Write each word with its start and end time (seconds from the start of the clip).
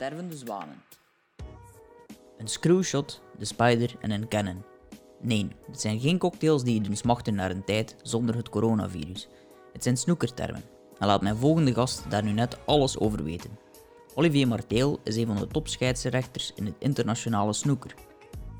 Stervende 0.00 0.36
zwanen. 0.36 0.82
Een 2.38 2.48
screwshot, 2.48 3.22
de 3.38 3.44
spider 3.44 3.94
en 4.00 4.10
een 4.10 4.28
cannon. 4.28 4.62
Nee, 5.20 5.48
het 5.66 5.80
zijn 5.80 6.00
geen 6.00 6.18
cocktails 6.18 6.64
die 6.64 6.74
je 6.74 6.80
doen 6.80 6.96
smachten 6.96 7.34
naar 7.34 7.50
een 7.50 7.64
tijd 7.64 7.96
zonder 8.02 8.36
het 8.36 8.48
coronavirus. 8.48 9.28
Het 9.72 9.82
zijn 9.82 9.96
snoekertermen. 9.96 10.62
En 10.98 11.06
laat 11.06 11.22
mijn 11.22 11.36
volgende 11.36 11.74
gast 11.74 12.10
daar 12.10 12.22
nu 12.22 12.32
net 12.32 12.58
alles 12.66 12.98
over 12.98 13.24
weten. 13.24 13.58
Olivier 14.14 14.48
Marteel 14.48 15.00
is 15.04 15.16
een 15.16 15.26
van 15.26 15.36
de 15.36 15.46
topscheidsrechters 15.46 16.52
in 16.54 16.66
het 16.66 16.76
internationale 16.78 17.52
snoeker. 17.52 17.94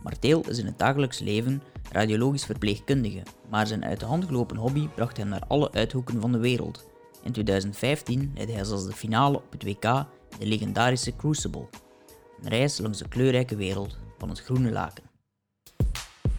Marteel 0.03 0.49
is 0.49 0.59
in 0.59 0.67
het 0.67 0.79
dagelijks 0.79 1.19
leven 1.19 1.63
radiologisch 1.93 2.45
verpleegkundige, 2.45 3.23
maar 3.49 3.67
zijn 3.67 3.85
uit 3.85 4.01
de 4.01 4.07
hand 4.07 4.25
gelopen 4.25 4.57
hobby 4.57 4.89
bracht 4.89 5.17
hem 5.17 5.29
naar 5.29 5.45
alle 5.49 5.73
uithoeken 5.73 6.21
van 6.21 6.33
de 6.33 6.39
wereld. 6.39 6.89
In 7.23 7.33
2015 7.33 8.31
leidde 8.35 8.55
hij 8.55 8.65
zelfs 8.65 8.87
de 8.87 8.93
finale 8.93 9.37
op 9.37 9.53
het 9.53 9.65
WK 9.65 10.07
de 10.39 10.47
legendarische 10.47 11.17
Crucible. 11.17 11.69
Een 12.43 12.49
reis 12.49 12.79
langs 12.79 12.99
de 12.99 13.09
kleurrijke 13.09 13.57
wereld 13.57 13.99
van 14.19 14.29
het 14.29 14.41
groene 14.41 14.71
laken. 14.71 15.05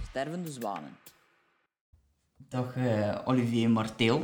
Stervende 0.10 0.52
zwanen. 0.52 0.98
Dag 2.50 2.76
eh, 2.76 3.18
Olivier 3.26 3.70
Marteel. 3.70 4.18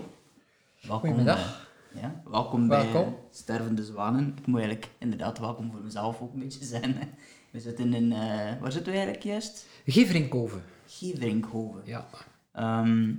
Welkom, 0.81 0.99
Goedemiddag. 0.99 1.67
eh, 1.93 2.01
ja, 2.01 2.21
welkom, 2.25 2.67
Welkom. 2.67 3.03
bij 3.03 3.15
Stervende 3.31 3.83
Zwanen. 3.85 4.33
Ik 4.37 4.45
moet 4.47 4.59
eigenlijk 4.59 4.91
inderdaad 4.97 5.39
welkom 5.39 5.71
voor 5.71 5.81
mezelf 5.81 6.21
ook 6.21 6.33
een 6.33 6.39
beetje 6.39 6.65
zijn. 6.65 6.93
hè. 6.97 7.05
We 7.51 7.59
zitten 7.59 7.93
in, 7.93 8.11
eh, 8.11 8.19
waar 8.61 8.71
zitten 8.71 8.91
we 8.91 8.97
eigenlijk 8.97 9.23
juist? 9.23 9.67
Givrinkhoven. 9.85 10.63
Gievrinkhoven. 10.87 11.81
Ja. 11.85 12.07
Ehm, 12.51 13.13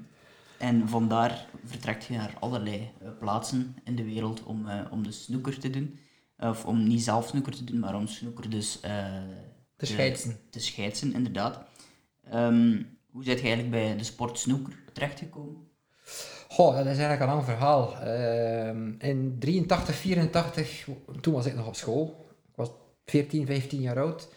en 0.59 0.89
vandaar 0.89 1.47
vertrekt 1.65 2.05
je 2.05 2.17
naar 2.17 2.34
allerlei 2.41 2.91
plaatsen 3.19 3.77
in 3.84 3.97
de 3.97 4.05
wereld 4.05 4.42
om, 4.42 4.69
eh, 4.69 4.92
om 4.92 5.03
de 5.03 5.12
snoeker 5.12 5.59
te 5.59 5.70
doen. 5.70 5.98
Of 6.38 6.65
om 6.66 6.88
niet 6.88 7.02
zelf 7.02 7.27
snoeker 7.28 7.56
te 7.56 7.65
doen, 7.65 7.78
maar 7.78 7.95
om 7.95 8.06
snoeker 8.06 8.51
dus 8.51 8.80
eh, 8.80 9.05
Te 9.77 9.87
scheidsen. 9.87 10.39
te 10.50 10.61
scheidsen, 10.61 11.14
inderdaad. 11.14 11.61
Ehm, 12.31 12.83
hoe 13.11 13.25
zit 13.25 13.41
je 13.41 13.47
eigenlijk 13.47 13.70
bij 13.70 13.97
de 13.97 14.05
sport 14.05 14.39
snoeker 14.39 14.72
terechtgekomen? 14.92 15.66
Goh, 16.48 16.77
dat 16.77 16.86
is 16.86 16.98
eigenlijk 16.98 17.20
een 17.20 17.28
lang 17.28 17.44
verhaal. 17.44 17.97
Ehm, 18.00 18.92
in 18.98 19.36
83, 19.39 19.94
84, 19.94 20.89
toen 21.20 21.34
was 21.34 21.47
ik 21.47 21.55
nog 21.55 21.66
op 21.66 21.75
school. 21.77 22.27
Ik 22.48 22.56
was 22.56 22.69
14, 23.05 23.47
15 23.47 23.81
jaar 23.81 23.98
oud. 24.00 24.28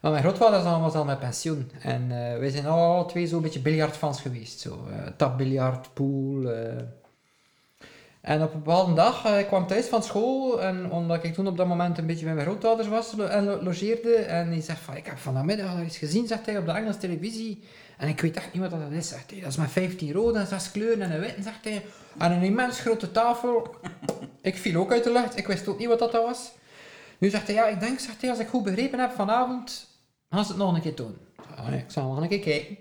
Maar 0.00 0.10
mijn 0.12 0.24
grootvader 0.24 0.62
was 0.62 0.72
al, 0.72 0.80
was 0.80 0.94
al 0.94 1.04
met 1.04 1.18
pensioen. 1.18 1.70
En 1.80 2.02
eh, 2.02 2.38
wij 2.38 2.50
zijn 2.50 2.66
alle 2.66 3.06
twee 3.06 3.26
zo'n 3.26 3.42
beetje 3.42 3.60
biljartfans 3.60 4.20
geweest. 4.20 4.60
Zo, 4.60 4.86
eh 4.90 5.06
tapbiljart, 5.16 5.94
pool. 5.94 6.48
En 8.24 8.42
op 8.42 8.54
een 8.54 8.62
bepaalde 8.62 8.94
dag, 8.94 9.24
eh, 9.24 9.38
ik 9.38 9.46
kwam 9.46 9.66
thuis 9.66 9.86
van 9.86 10.02
school. 10.02 10.62
En 10.62 10.90
omdat 10.90 11.24
ik 11.24 11.34
toen 11.34 11.46
op 11.46 11.56
dat 11.56 11.66
moment 11.66 11.98
een 11.98 12.06
beetje 12.06 12.24
bij 12.24 12.34
mijn 12.34 12.46
grootouders 12.46 12.88
was 12.88 13.18
en 13.18 13.44
lo- 13.44 13.62
logeerde. 13.62 14.14
En 14.14 14.50
die 14.50 14.62
zegt 14.62 14.80
van, 14.80 14.96
ik 14.96 15.06
heb 15.06 15.18
vanmiddag 15.18 15.82
iets 15.82 15.96
gezien, 15.98 16.26
zegt 16.26 16.46
hij, 16.46 16.58
op 16.58 16.66
de 16.66 16.72
Engelse 16.72 16.98
televisie. 16.98 17.62
En 17.98 18.08
ik 18.08 18.20
weet 18.20 18.36
echt 18.36 18.52
niet 18.52 18.62
wat 18.62 18.70
dat 18.70 18.90
is, 18.90 19.08
zegt 19.08 19.30
hij. 19.30 19.40
Dat 19.40 19.50
is 19.50 19.56
met 19.56 19.70
15 19.70 20.12
rode 20.12 20.38
en 20.38 20.46
6 20.46 20.70
kleuren 20.70 21.02
en 21.02 21.10
een 21.12 21.20
witte, 21.20 21.42
zegt 21.42 21.64
hij. 21.64 21.82
En 22.18 22.32
een 22.32 22.42
immens 22.42 22.80
grote 22.80 23.10
tafel. 23.12 23.74
ik 24.42 24.56
viel 24.56 24.80
ook 24.80 24.92
uit 24.92 25.04
de 25.04 25.12
lucht. 25.12 25.36
Ik 25.38 25.46
wist 25.46 25.68
ook 25.68 25.78
niet 25.78 25.88
wat 25.88 25.98
dat 25.98 26.12
was. 26.12 26.52
Nu 27.18 27.30
zegt 27.30 27.46
hij, 27.46 27.54
ja, 27.56 27.66
ik 27.66 27.80
denk, 27.80 27.98
zegt 27.98 28.20
hij, 28.20 28.30
als 28.30 28.38
ik 28.38 28.48
goed 28.48 28.62
begrepen 28.64 28.98
heb, 28.98 29.12
vanavond 29.12 29.86
gaan 30.30 30.44
ze 30.44 30.50
het 30.50 30.60
nog 30.60 30.74
een 30.74 30.80
keer 30.80 30.94
doen. 30.94 31.16
Ah, 31.56 31.68
nee, 31.68 31.78
ik 31.78 31.90
zal 31.90 32.12
nog 32.12 32.22
een 32.22 32.28
keer 32.28 32.40
kijken. 32.40 32.76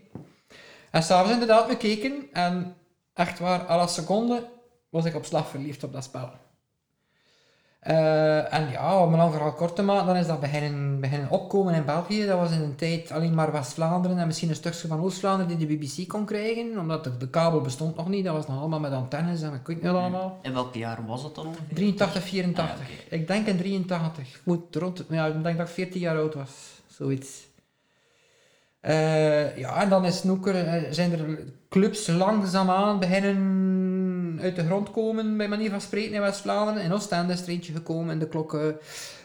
En 0.91 1.03
s'avonds 1.03 1.31
inderdaad 1.33 1.67
bekeken. 1.67 2.13
En 2.33 2.75
echt 3.13 3.39
waar, 3.39 3.69
à 3.69 3.75
la 3.77 3.87
seconde 3.87 4.43
was 4.93 5.05
ik 5.05 5.15
op 5.15 5.25
slag 5.25 5.47
verliefd 5.47 5.83
op 5.83 5.93
dat 5.93 6.03
spel. 6.03 6.29
Eh, 7.79 8.53
en 8.53 8.69
ja, 8.69 9.03
om 9.03 9.11
een 9.11 9.19
lang 9.19 9.31
verhaal 9.31 9.53
kort 9.53 9.75
te 9.75 9.83
maken, 9.83 10.07
dan 10.07 10.15
is 10.15 10.27
dat 10.27 10.39
beginnen, 10.39 10.99
beginnen 10.99 11.29
opkomen 11.29 11.73
in 11.73 11.85
België. 11.85 12.25
Dat 12.25 12.39
was 12.39 12.51
in 12.51 12.61
een 12.61 12.75
tijd 12.75 13.11
alleen 13.11 13.33
maar 13.33 13.51
West-Vlaanderen 13.51 14.17
en 14.17 14.27
misschien 14.27 14.49
een 14.49 14.55
stukje 14.55 14.87
van 14.87 14.99
Oost-Vlaanderen 14.99 15.57
die 15.57 15.67
de 15.67 15.75
BBC 15.75 16.07
kon 16.07 16.25
krijgen, 16.25 16.79
omdat 16.79 17.03
de, 17.03 17.17
de 17.17 17.29
kabel 17.29 17.61
bestond 17.61 17.95
nog 17.95 18.09
niet. 18.09 18.25
Dat 18.25 18.35
was 18.35 18.47
nog 18.47 18.59
allemaal 18.59 18.79
met 18.79 18.91
antennes 18.91 19.41
en 19.41 19.53
ik 19.53 19.67
weet 19.67 19.81
niet 19.81 19.91
wat 19.91 20.01
allemaal. 20.01 20.39
In 20.41 20.53
welk 20.53 20.75
jaar 20.75 21.05
was 21.05 21.21
dat 21.21 21.35
dan 21.35 21.45
ongeveer? 21.45 21.75
83, 21.75 22.23
84. 22.23 22.85
Ah. 22.85 23.19
Ik 23.19 23.27
denk 23.27 23.47
in 23.47 23.57
83. 23.57 24.35
Ik 24.35 24.41
moet 24.43 24.75
rond, 24.75 25.03
ja, 25.09 25.25
ik 25.25 25.43
denk 25.43 25.57
dat 25.57 25.67
ik 25.67 25.73
14 25.73 25.99
jaar 25.99 26.17
oud 26.17 26.33
was. 26.33 26.81
Zoiets. 26.87 27.51
Eh, 28.79 29.57
ja, 29.57 29.81
en 29.81 29.89
dan 29.89 30.05
is 30.05 30.17
snoeker, 30.17 30.55
eh, 30.55 30.91
zijn 30.91 31.11
er 31.11 31.39
clubs 31.69 32.07
langzaamaan 32.07 32.99
beginnen 32.99 33.37
uit 34.43 34.55
de 34.55 34.65
grond 34.65 34.91
komen, 34.91 35.37
bij 35.37 35.47
manier 35.47 35.69
van 35.69 35.81
spreken 35.81 36.13
in 36.13 36.21
West-Vlaanderen. 36.21 36.83
In 36.83 36.93
Oostende 36.93 37.33
is 37.33 37.41
er 37.41 37.49
eentje 37.49 37.73
gekomen, 37.73 38.13
in 38.13 38.19
de 38.19 38.27
klokken, 38.27 38.77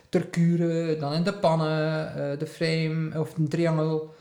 Tercure, 0.09 0.97
dan 0.97 1.13
in 1.13 1.23
de 1.23 1.33
pannen, 1.33 2.15
eh, 2.15 2.39
de 2.39 2.47
frame 2.47 3.21
of 3.21 3.37
een 3.37 3.49
triangel. 3.49 4.15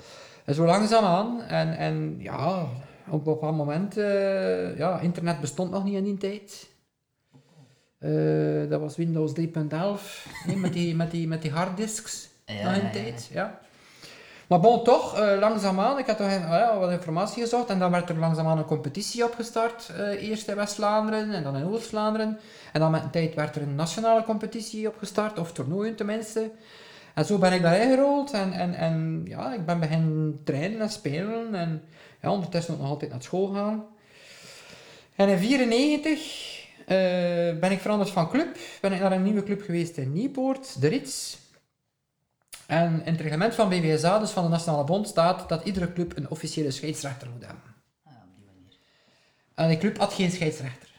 En 0.46 0.54
zo 0.54 0.66
langzaamaan. 0.66 1.42
En, 1.42 1.78
en 1.78 2.16
ja, 2.20 2.62
op 3.08 3.28
een 3.28 3.34
bepaald 3.34 3.56
moment, 3.56 3.98
eh, 3.98 4.78
ja, 4.78 5.00
internet 5.00 5.40
bestond 5.40 5.72
nog 5.72 5.84
niet 5.84 5.96
in 5.96 6.04
die 6.04 6.18
tijd. 6.18 6.70
Eh, 8.00 8.70
dat 8.70 8.80
was 8.80 8.96
Windows 8.96 9.34
3.11, 9.34 10.28
nee, 10.46 10.58
met, 10.58 10.74
die, 10.74 10.96
met, 10.96 11.12
die, 11.12 11.28
met 11.28 11.42
die 11.42 11.52
harddisks 11.52 12.30
Ja, 12.46 12.64
nog 12.64 12.76
in 12.76 12.86
ja. 12.86 12.90
tijd. 12.90 13.30
Ja. 13.34 13.60
Maar 14.48 14.60
bon, 14.60 14.84
toch, 14.84 15.20
eh, 15.20 15.40
langzaamaan, 15.40 15.98
ik 15.98 16.06
had 16.06 16.18
toch 16.18 16.78
wat 16.80 16.92
informatie 16.92 17.44
gezocht 17.44 17.70
en 17.70 17.80
dan 17.80 17.92
werd 17.92 18.10
er 18.10 18.18
langzaamaan 18.18 18.58
een 18.58 18.66
competitie 18.66 19.24
opgestart. 19.24 19.90
eh, 19.90 20.30
eerst 20.30 20.48
in 20.48 20.56
West-Vlaanderen 20.56 21.32
en 21.32 21.44
dan 21.44 21.56
in 21.56 21.66
Oost-Vlaanderen. 21.66 22.40
En 22.74 22.80
dan 22.80 22.92
met 22.92 23.04
een 23.04 23.10
tijd 23.10 23.36
werd 23.36 23.56
er 23.56 23.62
een 23.62 23.76
nationale 23.76 24.24
competitie 24.24 24.88
opgestart, 24.88 25.40
of 25.40 25.52
toernooien 25.52 25.96
tenminste. 25.96 26.52
En 27.14 27.26
zo 27.26 27.38
ben 27.38 27.54
ik 27.54 27.62
daarin 27.62 27.90
gerold 27.90 28.32
en, 28.32 28.54
en, 28.54 28.74
en 28.74 29.22
ja, 29.26 29.54
ik 29.54 29.66
ben 29.66 29.80
beginnen 29.80 30.42
trainen 30.44 30.82
en 30.82 30.90
spelen 30.90 31.56
en 31.56 31.84
ja, 32.22 32.32
ondertussen 32.32 32.74
ook 32.74 32.80
nog 32.80 32.90
altijd 32.90 33.12
naar 33.12 33.24
school 33.24 33.48
gaan. 33.48 33.86
En 35.16 35.30
in 35.30 35.38
1994 35.38 36.66
eh, 36.86 37.60
ben 37.60 37.72
ik 37.72 37.80
veranderd 37.80 38.10
van 38.10 38.30
club, 38.30 38.58
ben 38.82 38.94
ik 38.94 39.00
naar 39.00 39.12
een 39.12 39.24
nieuwe 39.24 39.44
club 39.44 39.62
geweest 39.62 39.98
in 39.98 40.14
Nieuwpoort, 40.14 40.82
de 40.82 40.88
Rits. 40.88 41.38
En 42.68 43.02
in 43.06 43.12
het 43.12 43.22
reglement 43.22 43.56
van 43.56 43.70
BVSA, 43.70 44.20
dus 44.20 44.30
van 44.30 44.44
de 44.44 44.50
Nationale 44.50 44.84
Bond, 44.84 45.08
staat 45.08 45.50
dat 45.50 45.64
iedere 45.64 45.94
club 45.94 46.18
een 46.18 46.30
officiële 46.30 46.72
scheidsrechter 46.72 47.30
moet 47.30 47.46
hebben. 47.46 47.64
Ah, 48.04 48.14
op 48.14 48.36
die 48.36 48.46
manier. 48.46 48.78
En 49.54 49.68
die 49.68 49.78
club 49.78 49.98
had 49.98 50.14
geen 50.14 50.32
scheidsrechter. 50.32 50.90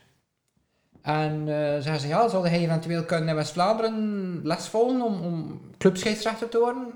En 1.03 1.49
eh 1.49 1.83
zeggen 1.83 2.01
ze, 2.01 2.09
ja, 2.09 2.29
zou 2.29 2.49
hij 2.49 2.59
eventueel 2.59 3.05
kunnen 3.05 3.29
in 3.29 3.35
West-Vlaanderen 3.35 4.41
les 4.47 4.67
volgen 4.67 5.03
om, 5.03 5.21
om 5.21 5.61
clubscheidsrechter 5.79 6.49
te 6.49 6.59
worden? 6.59 6.87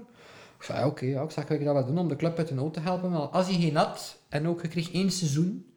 Ik 0.59 0.63
zei, 0.63 0.85
oké, 0.85 1.05
ja, 1.05 1.23
ik 1.23 1.49
ik 1.49 1.65
dat 1.65 1.75
wel 1.75 1.87
doen 1.87 1.99
om 1.99 2.09
de 2.09 2.17
club 2.17 2.39
uit 2.39 2.49
de 2.49 2.55
nood 2.55 2.75
te 2.75 2.81
helpen. 2.81 3.11
Maar 3.11 3.21
als 3.21 3.47
hij 3.47 3.61
geen 3.61 3.77
had, 3.77 4.19
en 4.29 4.49
ook 4.49 4.63
je 4.63 4.69
kreeg 4.69 4.93
één 4.93 5.11
seizoen, 5.11 5.75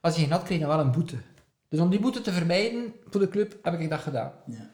als 0.00 0.14
hij 0.14 0.22
geen 0.22 0.32
had, 0.32 0.42
kreeg 0.42 0.58
je 0.58 0.66
wel 0.66 0.80
een 0.80 0.92
boete. 0.92 1.16
Dus 1.68 1.80
om 1.80 1.90
die 1.90 2.00
boete 2.00 2.20
te 2.20 2.32
vermijden 2.32 2.94
voor 3.10 3.20
de 3.20 3.28
club, 3.28 3.56
heb 3.62 3.80
ik 3.80 3.90
dat 3.90 4.00
gedaan. 4.00 4.32
Ja. 4.46 4.70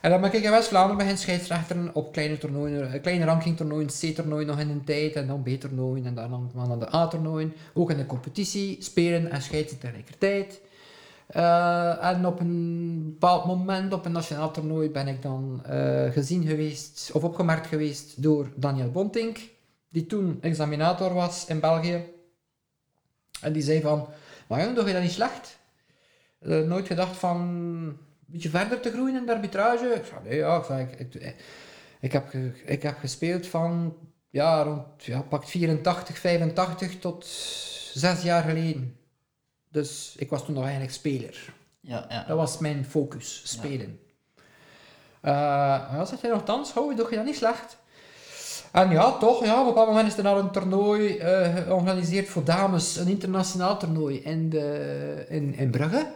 En 0.00 0.10
dan 0.10 0.20
ben 0.20 0.32
ik 0.32 0.42
in 0.42 0.50
West-Vlaanderen 0.50 0.96
beginnen 0.96 1.22
scheidsrechteren 1.22 1.94
op 1.94 2.12
kleine 2.12 2.38
toernooien, 2.38 2.92
eh, 2.92 3.02
kleine 3.02 3.24
rankingtoernooien, 3.24 3.88
C-toernooien 3.88 4.46
nog 4.46 4.58
in 4.58 4.68
een 4.68 4.84
tijd, 4.84 5.14
en 5.14 5.26
dan 5.26 5.42
B-toernooien, 5.42 6.06
en 6.06 6.14
dan 6.14 6.50
aan 6.56 6.78
de 6.78 6.94
A-toernooien. 6.94 7.54
Ook 7.74 7.90
in 7.90 7.96
de 7.96 8.06
competitie, 8.06 8.76
spelen 8.80 9.30
en 9.30 9.42
scheidsen 9.42 9.78
tegelijkertijd. 9.78 10.60
Eh, 11.28 12.04
en 12.04 12.26
op 12.26 12.40
een 12.40 13.04
bepaald 13.04 13.44
moment, 13.44 13.92
op 13.92 14.04
een 14.04 14.12
nationaal 14.12 14.50
toernooi, 14.50 14.90
ben 14.90 15.08
ik 15.08 15.22
dan 15.22 15.62
eh, 15.64 16.10
gezien 16.12 16.46
geweest, 16.46 17.10
of 17.12 17.24
opgemerkt 17.24 17.66
geweest 17.66 18.22
door 18.22 18.52
Daniel 18.56 18.90
Bontink, 18.90 19.38
die 19.88 20.06
toen 20.06 20.38
examinator 20.40 21.14
was 21.14 21.46
in 21.46 21.60
België. 21.60 22.04
En 23.40 23.52
die 23.52 23.62
zei 23.62 23.80
van, 23.80 24.08
maar 24.46 24.62
jong, 24.62 24.74
doe 24.74 24.86
je 24.86 24.92
dat 24.92 25.02
niet 25.02 25.10
slecht? 25.10 25.58
Eh, 26.38 26.60
nooit 26.60 26.86
gedacht 26.86 27.16
van 27.16 27.96
beetje 28.32 28.48
verder 28.50 28.80
te 28.80 28.90
groeien 28.90 29.16
in 29.16 29.26
de 29.26 29.34
arbitrage? 29.34 29.86
Ik 29.86 30.04
zei, 30.04 30.20
nee, 30.24 30.38
ja, 30.38 30.56
ik, 30.56 30.64
zei, 30.64 30.86
ik, 30.98 31.14
ik, 31.14 31.34
ik 32.00 32.12
heb, 32.12 32.32
ik 32.64 32.82
heb 32.82 32.98
gespeeld 32.98 33.46
van, 33.46 33.96
ja, 34.30 34.62
rond, 34.62 35.04
ja, 35.04 35.22
pakt 35.22 35.50
84, 35.50 36.18
85 36.18 36.98
tot 36.98 37.26
zes 37.94 38.22
jaar 38.22 38.42
geleden. 38.42 38.96
Dus 39.70 40.14
ik 40.18 40.30
was 40.30 40.44
toen 40.44 40.54
nog 40.54 40.62
eigenlijk 40.62 40.92
speler. 40.92 41.52
Ja, 41.80 42.06
ja. 42.08 42.24
Dat 42.24 42.36
was 42.36 42.58
mijn 42.58 42.84
focus, 42.84 43.42
spelen. 43.44 44.00
Eh 45.20 45.32
ja, 45.92 46.04
zeg 46.04 46.20
je 46.20 46.28
nogthans, 46.28 46.72
hou, 46.72 46.94
doe 46.94 47.10
je 47.10 47.16
dat 47.16 47.24
niet 47.24 47.36
slecht? 47.36 47.76
En 48.72 48.90
ja, 48.90 49.12
toch, 49.12 49.44
ja, 49.44 49.52
op 49.52 49.60
een 49.60 49.66
bepaald 49.66 49.88
moment 49.88 50.06
is 50.06 50.16
er 50.16 50.22
naar 50.22 50.36
een 50.36 50.50
toernooi 50.50 51.18
eh, 51.18 51.56
georganiseerd 51.56 52.28
voor 52.28 52.44
dames, 52.44 52.96
een 52.96 53.08
internationaal 53.08 53.78
toernooi 53.78 54.22
in, 54.22 54.50
de, 54.50 55.26
in, 55.28 55.54
in 55.54 55.70
Brugge, 55.70 56.14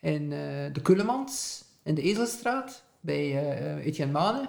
in 0.00 0.32
eh, 0.32 0.38
de 0.72 0.80
Kullemans, 0.82 1.64
in 1.82 1.94
de 1.94 2.02
Ezelstraat, 2.02 2.82
bij 3.00 3.52
eh 3.54 3.86
Etienne 3.86 4.12
Mane. 4.12 4.48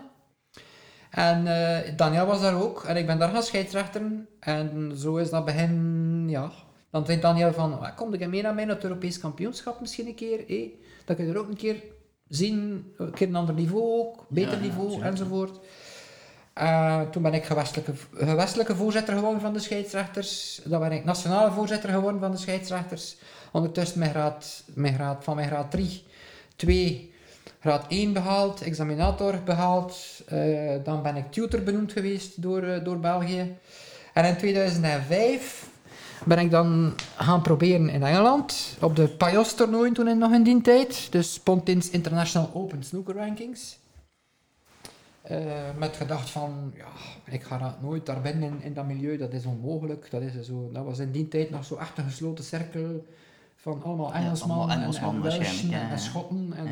En 1.10 1.48
eh, 1.48 1.98
Daniel 1.98 2.26
was 2.26 2.42
daar 2.42 2.62
ook, 2.62 2.84
en 2.84 2.96
ik 2.98 3.06
ben 3.06 3.20
daar 3.20 3.30
gaan 3.30 3.44
scheidsrechteren. 3.44 4.28
En 4.40 4.92
zo 4.98 5.16
is 5.16 5.30
dat 5.30 5.46
begin, 5.46 6.26
ja. 6.30 6.52
Dan 6.90 7.06
zei 7.06 7.20
Daniel 7.20 7.54
van, 7.54 7.80
"Ah, 7.80 7.96
kom 7.96 8.14
ik 8.14 8.28
mee 8.28 8.42
naar 8.42 8.54
mij 8.54 8.66
naar 8.66 8.76
het 8.76 8.84
Europees 8.84 9.20
kampioenschap 9.20 9.80
misschien 9.80 10.08
een 10.08 10.16
keer, 10.16 10.44
hé? 10.48 10.74
Dat 11.06 11.18
je 11.18 11.26
er 11.26 11.38
ook 11.38 11.48
een 11.48 11.56
keer 11.56 11.84
zien, 12.28 12.86
een 12.98 13.12
keer 13.12 13.28
een 13.28 13.36
ander 13.36 13.56
niveau 13.56 13.84
ook, 13.84 14.26
beter 14.30 14.52
Ja, 14.52 14.58
ja, 14.58 14.62
niveau 14.62 15.02
enzovoort. 15.02 15.60
Eh, 16.54 17.02
toen 17.02 17.22
ben 17.22 17.34
ik 17.34 17.44
gewestelijke, 17.44 18.76
voorzitter 18.76 19.14
geworden 19.14 19.42
van 19.42 19.54
de 19.54 19.60
scheidsrechters. 19.60 20.62
Dan 20.64 20.80
ben 20.80 20.92
ik 20.92 21.04
nationale 21.04 21.52
voorzitter 21.52 21.90
geworden 21.90 22.22
van 22.22 22.32
de 22.32 22.38
scheidsrechters. 22.38 23.18
Ondertussen 23.52 24.00
mijn 24.00 24.12
graad, 24.12 24.64
mijn 24.74 24.94
graad, 24.94 25.24
van 25.24 25.36
mijn 25.36 25.48
graad 25.48 25.72
3, 25.72 26.04
2, 26.56 27.14
graad 27.60 27.86
1 27.88 28.14
behaald, 28.14 28.62
examinator 28.62 29.44
behaald. 29.44 29.98
Eh, 30.28 30.40
dan 30.84 31.02
ben 31.02 31.16
ik 31.16 31.32
tutor 31.32 31.64
benoemd 31.64 31.92
geweest 31.92 32.42
door, 32.42 32.64
eh, 32.64 32.84
door 32.84 33.00
België. 33.00 33.56
En 34.14 34.26
in 34.26 34.38
2005 34.38 35.70
ben 36.26 36.40
ik 36.40 36.52
dan 36.52 36.94
gaan 37.18 37.42
proberen 37.42 37.90
in 37.90 38.04
Engeland, 38.04 38.78
op 38.80 38.96
de 38.96 39.08
Payos 39.08 39.54
toernooien 39.54 39.94
toen 39.94 40.08
in, 40.08 40.18
nog 40.18 40.32
in 40.32 40.44
die 40.44 40.62
tijd. 40.62 41.08
Dus 41.12 41.40
Pontins 41.40 41.90
International 41.90 42.52
Open 42.54 42.84
Snooker 42.84 43.16
Rankings. 43.16 43.80
Eh, 45.22 45.76
met 45.78 45.96
gedacht 45.96 46.30
van, 46.30 46.74
ja, 46.76 46.88
ik 47.34 47.44
ga 47.44 47.58
dat 47.58 47.82
nooit 47.82 48.06
daar 48.06 48.22
binnen 48.22 48.50
in, 48.50 48.62
in 48.62 48.74
dat 48.74 48.86
milieu, 48.86 49.18
dat 49.18 49.34
is 49.34 49.46
onmogelijk. 49.46 50.12
Dat, 50.12 50.22
is 50.22 50.42
zo, 50.42 50.70
dat 50.74 50.86
was 50.86 51.00
in 51.00 51.12
die 51.12 51.28
tijd 51.28 51.50
nog 51.50 51.66
zo 51.66 51.76
echt 51.76 51.98
een 51.98 52.04
gesloten 52.04 52.44
cirkel 52.44 53.06
van 53.56 53.84
allemaal 53.84 54.14
Engelsmannen 54.14 54.58
allemaal 54.58 54.76
en, 54.76 54.82
Engelsman 54.82 55.16
en 55.16 55.22
Welschen 55.22 55.42
waarschijnlijk, 55.44 55.74
ja, 55.76 55.82
en, 55.82 55.88
ja. 55.88 55.92
en 55.94 56.00
Schotten. 56.00 56.54
En, 56.56 56.68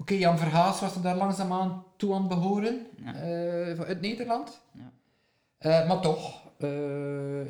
Oké, 0.00 0.14
Jan 0.14 0.38
Verhaas 0.38 0.80
was 0.80 0.94
er 0.94 1.02
daar 1.02 1.16
langzaamaan 1.16 1.84
toe 1.96 2.14
aan 2.14 2.28
behoren, 2.28 2.86
eh, 3.04 3.76
van- 3.76 3.84
uit 3.84 4.00
Nederland. 4.00 4.60
Ja. 4.72 4.90
Eh, 5.58 5.88
maar 5.88 6.00
toch, 6.00 6.42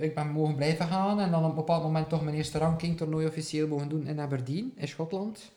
ik 0.01 0.15
ben 0.15 0.31
mogen 0.31 0.55
blijven 0.57 0.87
gaan 0.87 1.21
en 1.21 1.31
dan 1.31 1.43
op 1.45 1.49
een 1.51 1.55
bepaald 1.57 1.83
moment 1.83 2.09
toch 2.09 2.23
mijn 2.23 2.37
eerste 2.37 2.59
ranking 2.59 2.97
toernooi 2.97 3.27
officieel 3.27 3.69
mogen 3.69 3.89
doen 3.89 4.07
in 4.07 4.21
Aberdeen, 4.21 4.73
in 4.77 4.89
Schotland. 4.89 5.53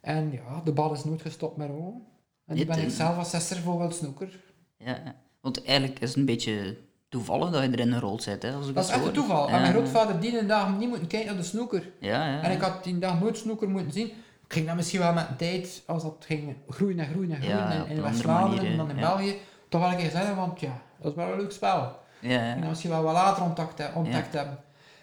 En 0.00 0.32
ja, 0.32 0.60
de 0.64 0.72
bal 0.72 0.92
is 0.92 1.04
nooit 1.04 1.22
gestopt 1.22 1.56
met 1.56 1.68
rollen. 1.68 2.02
En 2.46 2.54
nu 2.54 2.58
Dit, 2.58 2.66
ben 2.68 2.78
ik 2.78 2.84
eh, 2.84 2.90
zelf 2.90 3.16
assessor 3.18 3.56
voor 3.56 3.72
World 3.74 3.94
Snooker. 3.94 4.40
ja, 4.76 5.00
ja. 5.04 5.14
Want 5.40 5.64
eigenlijk 5.64 6.00
is 6.00 6.08
het 6.08 6.18
een 6.18 6.24
beetje 6.24 6.76
toevallig 7.08 7.50
dat 7.50 7.62
je 7.62 7.68
erin 7.70 7.92
gerold 7.92 8.22
zit, 8.22 8.42
hè, 8.42 8.52
als 8.52 8.68
ik 8.68 8.74
Dat 8.74 8.84
is 8.84 8.90
echt 8.90 8.98
een 8.98 9.04
hoor. 9.04 9.14
toeval. 9.14 9.48
Ja, 9.48 9.54
En 9.54 9.60
mijn 9.60 9.72
grootvader 9.72 10.20
die 10.20 10.38
een 10.38 10.46
dag 10.46 10.78
niet 10.78 10.88
moeten 10.88 11.06
kijken 11.06 11.28
naar 11.28 11.42
de 11.42 11.48
snooker. 11.48 11.90
Ja, 12.00 12.26
ja. 12.28 12.42
En 12.42 12.50
ik 12.52 12.60
had 12.60 12.84
die 12.84 12.98
dag 12.98 13.20
nooit 13.20 13.36
snooker 13.38 13.68
moeten 13.68 13.92
zien. 13.92 14.06
Ik 14.06 14.52
ging 14.52 14.66
dat 14.66 14.76
misschien 14.76 15.00
wel 15.00 15.12
met 15.12 15.28
de 15.28 15.36
tijd, 15.36 15.82
als 15.86 16.02
dat 16.02 16.24
ging 16.28 16.56
groeien 16.68 16.98
en 16.98 17.06
groeien 17.08 17.30
en 17.30 17.42
groeien 17.42 17.86
in, 17.88 17.96
een 17.96 18.02
West-Vlaanderen 18.02 18.66
en 18.70 18.76
dan 18.76 18.90
in. 18.90 18.96
België, 18.96 19.36
toch 19.68 19.80
wel 19.80 19.90
een 19.90 19.96
keer 19.96 20.10
zeggen, 20.10 20.36
want 20.36 20.60
ja, 20.60 20.82
dat 21.00 21.10
is 21.10 21.16
wel 21.16 21.32
een 21.32 21.38
leuk 21.40 21.52
spel. 21.52 21.98
Ja, 22.20 22.40
En 22.40 22.60
dat 22.60 22.68
misschien 22.68 22.90
wel 22.90 23.02
wat 23.02 23.12
later 23.12 23.42
ontdekt, 23.42 23.78
he- 23.78 23.92
ontdekt 23.94 24.32
hebben. 24.32 24.58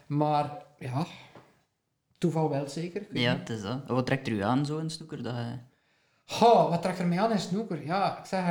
Maar 0.07 0.51
ja, 0.79 1.05
toeval 2.17 2.49
wel 2.49 2.69
zeker. 2.69 3.01
ik 3.01 3.07
Ja, 3.17 3.37
het 3.37 3.49
is 3.49 3.61
dat. 3.61 3.79
Wat 3.87 4.05
trekt 4.05 4.27
er 4.27 4.33
u 4.33 4.41
aan 4.43 4.65
zo 4.65 4.77
in 4.77 4.89
snoeker? 4.89 5.23
Dat 5.23 5.35
je... 5.35 5.57
Wat 6.39 6.81
trekt 6.81 6.99
er 6.99 7.07
mij 7.07 7.19
aan 7.21 7.31
in 7.31 7.39
snooker? 7.39 7.85
Ja, 7.85 8.17
ik 8.19 8.25
zeg, 8.25 8.45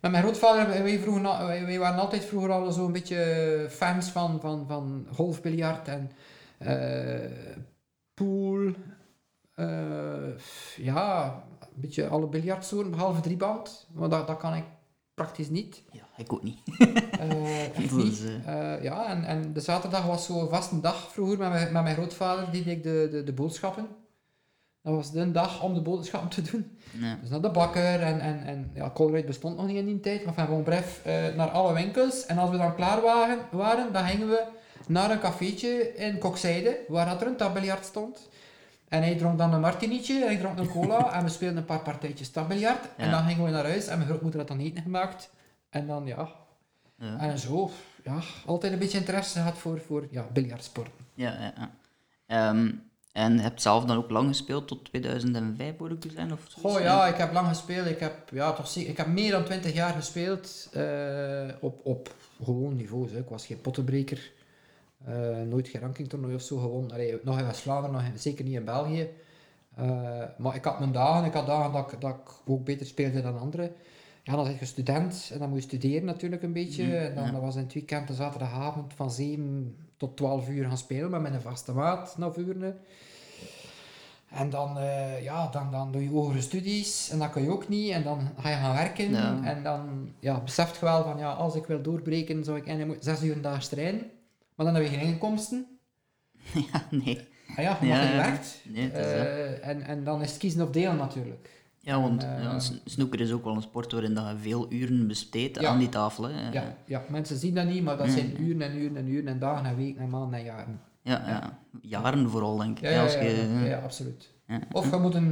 met 0.00 0.10
mijn 0.10 0.22
grootvader, 0.22 0.66
wij, 0.68 0.82
wij, 0.82 0.98
vroegen, 0.98 1.22
waren 1.78 1.98
altijd 2.00 2.24
vroeger 2.24 2.52
al 2.52 2.72
zo'n 2.72 2.92
beetje 2.92 3.66
fans 3.70 4.10
van, 4.10 4.40
van, 4.40 4.64
van 4.68 5.06
golfbiljart 5.12 5.88
en 5.88 6.10
eh 6.58 7.56
pool. 8.14 8.72
eh, 9.54 10.38
ja, 10.76 11.34
een 11.60 11.80
beetje 11.80 12.08
alle 12.08 12.26
biljartsoorten, 12.28 12.90
behalve 12.90 13.20
drieband. 13.20 13.86
Want 13.92 14.10
dat, 14.10 14.26
dat 14.26 14.36
kan 14.38 14.54
ik 14.54 14.64
praktisch 15.14 15.48
niet. 15.48 15.82
Ja, 15.90 16.08
ik 16.16 16.32
ook 16.32 16.42
niet. 16.42 16.58
Dat 17.76 17.90
niet. 17.90 18.22
Eh, 18.46 18.82
ja, 18.82 19.06
en, 19.08 19.24
en 19.24 19.52
de 19.52 19.60
zaterdag 19.60 20.06
was 20.06 20.26
zo'n 20.26 20.48
vaste 20.48 20.80
dag 20.80 21.12
vroeger 21.12 21.38
met 21.38 21.48
mijn, 21.50 21.72
met 21.72 21.82
mijn 21.82 21.94
grootvader, 21.96 22.50
die 22.50 22.62
deed 22.64 22.76
ik 22.76 22.82
de, 22.82 23.08
de, 23.10 23.24
de 23.24 23.32
boodschappen. 23.32 23.88
Dat 24.82 24.94
was 24.94 25.12
de 25.12 25.30
dag 25.32 25.62
om 25.62 25.74
de 25.74 25.80
boodschappen 25.80 26.30
te 26.30 26.42
doen. 26.42 26.78
Dus 27.20 27.30
naar 27.30 27.40
de 27.40 27.50
bakker 27.50 28.00
en, 28.02 28.20
en, 28.20 28.44
en 28.44 28.70
ja, 28.74 28.90
Colruyt 28.90 29.26
bestond 29.26 29.56
nog 29.56 29.66
niet 29.66 29.76
in 29.76 29.86
die 29.86 30.00
tijd, 30.00 30.24
maar 30.24 30.34
van 30.34 30.44
gewoon 30.44 30.62
bref 30.62 31.00
eh, 31.04 31.34
naar 31.36 31.48
alle 31.48 31.72
winkels. 31.72 32.26
En 32.26 32.38
als 32.38 32.50
we 32.50 32.56
dan 32.56 32.74
klaar 32.74 33.00
waren, 33.00 33.38
waren, 33.50 33.92
dan 33.92 34.04
gingen 34.04 34.28
we 34.28 34.44
naar 34.86 35.10
een 35.10 35.18
cafeetje 35.20 35.94
in 35.94 36.18
Kokzijde, 36.18 36.78
waar 36.88 37.06
dat 37.06 37.20
er 37.20 37.26
een 37.26 37.36
tabbiljart 37.36 37.84
stond. 37.84 38.28
En 38.88 39.02
hij 39.02 39.16
dronk 39.16 39.38
dan 39.38 39.52
een 39.52 39.60
martinietje 39.60 40.24
en 40.24 40.30
ik 40.32 40.38
dronk 40.38 40.58
een 40.58 40.68
cola 40.68 41.12
en 41.14 41.24
we 41.24 41.30
speelden 41.30 41.58
een 41.58 41.64
paar 41.64 41.82
partijtjes 41.82 42.30
tabbiljart. 42.30 42.88
En 42.96 43.10
dan 43.10 43.24
gingen 43.24 43.44
we 43.44 43.50
naar 43.50 43.64
huis 43.64 43.86
en 43.86 43.96
mijn 43.96 44.08
grootmoeder 44.08 44.40
had 44.40 44.48
dan 44.48 44.58
eten 44.58 44.82
gemaakt. 44.82 45.30
En 45.70 45.86
dan 45.86 46.06
ja, 46.06 46.28
Ja. 46.96 47.18
en 47.18 47.38
zo, 47.38 47.70
ja, 48.04 48.18
altijd 48.46 48.72
een 48.72 48.78
beetje 48.78 48.98
interesse 48.98 49.38
gehad 49.38 49.58
voor, 49.58 49.80
voor 49.80 50.06
ja, 50.10 50.26
biljartsporten. 50.32 51.04
Ja, 51.14 51.32
ja, 51.40 51.52
ja. 51.56 51.70
Ehm, 52.26 52.70
en 53.12 53.34
je 53.34 53.40
hebt 53.40 53.62
zelf 53.62 53.84
dan 53.84 53.96
ook 53.96 54.10
lang 54.10 54.28
gespeeld, 54.28 54.68
tot 54.68 54.84
2005 54.84 55.78
moet 55.78 55.90
ik 55.90 56.04
u 56.04 56.10
zijn? 56.10 56.32
Of? 56.32 56.46
Goh 56.60 56.80
ja, 56.80 57.06
ik 57.06 57.16
heb 57.16 57.32
lang 57.32 57.48
gespeeld. 57.48 57.86
Ik 57.86 57.98
heb, 57.98 58.28
ja, 58.32 58.52
toch 58.52 58.76
ik 58.76 58.96
heb 58.96 59.06
meer 59.06 59.30
dan 59.30 59.44
20 59.44 59.72
jaar 59.72 59.92
gespeeld 59.94 60.68
eh, 60.72 61.48
op, 61.60 61.80
op 61.86 62.14
gewoon 62.44 62.76
niveaus. 62.76 63.10
Hè. 63.10 63.18
Ik 63.18 63.28
was 63.28 63.46
geen 63.46 63.60
pottenbreker. 63.60 64.32
Eh, 65.04 65.40
nooit 65.48 65.68
geen 65.68 65.80
rankingtoernooi 65.80 66.34
of 66.34 66.42
zo 66.42 66.58
gewonnen. 66.58 66.90
Allee, 66.92 67.18
nog 67.22 67.38
in 67.38 67.46
West-Vlaanderen, 67.46 67.96
nog 67.96 68.04
in- 68.04 68.18
zeker 68.18 68.44
niet 68.44 68.54
in 68.54 68.64
België. 68.64 69.08
Eh, 69.76 70.22
maar 70.38 70.54
ik 70.54 70.64
had 70.64 70.78
mijn 70.78 70.92
dagen. 70.92 71.24
Ik 71.24 71.32
had 71.32 71.46
dagen 71.46 71.72
dat 71.72 71.92
ik, 71.92 72.00
dat 72.00 72.10
ik 72.10 72.32
ook 72.44 72.64
beter 72.64 72.86
speelde 72.86 73.22
dan 73.22 73.38
anderen. 73.38 73.72
Ja, 74.22 74.34
dan 74.36 74.44
ben 74.44 74.56
je 74.58 74.64
student 74.64 75.30
en 75.32 75.38
dan 75.38 75.48
moet 75.48 75.58
je 75.58 75.64
studeren 75.64 76.04
natuurlijk 76.04 76.42
een 76.42 76.52
beetje. 76.52 76.84
Mhm, 76.84 76.94
en 76.94 77.14
dan 77.14 77.24
ja. 77.24 77.30
dat 77.30 77.40
was 77.40 77.54
in 77.56 77.62
het 77.62 77.72
weekend 77.72 78.08
de 78.08 78.14
zaterdagavond 78.14 78.94
van 78.94 79.10
7 79.10 79.76
tot 80.00 80.16
12 80.16 80.48
uur 80.48 80.68
gaan 80.68 80.78
spelen 80.78 81.10
met 81.10 81.20
mijn 81.20 81.40
vaste 81.40 81.72
maat 81.72 82.18
na. 82.18 82.32
En 84.28 84.50
dan, 84.50 84.78
eh, 84.78 85.22
ja, 85.22 85.46
dan, 85.46 85.70
dan 85.70 85.92
doe 85.92 86.02
je 86.02 86.08
hogere 86.08 86.40
studies 86.40 87.10
en 87.10 87.18
dat 87.18 87.30
kan 87.30 87.42
je 87.42 87.50
ook 87.50 87.68
niet. 87.68 87.90
En 87.90 88.02
dan 88.02 88.28
ga 88.38 88.48
je 88.48 88.56
gaan 88.56 88.74
werken. 88.74 89.10
Ja. 89.10 89.40
En 89.44 89.62
dan 89.62 90.12
ja, 90.18 90.40
beseft 90.40 90.74
je 90.78 90.84
wel 90.84 91.02
van, 91.02 91.18
ja, 91.18 91.32
als 91.32 91.54
ik 91.54 91.66
wil 91.66 91.82
doorbreken, 91.82 92.44
zou 92.44 92.56
ik 92.56 92.66
eigenlijk 92.66 92.98
moeten 92.98 93.16
zes 93.16 93.28
uur 93.28 93.36
een 93.36 93.42
dag 93.42 93.64
trainen. 93.64 94.10
Maar 94.54 94.66
dan 94.66 94.74
heb 94.74 94.84
je 94.84 94.90
geen 94.98 95.06
inkomsten. 95.06 95.66
Ja, 96.72 96.86
nee. 96.90 97.28
Ah 97.56 97.64
ja, 97.64 97.78
je 97.80 97.86
mag 97.86 97.96
Ja, 97.96 98.02
niet 98.02 98.10
ja. 98.10 98.16
werkt. 98.16 98.60
Nee. 98.64 98.90
Eh, 98.90 99.68
en, 99.68 99.82
en 99.82 100.04
dan 100.04 100.22
is 100.22 100.30
het 100.30 100.38
kiezen 100.38 100.62
of 100.62 100.70
delen 100.70 100.96
natuurlijk. 100.96 101.59
Ja, 101.90 102.00
want 102.00 102.22
eh, 102.24 102.42
ja, 102.42 102.58
snoeker 102.84 103.20
is 103.20 103.32
ook 103.32 103.44
wel 103.44 103.54
een 103.54 103.62
sport 103.62 103.92
waarin 103.92 104.14
dat 104.14 104.24
je 104.28 104.36
veel 104.40 104.72
uren 104.72 105.06
besteedt 105.06 105.60
Ja. 105.60 105.68
aan 105.68 105.78
die 105.78 105.88
tafel. 105.88 106.28
Hè. 106.28 106.50
Ja, 106.50 106.76
ja, 106.86 107.02
mensen 107.08 107.36
zien 107.36 107.54
dat 107.54 107.66
niet, 107.66 107.82
maar 107.82 107.96
dat 107.96 108.10
zijn 108.10 108.42
uren 108.42 108.62
en 108.62 108.76
uren 108.78 108.96
en 108.96 109.08
uren 109.08 109.28
en 109.28 109.38
dagen 109.38 109.66
en 109.66 109.76
weken 109.76 110.00
en 110.02 110.10
maanden 110.10 110.38
en 110.38 110.44
jaren. 110.44 110.80
Ja, 111.02 111.22
ja. 111.26 111.58
Jaren 111.82 112.30
vooral, 112.30 112.56
denk 112.56 112.78
ik. 112.78 112.90
Ja, 112.90 113.02
als 113.02 113.12
je, 113.12 113.60
ja, 113.68 113.78
absoluut. 113.78 114.30
ja. 114.46 114.60
Of 114.72 114.90
je 114.90 114.96
moet, 114.96 115.14
een, 115.14 115.26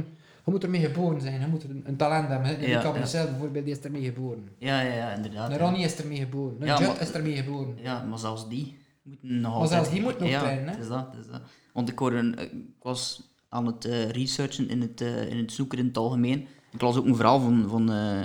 je 0.45 0.51
moet 0.51 0.63
ermee 0.63 0.81
geboren 0.81 1.21
zijn, 1.21 1.39
je 1.41 1.47
moet 1.47 1.63
een, 1.63 1.83
een 1.85 1.95
talent 1.95 2.27
hebben. 2.27 2.59
De 2.59 2.79
Cabricel 2.81 3.23
ja. 3.23 3.29
bijvoorbeeld, 3.29 3.65
die 3.65 3.73
is 3.73 3.81
ermee 3.81 4.03
geboren. 4.03 4.49
Ja, 4.57 4.81
ja, 4.81 4.93
ja, 4.93 5.11
inderdaad. 5.13 5.51
Een. 5.51 5.57
Ronnie 5.57 5.83
is 5.83 5.97
ermee 5.97 6.17
geboren. 6.17 6.55
Een 6.61 6.67
maar- 6.67 7.01
is 7.01 7.11
ermee 7.11 7.35
geboren. 7.35 7.75
Ja, 7.81 8.03
maar 8.03 8.17
zelfs 8.19 8.49
die 8.49 8.77
moeten 9.03 9.27
nog 9.41 9.41
Maar 9.41 9.51
altijd... 9.51 9.69
zelfs 9.69 9.89
die 9.89 10.01
moeten 10.01 10.21
nog 10.31 10.39
trainen, 10.41 10.63
hè? 10.65 10.71
het 10.71 10.79
is 10.79 10.87
dat, 10.87 11.07
het 11.11 11.25
is 11.25 11.31
dat. 11.31 11.41
Want 11.73 11.89
ik, 11.89 11.99
hoorde, 11.99 12.17
een- 12.17 12.39
ik 12.39 12.51
was 12.81 13.28
aan 13.49 13.65
het 13.65 13.85
eh, 13.85 14.09
researchen 14.09 14.69
in 14.69 14.81
het, 14.81 15.01
eh, 15.01 15.29
in 15.31 15.37
het 15.37 15.51
snoeker 15.51 15.79
in 15.79 15.85
het 15.85 15.97
algemeen. 15.97 16.47
Ik 16.71 16.81
las 16.81 16.95
ook 16.97 17.05
een 17.05 17.15
verhaal 17.15 17.39
van, 17.39 17.65
van 17.69 17.91
eh, 17.91 18.21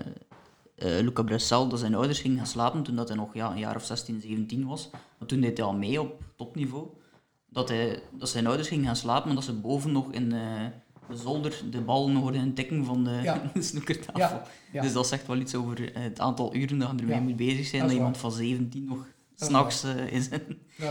Luca 0.77 1.23
Bressel, 1.23 1.69
dat 1.69 1.79
zijn 1.79 1.95
ouders 1.95 2.21
gingen 2.21 2.37
gaan 2.37 2.47
slapen 2.47 2.83
toen 2.83 2.97
dat 2.97 3.09
hij 3.09 3.17
nog 3.17 3.35
ja, 3.35 3.51
een 3.51 3.59
jaar 3.59 3.77
of 3.77 3.85
16, 3.85 4.21
17 4.21 4.67
was. 4.67 4.91
Maar 5.19 5.29
toen 5.29 5.41
deed 5.41 5.57
hij 5.57 5.67
al 5.67 5.73
mee 5.75 6.01
op 6.01 6.23
topniveau. 6.37 6.87
Dat, 7.49 7.69
hij, 7.69 8.03
dat 8.19 8.29
zijn 8.29 8.47
ouders 8.47 8.69
gingen 8.69 8.85
gaan 8.85 8.97
slapen, 8.97 9.27
maar 9.27 9.35
dat 9.35 9.45
ze 9.45 9.53
boven 9.53 9.93
nog 9.93 10.13
in 10.13 10.29
de 10.29 10.71
zolder 11.13 11.61
de 11.71 11.81
bal 11.81 12.11
hoorden 12.15 12.55
tikken 12.55 12.85
van 12.85 13.05
de, 13.05 13.11
Ja. 13.23 13.43
de 13.55 13.63
snoekertafel. 13.63 14.21
Ja, 14.37 14.47
ja. 14.73 14.83
Dus 14.83 14.93
dat 14.93 15.07
zegt 15.07 15.27
wel 15.27 15.37
iets 15.37 15.55
over 15.55 15.91
het 15.99 16.21
aantal 16.21 16.55
uren 16.55 16.79
dat 16.79 16.91
je 16.91 16.97
ermee 16.97 17.21
moet 17.21 17.37
bezig 17.37 17.67
zijn. 17.67 17.83
dat 17.83 17.93
iemand 17.93 18.17
van 18.19 18.33
17 18.33 18.85
nog 18.85 19.07
s'nachts 19.35 19.83
eh 19.85 20.07
is. 20.13 20.29
en 20.29 20.43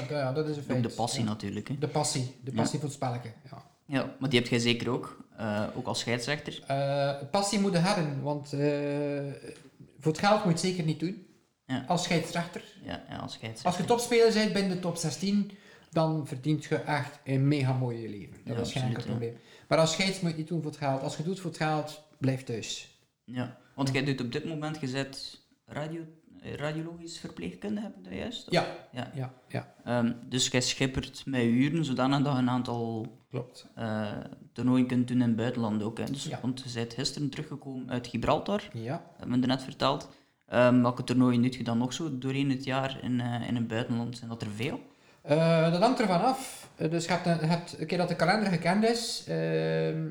Ja, 0.10 0.32
dat- 0.34 0.48
is 0.48 0.56
een 0.56 0.62
Ook 0.62 0.68
feit. 0.70 0.84
de 0.84 0.90
passie 0.90 1.24
natuurlijk. 1.24 1.68
Hè. 1.68 1.78
De 1.78 1.88
passie. 1.88 2.36
De 2.44 2.52
passie 2.52 2.80
voor 2.80 2.88
het 2.88 2.98
spelletje. 2.98 3.32
Ja. 3.52 3.72
Ja, 3.86 4.16
maar 4.20 4.30
die 4.30 4.40
heb 4.40 4.50
jij 4.50 4.60
zeker 4.60 4.90
ook, 4.90 5.26
eh, 5.38 5.68
ook 5.76 5.86
als 5.86 6.00
scheidsrechter. 6.00 6.64
Eh, 6.68 7.14
passie 7.32 7.60
moet 7.60 7.72
je 7.72 7.78
hebben, 7.78 8.22
want 8.22 8.54
eh, 8.54 8.60
voor 10.00 10.12
het 10.12 10.22
geld 10.22 10.36
moet 10.36 10.44
je 10.44 10.50
het 10.50 10.60
zeker 10.60 10.84
niet 10.84 11.00
doen. 11.00 11.28
Ja. 11.66 11.86
Als 11.88 12.04
scheidsrechter. 12.04 12.64
Ja, 12.84 13.04
ja 13.10 13.18
als 13.18 13.34
scheidsrechter. 13.34 13.66
Als 13.66 13.78
je 13.78 13.86
topspeler 13.86 14.34
bent 14.34 14.54
binnen 14.54 14.72
de 14.72 14.80
top 14.80 14.98
16, 14.98 15.52
dan 15.92 16.28
verdient 16.28 16.64
je 16.66 16.76
echt 16.76 17.20
een 17.24 17.48
mega 17.48 17.74
mooie 17.74 18.10
leven. 18.10 18.38
Dat 18.46 18.56
Ja, 18.56 18.62
is 18.62 18.72
geen 18.72 18.84
enkel 18.84 19.04
probleem. 19.04 19.38
Maar 19.68 19.78
als 19.78 19.92
scheids 19.92 20.14
moet 20.14 20.22
je 20.22 20.28
het 20.28 20.38
niet 20.38 20.48
doen 20.48 20.62
voor 20.62 20.72
het 20.72 20.80
geld. 20.80 21.02
Als 21.02 21.12
je 21.12 21.18
het 21.18 21.28
doet 21.28 21.40
voor 21.40 21.50
het 21.50 21.60
geld, 21.60 22.04
blijf 22.18 22.44
thuis. 22.44 22.98
Ja, 23.24 23.58
want 23.76 23.90
jij 23.94 24.04
doet 24.04 24.22
op 24.22 24.32
dit 24.32 24.46
moment, 24.46 24.80
je 24.80 24.88
bent 24.92 25.42
radio, 25.66 26.02
radiologisch 26.56 27.18
verpleegkunde, 27.20 27.82
heb 27.82 27.96
ik 27.98 28.04
dat 28.04 28.14
juist? 28.14 28.52
Ja, 28.52 28.66
Ja. 28.92 29.12
ja, 29.16 29.34
ja. 29.48 29.74
Ehm, 29.84 30.12
dus 30.30 30.48
jij 30.48 30.62
schippert 30.62 31.24
met 31.26 31.42
uren, 31.44 31.86
zodanig 31.86 32.22
dat 32.22 32.34
je 32.34 32.40
een 32.40 32.50
aantal 32.50 33.08
Klopt. 33.30 33.68
eh 33.76 34.12
toernooien 34.54 34.88
kunt 34.88 35.08
doen 35.08 35.22
in 35.22 35.28
het 35.28 35.36
buitenland 35.36 35.84
ook. 35.84 35.98
Hè. 35.98 36.04
Dus, 36.06 36.24
Ja. 36.26 36.40
Want 36.42 36.62
je 36.66 36.72
bent 36.74 36.94
gisteren 36.94 37.30
teruggekomen 37.30 37.90
uit 37.90 38.08
Gibraltar, 38.08 38.62
Ja. 38.74 39.04
heb 39.18 39.28
me 39.28 39.38
net 39.38 39.64
verteld. 39.64 40.10
Ehm, 40.48 40.82
welke 40.82 41.04
toernooien 41.04 41.42
doet 41.42 41.56
je 41.56 41.64
dan 41.64 41.78
nog 41.78 41.94
zo 41.94 42.18
doorheen 42.18 42.50
het 42.50 42.64
jaar 42.64 43.00
in, 43.02 43.20
eh, 43.22 43.48
in 43.48 43.56
het 43.56 43.68
buitenland? 43.68 44.18
Zijn 44.18 44.30
dat 44.30 44.42
er 44.42 44.50
veel? 44.56 44.80
Eh, 45.22 45.72
dat 45.72 45.82
hangt 45.82 46.00
ervan 46.00 46.22
af. 46.24 46.70
Dus 46.90 47.06
je 47.06 47.12
hebt, 47.12 47.26
een, 47.26 47.40
je 47.40 47.46
hebt, 47.46 47.80
een 47.80 47.88
keer 47.88 47.98
dat 47.98 48.08
de 48.08 48.16
kalender 48.16 48.50
gekend 48.52 48.84
is, 48.84 49.24
ehm, 49.28 50.08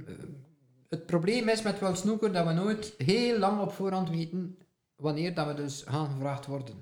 het 0.89 1.07
probleem 1.07 1.49
is 1.49 1.63
met 1.63 1.79
World 1.81 1.99
Snooker 1.99 2.33
dat 2.33 2.47
we 2.47 2.53
nooit 2.53 2.95
heel 2.99 3.39
lang 3.39 3.61
op 3.61 3.73
voorhand 3.73 4.11
weten 4.11 4.57
wanneer 5.03 5.35
dat 5.35 5.47
we 5.47 5.55
dus 5.55 5.85
gaan 5.87 6.11
gevraagd 6.11 6.47
worden. 6.47 6.75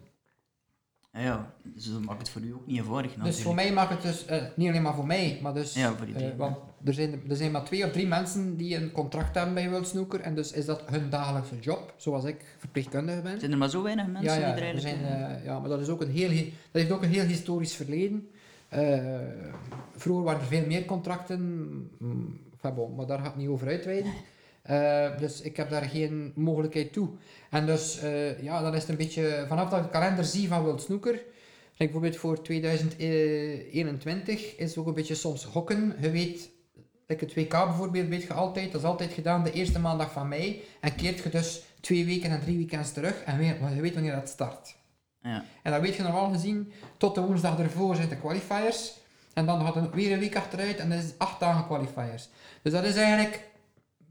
Ja, 1.12 1.20
ja, 1.20 1.54
dus 1.62 1.92
dat 1.92 2.00
maakt 2.00 2.18
het 2.18 2.28
voor 2.28 2.42
u 2.42 2.52
ook 2.54 2.66
niet 2.66 2.78
eenvoudig 2.78 3.14
Dus 3.14 3.42
voor 3.42 3.54
mij 3.54 3.72
maakt 3.72 3.90
het 3.90 4.02
dus, 4.02 4.26
eh, 4.26 4.42
niet 4.56 4.68
alleen 4.68 4.82
maar 4.82 4.94
voor 4.94 5.06
mij, 5.06 5.38
maar 5.42 5.54
dus... 5.54 5.74
Ja, 5.74 5.94
voor 5.96 6.06
iedereen, 6.06 6.30
eh, 6.32 6.36
want 6.38 6.56
er 6.84 6.94
zijn, 6.94 7.20
er 7.28 7.36
zijn 7.36 7.50
maar 7.50 7.64
twee 7.64 7.84
of 7.84 7.90
drie 7.92 8.06
mensen 8.06 8.56
die 8.56 8.76
een 8.76 8.92
contract 8.92 9.34
hebben 9.34 9.54
bij 9.54 9.70
World 9.70 9.86
Snooker 9.88 10.20
en 10.20 10.34
dus 10.34 10.52
is 10.52 10.64
dat 10.64 10.82
hun 10.86 11.10
dagelijkse 11.10 11.58
job, 11.60 11.94
zoals 11.96 12.24
ik 12.24 12.56
verpleegkundige 12.58 13.20
ben. 13.20 13.38
Zijn 13.40 13.52
er 13.52 13.58
maar 13.58 13.70
zo 13.70 13.82
weinig 13.82 14.06
mensen 14.06 14.40
ja, 14.40 14.46
ja, 14.48 14.54
die 14.54 14.62
er 14.64 14.70
eigenlijk... 14.70 14.98
zijn, 15.02 15.36
eh, 15.38 15.44
ja, 15.44 15.58
maar 15.58 15.68
dat, 15.68 15.80
is 15.80 15.88
ook 15.88 16.00
een 16.00 16.10
heel, 16.10 16.30
he- 16.30 16.52
dat 16.70 16.82
heeft 16.82 16.90
ook 16.90 17.02
een 17.02 17.08
heel 17.08 17.24
historisch 17.26 17.74
verleden. 17.74 18.28
Vroeger 19.96 20.24
waren 20.24 20.40
er 20.40 20.46
veel 20.46 20.66
meer 20.66 20.84
contracten, 20.84 21.40
mm, 21.98 22.40
enfin 22.52 22.74
bon, 22.74 22.94
maar 22.94 23.06
daar 23.06 23.18
ga 23.18 23.28
ik 23.28 23.36
niet 23.36 23.48
over 23.48 23.68
uitweiden. 23.68 24.12
Eh, 24.62 25.18
dus 25.18 25.40
ik 25.40 25.56
heb 25.56 25.70
daar 25.70 25.82
geen 25.82 26.32
mogelijkheid 26.34 26.92
toe. 26.92 27.08
En 27.50 27.66
dus, 27.66 27.98
eh, 28.00 28.42
ja, 28.42 28.62
dan 28.62 28.74
is 28.74 28.80
het 28.80 28.90
een 28.90 28.96
beetje, 28.96 29.44
vanaf 29.48 29.70
dat 29.70 29.78
ik 29.78 29.84
de 29.84 29.90
kalender 29.90 30.24
zie 30.24 30.48
van 30.48 30.62
World 30.62 30.82
Snooker, 30.82 31.12
like 31.12 31.24
bijvoorbeeld 31.76 32.16
voor 32.16 32.42
2021, 32.42 34.56
is 34.56 34.68
het 34.68 34.78
ook 34.78 34.86
een 34.86 34.94
beetje 34.94 35.14
soms 35.14 35.44
gokken. 35.44 35.96
Je 36.00 36.10
weet, 36.10 36.50
like 37.06 37.24
het 37.24 37.34
WK 37.34 37.50
bijvoorbeeld, 37.50 38.08
weet 38.08 38.22
je 38.22 38.32
altijd, 38.32 38.72
dat 38.72 38.80
is 38.80 38.86
altijd 38.86 39.12
gedaan 39.12 39.44
de 39.44 39.52
eerste 39.52 39.78
maandag 39.78 40.12
van 40.12 40.28
mei, 40.28 40.62
en 40.80 40.94
keert 40.94 41.18
je 41.22 41.28
dus 41.28 41.62
twee 41.80 42.04
weken 42.04 42.30
en 42.30 42.40
drie 42.40 42.56
weekends 42.56 42.92
terug, 42.92 43.22
en 43.22 43.38
weet- 43.38 43.56
je 43.74 43.80
weet 43.80 43.94
wanneer 43.94 44.14
dat 44.14 44.28
start. 44.28 44.78
Ja, 45.22 45.44
En 45.62 45.72
dan 45.72 45.80
weet 45.80 45.94
je 45.94 46.02
normaal 46.02 46.30
gezien, 46.32 46.72
tot 46.96 47.14
de 47.14 47.20
woensdag 47.20 47.58
ervoor 47.58 47.94
zijn 47.96 48.08
de 48.08 48.16
qualifiers. 48.16 48.98
En 49.34 49.46
dan 49.46 49.64
gaat 49.64 49.76
er 49.76 49.90
weer 49.90 50.12
een 50.12 50.18
week 50.18 50.36
achteruit 50.36 50.76
en 50.76 50.90
dat 50.90 50.98
is 50.98 51.12
acht 51.18 51.40
dagen 51.40 51.66
qualifiers. 51.66 52.28
Dus 52.62 52.72
dat 52.72 52.84
is 52.84 52.94
eigenlijk 52.96 53.48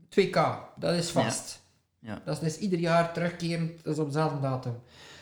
2K. 0.10 0.40
Dat 0.76 0.94
is 0.96 1.10
vast. 1.10 1.62
ja. 2.00 2.22
Dat 2.26 2.36
is 2.36 2.40
dus 2.40 2.58
ieder 2.58 2.80
jaar 2.80 3.14
terugkerend, 3.14 3.84
dat 3.84 3.94
is 3.94 4.00
op 4.00 4.06
dezelfde 4.06 4.40
datum. 4.40 4.80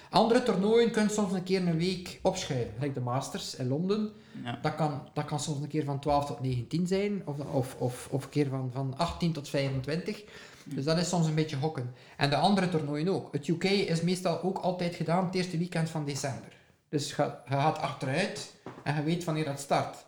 Andere 0.10 0.44
toernooien 0.44 0.92
kunnen 0.92 1.12
soms 1.12 1.34
een 1.34 1.44
keer 1.44 1.68
een 1.68 1.78
week 1.78 2.20
opschuiven. 2.22 2.74
Gelijk 2.74 2.94
de 2.94 3.00
Masters 3.00 3.56
in 3.56 3.68
Londen. 3.68 4.12
ja. 4.44 4.60
Dat 4.62 4.76
kan, 4.76 5.02
dat 5.14 5.26
kan 5.26 5.40
soms 5.40 5.62
een 5.62 5.68
keer 5.68 5.84
van 5.84 6.00
12 6.00 6.26
tot 6.26 6.42
19 6.42 6.88
zijn. 6.88 7.22
Of, 7.26 7.40
of, 7.40 7.76
of, 7.76 8.08
of 8.12 8.24
een 8.24 8.30
keer 8.30 8.48
van, 8.50 8.70
van 8.74 8.94
18 8.98 9.34
tot 9.34 9.50
25. 9.50 10.24
Dus 10.64 10.84
dat 10.84 10.98
is 10.98 11.10
soms 11.10 11.28
een 11.28 11.36
beetje 11.36 11.56
hokken. 11.56 11.94
En 12.18 12.30
de 12.30 12.36
andere 12.36 12.70
toernooien 12.70 13.08
ook. 13.08 13.34
Het 13.34 13.48
UK 13.48 13.64
is 13.64 14.02
meestal 14.02 14.42
ook 14.42 14.58
altijd 14.58 14.96
gedaan 14.96 15.26
het 15.26 15.36
eerste 15.36 15.58
weekend 15.58 15.90
van 15.90 16.06
december. 16.06 16.56
Dus 16.90 17.16
je, 17.16 17.24
je 17.24 17.56
gaat 17.56 17.78
achteruit 17.78 18.54
en 18.84 18.96
je 18.96 19.04
weet 19.04 19.24
wanneer 19.24 19.46
dat 19.46 19.60
start. 19.60 20.06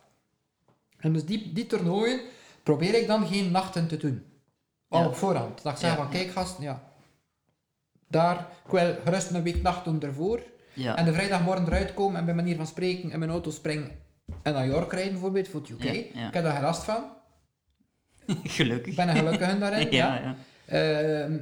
En 0.96 1.12
dus 1.12 1.24
die, 1.24 1.52
die 1.52 1.66
toernooien 1.66 2.20
probeer 2.62 2.94
ik 2.94 3.06
dan 3.06 3.26
geen 3.26 3.50
nachten 3.50 3.88
te 3.88 3.96
doen. 3.96 4.24
Al 4.90 5.06
op 5.06 5.14
voorhand. 5.16 5.62
Dat 5.62 5.72
ik 5.72 5.78
zeg 5.78 5.96
van, 5.96 6.10
kijk 6.10 6.30
gasten, 6.30 6.62
ja. 6.62 6.82
Daar, 8.08 8.46
ik 8.64 8.70
wil 8.70 8.94
gerust 9.04 9.30
een 9.30 9.42
week 9.42 9.62
nacht 9.62 9.84
doen 9.84 10.02
ervoor. 10.02 10.42
En 10.96 11.04
de 11.04 11.12
vrijdagmorgen 11.12 11.66
eruit 11.66 11.94
komen 11.94 12.18
en 12.18 12.24
bij 12.24 12.34
manier 12.34 12.56
van 12.56 12.66
spreken 12.66 13.10
in 13.10 13.18
mijn 13.18 13.30
auto 13.30 13.50
springen 13.50 13.90
en 14.42 14.52
naar 14.52 14.66
York 14.66 14.92
rijden 14.92 15.12
bijvoorbeeld, 15.12 15.48
voor 15.48 15.60
het 15.60 15.68
UK. 15.70 15.84
Ik 15.84 16.14
heb 16.14 16.42
daar 16.42 16.52
geen 16.52 16.62
last 16.62 16.82
van. 16.84 17.04
Gelukkig. 18.44 18.90
Ik 18.90 18.96
ben 18.96 19.08
een 19.08 19.16
gelukkige 19.16 19.58
daarin. 19.58 19.90
ja. 20.02 20.34
Ehm, 20.66 21.38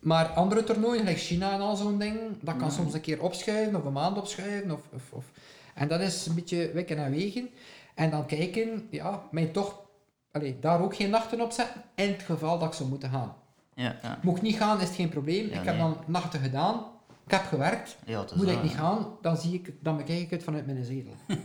maar 0.00 0.26
andere 0.26 0.64
toernooien, 0.64 0.98
gelijk 1.00 1.18
China 1.18 1.52
en 1.52 1.60
al 1.60 1.76
zo'n 1.76 1.98
ding, 1.98 2.18
dat 2.40 2.56
kan 2.56 2.66
Ja. 2.68 2.74
soms 2.74 2.94
een 2.94 3.00
keer 3.00 3.22
opschuiven 3.22 3.76
of 3.76 3.84
een 3.84 3.92
maand 3.92 4.16
opschuiven. 4.18 4.70
Of, 4.70 4.80
of, 4.92 5.02
of. 5.12 5.24
En 5.74 5.88
dat 5.88 6.00
is 6.00 6.26
een 6.26 6.34
beetje 6.34 6.70
wikken 6.72 6.98
en 6.98 7.10
wegen. 7.10 7.48
En 7.94 8.10
dan 8.10 8.26
kijken, 8.26 8.88
ja, 8.90 9.22
mij 9.30 9.46
toch 9.46 9.80
allee, 10.32 10.56
daar 10.60 10.80
ook 10.80 10.96
geen 10.96 11.10
nachten 11.10 11.40
op 11.40 11.50
zetten, 11.52 11.82
in 11.94 12.08
het 12.08 12.22
geval 12.22 12.58
dat 12.58 12.68
ik 12.68 12.74
zou 12.74 12.88
moeten 12.88 13.10
gaan. 13.10 13.34
Ja, 13.74 13.96
ja. 14.02 14.18
Mocht 14.22 14.36
ik 14.36 14.42
niet 14.42 14.56
gaan, 14.56 14.80
is 14.80 14.86
het 14.86 14.96
geen 14.96 15.08
probleem. 15.08 15.44
Ja, 15.48 15.58
ik 15.60 15.64
heb 15.66 15.74
nee. 15.76 15.78
dan 15.82 15.96
nachten 16.06 16.40
gedaan, 16.40 16.74
ik 17.26 17.30
heb 17.32 17.42
gewerkt. 17.42 17.96
Moet 18.34 18.48
ik 18.48 18.62
niet 18.62 18.72
gaan, 18.72 19.06
dan, 19.22 19.36
zie 19.36 19.54
ik, 19.54 19.72
dan 19.80 19.96
bekijk 19.96 20.20
ik 20.20 20.30
het 20.30 20.42
vanuit 20.44 20.66
mijn 20.66 20.84
zetel. 20.84 21.12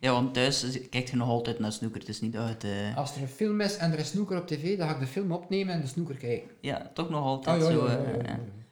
Ja, 0.00 0.12
want 0.12 0.34
thuis 0.34 0.78
kijkt 0.90 1.10
je 1.10 1.16
nog 1.16 1.28
altijd 1.28 1.58
naar 1.58 1.72
snoeker. 1.72 2.00
Het 2.00 2.08
is 2.08 2.20
niet 2.20 2.34
het... 2.34 2.64
eh, 2.64 2.96
Als 2.96 3.14
er 3.16 3.22
een 3.22 3.28
film 3.28 3.60
is 3.60 3.76
en 3.76 3.92
er 3.92 3.98
is 3.98 4.08
snoeker 4.08 4.38
op 4.38 4.46
tv, 4.46 4.78
dan 4.78 4.88
ga 4.88 4.94
ik 4.94 5.00
de 5.00 5.06
film 5.06 5.32
opnemen 5.32 5.74
en 5.74 5.80
de 5.80 5.86
snoeker 5.86 6.14
kijken. 6.16 6.50
Ja, 6.60 6.90
toch 6.94 7.10
nog 7.10 7.24
altijd 7.24 7.62
Ah, 7.62 7.70
zo. 7.70 7.86
ja, 7.88 7.96
eh, 7.96 8.24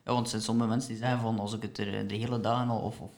ja, 0.05 0.13
want 0.13 0.25
er 0.25 0.31
zijn 0.31 0.43
sommige 0.43 0.69
mensen 0.69 0.89
die 0.91 0.99
zeggen 0.99 1.21
van 1.21 1.39
als 1.39 1.55
ik 1.55 1.63
het 1.63 1.79
er 1.79 1.95
eh, 1.99 2.09
de 2.09 2.15
hele 2.15 2.41
dagen 2.41 2.69
al 2.69 2.79
of, 2.81 3.01
of 3.01 3.11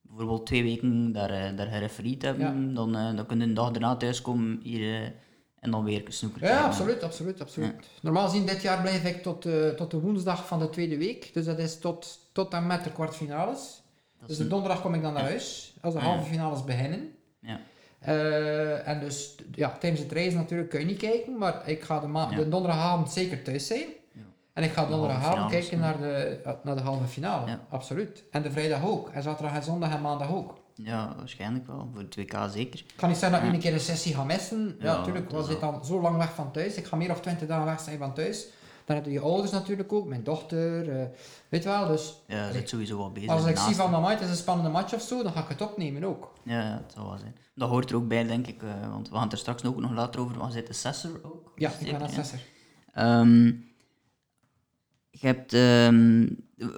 bijvoorbeeld 0.00 0.46
twee 0.46 0.62
weken 0.62 1.12
daar, 1.12 1.56
daar 1.56 1.66
gerefereerd 1.66 2.22
heb, 2.22 2.38
Ja. 2.38 2.52
dan, 2.74 2.92
dan 2.92 3.26
kun 3.26 3.38
je 3.38 3.44
een 3.44 3.54
dag 3.54 3.70
daarna 3.70 3.96
thuiskomen 3.96 4.60
hier 4.62 5.12
en 5.62 5.70
dan 5.70 5.84
weer 5.84 6.02
een 6.06 6.12
snoeker 6.12 6.42
Ja, 6.44 6.60
absoluut, 6.64 7.02
absoluut, 7.02 7.40
absoluut. 7.40 7.74
Normaal 8.02 8.28
gezien, 8.28 8.46
dit 8.46 8.62
jaar 8.62 8.80
blijf 8.80 9.04
ik 9.04 9.22
tot, 9.22 9.46
eh, 9.46 9.68
tot 9.68 9.90
de 9.90 10.00
woensdag 10.00 10.46
van 10.46 10.58
de 10.58 10.70
tweede 10.70 10.96
week. 10.96 11.30
Dus 11.34 11.44
dat 11.44 11.58
is 11.58 11.78
tot, 11.78 12.18
tot 12.32 12.52
en 12.52 12.66
met 12.66 12.84
de 12.84 12.92
kwartfinales. 12.92 13.82
Dus 14.26 14.36
de 14.36 14.48
donderdag 14.48 14.80
kom 14.80 14.94
ik 14.94 15.02
dan 15.02 15.12
naar 15.12 15.22
huis, 15.22 15.74
als 15.80 15.94
de 15.94 16.00
Ja. 16.00 16.06
halve 16.06 16.24
finales 16.30 16.64
beginnen. 16.64 17.12
ja. 17.40 17.60
Eh, 17.98 18.88
en 18.88 19.00
dus, 19.00 19.34
ja, 19.54 19.76
tijdens 19.80 20.02
het 20.02 20.12
reizen 20.12 20.38
natuurlijk 20.38 20.70
kun 20.70 20.80
je 20.80 20.86
niet 20.86 20.98
kijken, 20.98 21.38
maar 21.38 21.68
ik 21.68 21.82
ga 21.82 22.00
de, 22.00 22.06
ma- 22.06 22.26
de 22.26 22.48
donderdagavond 22.48 23.10
zeker 23.12 23.42
thuis 23.42 23.66
zijn. 23.66 23.86
En 24.52 24.62
ik 24.62 24.70
ga 24.72 24.86
donderdagavond 24.86 25.50
kijken 25.50 25.78
naar 25.78 25.98
de, 25.98 26.38
naar 26.62 26.76
de 26.76 26.82
halve 26.82 27.06
finale, 27.06 27.58
absoluut. 27.68 28.22
En 28.30 28.42
de 28.42 28.50
vrijdag 28.50 28.84
ook, 28.84 29.08
en 29.08 29.22
zaterdag 29.22 29.54
en 29.56 29.62
zondag 29.62 29.92
en 29.94 30.00
maandag 30.00 30.32
ook. 30.34 30.54
Ja, 30.74 31.14
waarschijnlijk 31.16 31.66
wel. 31.66 31.88
Voor 31.92 32.00
het 32.02 32.16
WK 32.16 32.36
zeker. 32.52 32.78
Ik 32.80 32.92
kan 32.96 33.08
niet 33.08 33.18
zeggen 33.18 33.38
dat 33.38 33.46
ik 33.48 33.48
Ja. 33.48 33.54
een 33.54 33.60
keer 33.64 33.72
een 33.72 33.80
sessie 33.80 34.14
ga 34.14 34.24
missen. 34.24 34.76
Ja, 34.80 34.96
natuurlijk, 34.96 35.30
dat 35.30 35.40
is 35.40 35.46
zitten 35.50 35.72
dan 35.72 35.84
zo 35.84 36.00
lang 36.00 36.16
weg 36.16 36.34
van 36.34 36.52
thuis. 36.52 36.74
Ik 36.74 36.84
ga 36.86 36.96
meer 36.96 37.10
of 37.10 37.20
twintig 37.20 37.48
dagen 37.48 37.64
weg 37.66 37.80
zijn 37.80 37.98
van 37.98 38.14
thuis. 38.14 38.46
Dan 38.84 38.96
heb 38.96 39.04
je 39.04 39.12
je 39.12 39.20
ouders 39.20 39.50
natuurlijk 39.52 39.92
ook, 39.92 40.06
mijn 40.06 40.24
dochter, 40.24 41.00
eh, 41.00 41.06
weet 41.48 41.62
je 41.62 41.68
wel. 41.68 41.86
Dus 41.86 42.22
Ja, 42.26 42.46
je 42.46 42.52
zit 42.52 42.68
sowieso 42.68 42.96
wel 42.96 43.12
bezig. 43.12 43.30
als 43.30 43.44
ik 43.46 43.56
zie 43.58 43.74
van, 43.74 43.86
hem. 43.86 43.94
amai, 43.94 44.14
het 44.14 44.24
is 44.24 44.30
een 44.30 44.36
spannende 44.36 44.70
match 44.70 44.94
of 44.94 45.00
zo, 45.02 45.22
dan 45.22 45.32
ga 45.32 45.40
ik 45.42 45.48
het 45.48 45.60
opnemen 45.60 46.04
ook. 46.04 46.32
Ja, 46.44 46.60
ja, 46.62 46.80
het 46.82 46.92
zal 46.92 47.08
wel 47.08 47.18
zijn. 47.18 47.36
Dat 47.54 47.68
hoort 47.68 47.90
er 47.90 47.96
ook 47.96 48.08
bij, 48.08 48.24
denk 48.24 48.46
ik. 48.46 48.62
eh, 48.62 48.90
want 48.90 49.08
we 49.08 49.14
gaan 49.14 49.22
het 49.22 49.32
er 49.32 49.38
straks 49.38 49.64
ook 49.64 49.80
nog 49.80 49.90
later 49.92 50.20
over. 50.20 50.38
Want 50.38 50.52
zit 50.52 50.66
de 50.66 50.72
Sessor 50.72 51.20
ook? 51.22 51.52
Ja, 51.56 51.70
ik 51.80 51.90
ben 51.98 52.02
assessor. 52.02 52.38
Je 55.20 55.26
hebt... 55.26 55.52
ehm, 55.52 56.26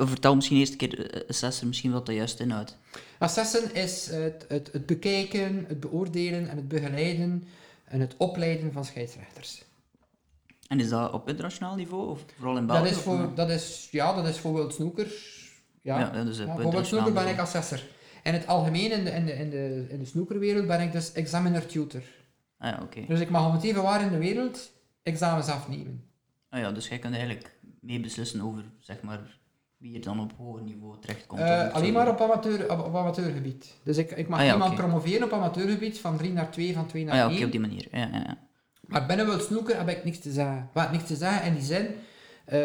vertel 0.09 0.35
misschien 0.35 0.57
eerst 0.59 0.73
een 0.73 0.79
keer, 0.79 1.11
eh, 1.11 1.29
Assessor, 1.29 1.67
misschien 1.67 1.93
wat 1.93 2.07
dat 2.07 2.15
juist 2.15 2.41
inhoudt. 2.41 2.77
Assessen 3.19 3.75
is 3.75 4.07
het, 4.11 4.45
het, 4.49 4.73
het 4.73 4.87
bekijken, 4.87 5.65
het 5.69 5.81
beoordelen 5.81 6.49
en 6.49 6.57
het 6.57 6.69
begeleiden 6.69 7.45
en 7.85 8.01
het 8.01 8.15
opleiden 8.17 8.73
van 8.73 8.85
scheidsrechters. 8.85 9.63
En 10.69 10.81
is 10.81 10.89
dat 10.89 11.13
op 11.13 11.29
internationaal 11.29 11.75
niveau, 11.77 12.09
of 12.11 12.25
vooral 12.37 12.57
in 12.57 12.67
België? 12.67 12.83
Dat 12.83 12.91
is, 12.91 12.97
of- 12.97 13.03
voor, 13.03 13.35
dat 13.35 13.51
is, 13.51 13.89
ja, 13.91 14.15
dat 14.15 14.27
is 14.27 14.39
voor 14.39 14.53
World 14.53 14.75
Snooker. 14.75 15.07
Ja, 15.83 15.99
Ja, 15.99 16.25
dus 16.25 16.39
op 16.41 16.47
Ja, 16.47 16.53
voor 16.53 16.63
World 16.63 16.65
internationaal 16.65 17.05
Snooker 17.07 17.25
ben 17.25 17.33
ik 17.33 17.39
assessor. 17.41 17.81
In 18.23 18.33
het 18.33 18.47
algemeen, 18.47 18.93
in 18.93 19.05
de, 19.05 19.11
in 19.11 19.25
de, 19.27 19.33
in 19.33 19.51
de, 19.51 19.87
in 19.89 19.99
de 19.99 20.05
snookerwereld, 20.05 20.67
ben 20.67 20.81
ik 20.81 20.93
dus 20.93 21.13
examiner 21.13 21.67
tutor. 21.67 22.03
Ah 22.59 22.71
ja, 22.71 22.81
oké. 22.83 23.05
Dus 23.09 23.21
ik 23.21 23.31
mag 23.31 23.47
om 23.47 23.53
het 23.53 23.63
even 23.63 23.83
waar 23.83 24.03
in 24.03 24.11
de 24.11 24.19
wereld 24.19 24.73
examens 25.03 25.47
afnemen. 25.49 26.05
Ah 26.49 26.61
ja, 26.61 26.73
dus 26.73 26.89
jij 26.89 26.99
kunt 26.99 27.15
eigenlijk 27.15 27.54
mee 27.85 28.01
beslissen 28.01 28.41
over, 28.41 28.65
zeg 28.79 29.03
maar, 29.03 29.39
wie 29.77 29.95
er 29.95 30.01
dan 30.03 30.21
op 30.21 30.33
hoger 30.37 30.63
niveau 30.63 31.01
terechtkomt. 31.01 31.41
Het 31.41 31.73
alleen 31.73 31.93
maar 31.93 32.09
op, 32.09 32.21
amateur, 32.21 32.71
op, 32.73 32.79
op 32.87 32.97
amateurgebied. 32.97 33.75
Dus 33.83 33.97
ik, 33.97 34.11
ik 34.11 34.29
mag 34.29 34.39
Ah 34.41 34.47
ja, 34.47 34.53
iemand 34.53 34.73
oké. 34.73 34.81
promoveren 34.83 35.23
op 35.25 35.33
amateurgebied 35.33 35.99
van 35.99 36.17
3 36.17 36.33
naar 36.33 36.51
2, 36.51 36.73
van 36.75 36.87
2 36.87 37.05
naar 37.05 37.13
Ah 37.13 37.19
ja, 37.21 37.27
1. 37.27 37.35
oké, 37.37 37.45
op 37.45 37.51
die 37.51 37.61
manier. 37.61 37.89
Ja, 37.91 37.99
ja, 38.13 38.23
ja. 38.27 38.39
Maar 38.81 39.07
binnen 39.07 39.27
World 39.27 39.43
Snooker 39.43 39.79
heb 39.79 39.89
ik 39.89 40.05
niks 40.05 40.19
te 40.19 40.33
zeggen. 40.33 40.71
Wat 40.73 40.93
niks 40.93 41.05
te 41.07 41.17
zeggen 41.17 41.47
in 41.47 41.55
die 41.55 41.63
zin, 41.63 41.87
eh, 42.45 42.61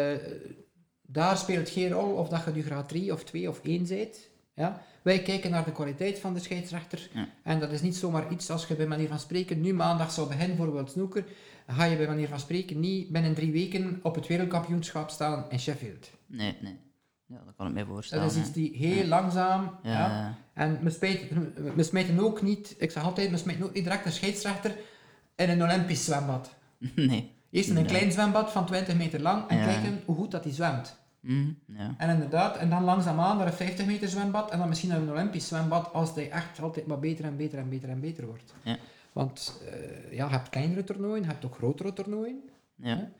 daar 1.02 1.36
speelt 1.36 1.68
geen 1.68 1.90
rol 1.90 2.12
of 2.14 2.28
dat 2.28 2.44
je 2.44 2.50
nu 2.50 2.62
graad 2.62 2.88
3 2.88 3.12
of 3.12 3.24
2 3.24 3.48
of 3.48 3.60
1 3.62 3.86
bent. 3.88 4.28
Ja? 4.54 4.82
Wij 5.02 5.22
kijken 5.22 5.50
naar 5.50 5.64
de 5.64 5.72
kwaliteit 5.72 6.18
van 6.18 6.34
de 6.34 6.40
scheidsrechter. 6.40 7.08
Ja. 7.12 7.28
En 7.42 7.60
dat 7.60 7.72
is 7.72 7.82
niet 7.82 7.96
zomaar 7.96 8.32
iets 8.32 8.50
als 8.50 8.66
je 8.66 8.74
bij 8.74 8.86
manier 8.86 9.08
van 9.08 9.18
spreken 9.18 9.60
nu 9.60 9.74
maandag 9.74 10.12
zou 10.12 10.28
beginnen 10.28 10.56
voor 10.56 10.70
World 10.70 10.90
Snooker, 10.90 11.24
ga 11.66 11.84
je 11.84 11.96
bij 11.96 12.06
manier 12.06 12.28
van 12.28 12.40
spreken 12.40 12.80
niet 12.80 13.08
binnen 13.08 13.34
drie 13.34 13.52
weken 13.52 14.00
op 14.02 14.14
het 14.14 14.26
wereldkampioenschap 14.26 15.10
staan 15.10 15.44
in 15.48 15.60
Sheffield. 15.60 16.10
Nee, 16.26 16.56
nee. 16.60 16.78
Ja, 17.26 17.42
dat 17.44 17.54
kan 17.56 17.66
ik 17.66 17.72
mij 17.72 17.84
voorstellen. 17.84 18.24
Dat 18.24 18.32
is 18.32 18.40
iets 18.40 18.52
die 18.52 18.76
heel 18.76 19.06
langzaam... 19.06 19.78
Ja. 19.82 20.38
En 20.52 20.78
we, 21.74 21.82
smijten 21.82 22.18
ook 22.18 22.42
niet, 22.42 22.74
ik 22.78 22.90
zeg 22.90 23.02
altijd, 23.02 23.30
we 23.30 23.36
smijten 23.36 23.64
ook 23.64 23.74
niet 23.74 23.84
direct 23.84 24.06
een 24.06 24.12
scheidsrechter 24.12 24.76
in 25.36 25.50
een 25.50 25.62
Olympisch 25.62 26.04
zwembad. 26.04 26.54
nee. 26.94 27.32
Eerst 27.50 27.68
in 27.68 27.76
een 27.76 27.86
klein 27.86 28.12
zwembad 28.12 28.52
van 28.52 28.66
20 28.66 28.96
meter 28.96 29.20
lang 29.20 29.48
en 29.48 29.64
kijken 29.64 30.02
hoe 30.04 30.16
goed 30.16 30.30
dat 30.30 30.44
hij 30.44 30.52
zwemt. 30.52 30.99
Ja. 31.66 31.94
En 31.98 32.10
inderdaad, 32.10 32.56
en 32.56 32.70
dan 32.70 32.84
langzaamaan 32.84 33.36
naar 33.36 33.46
een 33.46 33.52
50 33.52 33.86
meter 33.86 34.08
zwembad 34.08 34.50
en 34.50 34.58
dan 34.58 34.68
misschien 34.68 34.90
naar 34.90 35.00
een 35.00 35.10
Olympisch 35.10 35.48
zwembad 35.48 35.92
als 35.92 36.14
hij 36.14 36.30
echt 36.30 36.60
altijd 36.60 36.86
maar 36.86 36.98
beter 36.98 37.24
en 37.24 37.36
beter 37.36 37.58
en 37.58 37.68
beter 37.68 37.88
en 37.88 38.00
beter 38.00 38.26
wordt. 38.26 38.54
Ja. 38.62 38.78
Want 39.12 39.60
eh, 39.66 40.12
ja, 40.12 40.24
je 40.26 40.32
hebt 40.32 40.48
kleinere 40.48 40.84
toernooien, 40.84 41.22
je 41.22 41.28
hebt 41.28 41.44
ook 41.44 41.54
grotere 41.54 41.92
toernooien. 41.92 42.42
Ja. 42.74 43.10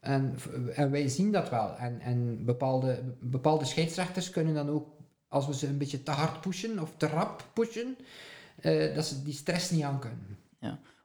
En, 0.00 0.36
en 0.74 0.90
wij 0.90 1.08
zien 1.08 1.32
dat 1.32 1.50
wel. 1.50 1.76
En, 1.76 2.00
en 2.00 2.44
bepaalde, 2.44 3.16
bepaalde 3.20 3.64
scheidsrechters 3.64 4.30
kunnen 4.30 4.54
dan 4.54 4.68
ook, 4.68 4.88
als 5.28 5.46
we 5.46 5.54
ze 5.54 5.66
een 5.66 5.78
beetje 5.78 6.02
te 6.02 6.10
hard 6.10 6.40
pushen 6.40 6.78
of 6.78 6.92
te 6.96 7.06
rap 7.06 7.48
pushen, 7.52 7.96
eh, 8.60 8.94
dat 8.94 9.06
ze 9.06 9.22
die 9.22 9.34
stress 9.34 9.70
niet 9.70 9.82
aan 9.82 10.00
kunnen. 10.00 10.38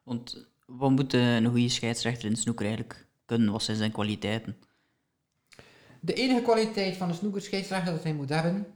Want 0.02 0.46
wat 0.66 0.90
moet 0.90 1.12
een 1.12 1.46
goede 1.46 1.68
scheidsrechter 1.68 2.30
in 2.30 2.36
snoeker 2.36 2.66
eigenlijk 2.66 3.06
kunnen? 3.24 3.52
Wat 3.52 3.62
zijn 3.62 3.76
zijn 3.76 3.92
kwaliteiten? 3.92 4.56
De 6.04 6.12
enige 6.14 6.42
kwaliteit 6.42 6.96
van 6.96 7.08
een 7.08 7.14
snoekerscheidsrechter 7.14 7.92
dat 7.92 8.02
hij 8.02 8.14
moet 8.14 8.28
hebben, 8.28 8.66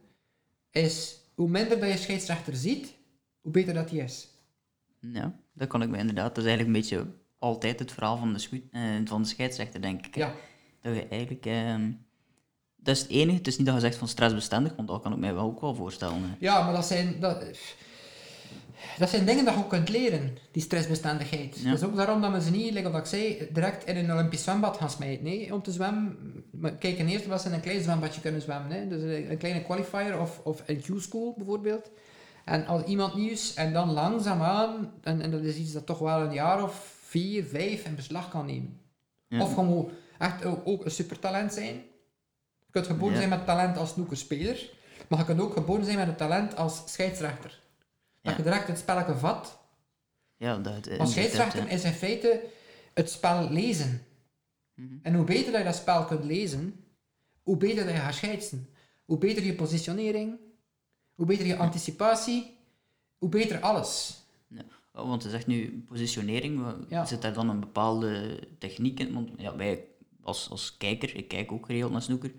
is 0.70 1.16
hoe 1.34 1.48
minder 1.48 1.80
dat 1.80 1.90
je 1.90 1.96
scheidsrechter 1.96 2.56
ziet, 2.56 2.94
hoe 3.40 3.52
beter 3.52 3.74
dat 3.74 3.90
hij 3.90 3.98
is. 3.98 4.28
Ja, 5.00 5.40
dat 5.52 5.68
kan 5.68 5.82
ik 5.82 5.88
me 5.88 5.98
inderdaad. 5.98 6.34
Dat 6.34 6.44
is 6.44 6.50
eigenlijk 6.50 6.76
een 6.76 6.82
beetje 6.82 7.12
altijd 7.38 7.78
het 7.78 7.92
verhaal 7.92 8.16
van 8.16 8.32
de, 8.32 8.62
eh, 8.72 8.80
van 9.04 9.22
de 9.22 9.28
scheidsrechter, 9.28 9.80
denk 9.80 10.06
ik. 10.06 10.14
Ja, 10.14 10.34
Dat 10.80 10.94
je 10.94 11.06
eigenlijk... 11.08 11.46
ehm, 11.46 11.92
dat 12.76 12.96
is 12.96 13.02
het 13.02 13.10
enige. 13.10 13.36
Het 13.36 13.46
is 13.46 13.56
niet 13.56 13.66
dat 13.66 13.74
je 13.74 13.80
zegt 13.80 13.96
van 13.96 14.08
stressbestendig, 14.08 14.76
want 14.76 14.88
dat 14.88 15.02
kan 15.02 15.12
ik 15.12 15.18
mij 15.18 15.34
wel 15.34 15.44
ook 15.44 15.60
wel 15.60 15.74
voorstellen. 15.74 16.22
hè. 16.22 16.34
ja 16.38 16.64
maar 16.64 16.72
dat 16.74 16.86
zijn, 16.86 17.20
dat, 17.20 17.44
dat 18.98 19.10
zijn 19.10 19.26
dingen 19.26 19.44
dat 19.44 19.54
je 19.54 19.60
ook 19.60 19.68
kunt 19.68 19.88
leren, 19.88 20.38
die 20.50 20.62
stressbestendigheid. 20.62 21.58
Ja. 21.58 21.70
Dat 21.70 21.78
is 21.78 21.84
ook 21.86 21.96
daarom 21.96 22.20
dat 22.20 22.32
we 22.32 22.40
ze 22.42 22.50
niet, 22.50 22.72
like 22.72 22.90
wat 22.90 23.00
ik 23.00 23.06
zei, 23.06 23.48
direct 23.52 23.86
in 23.86 23.96
een 23.96 24.12
Olympisch 24.12 24.42
zwembad 24.42 24.76
gaan 24.76 24.90
smijten. 24.90 25.24
Nee, 25.24 25.54
om 25.54 25.62
te 25.62 25.72
zwemmen, 25.72 26.16
kijken 26.78 27.08
eerst 27.08 27.26
wat 27.26 27.40
ze 27.42 27.48
in 27.48 27.54
een 27.54 27.60
klein 27.60 27.82
zwembadje 27.82 28.20
kunnen 28.20 28.42
zwemmen. 28.42 28.70
Hè. 28.72 28.88
Dus 28.88 29.02
een, 29.02 29.30
een 29.30 29.38
kleine 29.38 29.62
qualifier 29.62 30.20
of, 30.20 30.40
of 30.44 30.62
een 30.66 30.80
Q-school 30.80 31.34
bijvoorbeeld. 31.36 31.90
En 32.44 32.66
als 32.66 32.82
iemand 32.84 33.14
nieuw 33.14 33.30
is 33.30 33.54
en 33.54 33.72
dan 33.72 33.92
langzaamaan, 33.92 34.92
en, 35.02 35.20
en 35.20 35.30
dat 35.30 35.42
is 35.42 35.56
iets 35.56 35.72
dat 35.72 35.86
toch 35.86 35.98
wel 35.98 36.20
een 36.20 36.32
jaar 36.32 36.62
of 36.62 36.94
vier, 37.02 37.44
vijf 37.44 37.84
in 37.84 37.94
beslag 37.94 38.28
kan 38.28 38.46
nemen. 38.46 38.80
Ja. 39.28 39.42
Of 39.42 39.54
gewoon 39.54 39.90
echt 40.18 40.44
ook, 40.44 40.60
ook 40.64 40.84
een 40.84 40.90
supertalent 40.90 41.52
zijn. 41.52 41.74
Je 42.66 42.72
kunt 42.72 42.86
geboren 42.86 43.12
Ja. 43.12 43.18
zijn 43.18 43.30
met 43.30 43.46
talent 43.46 43.76
als 43.76 43.90
snoekerspeler, 43.90 44.70
maar 45.08 45.18
je 45.18 45.24
kunt 45.24 45.40
ook 45.40 45.52
geboren 45.52 45.84
zijn 45.84 45.96
met 45.96 46.08
een 46.08 46.16
talent 46.16 46.56
als 46.56 46.82
scheidsrechter. 46.86 47.60
Dat 48.26 48.36
Ja. 48.36 48.42
je 48.44 48.50
direct 48.50 48.68
het 48.68 48.78
spelletje 48.78 49.14
vat. 49.14 49.58
Ja, 50.36 50.58
dat 50.58 50.86
Want 50.96 51.14
hè. 51.14 51.68
is 51.68 51.84
in 51.84 51.92
feite 51.92 52.42
het 52.94 53.10
spel 53.10 53.50
lezen. 53.50 54.06
Mhm. 54.74 54.94
En 55.02 55.14
hoe 55.14 55.24
beter 55.24 55.50
dat 55.52 55.60
je 55.60 55.66
dat 55.66 55.76
spel 55.76 56.04
kunt 56.04 56.24
lezen, 56.24 56.84
hoe 57.42 57.56
beter 57.56 57.84
dat 57.84 57.94
je 57.94 58.00
gaat 58.00 58.14
scheidsen. 58.14 58.68
Hoe 59.04 59.18
beter 59.18 59.44
je 59.44 59.54
positionering, 59.54 60.38
hoe 61.14 61.26
beter 61.26 61.46
je 61.46 61.56
anticipatie, 61.56 62.56
hoe 63.18 63.28
beter 63.28 63.60
alles. 63.60 64.20
Oh, 64.94 65.08
want 65.08 65.22
je 65.22 65.30
zegt 65.30 65.46
nu 65.46 65.84
positionering, 65.88 66.64
Ja. 66.88 67.04
zit 67.04 67.22
daar 67.22 67.32
dan 67.32 67.48
een 67.48 67.60
bepaalde 67.60 68.38
techniek 68.58 69.00
in? 69.00 69.12
Want 69.14 69.30
ja, 69.36 69.56
wij 69.56 69.84
als, 70.22 70.50
als 70.50 70.76
kijker, 70.76 71.16
ik 71.16 71.28
kijk 71.28 71.52
ook 71.52 71.66
geregeld 71.66 71.92
naar 71.92 72.02
snoeker, 72.02 72.32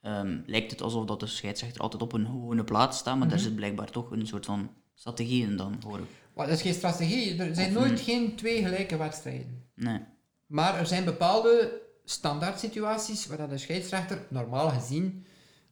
ehm, 0.00 0.40
lijkt 0.46 0.70
het 0.70 0.82
alsof 0.82 1.04
dat 1.04 1.20
de 1.20 1.26
scheidsrechter 1.26 1.80
altijd 1.80 2.02
op 2.02 2.12
een 2.12 2.26
gewone 2.26 2.64
plaats 2.64 2.98
staat, 2.98 3.18
maar 3.18 3.28
daar 3.28 3.36
Mhm. 3.36 3.46
zit 3.46 3.56
blijkbaar 3.56 3.90
toch 3.90 4.10
een 4.10 4.26
soort 4.26 4.46
van 4.46 4.70
strategie 5.00 5.42
in 5.42 5.56
dan, 5.56 5.76
hoor 5.86 5.98
ik. 5.98 6.04
Maar 6.34 6.46
dat 6.46 6.56
is 6.56 6.62
geen 6.62 6.74
strategie. 6.74 7.38
Er 7.42 7.54
zijn 7.54 7.68
Of 7.68 7.74
nooit 7.82 7.90
een- 7.90 7.98
geen 7.98 8.36
twee 8.36 8.62
gelijke 8.62 8.96
wedstrijden. 8.96 9.64
Nee. 9.74 10.00
Maar 10.46 10.78
er 10.78 10.86
zijn 10.86 11.04
bepaalde 11.04 11.80
standaard 12.04 12.58
situaties 12.58 13.26
waar 13.26 13.36
dat 13.38 13.50
de 13.50 13.58
scheidsrechter 13.58 14.26
normaal 14.28 14.68
gezien 14.68 15.26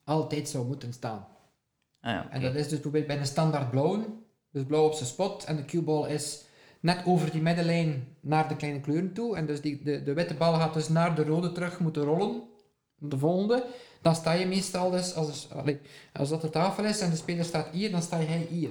altijd 0.04 0.48
zou 0.48 0.66
moeten 0.66 0.92
staan. 0.92 1.26
Ah 2.00 2.12
ja. 2.12 2.30
En 2.30 2.40
dat 2.40 2.54
is 2.54 2.62
dus 2.62 2.72
bijvoorbeeld 2.72 3.06
bij 3.06 3.18
een 3.18 3.26
standaard 3.26 3.70
blauw, 3.70 4.22
dus 4.50 4.64
blauw 4.64 4.84
op 4.86 4.92
zijn 4.94 5.08
spot 5.08 5.44
en 5.44 5.56
de 5.56 5.64
cue-ball 5.64 6.08
is 6.10 6.44
net 6.80 7.02
over 7.06 7.30
die 7.30 7.42
middenlijn 7.42 8.16
naar 8.20 8.48
de 8.48 8.56
kleine 8.56 8.80
kleuren 8.80 9.12
toe. 9.12 9.36
En 9.36 9.46
dus 9.46 9.60
die, 9.60 9.82
de, 9.82 10.02
de 10.02 10.12
witte 10.12 10.34
bal 10.34 10.54
gaat 10.54 10.74
dus 10.74 10.88
naar 10.88 11.14
de 11.14 11.24
rode 11.24 11.52
terug 11.52 11.80
moeten 11.80 12.02
rollen, 12.02 12.42
de 12.98 13.18
volgende. 13.18 13.64
Dan 14.02 14.14
sta 14.14 14.32
je 14.32 14.46
meestal 14.46 14.90
dus, 14.90 15.14
als, 15.14 15.48
als 16.12 16.28
dat 16.28 16.40
de 16.40 16.50
tafel 16.50 16.84
is 16.84 17.00
en 17.00 17.10
de 17.10 17.16
speler 17.16 17.44
staat 17.44 17.68
hier, 17.72 17.90
dan 17.90 18.02
sta 18.02 18.22
jij 18.22 18.46
hier. 18.50 18.70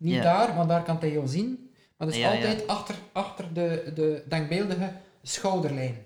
Niet 0.00 0.14
Ja. 0.14 0.22
daar, 0.22 0.54
want 0.56 0.68
daar 0.68 0.82
kan 0.82 0.96
hij 1.00 1.12
jou 1.12 1.26
zien. 1.28 1.70
Maar 1.96 2.06
dat 2.08 2.16
is 2.16 2.22
Ja, 2.22 2.30
altijd 2.34 2.66
achter, 2.66 2.94
achter 3.12 3.52
de, 3.54 3.92
de 3.94 4.24
denkbeeldige 4.28 4.92
schouderlijn. 5.22 5.96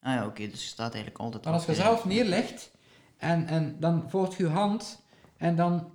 Ah 0.00 0.14
ja, 0.14 0.26
oké, 0.26 0.48
dus 0.48 0.62
je 0.62 0.68
staat 0.68 0.92
eigenlijk 0.94 1.22
altijd 1.24 1.44
Maar 1.44 1.52
als 1.52 1.64
je 1.66 1.74
zelf 1.74 2.04
neerlegt 2.04 2.70
en, 3.16 3.46
en 3.46 3.76
dan 3.78 4.04
volgt 4.10 4.36
je 4.36 4.46
hand 4.48 5.02
en 5.36 5.56
dan, 5.56 5.90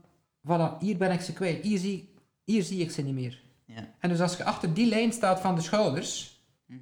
voilà, 0.48 0.78
hier 0.80 0.98
ben 0.98 1.12
ik 1.12 1.22
ze 1.22 1.34
kwijt, 1.34 1.64
hier 1.64 1.80
zie, 1.80 2.14
hier 2.44 2.64
zie 2.64 2.80
ik 2.82 2.92
ze 2.92 3.02
niet 3.02 3.14
meer. 3.14 3.44
Ja. 3.66 3.94
En 4.00 4.10
dus 4.10 4.22
als 4.22 4.38
je 4.38 4.44
achter 4.44 4.74
die 4.74 4.86
lijn 4.88 5.12
staat 5.14 5.40
van 5.40 5.56
de 5.56 5.62
schouders, 5.62 6.34
Mhm. 6.66 6.80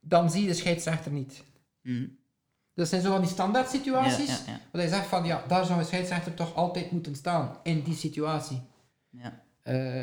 dan 0.00 0.30
zie 0.30 0.40
je 0.42 0.46
de 0.48 0.54
scheidsrechter 0.54 1.12
niet. 1.12 1.42
Mhm. 1.82 2.06
Dat 2.74 2.88
zijn 2.88 3.02
zo 3.02 3.10
van 3.12 3.20
die 3.20 3.30
standaard 3.30 3.68
situaties, 3.70 4.44
ja. 4.46 4.60
waar 4.72 4.82
je 4.82 4.88
zegt 4.88 5.06
van, 5.06 5.24
ja, 5.24 5.44
daar 5.48 5.64
zou 5.64 5.78
een 5.78 5.84
scheidsrechter 5.84 6.34
toch 6.34 6.54
altijd 6.54 6.90
moeten 6.90 7.16
staan, 7.16 7.56
in 7.62 7.82
die 7.82 7.94
situatie. 7.96 8.60
Ja. 9.10 9.41
Eh, 9.62 10.02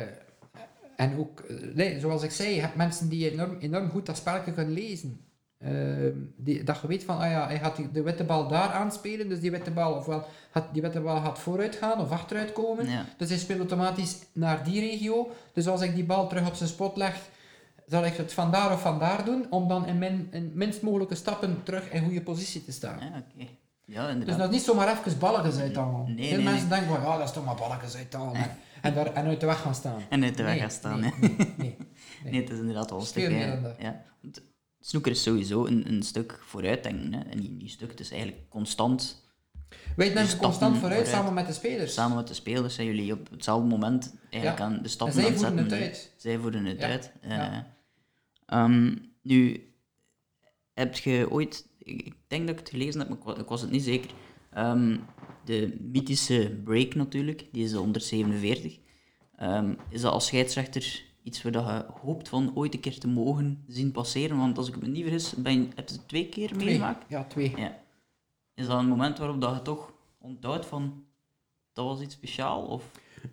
en 0.96 1.18
ook, 1.18 1.40
eh, 1.40 1.56
nee, 1.74 2.00
zoals 2.00 2.22
ik 2.22 2.30
zei, 2.30 2.54
je 2.54 2.60
hebt 2.60 2.74
mensen 2.76 3.08
die 3.08 3.30
enorm, 3.30 3.56
enorm 3.60 3.90
goed 3.90 4.06
dat 4.06 4.16
spelletje 4.16 4.52
kunnen 4.52 4.74
lezen. 4.74 5.20
Ehm, 5.58 6.16
die, 6.36 6.64
dat 6.64 6.80
je 6.80 6.86
weet 6.86 7.04
van, 7.04 7.18
ah 7.18 7.30
ja, 7.30 7.46
hij 7.46 7.58
gaat 7.58 7.76
de 7.92 8.02
witte 8.02 8.24
bal 8.24 8.48
daar 8.48 8.68
aanspelen, 8.68 9.28
dus 9.28 9.40
die 9.40 9.50
witte 9.50 9.70
bal, 9.70 9.94
ofwel 9.94 10.26
gaat, 10.50 10.64
die 10.72 10.82
witte 10.82 11.00
bal 11.00 11.20
gaat 11.20 11.38
vooruit 11.38 11.76
gaan 11.76 12.00
of 12.00 12.10
achteruit 12.10 12.52
komen. 12.52 12.88
Ja. 12.88 13.04
Dus 13.16 13.28
hij 13.28 13.38
speelt 13.38 13.58
automatisch 13.58 14.18
naar 14.32 14.64
die 14.64 14.80
regio. 14.80 15.30
Dus 15.52 15.66
als 15.66 15.80
ik 15.80 15.94
die 15.94 16.04
bal 16.04 16.28
terug 16.28 16.46
op 16.46 16.54
zijn 16.54 16.68
spot 16.68 16.96
leg, 16.96 17.20
zal 17.86 18.04
ik 18.04 18.14
het 18.14 18.32
vandaar 18.32 18.72
of 18.72 18.80
vandaar 18.80 19.24
doen, 19.24 19.46
om 19.50 19.68
dan 19.68 19.86
in, 19.86 19.98
min, 19.98 20.28
in 20.30 20.50
minst 20.54 20.82
mogelijke 20.82 21.14
stappen 21.14 21.62
terug 21.62 21.90
in 21.90 22.04
goede 22.04 22.22
positie 22.22 22.64
te 22.64 22.72
staan. 22.72 22.98
Ja, 23.00 23.06
oké. 23.06 23.48
Ja, 23.84 24.14
Dus 24.14 24.36
dat 24.36 24.48
is 24.48 24.54
niet 24.54 24.64
zomaar 24.64 24.88
even 24.88 25.18
balletjes 25.18 25.58
uithalen. 25.58 26.14
Nee, 26.14 26.28
Veel 26.28 26.36
nee, 26.36 26.44
mensen 26.44 26.68
denken 26.68 26.88
van, 26.88 27.02
ja, 27.02 27.16
dat 27.16 27.26
is 27.26 27.34
toch 27.34 27.44
maar 27.44 27.54
balletjes 27.54 27.96
uithalen. 27.96 28.50
En, 28.82 28.94
daar, 28.94 29.12
en 29.12 29.26
uit 29.26 29.40
de 29.40 29.46
weg 29.46 29.60
gaan 29.60 29.74
staan. 29.74 30.02
En 30.08 30.24
uit 30.24 30.36
de 30.36 30.42
weg 30.42 30.52
Nee, 30.52 30.60
gaan 30.60 30.70
staan, 30.70 31.00
nee, 31.00 31.12
nee, 31.20 31.36
nee. 31.56 31.76
Nee, 32.24 32.40
het 32.40 32.50
is 32.50 32.58
inderdaad 32.58 32.90
wel 32.90 33.00
een 33.00 33.06
stuk... 33.06 33.30
meer 33.30 33.46
hè. 33.46 33.52
dan 33.52 33.62
dat. 33.62 33.74
Ja. 33.78 34.02
Want 34.22 34.42
Snoeker 34.80 35.12
is 35.12 35.22
sowieso 35.22 35.66
een, 35.66 35.88
een 35.92 36.02
stuk 36.02 36.38
vooruitdenken. 36.42 37.12
Hè. 37.12 37.20
En 37.20 37.38
niet, 37.38 37.50
niet 37.50 37.70
stuk, 37.70 37.90
het 37.90 38.00
is 38.00 38.10
eigenlijk 38.10 38.48
constant. 38.48 39.28
Wij 39.96 40.12
denken 40.12 40.36
constant 40.38 40.58
vooruit, 40.78 40.80
vooruit. 40.80 41.06
samen 41.06 41.34
met 41.34 41.46
de 41.46 41.52
spelers. 41.52 41.94
Samen 41.94 42.16
met 42.16 42.28
de 42.28 42.34
spelers 42.34 42.74
zijn 42.74 42.86
jullie 42.86 43.12
op 43.12 43.30
hetzelfde 43.30 43.66
moment 43.68 44.14
eigenlijk 44.30 44.58
Ja. 44.58 44.64
aan 44.66 44.72
de 44.72 44.78
en 44.82 44.90
stappen 44.90 45.14
zij 45.16 45.24
aan 45.24 45.32
het 45.32 45.40
voeren 45.40 45.64
het 45.64 45.72
uit. 45.72 46.12
Zij 46.16 46.38
voeren 46.38 46.64
het 46.64 46.80
Ja. 46.80 46.86
uit. 46.86 47.12
Ja. 47.22 47.66
ehm, 48.46 48.96
nu, 49.22 49.64
heb 50.74 50.94
je 50.94 51.30
ooit... 51.30 51.68
Ik 51.78 52.14
denk 52.26 52.46
dat 52.46 52.50
ik 52.54 52.60
het 52.60 52.70
gelezen 52.70 53.00
heb, 53.00 53.24
maar 53.24 53.38
ik 53.38 53.48
was 53.48 53.60
het 53.60 53.70
niet 53.70 53.82
zeker. 53.82 54.10
Ehm, 54.50 54.96
de 55.50 55.76
mythische 55.92 56.60
break 56.64 56.94
natuurlijk, 56.94 57.44
die 57.52 57.64
is 57.64 57.70
de 57.70 57.76
147. 57.76 58.78
Ehm, 59.36 59.74
is 59.88 60.00
dat 60.00 60.12
als 60.12 60.26
scheidsrechter 60.26 61.02
iets 61.22 61.42
waar 61.42 61.52
je 61.52 61.84
hoopt 62.00 62.28
van 62.28 62.52
ooit 62.54 62.74
een 62.74 62.80
keer 62.80 62.98
te 62.98 63.08
mogen 63.08 63.64
zien 63.66 63.92
passeren? 63.92 64.36
Want 64.36 64.58
als 64.58 64.68
ik 64.68 64.80
me 64.80 64.88
niet 64.88 65.02
vergis, 65.02 65.34
ben 65.34 65.52
je, 65.52 65.68
heb 65.74 65.88
je 65.88 65.94
het 65.94 66.08
twee 66.08 66.28
keer 66.28 66.48
Twee. 66.48 66.64
meegemaakt? 66.64 67.04
Ja, 67.08 67.24
twee. 67.24 67.52
Ja. 67.56 67.78
Is 68.54 68.66
dat 68.66 68.78
een 68.78 68.88
moment 68.88 69.18
waarop 69.18 69.40
dat 69.40 69.54
je 69.54 69.62
toch 69.62 69.92
onthoudt 70.18 70.66
van... 70.66 71.04
Dat 71.72 71.84
was 71.84 72.00
iets 72.00 72.14
speciaal? 72.14 72.62
Of... 72.62 72.90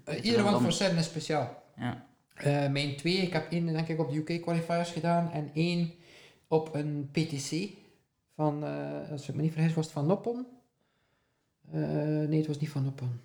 Uh, 0.09 0.25
ieder 0.25 0.45
one 0.45 0.59
for 0.59 0.71
seven 0.71 0.97
is 0.97 1.05
speciaal. 1.05 1.63
Ja. 1.77 2.05
Eh, 2.33 2.69
mijn 2.69 2.95
twee, 2.95 3.17
ik 3.17 3.33
heb 3.33 3.51
één 3.51 3.65
denk 3.65 3.87
ik 3.87 3.99
op 3.99 4.11
de 4.11 4.17
UK 4.17 4.41
qualifiers 4.41 4.91
gedaan 4.91 5.31
en 5.31 5.49
één 5.53 5.91
op 6.47 6.75
een 6.75 7.09
PTC 7.11 7.69
van, 8.35 8.63
eh, 8.63 9.11
als 9.11 9.29
ik 9.29 9.35
me 9.35 9.41
niet 9.41 9.53
vergis, 9.53 9.73
was 9.73 9.85
het 9.85 9.93
van 9.93 10.05
Noppon. 10.05 10.45
Eh, 11.71 11.79
nee, 12.27 12.37
het 12.37 12.47
was 12.47 12.59
niet 12.59 12.69
van 12.69 12.83
Noppon. 12.83 13.19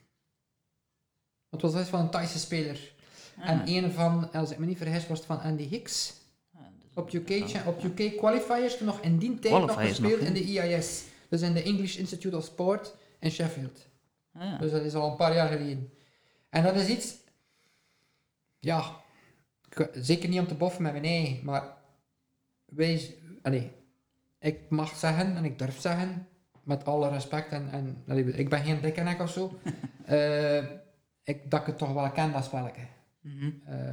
Het 1.51 1.63
was 1.63 1.89
van 1.89 2.01
een 2.01 2.11
Thaise 2.11 2.39
speler. 2.39 2.93
Ah, 3.39 3.49
En 3.49 3.67
één 3.67 3.93
van, 3.93 4.33
als 4.33 4.51
ik 4.51 4.59
me 4.59 4.67
niet 4.67 4.77
vergis, 4.79 5.07
was 5.07 5.19
het 5.19 5.27
van 5.27 5.41
Andy 5.41 5.69
Hicks. 5.69 6.13
ah, 6.55 6.61
Op 6.95 7.13
UK, 7.13 7.47
op 7.67 7.85
UK 7.85 8.17
qualifiers 8.17 8.81
nog 8.81 9.01
in 9.01 9.19
die 9.19 9.39
tijd 9.39 9.55
nog 9.55 9.75
gespeeld 9.87 10.19
nog, 10.21 10.29
in 10.29 10.35
de 10.35 10.61
EIS. 10.61 11.05
Dus 11.29 11.41
in 11.41 11.53
de 11.53 11.63
English 11.63 11.97
Institute 11.97 12.37
of 12.37 12.45
Sport 12.45 12.95
in 13.19 13.31
Sheffield. 13.31 13.87
Ah, 14.33 14.43
ja. 14.43 14.59
Dus 14.59 14.71
dat 14.71 14.83
is 14.83 14.95
al 14.95 15.11
een 15.11 15.17
paar 15.17 15.35
jaar 15.35 15.49
geleden. 15.49 15.93
En 16.49 16.63
dat 16.63 16.77
is 16.77 16.89
iets, 16.89 17.15
ja, 18.59 18.97
zeker 19.93 20.29
niet 20.29 20.39
om 20.41 20.47
te 20.47 20.55
boffen 20.55 20.83
met 20.83 20.93
mijn 20.93 21.05
eigen, 21.05 21.45
maar 21.45 21.77
wij, 22.65 23.17
allee, 23.43 23.71
ik 24.39 24.71
mag 24.71 24.97
zeggen 24.97 25.37
en 25.37 25.45
ik 25.45 25.59
durf 25.59 25.81
zeggen, 25.81 26.29
met 26.62 26.85
alle 26.85 27.09
respect, 27.09 27.53
en, 27.53 27.68
en 27.70 28.03
ik 28.38 28.48
ben 28.48 28.64
geen 28.64 28.81
dikke 28.81 29.01
nek 29.01 29.20
of 29.20 29.31
zo, 29.31 29.59
eh, 30.05 30.57
ik, 31.22 31.51
dat 31.51 31.61
ik 31.61 31.66
het 31.66 31.79
toch 31.79 31.92
wel 31.92 32.11
ken, 32.11 32.33
dat 32.33 32.44
spelletje. 32.44 32.83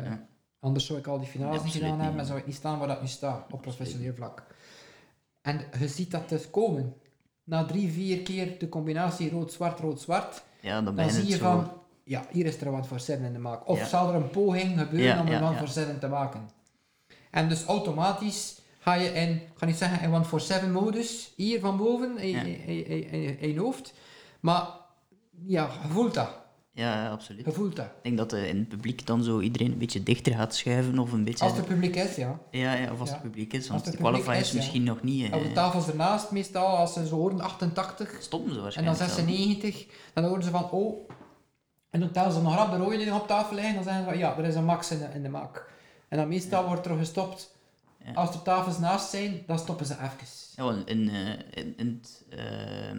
Ja. 0.03 0.27
Anders 0.59 0.85
zou 0.85 0.99
ik 0.99 1.07
al 1.07 1.19
die 1.19 1.27
finales 1.27 1.63
niet 1.63 1.73
gedaan 1.73 1.99
hebben 1.99 2.19
en 2.19 2.25
zou 2.25 2.39
ik 2.39 2.45
niet 2.45 2.55
staan 2.55 2.79
waar 2.79 2.87
dat 2.87 3.01
nu 3.01 3.07
staat, 3.07 3.53
op 3.53 3.61
professioneel 3.61 4.13
vlak. 4.13 4.43
En 5.41 5.61
je 5.79 5.87
ziet 5.87 6.11
dat 6.11 6.29
dus 6.29 6.49
komen. 6.49 6.93
Na 7.43 7.65
drie, 7.65 7.91
vier 7.91 8.21
keer 8.21 8.59
de 8.59 8.69
combinatie 8.69 9.29
rood-zwart, 9.29 9.79
rood-zwart, 9.79 10.43
Ja, 10.61 10.81
dan, 10.81 10.95
dan 10.95 11.05
je 11.05 11.11
zie 11.11 11.27
je 11.27 11.35
zo... 11.35 11.43
van, 11.43 11.71
ja, 12.03 12.25
hier 12.31 12.45
is 12.45 12.61
er 12.61 12.67
one 12.67 12.83
for 12.83 12.99
seven 12.99 13.25
in 13.25 13.33
de 13.33 13.39
maak. 13.39 13.67
Of 13.67 13.79
Ja. 13.79 13.85
zal 13.85 14.09
er 14.09 14.15
een 14.15 14.29
poging 14.29 14.79
gebeuren 14.79 15.19
om 15.19 15.27
ja. 15.27 15.53
for 15.53 15.67
seven 15.67 15.99
te 15.99 16.07
maken. 16.07 16.49
En 17.31 17.49
dus 17.49 17.65
automatisch 17.65 18.61
ga 18.89 19.01
je 19.01 19.09
in, 19.13 19.29
ik 19.35 19.41
ga 19.55 19.65
niet 19.65 19.75
zeggen 19.77 20.01
in 20.01 20.13
one 20.13 20.25
for 20.25 20.39
seven 20.41 20.71
modus, 20.71 21.33
hier 21.35 21.59
van 21.59 21.77
boven, 21.77 22.17
in, 22.17 22.29
Ja. 22.29 22.41
in, 22.41 22.65
in, 22.67 23.09
in- 23.11 23.39
in 23.39 23.53
je 23.53 23.59
hoofd. 23.59 23.93
Maar 24.39 24.67
ja, 25.45 25.69
je 25.83 25.89
voelt 25.89 26.13
dat. 26.13 26.29
Ja, 26.71 27.09
absoluut. 27.09 27.45
Je 27.45 27.51
voelt 27.51 27.75
dat. 27.75 27.85
Ik 27.85 28.03
denk 28.03 28.17
dat 28.17 28.33
eh, 28.33 28.47
in 28.49 28.57
het 28.57 28.67
publiek 28.69 29.05
dan 29.05 29.23
zo 29.23 29.39
iedereen 29.39 29.71
een 29.71 29.77
beetje 29.77 30.03
dichter 30.03 30.33
gaat 30.35 30.55
schuiven 30.55 30.99
of 30.99 31.11
een 31.11 31.23
beetje... 31.23 31.45
Als 31.45 31.57
er 31.57 31.63
publiek 31.63 31.95
is, 31.95 32.15
ja. 32.15 32.39
Ja, 32.51 32.73
ja, 32.73 32.91
of 32.91 32.99
als 32.99 33.09
Ja. 33.09 33.15
het 33.15 33.23
publiek 33.23 33.53
is, 33.53 33.67
want 33.67 33.91
de 33.91 33.97
qualifiers 33.97 34.51
misschien 34.51 34.83
nog 34.83 35.01
niet. 35.03 35.31
eh, 35.31 35.37
Op 35.37 35.43
de 35.43 35.51
tafels 35.51 35.87
ernaast 35.87 36.31
meestal, 36.31 36.65
als 36.77 36.93
ze 36.93 37.07
zo 37.07 37.15
horen 37.15 37.41
88 37.41 38.17
stoppen 38.21 38.49
ze 38.53 38.55
en 38.57 38.63
dan 38.63 38.63
waarschijnlijk. 38.63 38.97
zelf. 38.97 39.09
96, 39.11 39.87
dan 40.13 40.23
horen 40.23 40.43
ze 40.43 40.49
van, 40.49 40.71
oh... 40.71 41.09
En 41.89 41.99
dan 41.99 42.11
tellen 42.11 42.31
ze 42.31 42.41
nog 42.41 42.55
rap 42.55 42.71
de 42.71 42.77
rode 42.77 42.97
dingen 42.97 43.13
op 43.13 43.27
tafel 43.27 43.55
liggen, 43.55 43.73
dan 43.75 43.83
zeggen 43.83 44.03
ze 44.03 44.09
van, 44.09 44.17
ja, 44.19 44.37
er 44.37 44.45
is 44.45 44.55
een 44.55 44.65
max 44.65 44.91
in 44.91 44.97
de, 44.99 45.05
in 45.13 45.23
de 45.23 45.29
maak. 45.29 45.65
En 46.09 46.17
dan 46.17 46.27
meestal 46.27 46.65
wordt 46.67 46.85
er 46.85 46.97
gestopt. 46.97 47.55
Ja. 48.05 48.13
Als 48.13 48.33
er 48.35 48.41
tafels 48.41 48.79
naast 48.79 49.09
zijn, 49.09 49.43
dan 49.47 49.59
stoppen 49.59 49.85
ze 49.85 49.93
even. 49.93 50.27
Ja, 50.55 50.63
want 50.63 50.87
in, 50.89 51.09
eh, 51.09 51.29
in, 51.63 51.73
in, 51.77 52.01
ehm, 52.29 52.97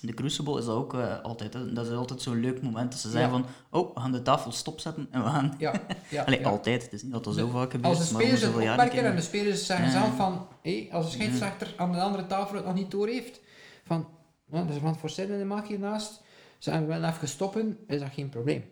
in 0.00 0.06
de 0.08 0.14
Crucible 0.14 0.58
is 0.58 0.64
dat 0.64 0.76
ook 0.76 0.94
eh, 0.94 1.20
altijd. 1.22 1.54
hè. 1.54 1.72
Dat 1.72 1.86
is 1.86 1.92
altijd 1.92 2.22
zo'n 2.22 2.40
leuk 2.40 2.62
moment 2.62 2.90
dat 2.92 3.00
ze 3.00 3.10
zeggen 3.10 3.30
Ja. 3.32 3.36
van, 3.36 3.46
oh, 3.80 3.94
we 3.94 4.00
gaan 4.00 4.12
de 4.12 4.22
tafel 4.22 4.52
stopzetten 4.52 5.08
en 5.10 5.22
we 5.24 5.28
gaan... 5.30 5.54
Ja, 5.58 5.72
ja, 6.08 6.22
Allee, 6.26 6.40
ja. 6.40 6.48
altijd. 6.48 6.82
Het 6.82 6.92
is 6.92 7.02
niet 7.02 7.12
dat 7.12 7.24
dat 7.24 7.34
zo 7.34 7.48
vaak 7.48 7.70
gebeurt, 7.70 7.96
Als 7.96 8.08
de 8.08 8.14
spelers 8.14 8.40
het 8.40 8.54
opmerken 8.54 9.04
en 9.04 9.16
de 9.16 9.22
spelers 9.22 9.66
zeggen 9.66 9.90
zelf 9.90 10.16
van, 10.16 10.48
hé, 10.62 10.88
als 10.92 11.04
de 11.04 11.10
scheidsrechter 11.12 11.74
aan 11.76 11.92
de 11.92 12.00
andere 12.00 12.26
tafel 12.26 12.56
het 12.56 12.64
nog 12.64 12.74
niet 12.74 12.90
door 12.90 13.08
heeft, 13.08 13.40
van, 13.84 14.08
er 14.50 14.68
is 14.70 14.80
wat 14.80 14.96
voor 14.96 15.10
zin 15.10 15.28
in 15.30 15.38
de 15.38 15.44
maak 15.44 15.66
hiernaast, 15.66 16.22
zeggen 16.58 16.86
we 16.86 16.92
willen 16.92 17.10
even 17.10 17.28
stoppen, 17.28 17.78
is 17.86 18.00
dat 18.00 18.10
geen 18.12 18.28
probleem. 18.28 18.64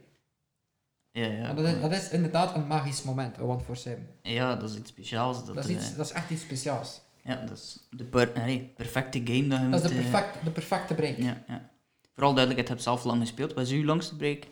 Ja, 1.17 1.27
ja. 1.27 1.53
Dat, 1.53 1.65
is, 1.67 1.81
dat 1.81 1.93
is 1.93 2.11
inderdaad 2.11 2.55
een 2.55 2.67
magisch 2.67 3.03
moment, 3.03 3.39
one 3.41 3.61
for 3.61 3.77
seven. 3.77 4.09
ja, 4.23 4.57
dat 4.57 4.71
is 4.71 4.77
iets 4.77 4.91
speciaals. 4.91 5.47
Dat, 5.47 5.55
Dat 5.55 5.69
is, 5.69 5.91
eh, 5.91 5.97
dat 5.97 6.07
is 6.07 6.13
echt 6.13 6.31
iets 6.31 6.43
speciaals. 6.43 7.01
ja, 7.23 7.37
dat 7.47 7.57
is 7.57 7.87
de 7.91 8.05
per, 8.05 8.33
nee, 8.35 8.73
perfecte 8.77 9.21
game 9.25 9.49
dat 9.49 9.61
je 9.61 9.69
Dat 9.69 9.85
is 9.85 9.89
de, 9.91 9.95
eh, 9.99 10.11
perfect, 10.11 10.45
de 10.45 10.51
perfecte 10.51 10.95
break. 10.95 11.17
ja, 11.17 11.43
ja. 11.47 11.71
Vooral 12.15 12.35
duidelijk, 12.35 12.63
je 12.67 12.73
hebt 12.73 12.85
zelf 12.85 13.05
lang 13.05 13.21
gespeeld. 13.21 13.53
Wat 13.55 13.65
is 13.67 13.71
uw 13.73 13.85
langste 13.85 14.17
break? 14.17 14.45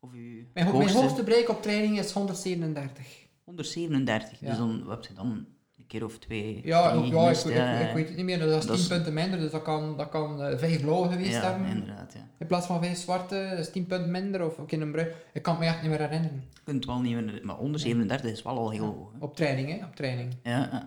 Of 0.00 0.12
uw 0.12 0.42
Mijn, 0.54 0.66
ho- 0.66 0.78
mijn 0.78 0.90
hoogste? 0.90 1.22
break 1.24 1.48
op 1.48 1.62
training 1.62 1.98
is 1.98 2.12
137. 2.12 3.06
137. 3.44 4.40
Ja. 4.40 4.48
Dus 4.48 4.56
dan 4.58 4.84
wat 4.84 4.96
heb 4.96 5.06
je 5.06 5.14
dan 5.14 5.46
keer 5.90 6.04
of 6.04 6.18
twee. 6.18 6.60
Ja, 6.64 6.90
drie 6.90 7.12
ja 7.52 7.70
ik, 7.78 7.94
weet 7.94 8.06
het 8.08 8.16
niet 8.16 8.24
meer, 8.24 8.38
dat 8.38 8.48
is 8.48 8.54
Dat 8.54 8.62
10 8.62 8.74
is- 8.74 8.86
punten 8.86 9.12
minder, 9.12 9.38
dus 9.38 9.50
dat 9.50 9.62
kan, 9.62 9.96
dat 9.96 10.08
kan 10.08 10.42
eh, 10.42 10.58
vijf 10.58 10.80
blauwe 10.80 11.08
geweest 11.08 11.30
Ja, 11.32 11.40
hebben. 11.50 11.66
inderdaad. 11.68 12.12
Ja. 12.12 12.28
In 12.38 12.46
plaats 12.46 12.66
van 12.66 12.82
vijf 12.82 12.98
zwarte, 12.98 13.46
dat 13.50 13.58
is 13.58 13.70
10 13.70 13.86
punten 13.86 14.10
minder, 14.10 14.44
of 14.46 14.58
ook 14.58 14.72
in 14.72 14.80
een. 14.80 15.06
Ik 15.32 15.42
kan 15.42 15.54
het 15.54 15.62
me 15.62 15.68
echt 15.68 15.80
niet 15.82 15.90
meer 15.90 16.00
herinneren. 16.00 16.44
Je 16.54 16.60
kunt 16.64 16.84
wel 16.86 17.00
niet 17.00 17.14
meer, 17.14 17.40
maar 17.42 17.56
137 17.56 18.30
is 18.30 18.42
wel 18.42 18.58
al 18.58 18.70
heel 18.70 18.84
hoog. 18.84 19.12
hè. 19.12 19.24
Op 19.24 19.36
training, 19.36 19.68
hè, 19.78 19.84
op 19.86 19.94
training. 19.96 20.34
Ja. 20.42 20.86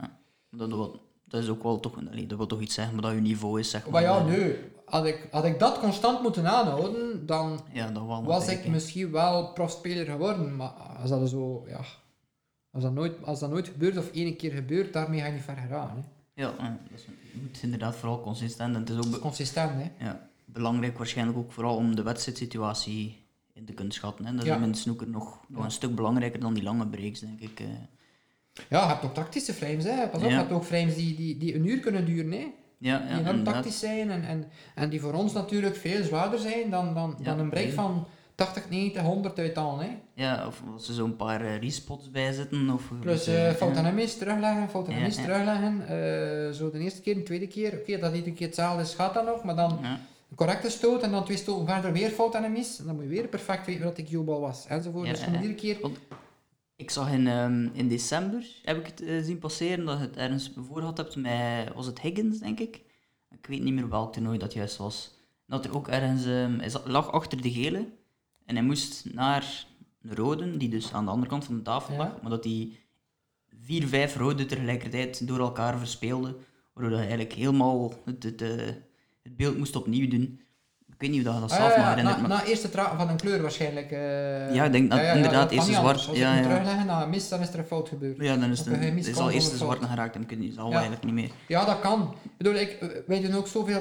Dat, 0.52 0.70
wil- 0.70 1.02
dat 1.28 1.44
is 1.44 1.50
ook 1.50 1.64
wel 1.64 1.80
toch, 1.80 1.94
allee, 2.12 2.26
dat 2.28 2.38
wil 2.38 2.48
toch 2.48 2.62
iets 2.62 2.74
zeggen, 2.74 2.94
maar 2.94 3.04
dat 3.04 3.14
je 3.14 3.20
niveau 3.22 3.60
is, 3.60 3.70
zeg 3.70 3.84
maar. 3.84 3.92
Maar 3.92 4.02
ja, 4.02 4.24
nu, 4.24 4.56
had 4.86 5.06
ik, 5.06 5.28
had 5.32 5.46
ik 5.46 5.60
dat 5.60 5.80
constant 5.80 6.22
moeten 6.22 6.48
aanhouden, 6.48 7.26
dan 7.26 7.60
Ja, 7.72 7.92
dat 7.92 8.04
was 8.24 8.48
ik 8.48 8.68
misschien 8.68 9.12
wel 9.12 9.52
profspeler 9.54 10.06
geworden. 10.06 10.56
Maar 10.56 10.70
als 11.02 11.10
dat 11.10 11.30
zo, 11.30 11.64
ja, 11.68 11.80
als 12.74 12.84
dat 12.84 12.94
nooit, 12.94 13.14
als 13.24 13.40
dat 13.40 13.50
nooit 13.50 13.68
gebeurt 13.68 13.98
of 13.98 14.12
één 14.12 14.36
keer 14.38 14.52
gebeurt, 14.52 14.94
daarmee 14.94 15.20
ga 15.20 15.26
je 15.26 15.32
niet 15.34 15.42
ver 15.42 15.56
geraken. 15.58 15.96
Hè. 15.96 16.42
Ja, 16.44 16.54
dat 16.58 17.00
is, 17.00 17.06
je 17.34 17.40
moet 17.42 17.60
inderdaad 17.62 17.96
vooral 17.96 18.22
consistent. 18.22 18.76
En 18.76 18.80
het 18.82 18.90
is 18.90 18.98
ook 18.98 19.06
is 19.06 19.20
consistent, 19.20 19.72
hè. 19.74 20.06
ja, 20.06 20.30
belangrijk 20.46 20.98
waarschijnlijk 20.98 21.38
ook 21.38 21.52
vooral 21.52 21.76
om 21.76 21.96
de 21.96 22.04
wedstrijdsituatie 22.04 23.22
in 23.54 23.66
te 23.66 23.74
kunnen 23.74 23.94
schatten. 23.94 24.26
Hè. 24.26 24.32
Dat 24.32 24.42
is 24.42 24.48
Ja. 24.48 24.58
in 24.58 24.72
de 24.72 24.78
snooker 24.78 25.08
nog, 25.08 25.40
nog 25.48 25.60
Ja. 25.60 25.66
een 25.66 25.72
stuk 25.72 25.96
belangrijker 25.96 26.40
dan 26.40 26.54
die 26.54 26.64
lange 26.64 26.88
breaks, 26.88 27.20
denk 27.20 27.40
ik. 27.40 27.60
eh. 27.60 27.66
Ja, 28.70 28.82
je 28.82 28.88
hebt 28.88 29.04
ook 29.04 29.14
tactische 29.14 29.54
frames, 29.54 29.84
hè. 29.84 30.08
Pas 30.08 30.22
op, 30.24 30.30
je 30.30 30.36
hebt 30.36 30.52
ook 30.52 30.64
frames 30.64 30.96
die, 30.96 31.16
die, 31.16 31.38
die 31.38 31.56
een 31.56 31.68
uur 31.68 31.80
kunnen 31.80 32.06
duren, 32.06 32.32
hè. 32.32 32.48
Ja, 32.78 32.98
Die 33.00 33.08
enorm 33.08 33.28
inderdaad. 33.28 33.54
tactisch 33.54 33.80
zijn 33.80 34.10
en, 34.12 34.24
en, 34.24 34.46
en 34.76 34.90
die 34.90 35.02
voor 35.02 35.14
ons 35.14 35.34
natuurlijk 35.34 35.76
veel 35.76 36.04
zwaarder 36.04 36.40
zijn 36.40 36.70
dan, 36.70 36.94
dan, 36.94 37.18
dan 37.24 37.40
een 37.40 37.50
break 37.50 37.72
van 37.72 38.08
80, 38.36 38.70
90, 38.70 39.02
100 39.02 39.40
uit 39.40 39.58
al, 39.58 39.80
hè. 39.80 39.90
Ja, 40.16 40.48
of 40.48 40.64
als 40.74 40.88
er 40.88 40.94
zo'n 40.94 41.16
paar 41.16 41.42
eh, 41.42 41.60
respots 41.60 42.12
bij 42.12 42.32
zitten. 42.34 42.70
Of, 42.70 42.92
Plus 43.00 43.28
eh, 43.28 43.50
eh 43.50 43.56
fout 43.56 43.76
ja. 43.76 43.84
en 43.84 43.94
mis, 43.96 44.18
terugleggen, 44.18 44.70
fout 44.70 44.88
en 44.88 44.94
Ja, 44.96 45.00
mis, 45.02 45.16
ja. 45.16 45.22
terugleggen. 45.24 45.82
Eh, 45.82 46.52
zo 46.52 46.72
de 46.72 46.80
eerste 46.80 47.02
keer, 47.02 47.16
de 47.16 47.24
tweede 47.24 47.48
keer, 47.48 47.74
oké, 47.74 47.98
dat 48.00 48.14
iedere 48.16 48.36
keer 48.36 48.48
hetzelfde 48.48 48.82
is, 48.82 48.94
gaat 48.94 49.14
dat 49.14 49.26
nog, 49.26 49.44
maar 49.44 49.56
dan 49.56 49.80
Ja. 49.82 50.00
een 50.30 50.36
correcte 50.36 50.70
stoot 50.70 51.02
en 51.02 51.12
dan 51.12 51.24
twee 51.26 51.38
stoten 51.38 51.68
verder 51.68 51.92
weer 51.92 52.10
fout 52.10 52.36
en 52.36 52.52
mis. 52.52 52.80
En 52.80 52.86
dan 52.86 52.96
moet 52.96 53.04
je 53.04 53.10
weer 53.10 53.28
perfect 53.28 53.66
weten 53.66 53.84
wat 53.84 53.96
de 53.96 54.04
cue-ball 54.04 54.40
was, 54.40 54.66
enzovoort. 54.68 55.10
Dus 55.10 55.20
ja. 55.26 55.34
iedere 55.34 55.56
keer... 55.56 55.78
Ik 56.76 56.90
zag 56.90 57.12
in, 57.12 57.28
ehm, 57.28 57.68
in 57.74 57.88
december, 57.88 58.46
heb 58.64 58.78
ik 58.78 58.86
het 58.96 59.26
zien 59.26 59.40
passeren, 59.40 59.86
dat 59.86 59.98
je 59.98 60.04
het 60.04 60.16
ergens 60.16 60.52
voor 60.68 60.80
gehad 60.80 60.98
hebt 60.98 61.16
met, 61.16 61.74
was 61.76 61.86
het 61.86 62.02
Higgins, 62.02 62.40
denk 62.40 62.60
ik? 62.60 62.82
Ik 63.30 63.46
weet 63.48 63.62
niet 63.64 63.74
meer 63.74 63.90
welk 63.90 64.14
toernooi 64.14 64.38
dat 64.38 64.54
juist 64.54 64.78
was. 64.78 65.12
Dat 65.48 65.66
er 65.66 65.76
ook 65.76 65.88
ergens, 65.88 66.24
zat- 66.72 66.88
lag 66.88 67.12
achter 67.12 67.42
de 67.42 67.52
gele 67.52 67.86
en 68.46 68.56
hij 68.56 68.64
moest 68.64 69.14
naar 69.14 69.66
een 70.02 70.16
rode, 70.16 70.58
die 70.58 70.70
dus 70.70 70.94
aan 70.94 71.06
de 71.06 71.12
andere 71.12 71.30
kant 71.30 71.46
van 71.46 71.56
de 71.56 71.62
tafel 71.62 71.94
Ja. 71.94 72.00
lag, 72.00 72.22
maar 72.22 72.32
dat 72.32 72.44
hij 72.44 72.72
vier, 73.62 73.88
vijf 73.88 74.16
rode 74.16 74.46
tegelijkertijd 74.46 75.28
door 75.28 75.40
elkaar 75.40 75.78
verspeelde, 75.78 76.36
waardoor 76.74 76.92
hij 76.94 77.02
eigenlijk 77.08 77.34
helemaal 77.34 77.94
het, 78.06 78.24
het, 78.24 78.42
eh, 78.42 78.50
het 79.24 79.36
beeld 79.38 79.58
moest 79.58 79.76
opnieuw 79.76 80.08
doen. 80.10 80.42
Ik 80.88 81.10
weet 81.10 81.10
niet 81.20 81.20
of 81.28 81.34
dat 81.34 81.34
je 81.36 81.48
dat 81.48 81.52
Ah, 81.52 81.58
zelf 81.58 81.70
ja, 81.72 81.76
nog 81.78 81.86
ja, 81.86 81.90
herinnert, 81.90 82.22
na, 82.22 82.28
maar 82.28 82.38
na 82.38 82.46
eerste 82.46 82.70
van 82.98 83.10
een 83.10 83.18
kleur 83.18 83.42
waarschijnlijk. 83.42 83.92
eh. 83.92 84.54
Ja, 84.56 84.64
ik 84.66 84.72
denk 84.72 84.92
dat 84.92 85.00
inderdaad 85.16 85.52
niet 85.52 85.62
zwart- 85.62 85.78
anders. 85.80 86.08
Als 86.08 86.18
ja, 86.18 86.36
je 86.36 86.42
ja. 86.42 86.48
terugleggen 86.50 86.86
na 86.86 87.04
een 87.04 87.10
mis, 87.10 87.30
dan 87.30 87.42
is 87.42 87.50
er 87.54 87.60
een 87.60 87.66
fout 87.66 87.90
gebeurd. 87.90 88.18
ja, 88.18 88.36
dan 88.38 88.52
is 88.52 88.60
Of 88.60 88.66
het, 88.66 89.08
is 89.08 89.18
al 89.18 89.30
eerst 89.32 89.52
de 89.52 89.58
fout. 89.58 89.86
geraakt 89.86 90.16
en 90.16 90.26
kun 90.26 90.42
je 90.44 90.52
zal 90.52 90.66
Ja. 90.68 90.72
eigenlijk 90.74 91.04
niet 91.04 91.14
meer. 91.14 91.30
Ja, 91.48 91.66
dat 91.66 91.80
kan. 91.80 92.16
Ik 92.24 92.38
bedoel, 92.38 92.54
ik, 92.56 92.72
eh, 92.72 92.88
wij, 93.08 93.22
doen 93.22 93.34
ook 93.34 93.48
zoveel 93.48 93.80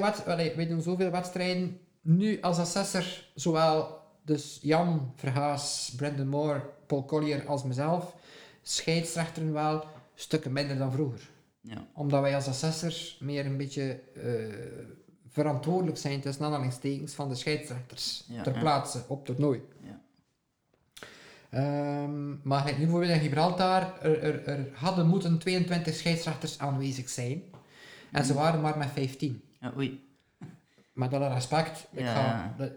wij 0.55 0.67
doen 0.67 0.81
zoveel 0.81 1.11
wedstrijden. 1.11 1.77
Nu 2.01 2.41
als 2.41 2.57
assessor, 2.57 3.05
zowel 3.35 4.01
dus 4.23 4.59
Jan 4.61 5.13
Verhaas, 5.15 5.93
Brendan 5.97 6.27
Moore, 6.27 6.61
Paul 6.87 7.05
Collier 7.05 7.47
als 7.47 7.63
mezelf, 7.63 8.15
scheidsrechteren 8.61 9.53
wel 9.53 9.83
stukken 10.15 10.51
minder 10.53 10.77
dan 10.77 10.91
vroeger. 10.91 11.29
Ja. 11.61 11.87
Omdat 11.93 12.21
wij 12.21 12.35
als 12.35 12.47
assessor 12.47 12.93
meer 13.19 13.45
een 13.45 13.57
beetje 13.57 13.99
eh, 14.15 14.31
verantwoordelijk 15.29 15.97
zijn 15.97 16.21
tussen 16.21 16.45
aanhalingstekens 16.45 17.13
van 17.13 17.29
de 17.29 17.35
scheidsrechters 17.35 18.23
Ja, 18.27 18.43
ter 18.43 18.53
ja. 18.53 18.59
plaatse 18.59 19.03
op 19.07 19.25
toernooi. 19.25 19.61
Ja. 19.81 20.01
Ehm, 21.49 22.47
maar 22.47 22.65
nu 22.65 22.77
bijvoorbeeld 22.77 23.11
in 23.11 23.19
Gibraltar, 23.19 23.93
er, 24.01 24.23
er, 24.23 24.47
er 24.47 24.67
hadden 24.73 25.07
moeten 25.07 25.37
22 25.39 25.95
scheidsrechters 25.95 26.59
aanwezig 26.59 27.09
zijn. 27.09 27.43
En 28.11 28.25
ze 28.25 28.33
waren 28.33 28.61
maar 28.61 28.77
met 28.77 28.89
15. 28.93 29.43
Ja, 29.59 29.73
oei. 29.77 30.11
Met 30.93 31.13
alle 31.13 31.33
respect. 31.33 31.87
Ik 31.91 32.05
ga, 32.05 32.53
dat- 32.57 32.71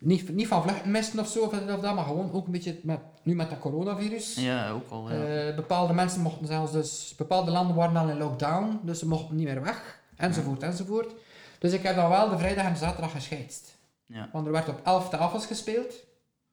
niet, 0.00 0.34
niet 0.34 0.46
van 0.46 0.62
vluchten 0.62 0.90
missen 0.90 1.18
of 1.18 1.28
zo, 1.28 1.40
of 1.44 1.50
dat, 1.50 1.76
of 1.76 1.80
dat, 1.82 1.94
maar 1.94 2.04
gewoon 2.04 2.32
ook 2.32 2.46
een 2.46 2.52
beetje 2.52 2.80
met, 2.82 3.00
nu 3.22 3.34
met 3.34 3.50
dat 3.50 3.58
coronavirus. 3.58 4.34
Ja, 4.34 4.70
ook 4.70 4.90
al. 4.90 5.10
Ja. 5.12 5.48
Eh, 5.48 5.56
bepaalde 5.56 5.92
mensen 5.92 6.20
mochten 6.20 6.46
zelfs 6.46 6.72
dus, 6.72 7.14
bepaalde 7.16 7.50
landen 7.50 7.76
waren 7.76 7.96
al 7.96 8.08
in 8.08 8.18
lockdown, 8.18 8.80
dus 8.82 8.98
ze 8.98 9.08
mochten 9.08 9.36
niet 9.36 9.46
meer 9.46 9.62
weg, 9.62 10.00
enzovoort, 10.16 10.62
enzovoort. 10.62 11.12
Dus 11.58 11.72
ik 11.72 11.82
heb 11.82 11.94
dan 11.96 12.08
wel 12.08 12.28
de 12.28 12.38
vrijdag 12.38 12.64
en 12.64 12.72
de 12.72 12.78
zaterdag 12.78 13.12
gescheidst. 13.12 13.78
ja. 14.06 14.28
Want 14.32 14.46
er 14.46 14.52
werd 14.52 14.68
op 14.68 14.80
11 14.84 15.08
tafels 15.08 15.46
gespeeld. 15.46 15.94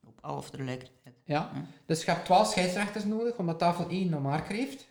Op 0.08 0.20
elf 0.24 0.50
tegelijkertijd. 0.50 1.16
Ja. 1.24 1.52
Ja. 1.54 1.62
Dus 1.86 2.04
je 2.04 2.12
hebt 2.12 2.26
12 2.26 2.48
scheidsrechters 2.52 3.06
nodig, 3.06 3.36
omdat 3.36 3.60
tafel 3.60 3.90
1 3.90 4.14
een 4.14 4.22
marker 4.22 4.56
heeft. 4.56 4.88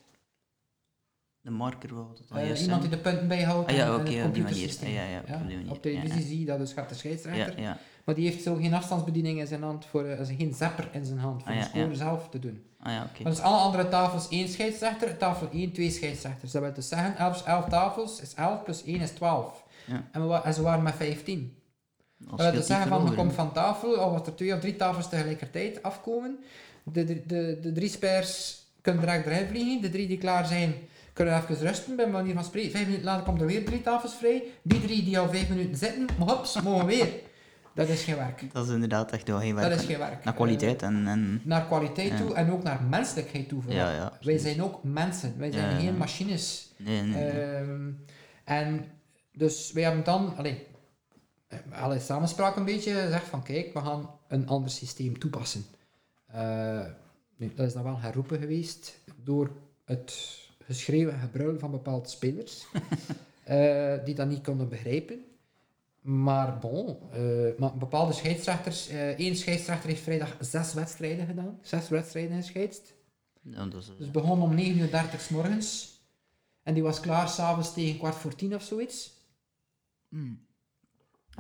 De 1.41 1.51
marker 1.51 1.95
wel. 1.95 2.13
Eh, 2.35 2.47
juist 2.47 2.63
iemand 2.63 2.81
die 2.83 2.91
de 2.91 2.99
punten 2.99 3.29
bijhoudt 3.29 3.71
Ah, 3.71 3.77
ja, 3.77 3.95
oké, 3.95 4.11
het 4.11 4.27
op 4.27 4.35
die 4.35 4.43
manier. 4.43 4.77
Ja, 4.89 5.05
ja, 5.05 5.19
op 5.19 5.27
die 5.27 5.57
manier. 5.57 5.71
Op 5.71 5.83
televisie 5.83 6.23
zie 6.23 6.41
je 6.41 6.47
dat, 6.47 6.59
dus 6.59 6.73
gaat 6.73 6.89
de 6.89 6.95
scheidsrechter. 6.95 7.61
Ja, 7.61 7.63
ja. 7.63 7.79
Maar 8.07 8.15
die 8.15 8.31
heeft 8.31 8.43
zo 8.43 8.55
geen 8.55 8.75
afstandsbediening 8.75 9.39
in 9.39 9.47
zijn 9.47 9.63
hand, 9.63 9.87
voor, 9.87 10.05
eh, 10.05 10.27
geen 10.37 10.55
zapper 10.55 10.89
in 10.93 11.05
zijn 11.05 11.19
hand, 11.19 11.43
voor 11.43 11.53
Ah, 11.53 11.59
de 11.59 11.63
ja, 11.63 11.69
score 11.69 11.89
ja. 11.89 11.95
zelf 11.95 12.29
te 12.29 12.39
doen. 12.39 12.63
Ah 12.83 12.93
ja, 12.93 13.11
dus 13.25 13.41
alle 13.41 13.57
andere 13.57 13.89
tafels 13.89 14.29
één 14.29 14.49
scheidsrechter, 14.49 15.17
tafel 15.17 15.49
1 15.53 15.73
twee 15.73 15.91
scheidsrechters. 15.91 16.53
Dat 16.53 16.63
wil 16.63 16.73
dus 16.73 16.89
zeggen, 16.89 17.17
11, 17.17 17.47
11 17.47 17.69
tafels 17.69 18.21
is 18.21 18.35
11 18.35 18.63
plus 18.63 18.85
1 18.85 19.01
is 19.01 19.11
12. 19.11 19.65
Ja. 19.87 20.09
En, 20.13 20.29
we, 20.29 20.35
en 20.35 20.55
ze 20.55 20.63
waren 20.63 20.83
met 20.83 20.95
15. 20.95 21.57
Dat 22.19 22.41
wil 22.41 22.53
dus 22.53 22.67
zeggen, 22.67 22.89
van, 22.89 23.05
je 23.05 23.15
komt 23.15 23.33
van 23.33 23.53
tafel, 23.53 23.91
of 23.93 24.19
als 24.19 24.27
er 24.27 24.35
twee 24.35 24.55
of 24.55 24.61
drie 24.61 24.77
tafels 24.77 25.09
tegelijkertijd 25.09 25.83
afkomen, 25.83 26.39
de, 26.83 27.05
de, 27.05 27.27
de, 27.27 27.59
de 27.63 27.73
drie 27.73 27.89
spers 27.89 28.59
kunnen 28.81 29.03
direct 29.03 29.27
erin 29.27 29.47
vliegen, 29.49 29.81
de 29.81 29.91
drie 29.91 30.07
die 30.07 30.19
klaar 30.19 30.47
zijn 30.47 30.75
kunnen 31.13 31.37
even 31.37 31.57
rusten, 31.67 31.97
bij 31.97 32.07
manier 32.07 32.35
van 32.35 32.45
spreken. 32.45 32.71
Vijf 32.71 32.85
minuten 32.85 33.05
later 33.05 33.25
komt 33.25 33.41
er 33.41 33.47
weer 33.47 33.65
drie 33.65 33.83
tafels 33.83 34.15
vrij, 34.15 34.43
die 34.63 34.81
drie 34.81 35.05
die 35.05 35.19
al 35.19 35.29
vijf 35.29 35.49
minuten 35.49 35.77
zitten, 35.77 36.07
hops, 36.19 36.63
mogen 36.63 36.87
weer. 36.87 37.09
Dat 37.77 37.89
is 37.89 38.05
geen 38.05 38.17
werk. 38.17 38.53
Dat 38.53 38.67
is 38.67 38.73
inderdaad 38.73 39.13
echt 39.13 39.29
wel 39.29 39.39
geen 39.39 39.55
werk. 39.55 39.71
Dat 39.71 39.81
is 39.81 39.87
geen 39.87 39.99
werk. 39.99 40.25
Naar 40.25 40.35
kwaliteit 40.35 40.83
en... 40.83 41.07
en 41.07 41.41
Eh, 41.41 41.47
naar 41.47 41.67
kwaliteit 41.67 42.11
Ja. 42.11 42.17
toe 42.17 42.35
en 42.35 42.51
ook 42.51 42.63
naar 42.63 42.83
menselijkheid 42.83 43.49
toe. 43.49 43.63
ja, 43.69 43.93
ja. 43.93 44.13
Wij 44.21 44.39
zijn 44.39 44.63
ook 44.63 44.83
mensen, 44.85 45.39
wij 45.39 45.53
zijn 45.53 45.71
Ja, 45.71 45.79
geen 45.79 45.97
machines. 45.97 46.73
Nee, 46.77 47.03
nee, 47.03 47.23
nee. 47.23 47.31
Ehm, 47.43 47.91
en 48.45 48.85
dus 49.33 49.73
wij 49.73 49.83
hebben 49.83 50.05
dan, 50.05 50.37
allee, 50.37 50.67
eh, 51.49 51.59
alle 51.83 51.99
samenspraak 52.01 52.57
een 52.57 52.65
beetje 52.65 52.93
gezegd 52.93 53.27
van 53.29 53.43
kijk, 53.43 53.73
we 53.73 53.81
gaan 53.81 54.11
een 54.29 54.47
ander 54.49 54.71
systeem 54.71 55.19
toepassen. 55.19 55.65
Eh, 56.27 56.81
nu, 57.37 57.53
dat 57.55 57.67
is 57.67 57.73
dan 57.73 57.83
wel 57.83 57.99
herroepen 58.01 58.39
geweest 58.39 58.99
door 59.25 59.51
het 59.85 60.39
geschreeuw 60.65 61.09
en 61.09 61.19
gebruil 61.21 61.59
van 61.59 61.71
bepaalde 61.71 62.09
spelers, 62.09 62.67
die 64.05 64.15
dat 64.15 64.29
niet 64.29 64.43
konden 64.43 64.69
begrijpen. 64.69 65.25
Maar 66.07 66.59
bon, 66.59 66.99
eh, 67.13 67.21
maar 67.59 67.77
bepaalde 67.77 68.13
scheidsrechters, 68.13 68.89
eh 68.89 69.09
één 69.09 69.37
scheidsrechter 69.37 69.89
heeft 69.89 70.03
vrijdag 70.03 70.37
zes 70.41 70.75
wedstrijden 70.75 71.27
gedaan. 71.27 71.59
Zes 71.63 71.89
wedstrijden 71.89 72.37
gescheidst. 72.37 72.95
Ja, 73.43 73.67
dat 73.67 73.83
is, 73.83 73.89
eh, 73.89 73.95
Dus 73.99 74.11
begon 74.11 74.43
om 74.43 74.55
9.30 74.55 74.77
uur 74.81 74.91
30 74.91 75.21
's 75.21 75.29
morgens. 75.29 76.01
En 76.63 76.75
die 76.75 76.83
was 76.83 77.01
klaar 77.01 77.29
s'avonds 77.29 77.73
tegen 77.75 77.99
kwart 77.99 78.15
voor 78.15 78.35
tien 78.35 78.55
of 78.55 78.63
zoiets. 78.63 79.13
hmm. 80.09 80.45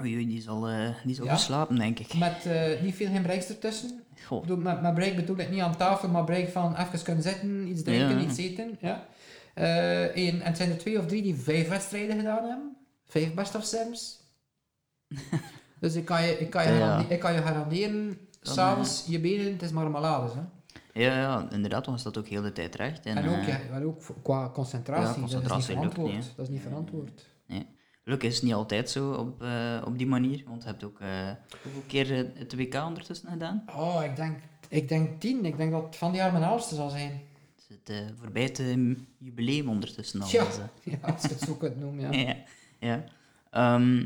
Oei, 0.00 0.14
oei, 0.14 0.26
die 0.26 0.40
zal, 0.42 0.68
eh 0.68 0.88
die 1.04 1.14
zal 1.14 1.24
Ja. 1.24 1.32
goed 1.34 1.40
slapen, 1.44 1.76
denk 1.76 1.98
ik. 1.98 2.14
Met 2.14 2.46
eh, 2.46 2.80
niet 2.82 2.94
veel 2.94 3.08
geen 3.08 3.22
breaks 3.22 3.48
ertussen. 3.48 4.00
Goh. 4.26 4.40
bedoel, 4.40 4.56
met, 4.56 4.82
met 4.82 4.94
break 4.94 5.16
bedoel 5.16 5.36
ik 5.38 5.50
niet 5.50 5.60
aan 5.60 5.76
tafel, 5.76 6.08
maar 6.08 6.24
break 6.24 6.48
van 6.48 6.76
even 6.76 7.02
kunnen 7.02 7.22
zitten, 7.22 7.68
iets 7.68 7.82
drinken, 7.82 8.20
Ja. 8.20 8.28
iets 8.28 8.38
eten. 8.38 8.78
Ja. 8.80 9.06
Eh, 9.54 10.02
en, 10.28 10.40
en 10.40 10.46
het 10.46 10.56
zijn 10.56 10.70
er 10.70 10.78
twee 10.78 10.98
of 10.98 11.06
drie 11.06 11.22
die 11.22 11.34
vijf 11.34 11.68
wedstrijden 11.68 12.16
gedaan 12.16 12.44
hebben. 12.48 12.76
Vijf 13.06 13.34
best 13.34 13.54
of 13.54 13.64
sims. 13.64 14.24
dus 15.80 15.94
ik 15.94 16.04
kan 16.04 16.22
je, 16.24 16.38
ik 16.38 16.50
kan 16.50 16.62
je, 16.66 16.72
Ja. 16.72 16.78
garande- 16.78 17.14
ik 17.14 17.20
kan 17.20 17.32
je 17.34 17.42
garanderen, 17.42 18.18
Dan, 18.40 18.54
s'avonds 18.54 19.04
je 19.08 19.20
benen, 19.20 19.52
het 19.52 19.62
is 19.62 19.70
marmelades. 19.72 20.34
Hè. 20.34 20.40
Ja, 20.92 21.18
ja, 21.18 21.46
inderdaad, 21.50 21.86
want 21.86 22.00
staat 22.00 22.18
ook 22.18 22.26
heel 22.28 22.42
de 22.42 22.52
tijd 22.52 22.74
recht. 22.74 23.06
En, 23.06 23.16
En, 23.16 23.28
ook, 23.28 23.36
eh, 23.36 23.48
ja, 23.48 23.58
maar 23.70 23.82
ook 23.82 24.02
qua 24.22 24.50
concentratie, 24.50 25.14
Ja, 25.14 25.20
concentratie 25.20 25.48
dat 25.48 25.58
is 25.58 25.68
niet 25.68 25.78
lukt 25.82 25.92
verantwoord. 25.94 26.12
niet, 26.26 26.36
dat 26.36 26.46
is 26.46 26.52
niet 26.52 26.62
verantwoord. 26.62 27.26
Gelukkig 28.04 28.28
is 28.30 28.34
het 28.36 28.44
niet 28.44 28.54
altijd 28.54 28.90
zo 28.90 29.12
op, 29.12 29.42
eh, 29.42 29.82
op 29.84 29.98
die 29.98 30.06
manier, 30.06 30.42
want 30.46 30.62
je 30.62 30.68
hebt 30.68 30.84
ook 30.84 31.00
eh, 31.00 31.08
hoeveel 31.62 31.82
keer 31.86 32.14
het 32.34 32.54
WK 32.54 32.74
ondertussen 32.84 33.28
gedaan? 33.30 33.64
Oh, 33.76 34.00
ik 34.04 34.16
denk, 34.16 34.38
ik 34.68 34.88
denk 34.88 35.20
tien. 35.20 35.44
Ik 35.44 35.56
denk 35.56 35.70
dat 35.70 35.82
het 35.84 35.96
van 35.96 36.10
die 36.10 36.20
jaar 36.20 36.32
mijn 36.32 36.44
oudste 36.44 36.74
zal 36.74 36.88
zijn. 36.88 37.10
Het 37.10 37.64
is 37.68 37.76
het 37.76 37.88
eh, 37.88 37.96
voorbij 38.20 38.42
het 38.42 38.62
jubileum 39.18 39.68
ondertussen 39.68 40.22
al. 40.22 40.28
Ja. 40.30 40.44
dus. 40.44 40.56
Ja, 40.92 41.08
als 41.12 41.22
je 41.22 41.28
het 41.28 41.40
zo 41.40 41.54
kunt 41.54 41.76
noemen, 41.80 42.10
ja. 42.12 42.18
ja. 42.28 42.34
ja. 42.78 43.04
Ehm, 43.50 44.04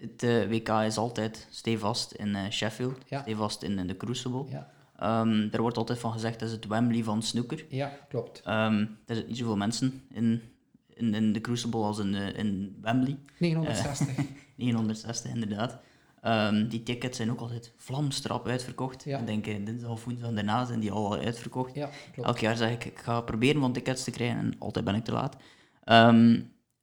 het 0.00 0.22
eh, 0.22 0.48
WK 0.48 0.68
is 0.68 0.96
altijd 0.96 1.46
stevast 1.50 2.12
in 2.12 2.34
eh, 2.34 2.50
Sheffield, 2.50 2.98
Ja. 3.08 3.20
stevast 3.22 3.62
in, 3.62 3.78
in 3.78 3.86
de 3.86 3.96
Crucible. 3.96 4.44
Ja, 4.48 4.70
Ehm, 4.98 5.48
er 5.52 5.60
wordt 5.60 5.76
altijd 5.76 5.98
van 5.98 6.12
gezegd 6.12 6.38
dat 6.40 6.48
is 6.48 6.54
het 6.54 6.66
Wembley 6.66 7.02
van 7.02 7.22
snooker. 7.22 7.64
ja 7.68 7.92
klopt. 8.08 8.40
Ehm, 8.44 8.78
er 8.80 9.14
zitten 9.14 9.26
niet 9.26 9.36
zoveel 9.36 9.56
mensen 9.56 10.02
in, 10.12 10.42
in, 10.94 11.14
in 11.14 11.32
de 11.32 11.40
Crucible 11.40 11.80
als 11.82 11.98
in, 11.98 12.14
eh, 12.14 12.38
in 12.38 12.76
Wembley. 12.80 13.18
960. 13.38 14.08
960 14.56 15.30
inderdaad. 15.34 15.78
Ehm, 16.22 16.68
die 16.68 16.82
tickets 16.82 17.16
zijn 17.16 17.30
ook 17.30 17.40
altijd 17.40 17.72
vlamstrap 17.76 18.46
uitverkocht. 18.48 19.04
Ja. 19.04 19.18
Ik 19.18 19.26
denk 19.26 19.46
eh, 19.46 19.64
dinsdag 19.64 19.90
of 19.90 20.04
woensdag 20.04 20.32
daarna 20.32 20.64
zijn 20.64 20.80
die 20.80 20.90
al 20.92 21.16
uitverkocht. 21.18 21.74
ja, 21.74 21.88
klopt. 22.12 22.28
Elk 22.28 22.38
jaar 22.38 22.56
zeg 22.56 22.70
ik, 22.72 22.84
ik 22.84 22.98
ga 22.98 23.20
proberen 23.20 23.60
van 23.60 23.72
tickets 23.72 24.04
te 24.04 24.10
krijgen 24.10 24.38
en 24.38 24.54
altijd 24.58 24.84
ben 24.84 24.94
ik 24.94 25.04
te 25.04 25.12
laat. 25.12 25.36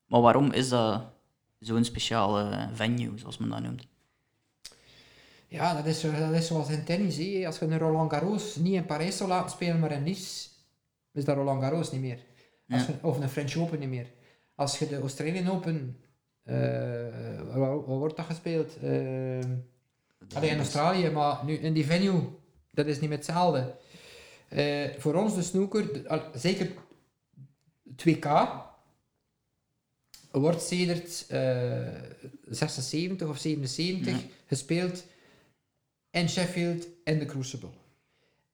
Maar 0.08 0.22
waarom 0.22 0.52
is 0.52 0.70
dat 0.70 1.02
zo'n 1.60 1.84
speciale 1.84 2.70
venue, 2.74 3.18
zoals 3.18 3.38
men 3.38 3.50
dat 3.50 3.62
noemt? 3.62 3.88
Ja, 5.48 5.74
dat 5.74 5.86
is, 5.86 6.02
dat 6.02 6.32
is 6.34 6.48
zoals 6.48 6.70
in 6.70 6.84
tennis. 6.84 7.46
Als 7.46 7.60
je 7.60 7.66
een 7.66 7.78
Roland 7.78 8.12
Garros 8.14 8.56
niet 8.56 8.74
in 8.74 8.86
Parijs 8.86 9.18
zou 9.18 9.30
laten 9.30 9.52
spelen, 9.52 9.80
maar 9.80 9.92
in 9.92 10.04
Nice, 10.04 10.48
is 11.14 11.26
dat 11.26 11.36
Roland 11.36 11.62
Garros 11.62 11.92
niet 11.92 12.02
meer. 12.02 12.20
Als 12.70 12.86
Ja. 12.86 12.94
je, 13.02 13.08
of 13.08 13.20
een 13.20 13.30
French 13.30 13.56
Open 13.56 13.80
niet 13.80 13.90
meer. 13.90 14.08
Als 14.56 14.80
je 14.80 14.88
de 14.88 15.00
Australian 15.00 15.50
Open, 15.50 15.98
eh, 16.44 16.56
waar, 17.54 17.76
wordt 17.82 18.16
dat 18.18 18.26
gespeeld? 18.26 18.78
Eh, 18.78 18.90
allee, 20.36 20.50
in 20.50 20.58
Australië, 20.58 21.10
maar 21.10 21.46
nu 21.46 21.54
in 21.54 21.74
die 21.74 21.86
venue, 21.86 22.22
dat 22.72 22.86
is 22.86 23.00
niet 23.00 23.10
meer 23.10 23.18
hetzelfde. 23.18 23.76
Eh, 24.48 24.90
voor 24.98 25.16
ons 25.16 25.36
de 25.36 25.42
snooker, 25.42 25.90
zeker 26.34 26.72
2K, 27.96 28.26
wordt 30.40 30.62
sedert 30.62 31.26
eh 31.28 31.88
76 32.46 33.28
of 33.28 33.38
77 33.38 34.12
Ja. 34.14 34.28
gespeeld 34.46 35.04
in 36.10 36.30
Sheffield 36.30 36.88
in 37.04 37.20
de 37.20 37.26
Crucible. 37.26 37.70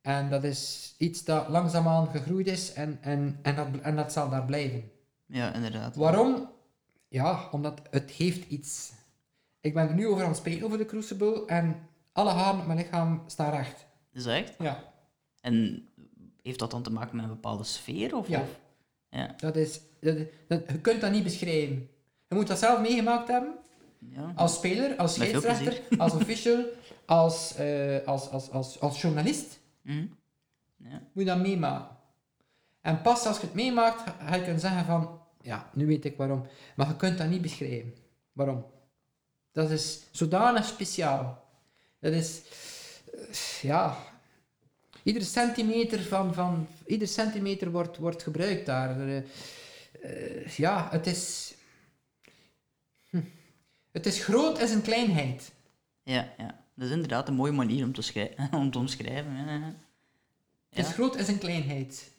En 0.02 0.30
dat 0.30 0.44
is 0.44 0.94
iets 0.98 1.24
dat 1.24 1.48
langzaamaan 1.50 2.08
gegroeid 2.08 2.48
is 2.48 2.74
en, 2.74 2.98
en, 3.02 3.40
en, 3.42 3.56
dat, 3.56 3.68
en 3.82 3.96
dat 3.96 4.12
zal 4.12 4.30
daar 4.30 4.46
blijven. 4.46 4.92
Ja, 5.26 5.54
inderdaad. 5.54 5.96
Waarom? 5.96 6.50
Ja, 7.08 7.48
omdat 7.52 7.82
het 7.90 8.12
heeft 8.12 8.50
iets. 8.50 8.92
Ik 9.62 9.74
ben 9.74 9.88
er 9.88 9.94
nu 9.96 10.08
over 10.08 10.22
aan 10.24 10.30
het 10.30 10.38
spreken 10.38 10.66
over 10.66 10.78
de 10.78 10.86
Crucible 10.86 11.46
en 11.46 11.88
alle 12.12 12.30
haren 12.32 12.60
op 12.60 12.66
mijn 12.66 12.78
lichaam 12.80 13.24
staan 13.28 13.52
recht. 13.52 13.86
Is 14.14 14.24
dat 14.24 14.34
echt? 14.34 14.54
Ja, 14.60 14.94
En 15.42 15.88
heeft 16.42 16.60
dat 16.60 16.72
dan 16.72 16.84
te 16.84 16.92
maken 16.92 17.16
met 17.16 17.26
een 17.26 17.32
bepaalde 17.32 17.64
sfeer? 17.64 18.16
Of, 18.16 18.28
Ja. 18.28 18.42
of- 18.42 18.60
ja. 19.10 19.34
dat 19.38 19.56
is, 19.56 19.80
dat, 20.04 20.18
dat- 20.48 20.62
je 20.72 20.80
kunt 20.82 21.02
dat 21.02 21.12
niet 21.12 21.24
beschrijven. 21.24 21.90
Je 22.28 22.36
moet 22.36 22.48
dat 22.48 22.60
zelf 22.60 22.80
meegemaakt 22.82 23.28
hebben. 23.28 23.54
ja. 24.00 24.32
Als 24.36 24.54
speler, 24.56 24.96
als 24.98 25.14
scheidsrechter, 25.14 25.82
als 25.98 26.14
official, 26.14 26.64
als, 27.06 27.56
eh, 27.56 28.08
als, 28.08 28.30
als, 28.30 28.50
als, 28.52 28.80
als 28.80 29.02
journalist. 29.02 29.60
Mhm. 29.82 30.06
ja. 30.78 31.02
moet 31.14 31.24
je 31.24 31.30
dat 31.30 31.40
meemaken. 31.40 31.96
En 32.82 33.02
pas 33.02 33.26
als 33.26 33.40
je 33.40 33.46
het 33.46 33.56
meemaakt, 33.56 34.02
ga 34.26 34.36
je 34.36 34.42
kunnen 34.44 34.60
zeggen 34.60 34.86
van, 34.86 35.20
ja, 35.42 35.70
nu 35.74 35.86
weet 35.86 36.06
ik 36.06 36.18
waarom. 36.18 36.46
Maar 36.76 36.88
je 36.88 36.96
kunt 36.96 37.18
dat 37.18 37.28
niet 37.30 37.42
beschrijven. 37.42 37.94
Waarom? 38.32 38.66
Dat 39.52 39.70
is 39.72 40.04
zodanig 40.12 40.66
speciaal. 40.66 41.44
Dat 42.00 42.14
is, 42.14 42.42
eh, 43.14 43.62
ja, 43.62 43.98
iedere 45.04 45.26
centimeter 45.26 46.02
van, 46.04 46.34
van 46.34 46.68
ieder 46.86 47.08
centimeter 47.08 47.72
wordt, 47.72 47.98
wordt 47.98 48.24
gebruikt 48.24 48.66
daar. 48.66 49.08
Eh, 49.08 49.22
eh, 50.04 50.48
ja, 50.48 50.88
het 50.92 51.08
is, 51.08 51.54
hm. 53.10 53.22
het 53.92 54.06
is 54.06 54.24
groot 54.24 54.62
als 54.62 54.72
een 54.72 54.82
kleinheid. 54.82 55.54
Ja, 56.04 56.34
ja. 56.38 56.62
Dat 56.76 56.88
is 56.88 56.94
inderdaad 56.94 57.28
een 57.28 57.34
mooie 57.34 57.52
manier 57.52 57.84
om 57.86 57.94
te, 57.94 58.02
schrij- 58.02 58.36
om 58.52 58.72
te 58.72 58.78
omschrijven. 58.80 59.36
Ja. 59.36 59.76
Het 60.70 60.86
is 60.86 60.92
groot 60.94 61.18
als 61.18 61.28
een 61.28 61.38
kleinheid. 61.38 62.12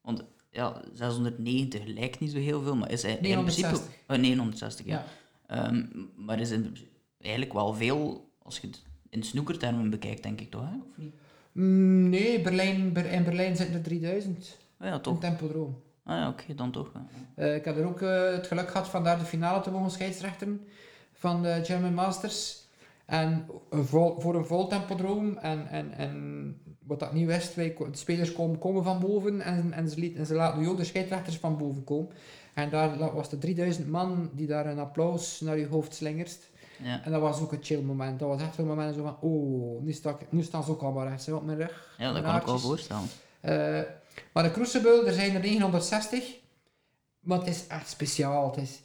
Want 0.00 0.24
ja, 0.50 0.82
690 0.92 1.84
lijkt 1.84 2.20
niet 2.20 2.30
zo 2.30 2.38
heel 2.38 2.62
veel, 2.62 2.76
maar 2.76 2.90
is 2.90 3.02
hij 3.02 3.12
in 3.16 3.22
960. 3.22 3.70
principe... 3.80 4.12
Oh, 4.12 4.18
960, 4.18 4.86
ja. 4.86 5.04
Ja. 5.48 5.64
Ehm, 5.66 5.84
maar 6.16 6.40
is 6.40 6.50
in, 6.50 6.76
eigenlijk 7.20 7.52
wel 7.52 7.74
veel, 7.74 8.30
als 8.42 8.58
je 8.58 8.66
het 8.66 8.82
in 9.10 9.22
snoekertermen 9.22 9.90
bekijkt, 9.90 10.22
denk 10.22 10.40
ik 10.40 10.50
toch? 10.50 10.62
Hè? 10.62 10.76
Of 10.90 10.96
niet? 10.96 11.14
Mm, 11.52 12.08
Nee, 12.08 12.40
Berlijn, 12.40 12.92
Ber- 12.92 13.12
in 13.12 13.24
Berlijn 13.24 13.56
zitten 13.56 13.74
er 13.74 13.82
3000. 13.82 14.56
Oh, 14.80 14.86
ja, 14.86 14.92
Een 14.94 15.00
toch. 15.00 15.20
tempodroom. 15.20 15.82
Ah 16.06 16.16
ja, 16.16 16.28
oké, 16.28 16.54
dan 16.54 16.70
toch. 16.70 16.90
Eh, 17.34 17.54
ik 17.54 17.64
heb 17.64 17.76
er 17.76 17.86
ook 17.86 18.00
eh, 18.00 18.30
het 18.32 18.46
geluk 18.46 18.68
gehad 18.70 18.88
van 18.88 19.04
daar 19.04 19.18
de 19.18 19.24
finale 19.24 19.60
te 19.60 19.70
mogen 19.70 19.90
scheidsrechten 19.90 20.66
van 21.12 21.42
de 21.42 21.60
German 21.64 21.94
Masters. 21.94 22.64
En 23.06 23.46
vol- 23.70 24.20
voor 24.20 24.34
een 24.34 24.46
vol 24.46 24.66
tempodroom. 24.66 25.36
En, 25.36 25.68
en, 25.68 25.92
en 25.92 26.60
wat 26.86 27.00
dat 27.00 27.12
niet 27.12 27.26
wist, 27.26 27.54
wij, 27.54 27.74
de 27.78 27.96
spelers 27.96 28.32
komen, 28.32 28.58
komen 28.58 28.84
van 28.84 29.00
boven 29.00 29.40
en, 29.40 29.72
en, 29.72 29.88
ze 29.88 29.98
liet, 30.00 30.16
en 30.16 30.26
ze 30.26 30.34
laten 30.34 30.60
nu 30.60 30.68
ook 30.68 30.76
de 30.76 30.84
scheidsrechters 30.84 31.36
van 31.38 31.56
boven 31.56 31.84
komen. 31.84 32.10
En 32.54 32.70
daar 32.70 33.14
was 33.14 33.28
de 33.30 33.38
3000 33.38 33.88
man 33.88 34.30
die 34.32 34.46
daar 34.46 34.66
een 34.66 34.78
applaus 34.78 35.40
naar 35.40 35.58
je 35.58 35.66
hoofd 35.66 35.94
slingert. 35.94 36.38
Ja. 36.82 37.04
En 37.04 37.12
dat 37.12 37.20
was 37.20 37.40
ook 37.40 37.52
een 37.52 37.62
chill 37.62 37.82
moment. 37.82 38.18
Dat 38.18 38.28
was 38.28 38.42
echt 38.42 38.58
een 38.58 38.66
moment 38.66 38.94
zo 38.94 39.02
van, 39.02 39.16
oh, 39.20 39.82
nu, 39.82 39.92
sta 39.92 40.10
ik, 40.10 40.16
nu 40.32 40.42
staan 40.42 40.64
ze 40.64 40.70
ook 40.70 40.82
allemaal 40.82 41.08
recht 41.08 41.22
zo 41.22 41.36
op 41.36 41.44
mijn 41.44 41.58
rug. 41.58 41.94
ja, 41.98 42.12
dat 42.12 42.22
kan 42.22 42.36
ik 42.36 42.42
wel 42.42 42.58
voorstellen. 42.58 43.02
Eh, 43.40 43.80
maar 44.32 44.42
de 44.42 44.50
Crucible, 44.50 45.04
er 45.06 45.12
zijn 45.12 45.34
er 45.34 45.40
960. 45.40 46.34
Maar 47.20 47.38
het 47.38 47.48
is 47.48 47.66
echt 47.66 47.88
speciaal. 47.88 48.50
Het 48.50 48.62
is... 48.62 48.80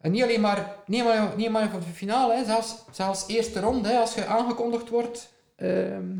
En 0.00 0.10
niet 0.10 0.22
alleen 0.22 0.40
maar, 0.40 0.76
niet 0.86 1.04
maar, 1.04 1.32
niet 1.36 1.50
maar 1.50 1.70
voor 1.70 1.80
de 1.80 1.86
finale, 1.86 2.34
hè, 2.34 2.44
zelfs, 2.44 2.84
zelfs 2.90 3.26
eerste 3.26 3.60
ronde, 3.60 3.88
hè, 3.88 3.98
als 3.98 4.14
je 4.14 4.26
aangekondigd 4.26 4.88
wordt. 4.88 5.30
ehm, 5.56 6.18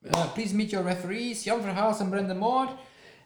eh, 0.00 0.32
please 0.32 0.54
meet 0.54 0.70
your 0.70 0.86
referees, 0.86 1.44
Jan 1.44 1.60
Verhaas 1.60 2.00
en 2.00 2.08
Brendan 2.08 2.38
Moore. 2.38 2.74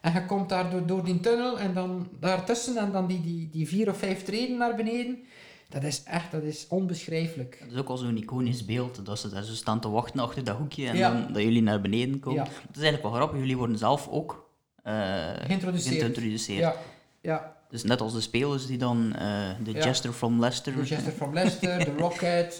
En 0.01 0.13
je 0.13 0.25
komt 0.25 0.49
daar 0.49 0.69
door, 0.69 0.85
door 0.85 1.03
die 1.03 1.19
tunnel 1.19 1.59
en 1.59 1.73
dan 1.73 2.07
daartussen 2.19 2.77
en 2.77 2.91
dan 2.91 3.07
die, 3.07 3.21
die, 3.21 3.49
die 3.49 3.67
vier 3.67 3.89
of 3.89 3.97
vijf 3.97 4.23
treden 4.23 4.57
naar 4.57 4.75
beneden. 4.75 5.23
Dat 5.69 5.83
is 5.83 6.03
echt, 6.03 6.31
dat 6.31 6.43
is 6.43 6.65
onbeschrijfelijk. 6.69 7.57
Dat 7.59 7.71
is 7.71 7.77
ook 7.77 7.87
al 7.89 7.97
zo'n 7.97 8.17
iconisch 8.17 8.65
beeld, 8.65 9.05
dat 9.05 9.19
ze 9.19 9.29
daar 9.29 9.43
zo 9.43 9.53
staan 9.53 9.79
te 9.79 9.89
wachten 9.89 10.19
achter 10.19 10.43
dat 10.43 10.57
hoekje 10.57 10.87
en 10.87 10.97
Ja. 10.97 11.11
dan, 11.11 11.33
dat 11.33 11.41
jullie 11.41 11.61
naar 11.61 11.81
beneden 11.81 12.19
komen. 12.19 12.43
Ja. 12.43 12.49
Het 12.49 12.75
is 12.75 12.81
eigenlijk 12.81 13.03
wel 13.03 13.11
grappig, 13.11 13.39
jullie 13.39 13.57
worden 13.57 13.77
zelf 13.77 14.07
ook 14.07 14.49
eh, 14.83 14.93
Geïntroduceerd. 15.39 15.99
geïntroduceerd. 16.01 16.59
Ja, 16.59 16.75
ja. 17.21 17.55
Dus 17.69 17.83
net 17.83 18.01
als 18.01 18.13
de 18.13 18.21
spelers 18.21 18.65
die 18.65 18.77
dan 18.77 19.13
eh, 19.15 19.49
de. 19.63 19.71
Jester 19.71 20.11
from 20.13 20.39
Leicester... 20.39 20.75
De 20.75 20.85
Chester 20.85 21.11
from 21.11 21.33
Leicester, 21.33 21.79
de 21.85 21.93
Rocket, 22.03 22.57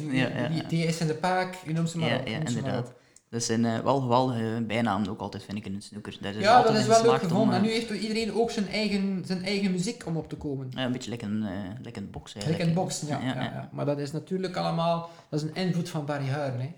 die, 0.52 0.68
die 0.68 0.86
is 0.86 1.00
in 1.00 1.08
de 1.08 1.14
paak, 1.16 1.56
je 1.66 1.74
noemt 1.74 1.90
ze 1.90 1.98
maar 1.98 2.10
ja, 2.10 2.20
op. 2.20 2.28
ja, 2.28 2.38
noem 2.38 2.48
ze 2.48 2.54
maar 2.54 2.64
inderdaad. 2.66 2.94
Dat 3.30 3.44
zijn 3.44 3.66
eh, 3.66 3.80
wel 3.80 4.00
geweldige 4.00 4.64
bijnamen 4.68 5.10
ook 5.10 5.20
altijd, 5.20 5.44
vind 5.44 5.58
ik, 5.58 5.66
in 5.66 5.76
het. 5.76 6.18
Daar 6.22 6.34
is 6.36 6.42
Ja, 6.44 6.56
altijd 6.58 6.74
dat 6.74 6.82
is 6.82 7.02
wel 7.02 7.12
leuk 7.12 7.22
gevonden. 7.22 7.56
En 7.56 7.62
eh, 7.62 7.68
nu 7.68 7.74
heeft 7.74 7.90
iedereen 7.90 8.34
ook 8.34 8.52
zijn 8.52 8.68
eigen, 8.68 9.24
zijn 9.26 9.44
eigen 9.44 9.72
muziek 9.72 10.06
om 10.06 10.18
op 10.18 10.30
te 10.30 10.36
komen. 10.36 10.68
ja, 10.76 10.86
een 10.86 10.92
beetje 10.92 11.10
lekker 11.10 11.28
een, 11.28 11.44
eh 11.44 11.52
lekker 11.82 12.02
een 12.02 12.10
box 12.12 12.34
eigenlijk. 12.36 12.64
in 12.64 12.74
boksen, 12.74 13.08
ja, 13.08 13.22
ja, 13.22 13.34
ja. 13.44 13.70
Maar 13.72 13.86
dat 13.86 13.98
is 14.00 14.12
natuurlijk 14.12 14.56
allemaal, 14.56 15.10
dat 15.30 15.42
is 15.44 15.50
een 15.50 15.56
invloed 15.56 15.90
van 15.90 16.06
Barry 16.06 16.26
Hearn. 16.26 16.60
Hè. 16.60 16.74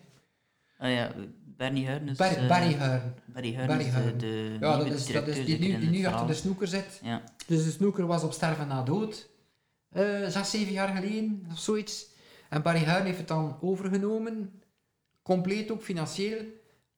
Ah 0.77 0.91
ja, 0.91 1.11
Bernie 1.57 1.85
Hearn 1.85 2.09
is... 2.09 2.17
Barry, 2.17 2.35
eh, 2.35 2.47
Barry. 2.47 2.77
Barry 3.25 3.65
Barry 3.67 3.85
is 3.85 3.93
de, 4.17 4.57
Ja, 4.59 4.77
dat 4.77 4.87
is, 4.87 5.05
dat 5.11 5.27
is 5.27 5.45
die, 5.45 5.59
nu, 5.59 5.79
die 5.79 5.89
nu 5.89 6.05
achter 6.05 6.27
de 6.27 6.33
snoeker 6.33 6.67
zit. 6.67 6.99
Ja, 7.03 7.21
Dus 7.47 7.63
de 7.63 7.71
snoeker 7.71 8.05
was 8.05 8.23
op 8.23 8.31
sterven 8.33 8.67
na 8.67 8.83
dood. 8.83 9.29
eh 9.89 10.03
zes, 10.27 10.49
zeven 10.49 10.71
jaar 10.73 10.95
geleden 10.95 11.45
of 11.51 11.59
zoiets. 11.59 12.05
En 12.49 12.61
Barry 12.61 12.83
Huin 12.83 13.05
heeft 13.05 13.17
het 13.17 13.27
dan 13.27 13.57
overgenomen, 13.61 14.58
compleet 15.33 15.71
ook 15.71 15.81
financieel. 15.83 16.37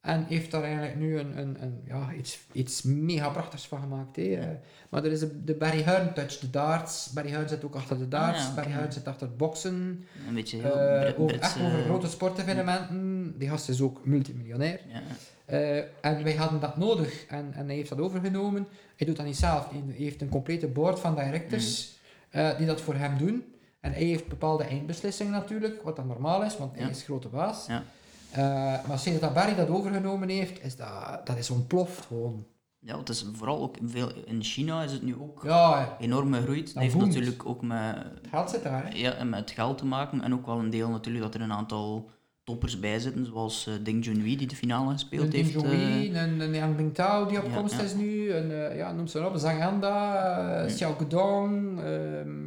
En 0.01 0.25
heeft 0.25 0.51
daar 0.51 0.63
eigenlijk 0.63 0.95
nu 0.95 1.17
een, 1.19 1.37
een, 1.37 1.57
een, 1.63 1.81
ja, 1.85 2.13
iets, 2.17 2.39
iets 2.51 2.81
mega 2.81 3.29
prachtigs 3.29 3.67
van 3.67 3.79
gemaakt. 3.81 4.15
Hè. 4.15 4.23
Eh, 4.23 4.45
Maar 4.89 5.03
er 5.05 5.11
is 5.11 5.19
de, 5.19 5.43
de 5.43 5.53
Barry 5.53 5.83
Huin 5.83 6.13
touch, 6.13 6.39
de 6.39 6.49
darts. 6.49 7.09
Barry 7.13 7.31
Huin 7.31 7.49
zit 7.49 7.63
ook 7.63 7.75
achter 7.75 7.97
de 7.97 8.07
darts. 8.07 8.39
Ah, 8.39 8.43
ja, 8.45 8.51
oké. 8.51 8.55
Barry 8.55 8.71
Huin 8.71 8.91
zit 8.91 9.07
achter 9.07 9.27
het 9.27 9.37
boksen. 9.37 10.05
Een 10.27 10.33
beetje 10.33 10.57
heel 10.57 10.79
Eh, 10.79 11.01
Brit- 11.01 11.17
over, 11.17 11.39
echt 11.39 11.59
over 11.61 11.83
grote 11.83 12.07
sportevenementen. 12.07 13.33
Die 13.37 13.49
gast 13.49 13.69
is 13.69 13.81
ook 13.81 14.05
multimiljonair. 14.05 14.79
Ja, 14.87 15.01
Eh, 15.45 15.77
en 16.01 16.23
wij 16.23 16.33
hadden 16.35 16.59
dat 16.59 16.77
nodig 16.77 17.25
en, 17.25 17.53
en 17.53 17.65
hij 17.65 17.75
heeft 17.75 17.89
dat 17.89 17.99
overgenomen. 17.99 18.67
Hij 18.95 19.07
doet 19.07 19.15
dat 19.17 19.25
niet 19.25 19.37
zelf. 19.37 19.69
Hij 19.69 19.81
heeft 19.95 20.21
een 20.21 20.29
complete 20.29 20.67
board 20.67 20.99
van 20.99 21.15
directors 21.15 21.97
eh, 22.29 22.57
die 22.57 22.65
dat 22.67 22.81
voor 22.81 22.95
hem 22.95 23.17
doen. 23.17 23.43
En 23.79 23.91
hij 23.91 24.03
heeft 24.03 24.27
bepaalde 24.27 24.63
eindbeslissingen 24.63 25.31
natuurlijk, 25.31 25.81
wat 25.81 25.95
dan 25.95 26.07
normaal 26.07 26.43
is, 26.43 26.57
want 26.57 26.77
hij 26.77 26.89
is 26.89 27.03
grote 27.03 27.27
baas. 27.27 27.65
Ja. 27.67 27.83
Eh, 28.31 28.85
maar 28.87 28.99
sinds 28.99 29.19
dat 29.19 29.33
Barry 29.33 29.55
dat 29.55 29.69
overgenomen 29.69 30.29
heeft, 30.29 30.63
is 30.63 30.75
dat, 30.75 31.21
dat 31.23 31.37
is 31.37 31.49
ontploft 31.49 32.05
gewoon. 32.05 32.45
ja, 32.79 32.97
het 32.97 33.09
is 33.09 33.25
vooral 33.33 33.61
ook 33.61 33.77
veel... 33.85 34.11
In 34.25 34.43
China 34.43 34.83
is 34.83 34.91
het 34.91 35.01
nu 35.01 35.15
ook 35.15 35.41
Ja, 35.43 35.97
enorm 35.99 36.33
gegroeid. 36.33 36.73
Dat 36.73 36.83
heeft 36.83 36.95
natuurlijk 36.95 37.45
ook 37.45 37.61
met, 37.61 37.95
het 37.95 38.27
geld 38.29 38.49
zit 38.49 38.63
daar. 38.63 38.83
Hè. 38.83 38.97
ja, 38.97 39.13
en 39.13 39.29
met 39.29 39.51
geld 39.51 39.77
te 39.77 39.85
maken. 39.85 40.21
En 40.21 40.33
ook 40.33 40.45
wel 40.45 40.59
een 40.59 40.69
deel 40.69 40.89
natuurlijk 40.89 41.23
dat 41.23 41.35
er 41.35 41.41
een 41.41 41.53
aantal 41.53 42.09
toppers 42.43 42.79
bij 42.79 42.99
zitten. 42.99 43.25
Zoals 43.25 43.67
eh, 43.67 43.73
Ding 43.83 44.05
Junhui, 44.05 44.37
die 44.37 44.47
de 44.47 44.55
finale 44.55 44.91
gespeeld 44.91 45.33
heeft. 45.33 45.53
Ding 45.53 45.65
eh, 45.65 45.71
Junhui, 45.71 46.15
een, 46.15 46.39
een 46.39 46.53
Yang 46.53 46.75
Bingtao 46.75 47.25
die 47.25 47.37
op 47.37 47.45
ja, 47.45 47.55
komst 47.55 47.75
ja. 47.75 47.81
is 47.81 47.93
nu, 47.93 48.29
eh, 48.29 48.77
ja, 48.77 48.91
noem 48.91 49.07
ze 49.07 49.19
maar 49.19 49.27
op, 49.27 49.37
Zhanganda, 49.37 50.63
uh, 50.63 50.67
Xiao 50.67 50.93
Guodong, 50.93 51.79
ehm, 51.79 52.45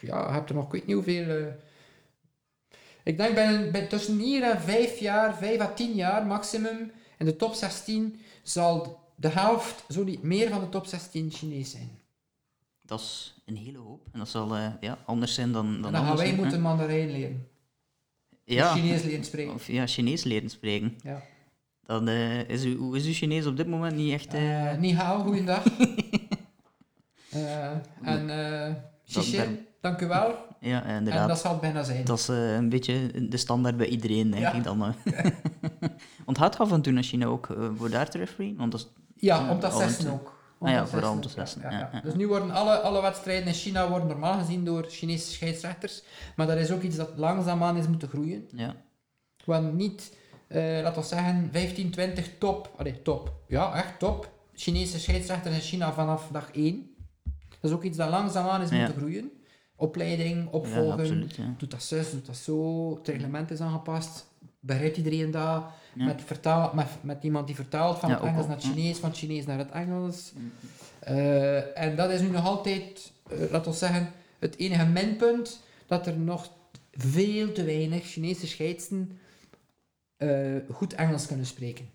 ja, 0.00 0.26
je 0.26 0.32
hebt 0.32 0.48
er 0.48 0.54
nog, 0.54 0.64
ik 0.64 0.72
weet 0.72 0.86
niet 0.86 0.94
hoeveel... 0.94 1.52
ik 3.08 3.16
denk 3.16 3.34
bij, 3.72 3.86
tussen 3.86 4.18
hier 4.18 4.42
en 4.42 4.60
vijf 4.60 4.98
jaar, 4.98 5.36
vijf 5.36 5.60
à 5.60 5.66
tien 5.72 5.92
jaar 5.94 6.26
maximum, 6.26 6.90
in 7.18 7.26
de 7.26 7.36
top 7.36 7.54
16 7.54 8.20
zal 8.42 9.00
de 9.16 9.28
helft, 9.28 9.84
zo 9.88 10.04
niet 10.04 10.22
meer 10.22 10.48
van 10.50 10.60
de 10.60 10.68
top 10.68 10.86
16 10.86 11.30
Chinees 11.30 11.70
zijn. 11.70 11.90
Dat 12.82 13.00
is 13.00 13.34
een 13.46 13.56
hele 13.56 13.78
hoop. 13.78 14.06
En 14.12 14.18
dat 14.18 14.28
zal 14.28 14.56
eh, 14.56 14.66
ja, 14.80 14.98
anders 15.06 15.34
zijn 15.34 15.52
dan, 15.52 15.72
dan, 15.72 15.82
dan 15.82 15.92
gaan 15.92 16.00
anders, 16.00 16.20
wij 16.20 16.30
hè. 16.30 16.36
moeten 16.36 16.60
Mandarijn 16.60 17.10
leren. 17.10 17.48
Ja, 18.44 18.74
Chinees 18.74 19.02
leren 19.02 19.24
spreken. 19.24 19.54
of 19.54 19.66
ja, 19.66 19.86
Chinees 19.86 20.24
leren 20.24 20.50
spreken. 20.50 20.98
Ja. 21.02 21.22
Dan 21.86 22.08
eh, 22.08 22.48
is, 22.48 22.62
uw, 22.62 22.76
hoe 22.76 22.96
is 22.96 23.06
uw 23.06 23.12
Chinees 23.12 23.46
op 23.46 23.56
dit 23.56 23.66
moment 23.66 23.96
niet 23.96 24.12
echt... 24.12 24.34
eh, 24.34 24.70
Eh, 24.72 24.78
Ni 24.78 24.94
hao, 24.94 25.22
goeiedag. 25.22 25.64
Eh 27.30 27.70
en 28.02 28.84
Xixin, 29.04 29.66
dank 29.80 30.00
u 30.00 30.06
wel. 30.06 30.34
ja, 30.60 30.84
En 30.84 30.96
inderdaad. 30.96 31.28
dat 31.28 31.38
zal 31.38 31.50
het 31.52 31.60
bijna 31.60 31.82
zijn. 31.82 32.04
Dat 32.04 32.18
is 32.18 32.28
eh, 32.28 32.54
een 32.54 32.68
beetje 32.68 33.28
de 33.28 33.36
standaard 33.36 33.76
bij 33.76 33.86
iedereen, 33.86 34.30
denk 34.30 34.42
Ja. 34.42 34.52
ik 34.52 34.64
dan. 34.64 34.82
eh. 34.84 35.24
Want 36.24 36.38
gaat 36.38 36.58
af 36.58 36.72
en 36.72 36.82
toe 36.82 36.92
naar 36.92 37.02
China 37.02 37.26
ook 37.26 37.48
eh, 37.50 37.68
voor 37.76 37.90
daar 37.90 38.10
te 38.10 38.18
referee? 38.18 38.54
Want 38.56 38.72
dat 38.72 38.80
is, 38.80 38.86
Ja, 39.14 39.50
om 39.50 39.60
assessen 39.60 40.04
het- 40.04 40.12
ook. 40.12 40.36
Ah 40.60 40.70
ja, 40.70 40.86
vooral 40.86 41.12
om 41.12 41.20
te 41.20 41.26
assessen, 41.28 41.60
ja, 41.62 41.90
ja. 41.92 42.00
Dus 42.00 42.14
nu 42.14 42.28
worden 42.28 42.50
alle, 42.50 42.78
alle 42.80 43.02
wedstrijden 43.02 43.46
in 43.46 43.54
China 43.54 43.88
worden 43.88 44.08
normaal 44.08 44.38
gezien 44.38 44.64
door 44.64 44.84
Chinese 44.88 45.30
scheidsrechters. 45.32 46.02
Maar 46.36 46.46
dat 46.46 46.56
is 46.56 46.70
ook 46.70 46.82
iets 46.82 46.96
dat 46.96 47.10
langzaamaan 47.16 47.76
is 47.76 47.88
moeten 47.88 48.08
groeien. 48.08 48.48
ja, 48.54 48.74
Want 49.44 49.74
niet, 49.74 50.16
eh 50.48 50.62
laten 50.82 51.02
we 51.02 51.08
zeggen, 51.08 51.48
15, 51.52 51.90
20 51.90 52.30
top, 52.38 52.70
allee, 52.76 53.02
top, 53.02 53.32
ja, 53.48 53.74
echt 53.74 53.98
top, 53.98 54.30
Chinese 54.54 54.98
scheidsrechters 55.00 55.54
in 55.54 55.60
China 55.60 55.92
vanaf 55.92 56.28
dag 56.32 56.50
1. 56.52 56.90
Dat 57.60 57.70
is 57.70 57.76
ook 57.76 57.82
iets 57.82 57.96
dat 57.96 58.08
langzaamaan 58.08 58.62
is 58.62 58.70
moeten 58.70 58.94
groeien. 58.96 59.30
Opleiding, 59.80 60.44
ja, 60.44 60.50
opvolgen, 60.50 60.98
absoluut. 60.98 61.34
Ja. 61.34 61.54
doet 61.58 61.70
dat 61.70 61.82
zus, 61.82 62.10
doet 62.10 62.26
dat 62.26 62.36
zo, 62.36 62.90
het 62.96 63.08
reglement 63.08 63.50
is 63.50 63.60
aangepast. 63.60 64.26
Begrijpt 64.60 64.96
iedereen 64.96 65.30
dat? 65.30 65.64
Ja. 65.94 66.04
Met, 66.04 66.22
vertaal, 66.24 66.74
met, 66.74 66.86
met 67.00 67.22
iemand 67.22 67.46
die 67.46 67.56
vertaalt 67.56 67.98
van 67.98 68.10
het 68.10 68.20
Engels 68.20 68.46
naar 68.46 68.56
het. 68.56 68.64
Chinees, 68.64 68.98
van 68.98 69.08
het 69.08 69.18
Chinees 69.18 69.46
naar 69.46 69.58
het 69.58 69.70
Engels. 69.70 70.32
Eh, 70.98 71.78
en 71.78 71.96
dat 71.96 72.10
is 72.10 72.20
nu 72.20 72.28
nog 72.28 72.44
altijd, 72.44 73.12
eh 73.30 73.50
laten 73.50 73.70
we 73.70 73.76
zeggen, 73.76 74.12
het 74.38 74.56
enige 74.56 74.86
minpunt 74.86 75.60
dat 75.86 76.06
er 76.06 76.18
nog 76.18 76.50
veel 76.92 77.52
te 77.52 77.64
weinig 77.64 78.04
Chinese 78.06 78.46
scheidsen 78.46 79.18
eh, 80.16 80.56
goed 80.70 80.94
Engels 80.94 81.26
kunnen 81.26 81.46
spreken. 81.46 81.90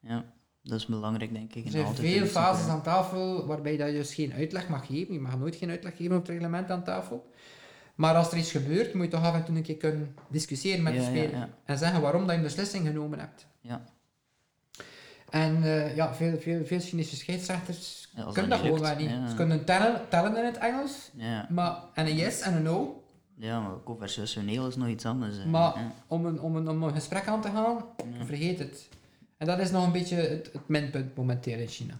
ja, 0.00 0.24
dat 0.62 0.78
is 0.78 0.86
belangrijk, 0.86 1.32
denk 1.34 1.54
ik. 1.54 1.64
Er 1.64 1.70
zijn 1.70 1.94
veel 1.94 2.26
fases 2.26 2.66
aan 2.68 2.82
tafel 2.82 3.46
waarbij 3.46 3.76
dat 3.76 3.86
je 3.88 3.94
dus 3.94 4.14
geen 4.14 4.32
uitleg 4.32 4.68
mag 4.68 4.86
geven. 4.86 5.14
Je 5.14 5.20
mag 5.20 5.38
nooit 5.38 5.56
geen 5.56 5.70
uitleg 5.70 5.96
geven 5.96 6.16
op 6.16 6.22
het 6.22 6.30
reglement 6.30 6.70
aan 6.70 6.84
tafel. 6.84 7.30
Maar 7.94 8.14
als 8.14 8.30
er 8.32 8.38
iets 8.38 8.50
gebeurt, 8.50 8.94
moet 8.94 9.04
je 9.04 9.10
toch 9.10 9.24
af 9.24 9.34
en 9.34 9.44
toe 9.44 9.56
een 9.56 9.62
keer 9.62 9.76
kunnen 9.76 10.14
discussiëren 10.28 10.82
met 10.82 10.92
Ja, 10.94 10.98
de 10.98 11.04
speler. 11.06 11.30
ja. 11.30 11.48
En 11.64 11.78
zeggen 11.78 12.00
waarom 12.00 12.20
dat 12.22 12.30
je 12.30 12.36
een 12.36 12.42
beslissing 12.42 12.86
genomen 12.86 13.18
hebt. 13.18 13.46
Ja. 13.60 13.84
En 15.30 15.62
eh, 15.62 15.96
ja, 15.96 16.14
veel, 16.14 16.38
veel, 16.40 16.64
veel 16.64 16.80
Chinese 16.80 17.16
scheidsrechters 17.16 18.08
kunnen 18.32 18.50
dat 18.50 18.60
gewoon 18.60 18.80
wel 18.80 18.96
niet. 18.96 19.10
Ze 19.28 19.34
kunnen 19.36 19.64
tellen, 19.64 20.00
tellen 20.08 20.36
in 20.36 20.44
het 20.44 20.58
Engels, 20.58 21.10
Ja, 21.16 21.46
maar, 21.50 21.76
en 21.94 22.06
een 22.06 22.14
yes 22.16 22.40
en 22.40 22.54
een 22.54 22.62
no. 22.62 23.02
ja, 23.36 23.60
maar 23.60 23.72
conversationeel 23.84 24.66
is 24.68 24.76
nog 24.76 24.88
iets 24.88 25.04
anders. 25.04 25.36
hè. 25.36 25.46
Maar 25.46 25.74
om 26.06 26.26
een, 26.26 26.40
om, 26.40 26.56
een, 26.56 26.68
om 26.68 26.82
een 26.82 26.92
gesprek 26.94 27.26
aan 27.26 27.40
te 27.40 27.48
gaan, 27.48 27.84
vergeet 28.26 28.58
het. 28.58 28.88
En 29.42 29.48
dat 29.48 29.58
is 29.58 29.70
nog 29.70 29.84
een 29.84 29.92
beetje 29.92 30.16
het, 30.16 30.52
het 30.52 30.68
minpunt 30.68 31.16
momenteel 31.16 31.58
in 31.58 31.68
China. 31.68 31.94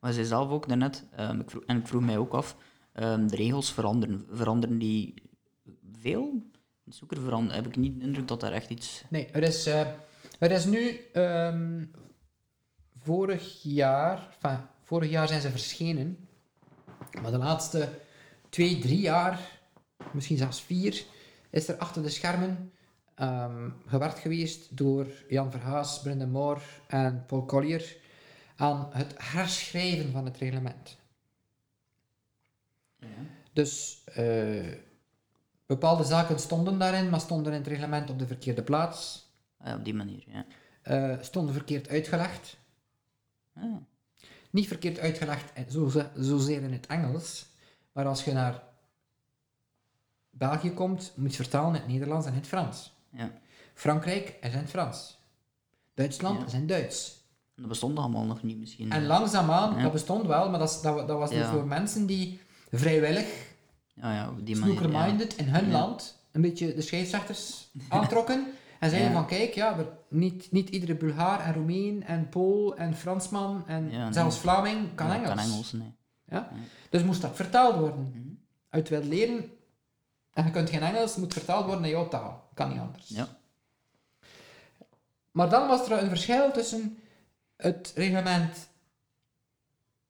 Maar 0.00 0.12
zij 0.12 0.24
zelf 0.24 0.50
ook 0.50 0.68
daarnet, 0.68 1.04
ehm, 1.16 1.40
ik 1.40 1.50
vroeg, 1.50 1.62
en 1.66 1.76
ik 1.76 1.86
vroeg 1.86 2.02
mij 2.02 2.18
ook 2.18 2.32
af, 2.32 2.56
ehm, 2.92 3.26
de 3.26 3.36
regels 3.36 3.72
veranderen. 3.72 4.26
Veranderen 4.30 4.78
die 4.78 5.14
veel? 6.00 6.42
Zoeker 6.84 7.20
verander, 7.20 7.54
heb 7.54 7.66
ik 7.66 7.76
niet 7.76 8.00
de 8.00 8.06
indruk 8.06 8.28
dat 8.28 8.40
daar 8.40 8.52
echt 8.52 8.70
iets... 8.70 9.04
Nee, 9.08 9.26
er 9.26 9.42
is, 9.42 9.66
eh, 9.66 9.80
er 10.38 10.50
is 10.50 10.64
nu 10.64 11.00
ehm, 11.12 11.84
vorig 13.02 13.62
jaar, 13.62 14.28
enfin, 14.34 14.58
vorig 14.82 15.10
jaar 15.10 15.28
zijn 15.28 15.40
ze 15.40 15.50
verschenen, 15.50 16.28
maar 17.22 17.30
de 17.30 17.38
laatste 17.38 17.88
twee, 18.48 18.78
drie 18.78 19.00
jaar, 19.00 19.60
misschien 20.12 20.36
zelfs 20.36 20.62
vier, 20.62 21.04
is 21.50 21.68
er 21.68 21.76
achter 21.76 22.02
de 22.02 22.10
schermen 22.10 22.72
ehm, 23.18 23.70
gewerkt 23.86 24.18
geweest 24.18 24.76
door 24.76 25.06
Jan 25.28 25.50
Verhaas, 25.50 26.00
Brendan 26.00 26.30
Moore 26.30 26.60
en 26.86 27.24
Paul 27.26 27.44
Collier 27.44 27.96
aan 28.56 28.88
het 28.92 29.14
herschrijven 29.16 30.12
van 30.12 30.24
het 30.24 30.36
reglement. 30.36 30.96
Dus 33.52 34.02
eh, 34.04 34.72
bepaalde 35.66 36.04
zaken 36.04 36.38
stonden 36.38 36.78
daarin, 36.78 37.08
maar 37.08 37.20
stonden 37.20 37.52
in 37.52 37.58
het 37.58 37.68
reglement 37.68 38.10
op 38.10 38.18
de 38.18 38.26
verkeerde 38.26 38.62
plaats. 38.62 39.26
Ah, 39.58 39.74
op 39.78 39.84
die 39.84 39.94
manier, 39.94 40.24
ja. 40.26 40.46
eh, 40.82 41.22
stonden 41.22 41.54
verkeerd 41.54 41.88
uitgelegd. 41.88 42.56
Ah, 43.54 43.76
Niet 44.50 44.66
verkeerd 44.66 44.98
uitgelegd 44.98 45.52
zo, 45.70 45.90
zozeer 46.16 46.62
in 46.62 46.72
het 46.72 46.86
Engels, 46.86 47.46
maar 47.92 48.06
als 48.06 48.24
je 48.24 48.32
naar 48.32 48.62
België 50.30 50.70
komt, 50.70 51.12
moet 51.16 51.30
je 51.34 51.42
vertalen 51.42 51.74
in 51.74 51.80
het 51.80 51.90
Nederlands 51.90 52.26
en 52.26 52.32
in 52.32 52.38
het 52.38 52.48
Frans. 52.48 52.92
Ja. 53.18 53.30
Frankrijk 53.74 54.36
is 54.40 54.52
in 54.52 54.58
het 54.58 54.70
Frans. 54.70 55.18
Duitsland 55.94 56.40
Ja. 56.40 56.46
is 56.46 56.52
in 56.52 56.66
Duits. 56.66 57.16
Dat 57.56 57.68
bestond 57.68 57.98
allemaal 57.98 58.24
nog 58.24 58.42
niet 58.42 58.58
misschien. 58.58 58.90
En 58.92 59.06
langzaamaan, 59.06 59.76
Ja. 59.76 59.82
dat 59.82 59.92
bestond 59.92 60.26
wel, 60.26 60.50
maar 60.50 60.58
dat, 60.58 60.80
dat, 60.82 60.94
wa- 60.94 61.04
dat 61.04 61.18
was 61.18 61.30
dus 61.30 61.46
voor 61.46 61.66
mensen 61.66 62.06
die 62.06 62.40
vrijwillig, 62.70 63.46
Ja, 63.94 64.30
die 64.42 64.56
snooker-minded, 64.56 65.36
in 65.36 65.48
hun 65.48 65.70
land 65.70 66.18
een 66.32 66.40
beetje 66.40 66.74
de 66.74 66.82
scheidsrechters 66.82 67.70
aantrokken. 67.88 68.46
En 68.80 68.90
zeiden 68.90 69.12
van, 69.12 69.26
kijk, 69.26 69.54
ja, 69.54 69.78
er- 69.78 69.88
niet, 70.08 70.52
niet 70.52 70.68
iedere 70.68 70.94
Bulgaar 70.94 71.40
en 71.40 71.54
Roemeen 71.54 72.04
en 72.04 72.28
Pool 72.28 72.76
en 72.76 72.94
Fransman 72.94 73.64
en 73.66 74.14
zelfs 74.14 74.38
Vlaming 74.38 74.94
kan 74.94 75.10
Engels. 75.12 75.28
Kan 75.28 75.38
Engels, 75.38 75.72
nee. 75.72 75.92
Ja? 76.28 76.50
Dus 76.90 77.02
moest 77.04 77.20
dat 77.22 77.36
vertaald 77.36 77.76
worden. 77.76 78.00
Mhm. 78.02 78.28
Uit 78.70 78.88
wil 78.88 79.02
leren 79.02 79.44
en 80.32 80.44
je 80.44 80.50
kunt 80.50 80.70
geen 80.70 80.82
Engels, 80.82 81.16
moet 81.16 81.32
vertaald 81.32 81.64
worden 81.66 81.84
in 81.84 81.90
jouw 81.90 82.08
taal. 82.08 82.48
Kan 82.54 82.68
niet 82.68 82.78
anders. 82.80 83.08
Ja. 83.08 83.28
Maar 85.30 85.48
dan 85.50 85.68
was 85.68 85.90
er 85.90 86.02
een 86.02 86.08
verschil 86.08 86.50
tussen 86.52 86.98
het 87.56 87.92
reglement 87.94 88.68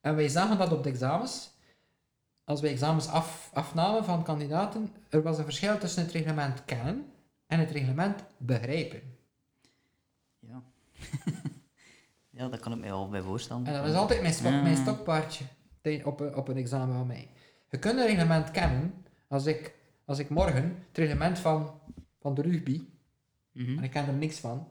en 0.01 0.17
wij 0.17 0.29
zagen 0.29 0.59
dat 0.59 0.73
op 0.73 0.83
de 0.83 0.89
examens. 0.91 1.51
Als 2.45 2.61
wij 2.61 2.71
examens 2.71 3.07
af, 3.09 3.51
afnamen 3.53 4.05
van 4.05 4.23
kandidaten, 4.25 4.95
er 5.09 5.23
was 5.23 5.39
een 5.39 5.45
verschil 5.45 5.79
tussen 5.79 6.03
het 6.03 6.13
reglement 6.13 6.65
kennen 6.65 7.13
en 7.47 7.59
het 7.59 7.71
reglement 7.71 8.25
begrijpen. 8.37 9.17
Ja. 10.39 10.63
ja, 12.31 12.49
dat 12.49 12.61
kan 12.61 12.73
ik 12.73 12.79
mij 12.79 12.89
wel 12.89 13.09
bij 13.09 13.23
voorstellen. 13.23 13.67
En 13.67 13.73
dat 13.73 13.87
is 13.87 13.95
altijd 13.95 14.21
mijn, 14.21 14.35
stok, 14.35 14.51
mijn 14.51 14.77
stokpaardje 14.77 15.45
op, 16.05 16.21
een- 16.21 16.35
op 16.37 16.49
een 16.49 16.57
examen 16.57 16.95
van 16.97 17.07
mij. 17.07 17.29
Je 17.71 17.79
kunt 17.79 17.99
een 17.99 18.07
reglement 18.07 18.51
kennen 18.51 19.05
als 19.29 19.47
ik, 19.47 19.75
als 20.09 20.19
ik 20.19 20.29
morgen 20.29 20.63
het 20.89 20.97
reglement 20.99 21.39
van, 21.39 21.81
van 22.21 22.35
de 22.35 22.43
rugby, 22.43 22.83
Mhm. 23.53 23.79
en 23.79 23.85
ik 23.85 23.91
ken 23.91 24.07
er 24.07 24.13
niks 24.13 24.39
van, 24.39 24.69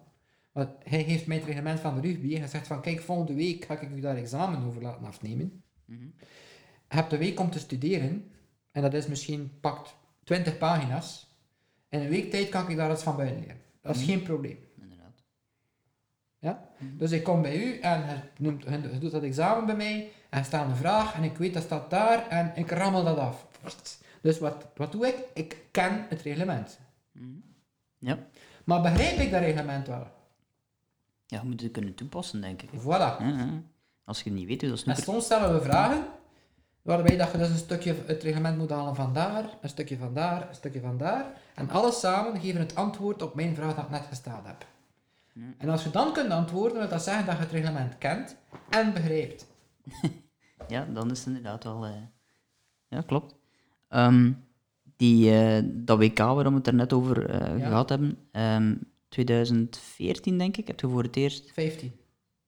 maar 0.51 0.67
hij 0.83 1.03
geeft 1.03 1.27
mij 1.27 1.37
het 1.37 1.45
reglement 1.45 1.79
van 1.79 1.95
de 1.95 2.01
rugby 2.07 2.33
en 2.33 2.39
hij 2.39 2.47
zegt 2.49 2.67
van 2.67 2.81
kijk, 2.81 3.01
volgende 3.01 3.33
week 3.33 3.65
ga 3.65 3.79
ik 3.79 3.89
u 3.89 3.99
daar 3.99 4.15
examen 4.15 4.63
over 4.67 4.81
laten 4.81 5.05
afnemen. 5.05 5.63
Mhm. 5.85 6.03
Je 6.89 6.95
hebt 6.95 7.09
de 7.09 7.17
week 7.17 7.39
om 7.39 7.49
te 7.51 7.59
studeren 7.59 8.31
en 8.71 8.81
dat 8.81 8.93
is 8.93 9.07
misschien 9.07 9.51
pakt 9.59 9.95
20 10.23 10.57
pagina's, 10.57 11.35
in 11.89 11.99
een 11.99 12.09
week 12.09 12.31
tijd 12.31 12.49
kan 12.49 12.69
ik 12.69 12.77
daar 12.77 12.91
iets 12.91 13.03
van 13.03 13.15
buiten 13.15 13.39
leren. 13.39 13.57
Dat 13.81 13.95
is 13.95 14.01
Mhm. 14.01 14.11
geen 14.11 14.21
probleem. 14.23 14.57
Inderdaad. 14.81 15.23
Ja? 16.39 16.69
Dus 16.97 17.11
ik 17.11 17.23
kom 17.23 17.41
bij 17.41 17.63
u 17.63 17.79
en 17.79 17.99
je, 17.99 18.43
noemt, 18.43 18.63
je 18.63 18.97
doet 18.99 19.11
dat 19.11 19.23
examen 19.23 19.65
bij 19.65 19.75
mij 19.75 20.09
en 20.29 20.39
er 20.39 20.45
staat 20.45 20.69
een 20.69 20.75
vraag 20.75 21.15
en 21.15 21.23
ik 21.23 21.37
weet 21.37 21.53
dat 21.53 21.63
staat 21.63 21.89
daar 21.89 22.27
en 22.27 22.51
ik 22.55 22.71
rammel 22.71 23.03
dat 23.03 23.17
af. 23.17 23.47
Dus 24.21 24.39
wat, 24.39 24.65
wat 24.75 24.91
doe 24.91 25.07
ik? 25.07 25.15
Ik 25.33 25.57
ken 25.71 26.05
het 26.09 26.21
reglement. 26.21 26.79
Mhm. 27.11 27.27
Ja. 27.97 28.17
Maar 28.63 28.81
begrijp 28.81 29.17
ik 29.19 29.31
dat 29.31 29.41
reglement 29.41 29.87
wel? 29.87 30.07
ja, 31.25 31.41
je 31.41 31.47
moet 31.47 31.61
het 31.61 31.71
kunnen 31.71 31.95
toepassen, 31.95 32.41
denk 32.41 32.61
ik. 32.61 32.69
Voilà. 32.69 32.83
Ja, 32.85 33.17
ja. 33.19 33.49
Als 34.03 34.17
je 34.21 34.29
het 34.29 34.33
niet 34.39 34.47
weet, 34.47 34.59
dus 34.59 34.69
dat 34.69 34.97
is 34.97 34.99
En 35.05 35.11
soms 35.11 35.25
stellen 35.25 35.53
we 35.53 35.61
vragen 35.61 36.05
waarbij 36.81 37.17
dat 37.17 37.31
je 37.31 37.37
dus 37.37 37.49
een 37.49 37.57
stukje 37.57 37.95
het 38.05 38.23
reglement 38.23 38.57
moet 38.57 38.69
halen 38.69 38.95
van 38.95 39.13
daar, 39.13 39.49
een 39.61 39.69
stukje 39.69 39.97
van 39.97 40.13
daar, 40.13 40.47
een 40.49 40.55
stukje 40.55 40.81
van 40.81 40.97
daar. 40.97 41.25
En 41.55 41.69
alles 41.69 41.99
samen 41.99 42.41
geven 42.41 42.59
het 42.59 42.75
antwoord 42.75 43.21
op 43.21 43.35
mijn 43.35 43.55
vraag 43.55 43.75
dat 43.75 43.83
ik 43.83 43.89
net 43.89 44.05
gesteld 44.05 44.45
heb. 44.45 44.65
Ja. 45.33 45.41
En 45.57 45.69
als 45.69 45.83
je 45.83 45.89
dan 45.89 46.13
kunt 46.13 46.31
antwoorden, 46.31 46.77
wil 46.77 46.87
dat 46.89 47.03
zeggen 47.03 47.25
dat 47.25 47.35
je 47.35 47.41
het 47.41 47.51
reglement 47.51 47.97
kent 47.97 48.35
en 48.69 48.93
begrijpt. 48.93 49.45
Ja, 50.67 50.85
dan 50.85 51.11
is 51.11 51.17
het 51.17 51.27
inderdaad 51.27 51.63
wel... 51.63 51.85
eh, 51.85 51.91
Ja, 52.87 53.01
klopt. 53.01 53.35
Ehm, 53.89 54.31
die, 54.95 55.31
eh, 55.31 55.63
dat 55.65 55.97
WK 55.97 56.17
waar 56.17 56.49
we 56.49 56.53
het 56.55 56.67
er 56.67 56.73
net 56.73 56.93
over 56.93 57.29
eh, 57.29 57.59
Ja. 57.59 57.67
gehad 57.67 57.89
hebben, 57.89 58.17
ehm, 58.31 58.75
2014 59.09 60.37
denk 60.37 60.57
ik, 60.57 60.67
heb 60.67 60.79
je 60.79 60.87
voor 60.89 61.03
het 61.03 61.15
eerst... 61.15 61.51
15. 61.53 61.91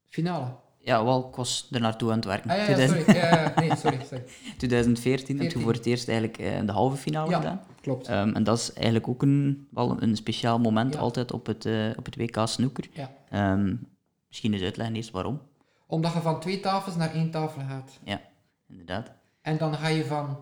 Finale. 0.07 0.45
Ja, 0.77 1.03
wel, 1.03 1.27
ik 1.29 1.35
was 1.35 1.67
er 1.71 1.81
naartoe 1.81 2.09
aan 2.09 2.15
het 2.15 2.25
werken. 2.25 2.49
Ah 2.49 2.55
ja, 2.57 2.61
ja 2.61 2.73
2000 2.75 3.05
sorry. 3.05 3.19
Ja, 3.19 3.53
nee, 3.59 3.75
sorry, 3.75 3.99
sorry. 4.09 4.23
2014 4.57 5.35
heb 5.35 5.45
je 5.45 5.51
14. 5.51 5.61
voor 5.61 5.73
het 5.73 5.85
eerst 5.85 6.07
eigenlijk 6.07 6.37
eh, 6.39 6.65
de 6.65 6.71
halve 6.71 6.97
finale 6.97 7.29
Ja. 7.29 7.37
gedaan. 7.37 7.61
Klopt. 7.81 8.07
Ehm, 8.07 8.29
en 8.33 8.43
dat 8.43 8.57
is 8.57 8.73
eigenlijk 8.73 9.07
ook 9.07 9.21
een, 9.21 9.67
wel 9.71 10.01
een 10.01 10.15
speciaal 10.15 10.59
moment 10.59 10.97
altijd 10.97 11.31
op 11.31 11.45
het, 11.45 11.67
op 11.97 12.05
het 12.05 12.15
WK. 12.15 12.35
Ehm, 13.29 13.75
misschien 14.27 14.53
eens 14.53 14.61
uitleggen 14.63 14.95
eerst 14.95 15.11
waarom. 15.11 15.41
Omdat 15.87 16.13
je 16.13 16.19
van 16.21 16.39
twee 16.39 16.59
tafels 16.59 16.95
naar 16.95 17.13
één 17.13 17.31
tafel 17.31 17.61
gaat. 17.61 17.99
Ja, 18.03 18.21
inderdaad. 18.69 19.11
En 19.41 19.57
dan 19.57 19.73
ga 19.75 19.87
je 19.87 20.05
van, 20.05 20.37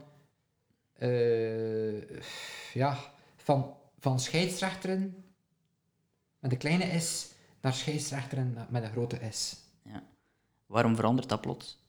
eh, 0.98 2.20
ja, 2.74 2.98
van, 3.36 3.76
van 4.00 4.20
scheidsrechteren 4.20 5.26
met 6.40 6.52
een 6.52 6.58
kleine 6.58 7.00
S 7.00 7.32
naar 7.62 7.74
scheidsrechteren 7.74 8.68
met 8.70 8.84
een 8.84 8.92
grote 8.92 9.20
S. 9.32 9.66
Waarom 10.66 10.96
verandert 10.96 11.30
dat 11.30 11.42
plots? 11.42 11.80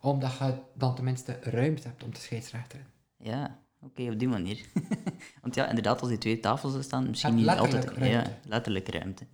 Omdat 0.00 0.38
je 0.38 0.54
dan 0.74 0.94
tenminste 0.94 1.38
ruimte 1.42 1.88
hebt 1.88 2.02
om 2.02 2.12
te 2.12 2.20
scheidsrechteren. 2.20 2.86
Ja, 3.16 3.58
oké, 3.80 4.10
op 4.10 4.18
die 4.18 4.28
manier. 4.28 4.66
Want 5.42 5.54
ja, 5.54 5.68
inderdaad, 5.68 6.00
als 6.00 6.08
die 6.08 6.18
twee 6.18 6.40
tafels 6.40 6.74
er 6.74 6.82
staan, 6.82 7.08
misschien 7.08 7.34
niet 7.34 7.48
altijd... 7.48 7.84
ruimte. 7.84 8.04
Ja, 8.06 8.38
letterlijk 8.44 8.88
ruimte. 8.88 9.26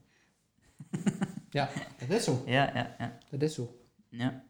Ja, 1.51 1.71
dat 1.99 2.09
is 2.09 2.25
zo. 2.25 2.43
Ja, 2.47 2.71
ja, 2.75 2.95
ja, 2.99 3.19
Dat 3.31 3.43
is 3.43 3.55
zo. 3.55 3.81
ja. 4.09 4.45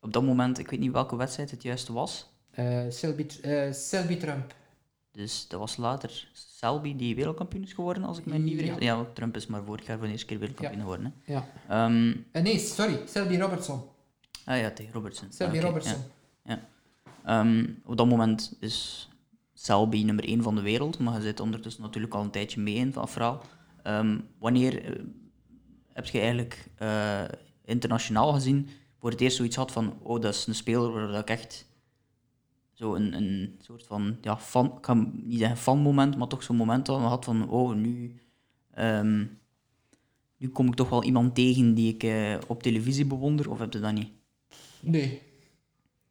Op 0.00 0.12
dat 0.12 0.22
moment, 0.22 0.58
ik 0.58 0.70
weet 0.70 0.80
niet 0.80 0.92
welke 0.92 1.16
wedstrijd 1.16 1.50
het 1.50 1.62
juist 1.62 1.88
was. 1.88 2.30
Eh 2.56 2.84
Selby, 2.88 3.26
eh, 3.42 3.72
Selby 3.72 4.16
Trump. 4.16 4.54
Dus 5.12 5.48
dat 5.48 5.60
was 5.60 5.76
later 5.76 6.28
Selby 6.32 6.96
die 6.96 7.14
wereldkampioen 7.14 7.62
is 7.62 7.72
geworden, 7.72 8.04
als 8.04 8.18
ik 8.18 8.26
me 8.26 8.38
niet 8.38 8.58
vergis. 8.58 8.84
Ja. 8.84 9.04
Trump 9.14 9.36
is 9.36 9.46
maar 9.46 9.62
vorig 9.64 9.86
jaar 9.86 9.96
voor 9.96 10.06
de 10.06 10.12
eerste 10.12 10.26
keer 10.26 10.38
wereldkampioen 10.38 10.80
geworden. 10.80 11.14
Hè. 11.22 11.32
Ja. 11.32 11.46
Ehm, 11.68 12.12
Eh, 12.32 12.42
nee, 12.42 12.58
sorry, 12.58 12.98
Selby 13.06 13.36
Robertson. 13.36 13.80
ah 14.44 14.58
ja, 14.58 14.70
tegen 14.70 14.92
Robertson. 14.92 15.28
Selby 15.32 15.56
Ah, 15.58 15.62
Robertson. 15.62 15.96
ja. 16.44 16.68
Ehm, 17.24 17.66
op 17.84 17.96
dat 17.96 18.06
moment 18.08 18.56
is 18.60 19.08
Selby 19.54 20.02
nummer 20.02 20.28
1 20.28 20.42
van 20.42 20.54
de 20.54 20.60
wereld, 20.62 20.98
maar 20.98 21.14
je 21.14 21.20
zit 21.22 21.40
ondertussen 21.40 21.82
natuurlijk 21.82 22.14
al 22.14 22.22
een 22.22 22.30
tijdje 22.30 22.60
mee 22.60 22.74
in 22.74 22.90
dat 22.90 23.10
verhaal. 23.10 23.42
Ehm, 23.82 24.18
wanneer 24.38 25.02
heb 25.92 26.06
je 26.06 26.18
eigenlijk 26.18 26.68
internationaal 27.64 28.32
gezien 28.32 28.68
voor 28.98 29.10
het 29.10 29.20
eerst 29.20 29.36
zoiets 29.36 29.56
had 29.56 29.72
van, 29.72 29.98
oh, 30.02 30.20
dat 30.20 30.34
is 30.34 30.46
een 30.46 30.54
speler 30.54 30.92
waar 30.92 31.06
dat 31.08 31.20
ik 31.20 31.30
echt 31.30 31.66
zo 32.76 32.94
een, 32.94 33.12
een 33.12 33.58
soort 33.60 33.86
van, 33.86 34.16
ja, 34.20 34.38
fan, 34.38 34.66
ik 34.78 34.84
ga 34.84 34.94
niet 35.12 35.38
zeggen 35.38 35.56
fan-moment, 35.56 36.16
maar 36.16 36.28
toch 36.28 36.42
zo'n 36.42 36.56
moment 36.56 36.86
dat 36.86 37.00
had 37.00 37.24
van, 37.24 37.48
oh, 37.48 37.74
nu, 37.74 38.20
ehm, 38.74 39.24
nu 40.36 40.48
kom 40.48 40.66
ik 40.66 40.74
toch 40.74 40.88
wel 40.88 41.04
iemand 41.04 41.34
tegen 41.34 41.74
die 41.74 41.94
ik 41.94 42.02
eh, 42.02 42.36
op 42.46 42.62
televisie 42.62 43.06
bewonder, 43.06 43.50
of 43.50 43.58
heb 43.58 43.72
je 43.72 43.78
dat 43.78 43.92
niet? 43.92 44.08
Nee. 44.80 45.22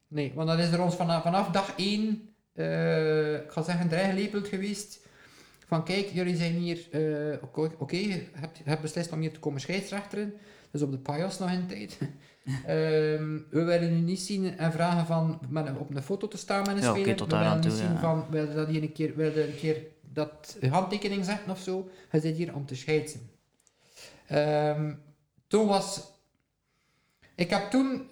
Nee, 0.08 0.32
want 0.36 0.48
dat 0.48 0.60
is 0.60 0.72
er 0.72 0.82
ons 0.82 0.96
vanaf, 0.96 1.24
vanaf 1.24 1.50
dag 1.50 1.74
één, 1.78 2.30
eh, 2.54 3.34
ik 3.34 3.52
ga 3.52 3.62
zeggen, 3.62 3.90
dreigelepeld 3.90 4.48
geweest. 4.48 5.08
Van 5.68 5.84
kijk, 5.84 6.10
jullie 6.14 6.36
zijn 6.36 6.54
hier, 6.54 6.88
eh, 6.92 7.38
oké, 7.78 7.96
je 7.96 8.28
hebt 8.64 8.82
beslist 8.82 9.12
om 9.12 9.20
hier 9.20 9.34
te 9.34 9.40
komen 9.40 9.62
scheidsrechteren. 9.62 10.34
Dus 10.76 10.84
op 10.84 10.92
de 10.92 10.98
pajos 10.98 11.40
nog 11.40 11.52
in 11.52 11.68
tijd. 11.68 11.98
Ehm, 12.46 13.38
we 13.50 13.64
willen 13.64 13.94
u 13.94 14.00
niet 14.00 14.20
zien 14.20 14.58
en 14.58 14.72
vragen 14.72 15.06
van 15.06 15.40
met 15.50 15.78
op 15.78 15.96
een 15.96 16.02
foto 16.04 16.28
te 16.28 16.38
staan 16.38 16.62
met 16.62 16.76
een 16.76 16.82
Ja, 16.82 16.90
speler. 16.94 17.16
tot 17.16 17.32
we 17.32 17.36
willen 17.38 17.52
aan 17.52 17.60
niet 17.60 17.70
toe, 17.70 17.78
zien 17.78 17.92
ja. 17.92 18.00
van, 18.00 18.26
willen 18.30 18.56
dat 18.56 18.68
hier 18.68 18.82
een 18.82 18.92
keer, 18.92 19.16
willen 19.16 19.48
een 19.48 19.56
keer 19.56 19.84
dat 20.02 20.58
handtekening 20.70 21.26
zetten 21.26 21.52
of 21.52 21.60
zo. 21.60 21.90
Je 22.12 22.20
zit 22.20 22.36
hier 22.36 22.56
om 22.56 22.66
te 22.66 22.76
scheidsen. 22.76 23.30
Ehm, 24.28 24.94
toen 25.48 25.68
was... 25.68 26.02
Ik 27.36 27.50
heb 27.50 27.70
toen 27.70 28.10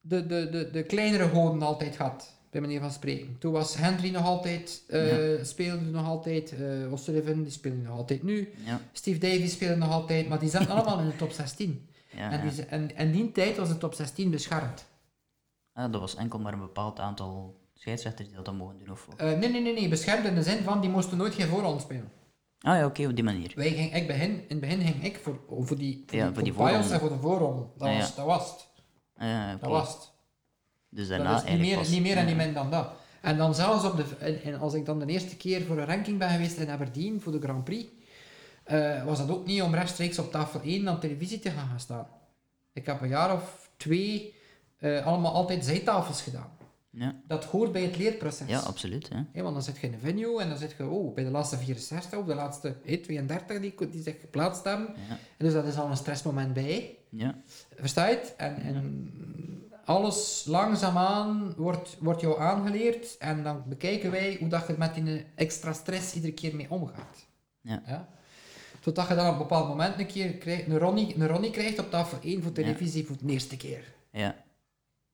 de, 0.00 0.26
de, 0.26 0.48
de, 0.50 0.70
de 0.70 0.82
kleinere 0.82 1.28
goden 1.28 1.62
altijd 1.62 1.96
gehad, 1.96 2.35
bij 2.50 2.60
manier 2.60 2.80
van 2.80 2.90
spreken. 2.92 3.36
Toen 3.38 3.52
was 3.52 3.76
Henry 3.76 4.10
nog 4.10 4.24
altijd, 4.24 4.82
eh, 4.88 5.42
speelde 5.42 5.84
nog 5.84 6.06
altijd, 6.06 6.52
eh 6.52 6.92
O'Sullivan, 6.92 7.42
die 7.42 7.52
speelde 7.52 7.76
nog 7.82 7.96
altijd 7.98 8.22
nu. 8.22 8.52
Ja, 8.64 8.80
Steve 8.92 9.18
Davies 9.18 9.52
speelde 9.52 9.76
nog 9.76 9.90
altijd, 9.92 10.28
maar 10.28 10.38
die 10.38 10.50
zaten 10.50 10.68
allemaal 10.74 10.98
in 10.98 11.06
de 11.06 11.16
top 11.16 11.30
16. 11.32 11.88
ja, 12.16 12.30
En, 12.30 12.44
ja. 12.44 12.50
die, 12.50 12.64
en, 12.64 12.96
en 12.96 13.12
die 13.12 13.32
tijd 13.32 13.56
was 13.56 13.68
de 13.68 13.78
top 13.78 13.94
16 13.94 14.30
beschermd. 14.30 14.84
Ah, 15.72 15.92
dat 15.92 16.00
was 16.00 16.14
enkel 16.16 16.38
maar 16.38 16.52
een 16.52 16.58
bepaald 16.58 16.98
aantal 17.00 17.56
scheidsrechters 17.74 18.26
die 18.28 18.36
dat 18.36 18.44
dan 18.44 18.56
mogen 18.56 18.78
doen, 18.78 18.90
of? 18.90 19.08
Eh, 19.16 19.26
nee, 19.38 19.48
nee, 19.50 19.62
nee, 19.62 19.74
nee, 19.74 19.88
beschermd 19.88 20.26
in 20.26 20.34
de 20.34 20.42
zin 20.42 20.62
van, 20.62 20.80
die 20.80 20.90
moesten 20.90 21.16
nooit 21.18 21.34
geen 21.34 21.46
voorhand 21.46 21.80
spelen. 21.80 22.10
Ah 22.60 22.76
ja, 22.78 22.86
oké, 22.86 23.06
op 23.06 23.14
die 23.14 23.24
manier. 23.24 23.52
Wij 23.54 23.70
ging, 23.70 23.94
ik 23.94 24.06
begin, 24.06 24.30
in 24.30 24.44
het 24.48 24.60
begin 24.60 24.80
ging 24.80 25.04
ik 25.04 25.16
voor, 25.22 25.40
voor 25.48 25.76
die, 25.76 26.02
voor 26.06 26.18
Ja, 26.18 26.24
die, 26.24 26.34
voor 26.34 26.42
die 26.42 26.52
de 26.52 26.58
voorronde. 26.58 26.92
en 26.92 27.00
voor 27.00 27.08
de 27.08 27.18
voorronde. 27.18 27.62
Dat, 27.78 27.88
was, 27.88 28.08
ja. 28.08 28.14
dat 28.16 28.26
was 28.26 28.50
het. 28.50 28.68
Ja. 29.18 29.56
Dat 29.56 29.70
was 29.70 29.88
het. 29.94 30.12
Dus 30.96 31.08
Dat 31.08 31.18
daarna 31.18 31.36
is 31.44 31.50
niet 31.50 31.58
meer, 31.60 31.88
niet 31.90 32.02
meer 32.02 32.16
en 32.16 32.26
niet 32.26 32.36
minder 32.36 32.54
dan 32.54 32.70
dat. 32.70 32.88
En 33.20 33.36
dan 33.36 33.54
zelfs 33.54 33.84
op 33.84 33.96
de, 33.96 34.04
en, 34.18 34.42
en 34.42 34.58
als 34.58 34.74
ik 34.74 34.84
dan 34.86 34.98
de 34.98 35.06
eerste 35.06 35.36
keer 35.36 35.62
voor 35.62 35.78
een 35.78 35.86
ranking 35.86 36.18
ben 36.18 36.30
geweest 36.30 36.58
in 36.58 36.68
Aberdeen 36.70 37.20
voor 37.20 37.32
de 37.32 37.40
Grand 37.40 37.64
Prix, 37.64 37.88
eh, 38.64 39.04
was 39.04 39.18
dat 39.18 39.30
ook 39.30 39.46
niet 39.46 39.62
om 39.62 39.74
rechtstreeks 39.74 40.18
op 40.18 40.30
tafel 40.30 40.60
1 40.64 40.88
aan 40.88 41.00
televisie 41.00 41.38
te 41.38 41.50
gaan 41.50 41.68
gaan 41.68 41.80
staan. 41.80 42.06
Ik 42.72 42.86
heb 42.86 43.00
een 43.00 43.08
jaar 43.08 43.32
of 43.34 43.70
twee 43.76 44.34
eh, 44.78 45.06
allemaal 45.06 45.32
altijd 45.32 45.64
zijtafels 45.64 46.22
gedaan. 46.22 46.50
Ja, 46.90 47.14
Dat 47.28 47.44
hoort 47.44 47.72
bij 47.72 47.82
het 47.82 47.96
leerproces. 47.96 48.48
ja, 48.48 48.58
absoluut. 48.58 49.08
Hè. 49.32 49.42
Want 49.42 49.54
dan 49.54 49.62
zit 49.62 49.78
je 49.78 49.86
in 49.86 49.92
een 49.92 49.98
venue 50.00 50.40
en 50.40 50.48
dan 50.48 50.58
zit 50.58 50.74
je 50.78 50.86
oh, 50.86 51.14
bij 51.14 51.24
de 51.24 51.30
laatste 51.30 51.56
64 51.56 52.18
of 52.18 52.26
de 52.26 52.34
laatste 52.34 52.74
eh, 52.84 53.02
32 53.02 53.60
die, 53.60 53.74
die 53.90 54.02
zich 54.02 54.20
geplaatst 54.20 54.64
hebben. 54.64 54.86
Ja, 55.08 55.18
En 55.36 55.44
dus 55.44 55.52
dat 55.52 55.64
is 55.64 55.76
al 55.76 55.90
een 55.90 55.96
stressmoment 55.96 56.52
bij. 56.52 56.96
ja, 57.10 57.34
Versta 57.74 58.06
je 58.06 58.14
het? 58.16 58.34
En, 58.36 58.56
en 58.62 59.10
alles 59.86 60.44
langzaamaan 60.46 61.54
wordt, 61.56 61.96
wordt 62.00 62.20
jou 62.20 62.40
aangeleerd 62.40 63.16
en 63.18 63.42
dan 63.42 63.62
bekijken 63.66 64.10
wij 64.10 64.36
hoe 64.40 64.48
dat 64.48 64.66
je 64.66 64.74
met 64.78 64.94
die 64.94 65.24
extra 65.34 65.72
stress 65.72 66.14
iedere 66.14 66.32
keer 66.32 66.54
mee 66.56 66.70
omgaat. 66.70 67.26
Ja. 67.60 68.08
Totdat 68.80 69.08
je 69.08 69.14
dan 69.14 69.26
op 69.26 69.32
een 69.32 69.38
bepaald 69.38 69.68
moment 69.68 69.98
een 69.98 70.06
keer 70.06 70.32
krijgt, 70.32 70.66
een, 70.66 70.78
Ronnie, 70.78 71.14
een 71.16 71.28
Ronnie 71.28 71.50
krijgt 71.50 71.78
op 71.78 71.90
tafel 71.90 72.18
1 72.22 72.42
voor 72.42 72.52
televisie 72.52 73.06
voor 73.06 73.16
de 73.20 73.32
eerste 73.32 73.56
keer. 73.56 73.94
ja. 74.10 74.44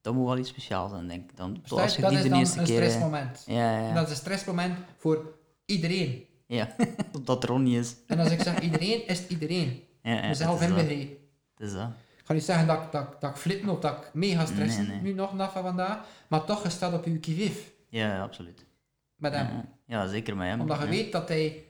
Dat 0.00 0.14
moet 0.14 0.26
wel 0.26 0.38
iets 0.38 0.48
speciaals 0.48 0.90
zijn, 0.90 1.08
denk 1.08 1.30
ik. 1.30 1.36
Dan, 1.36 1.58
Versta 1.60 1.76
je 1.76 1.82
als 1.82 1.94
je 1.96 2.00
Dat 2.02 2.10
die 2.10 2.18
is 2.18 2.24
de 2.24 2.30
dan 2.30 2.38
eerste 2.38 2.58
een 2.58 2.64
keer... 2.64 2.82
eh, 2.82 2.82
stressmoment. 2.88 3.42
Ja, 3.46 3.54
ja, 3.80 3.86
ja. 3.88 3.94
dat 3.94 4.04
is 4.04 4.10
een 4.10 4.16
stressmoment 4.16 4.78
voor 4.96 5.34
iedereen. 5.66 6.24
ja. 6.46 6.74
dat 7.24 7.44
Ronnie 7.44 7.78
is. 7.78 7.96
En 8.06 8.18
als 8.18 8.30
ik 8.30 8.40
zeg 8.42 8.60
iedereen, 8.60 9.06
is 9.06 9.18
het 9.18 9.30
iedereen. 9.30 9.82
Ja, 10.02 10.12
ja, 10.12 10.28
Mezelf 10.28 10.62
inbegrepen. 10.62 11.16
Het 11.54 11.66
is 11.66 11.72
dat. 11.72 11.88
Ik 12.22 12.28
ga 12.28 12.34
niet 12.34 12.44
zeggen 12.44 12.66
dat, 12.66 12.82
ik- 12.82 12.92
dat, 12.92 13.20
dat 13.20 13.30
ik 13.30 13.36
flippen 13.36 13.68
of 13.68 13.78
dat 13.80 13.92
ik 13.92 14.10
mega 14.12 14.46
stressen 14.46 14.86
Nee, 14.86 14.92
nee. 14.92 15.02
nu 15.02 15.12
nog 15.12 15.34
na 15.34 15.50
van 15.50 15.62
vandaag, 15.62 15.98
maar 16.28 16.44
toch, 16.44 16.62
je 16.62 16.68
staat 16.70 16.92
op 16.94 17.04
je 17.04 17.18
kivief 17.18 17.70
Ja, 17.88 18.06
ja, 18.14 18.22
absoluut. 18.22 18.64
met 19.16 19.32
hem. 19.34 19.46
Ja, 19.46 19.64
ja, 19.86 20.06
zeker 20.06 20.36
met 20.36 20.48
hem. 20.48 20.60
Omdat 20.60 20.78
je 20.78 20.84
ja. 20.84 20.90
weet 20.90 21.12
dat 21.12 21.28
hij... 21.28 21.64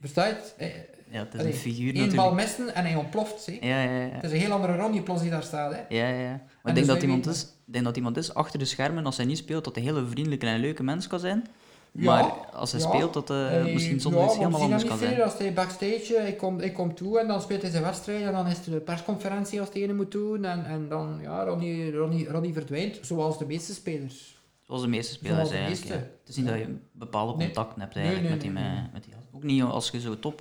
Versta 0.00 0.26
je 0.26 0.32
het? 0.34 0.54
Eh, 0.58 0.68
Ja, 1.10 1.18
het 1.18 1.34
is 1.34 1.40
allee, 1.40 1.52
een 1.52 1.58
figuur 1.58 1.94
één 1.94 2.14
bal 2.14 2.30
natuurlijk. 2.30 2.34
missen 2.58 2.74
en 2.74 2.84
hij 2.84 2.94
ontploft. 2.94 3.46
Hè. 3.46 3.58
Ja, 3.60 3.82
ja, 3.82 4.00
ja. 4.00 4.08
Het 4.14 4.24
is 4.24 4.32
een 4.32 4.38
heel 4.38 4.52
andere 4.52 4.76
Ronnie 4.76 5.02
Plos 5.02 5.20
die 5.20 5.30
daar 5.30 5.42
staat. 5.42 5.72
Hè. 5.72 5.78
Ja, 5.96 6.08
ja, 6.08 6.20
ja. 6.20 6.30
Maar 6.30 6.32
En 6.32 6.40
ik 6.40 6.74
denk 6.74 6.76
dus 6.76 6.86
dat, 6.86 6.96
wij 6.96 7.04
iemand 7.06 7.26
is, 7.26 7.42
ik 7.42 7.72
denk 7.72 7.84
dat 7.84 7.96
iemand 7.96 8.16
is 8.16 8.34
achter 8.34 8.58
de 8.58 8.64
schermen, 8.64 9.06
als 9.06 9.16
hij 9.16 9.26
niet 9.26 9.38
speelt, 9.38 9.64
dat 9.64 9.74
hij 9.74 9.84
een 9.86 9.94
hele 9.94 10.06
vriendelijke 10.06 10.46
en 10.46 10.60
leuke 10.60 10.82
mens 10.82 11.06
kan 11.06 11.20
zijn. 11.20 11.46
Ja, 11.92 12.04
maar 12.04 12.24
als 12.52 12.72
hij 12.72 12.80
ja. 12.80 12.86
speelt, 12.88 13.14
dat 13.14 13.28
Hij- 13.28 13.72
misschien 13.72 14.00
zonder 14.00 14.20
ja, 14.20 14.26
iets 14.26 14.36
helemaal 14.36 14.60
anders 14.60 14.84
kan 14.84 14.98
zijn. 14.98 15.22
Als 15.22 15.38
hij 15.38 15.52
backstage, 15.52 16.14
eh, 16.16 16.28
ik 16.28 16.38
kom, 16.38 16.60
ik 16.60 16.74
kom 16.74 16.94
toe 16.94 17.18
en 17.20 17.26
dan 17.28 17.40
speelt 17.40 17.62
hij 17.62 17.70
zijn 17.70 17.82
wedstrijd 17.82 18.22
en 18.24 18.32
dan 18.32 18.46
is 18.46 18.66
er 18.66 18.72
een 18.74 18.84
persconferentie 18.84 19.60
als 19.60 19.68
hij 19.72 19.82
ene 19.82 19.92
moet 19.94 20.10
doen 20.12 20.44
en, 20.44 20.64
en 20.64 20.88
dan, 20.88 21.18
ja, 21.22 21.44
Ronnie, 21.44 21.92
Ronnie, 21.96 22.28
Ronnie 22.28 22.52
verdwijnt, 22.52 22.98
zoals 23.02 23.38
de 23.38 23.46
meeste 23.46 23.74
spelers. 23.74 24.36
Zoals 24.62 24.82
de 24.82 24.88
meeste 24.88 25.12
spelers 25.12 25.48
de 25.48 25.56
eigenlijk. 25.56 25.88
ja. 26.00 26.06
Het 26.20 26.28
is 26.28 26.36
niet 26.36 26.46
dat 26.46 26.58
je 26.58 26.76
bepaalde 26.92 27.36
Nee. 27.36 27.46
contacten 27.46 27.80
hebt 27.80 27.94
Nee, 27.94 28.04
eigenlijk 28.04 28.34
nee, 28.42 28.52
met, 28.52 28.62
die, 28.62 28.70
nee, 28.70 28.82
me- 28.82 28.88
met 28.92 29.04
die. 29.04 29.12
Ook 29.34 29.42
niet 29.42 29.62
als 29.62 29.90
je 29.90 30.00
zo 30.00 30.18
top... 30.18 30.40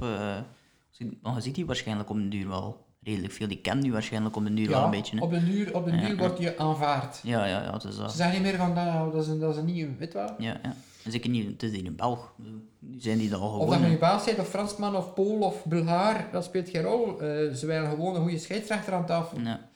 je, 0.92 1.10
want 1.22 1.36
je 1.36 1.42
ziet 1.42 1.56
die 1.56 1.66
waarschijnlijk 1.66 2.10
om 2.10 2.22
de 2.22 2.28
duur 2.28 2.48
wel 2.48 2.86
redelijk 3.04 3.34
veel. 3.34 3.48
Die 3.48 3.58
kennen 3.58 3.84
die 3.84 3.92
waarschijnlijk 3.92 4.36
om 4.36 4.44
de 4.44 4.54
duur 4.54 4.70
wel 4.70 4.80
Ja, 4.80 4.86
een 4.86 4.92
beetje. 4.92 5.16
Hè? 5.18 5.24
op 5.24 5.32
de 5.32 5.44
duur, 5.46 5.76
op 5.76 5.86
de 5.86 5.92
Ja, 5.92 5.98
duur 5.98 6.10
ja. 6.10 6.16
word 6.16 6.38
je 6.40 6.58
aanvaard. 6.58 7.20
Ja, 7.24 7.46
ja, 7.46 7.62
ja, 7.64 7.74
het 7.74 7.84
is 7.84 7.96
Ze 7.96 8.02
dat. 8.02 8.12
zeggen 8.14 8.42
niet 8.42 8.52
meer 8.52 8.60
van, 8.60 8.74
nou, 8.74 9.12
dat 9.12 9.22
is 9.24 9.28
een, 9.28 9.40
dat 9.40 9.52
is 9.52 9.58
een 9.58 9.66
nieuwe, 9.66 9.96
weet 9.98 10.14
wel? 10.14 10.30
Ja, 10.38 10.60
ja. 10.64 10.76
Zeker 11.10 11.30
niet, 11.30 11.48
het 11.48 11.64
is 11.64 11.72
hier 11.72 11.86
een 11.86 11.96
Belg. 11.96 12.34
Nu 12.80 13.00
zijn 13.00 13.18
die 13.18 13.30
dat 13.30 13.40
al 13.40 13.52
Of 13.54 13.60
dat 13.60 13.68
je 13.70 13.74
gewoon. 13.76 13.90
nu 13.92 13.98
Baas 13.98 14.24
bent, 14.26 14.40
of 14.40 14.48
Fransman, 14.50 14.96
of 14.96 15.14
Pool, 15.14 15.40
of 15.40 15.66
Bulgaar, 15.66 16.28
dat 16.32 16.44
speelt 16.44 16.70
geen 16.70 16.82
rol. 16.82 17.22
Eh, 17.22 17.54
ze 17.54 17.66
willen 17.66 17.90
gewoon 17.90 18.16
een 18.16 18.22
goede 18.22 18.38
scheidsrechter 18.38 18.94
aan 18.94 19.06
tafel. 19.06 19.40
Ja, 19.40 19.70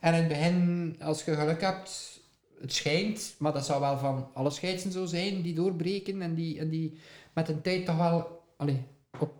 En 0.00 0.14
in 0.14 0.18
het 0.20 0.28
begin, 0.28 0.96
als 1.02 1.24
je 1.24 1.34
geluk 1.34 1.60
hebt, 1.60 2.20
het 2.60 2.72
schijnt, 2.72 3.34
maar 3.38 3.52
dat 3.52 3.66
zou 3.66 3.80
wel 3.80 3.98
van 3.98 4.28
alle 4.34 4.50
scheidsen 4.50 4.92
zo 4.92 5.04
zijn, 5.06 5.42
die 5.42 5.54
doorbreken 5.54 6.22
en 6.22 6.34
die, 6.34 6.58
en 6.58 6.68
die 6.68 6.98
met 7.32 7.48
een 7.48 7.60
tijd 7.62 7.84
toch 7.86 7.96
wel 7.96 8.42
allee, 8.56 8.82
op, 9.18 9.32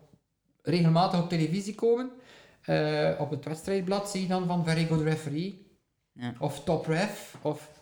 regelmatig 0.62 1.20
op 1.22 1.28
televisie 1.28 1.74
komen. 1.74 2.10
Eh, 2.62 3.10
op 3.18 3.30
het 3.30 3.44
wedstrijdblad 3.44 4.10
zie 4.10 4.20
je 4.20 4.26
dan 4.28 4.46
van 4.46 4.64
Very 4.64 4.86
Good 4.86 5.02
Referee, 5.02 5.66
Ja. 6.12 6.34
of 6.38 6.64
Top 6.64 6.86
Ref, 6.86 7.36
of... 7.42 7.72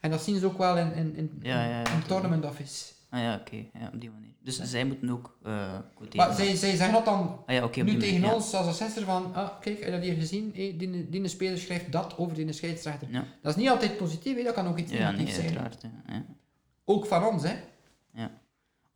En 0.00 0.10
dat 0.10 0.22
zien 0.22 0.38
ze 0.38 0.46
ook 0.46 0.58
wel 0.58 0.76
in, 0.78 0.92
in, 0.94 1.16
in, 1.16 1.38
Ja, 1.42 1.64
ja, 1.64 1.70
ja. 1.80 1.92
in 1.94 2.02
Tournament 2.06 2.44
Office. 2.44 2.84
Ah, 3.10 3.20
ja 3.20 3.34
oké. 3.40 3.56
Ja, 3.56 3.90
op 3.94 4.00
die 4.00 4.10
manier. 4.10 4.34
Dus 4.42 4.60
zij 4.62 4.84
moeten 4.84 5.10
ook 5.10 5.38
uh, 5.46 5.78
quoteren. 5.94 6.26
Maar 6.26 6.36
zij, 6.36 6.54
zij 6.54 6.76
zeggen 6.76 6.92
dat 6.92 7.04
dan 7.04 7.42
ah, 7.46 7.54
ja, 7.54 7.82
nu 7.82 7.96
tegen 7.96 8.34
ons 8.34 8.54
als 8.54 8.66
assessor 8.66 9.02
van, 9.02 9.34
ah, 9.34 9.60
kijk, 9.60 9.78
heb 9.78 9.84
je 9.84 9.90
dat 9.90 10.02
hier 10.02 10.14
gezien? 10.14 10.52
Hey, 10.54 10.74
die, 10.78 11.08
die 11.08 11.28
speler 11.28 11.58
schrijft 11.58 11.92
dat 11.92 12.18
over 12.18 12.36
die 12.36 12.52
scheidsrechter. 12.52 13.08
Ja, 13.10 13.24
Dat 13.42 13.56
is 13.56 13.62
niet 13.62 13.70
altijd 13.70 13.96
positief, 13.96 14.36
hè? 14.36 14.42
dat 14.42 14.54
kan 14.54 14.66
ook 14.66 14.78
iets 14.78 14.92
ja, 14.92 14.98
ja 14.98 15.10
negatiefs 15.10 15.34
zijn. 15.34 15.46
uiteraard. 15.46 15.82
Ja, 15.82 16.14
ja. 16.14 16.24
Ook 16.84 17.06
van 17.06 17.24
ons, 17.24 17.42
hè? 17.42 17.54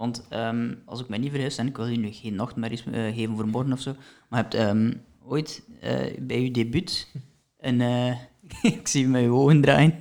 Want 0.00 0.26
ehm, 0.28 0.74
als 0.84 1.00
ik 1.00 1.08
me 1.08 1.16
niet 1.16 1.30
vergis, 1.30 1.58
en 1.58 1.66
ik 1.66 1.76
wil 1.76 1.86
je 1.86 1.98
nu 1.98 2.12
geen 2.12 2.34
nachtmerries 2.34 2.84
eh, 2.84 3.14
geven 3.14 3.36
voor 3.36 3.48
morgen 3.48 3.72
of 3.72 3.80
zo, 3.80 3.94
maar 4.28 4.38
je 4.38 4.56
hebt 4.56 4.68
ehm, 4.68 4.92
ooit 5.24 5.62
eh, 5.80 6.18
bij 6.20 6.42
je 6.42 6.50
debuut 6.50 7.12
een, 7.58 7.80
eh, 7.80 8.16
ik 8.78 8.88
zie 8.88 9.08
je 9.08 9.30
ogen 9.30 9.60
draaien, 9.60 10.00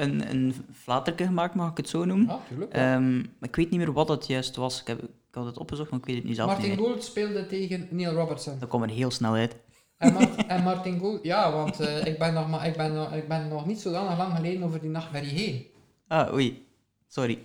een, 0.00 0.30
een 0.30 0.54
flaterke 0.72 1.24
gemaakt, 1.24 1.54
mag 1.54 1.70
ik 1.70 1.76
het 1.76 1.88
zo 1.88 2.04
noemen. 2.04 2.26
Ja, 2.26 2.40
tuurlijk. 2.48 2.72
Ehm, 2.72 3.16
maar 3.16 3.48
ik 3.48 3.56
weet 3.56 3.70
niet 3.70 3.80
meer 3.80 3.92
wat 3.92 4.08
het 4.08 4.26
juist 4.26 4.56
was. 4.56 4.80
Ik, 4.80 4.86
heb, 4.86 5.02
ik 5.02 5.08
had 5.30 5.44
het 5.46 5.58
opgezocht, 5.58 5.90
maar 5.90 5.98
ik 5.98 6.04
weet 6.04 6.16
het 6.16 6.24
nu 6.24 6.34
zelf 6.34 6.50
Martin 6.50 6.70
niet. 6.70 6.78
Gould 6.78 7.04
speelde 7.04 7.46
tegen 7.46 7.88
Neil 7.90 8.12
Robertson. 8.12 8.58
Dat 8.58 8.68
kwam 8.68 8.82
er 8.82 8.88
heel 8.88 9.10
snel 9.10 9.34
uit. 9.34 9.56
En, 9.96 10.12
Mar- 10.12 10.36
en 10.54 10.62
Martin 10.62 10.98
Gould, 10.98 11.24
ja, 11.24 11.52
want 11.52 11.80
eh, 11.80 12.04
ik, 12.06 12.18
ben 12.18 12.34
nog 12.34 12.48
maar, 12.48 12.66
ik, 12.66 12.76
ben 12.76 12.92
nog, 12.92 13.12
ik 13.12 13.28
ben 13.28 13.48
nog 13.48 13.66
niet 13.66 13.80
zo 13.80 13.90
lang, 13.90 14.18
lang 14.18 14.34
geleden 14.36 14.62
over 14.62 14.80
die 14.80 14.90
nachtmerrie 14.90 15.30
heen. 15.38 15.66
Ah, 16.08 16.32
oei. 16.32 16.66
Sorry. 17.08 17.38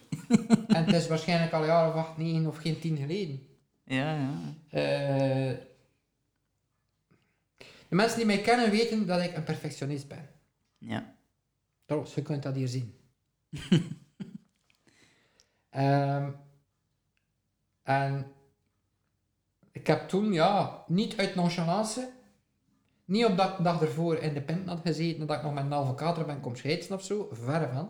En 0.67 0.85
het 0.85 0.95
is 0.95 1.07
waarschijnlijk 1.13 1.53
al 1.53 1.59
een 1.61 1.67
jaar 1.67 1.87
of 1.89 1.95
acht, 1.95 2.17
negen 2.17 2.47
of 2.47 2.57
geen 2.57 2.79
tien 2.79 2.97
geleden. 2.97 3.39
Ja, 3.83 4.15
ja. 4.15 4.29
Eh, 4.69 5.57
de 7.87 7.95
mensen 7.95 8.17
die 8.17 8.25
mij 8.25 8.41
kennen 8.41 8.69
weten 8.71 9.05
dat 9.07 9.21
ik 9.21 9.35
een 9.35 9.43
perfectionist 9.43 10.07
ben. 10.07 10.29
Ja. 10.77 11.13
Trouwens, 11.86 12.13
je 12.13 12.21
kunt 12.21 12.43
dat 12.43 12.55
hier 12.55 12.67
zien. 12.67 12.93
Ehm, 15.69 16.31
en 17.83 18.31
ik 19.71 19.88
heb 19.88 20.07
toen, 20.07 20.33
ja, 20.33 20.83
niet 20.88 21.17
uit 21.17 21.36
nonchalance, 21.36 22.09
niet 23.05 23.25
op 23.25 23.38
dat 23.38 23.63
dag 23.63 23.81
ervoor 23.81 24.15
in 24.15 24.33
de 24.33 24.41
pint 24.41 24.67
had 24.67 24.79
gezeten, 24.83 25.27
dat 25.27 25.38
ik 25.38 25.43
nog 25.43 25.53
met 25.53 25.63
een 25.63 25.71
halve 25.71 25.95
kater 25.95 26.25
ben 26.25 26.39
kom 26.39 26.55
scheidsen 26.55 26.95
of 26.95 27.03
zo, 27.03 27.29
verre 27.31 27.69
van. 27.73 27.89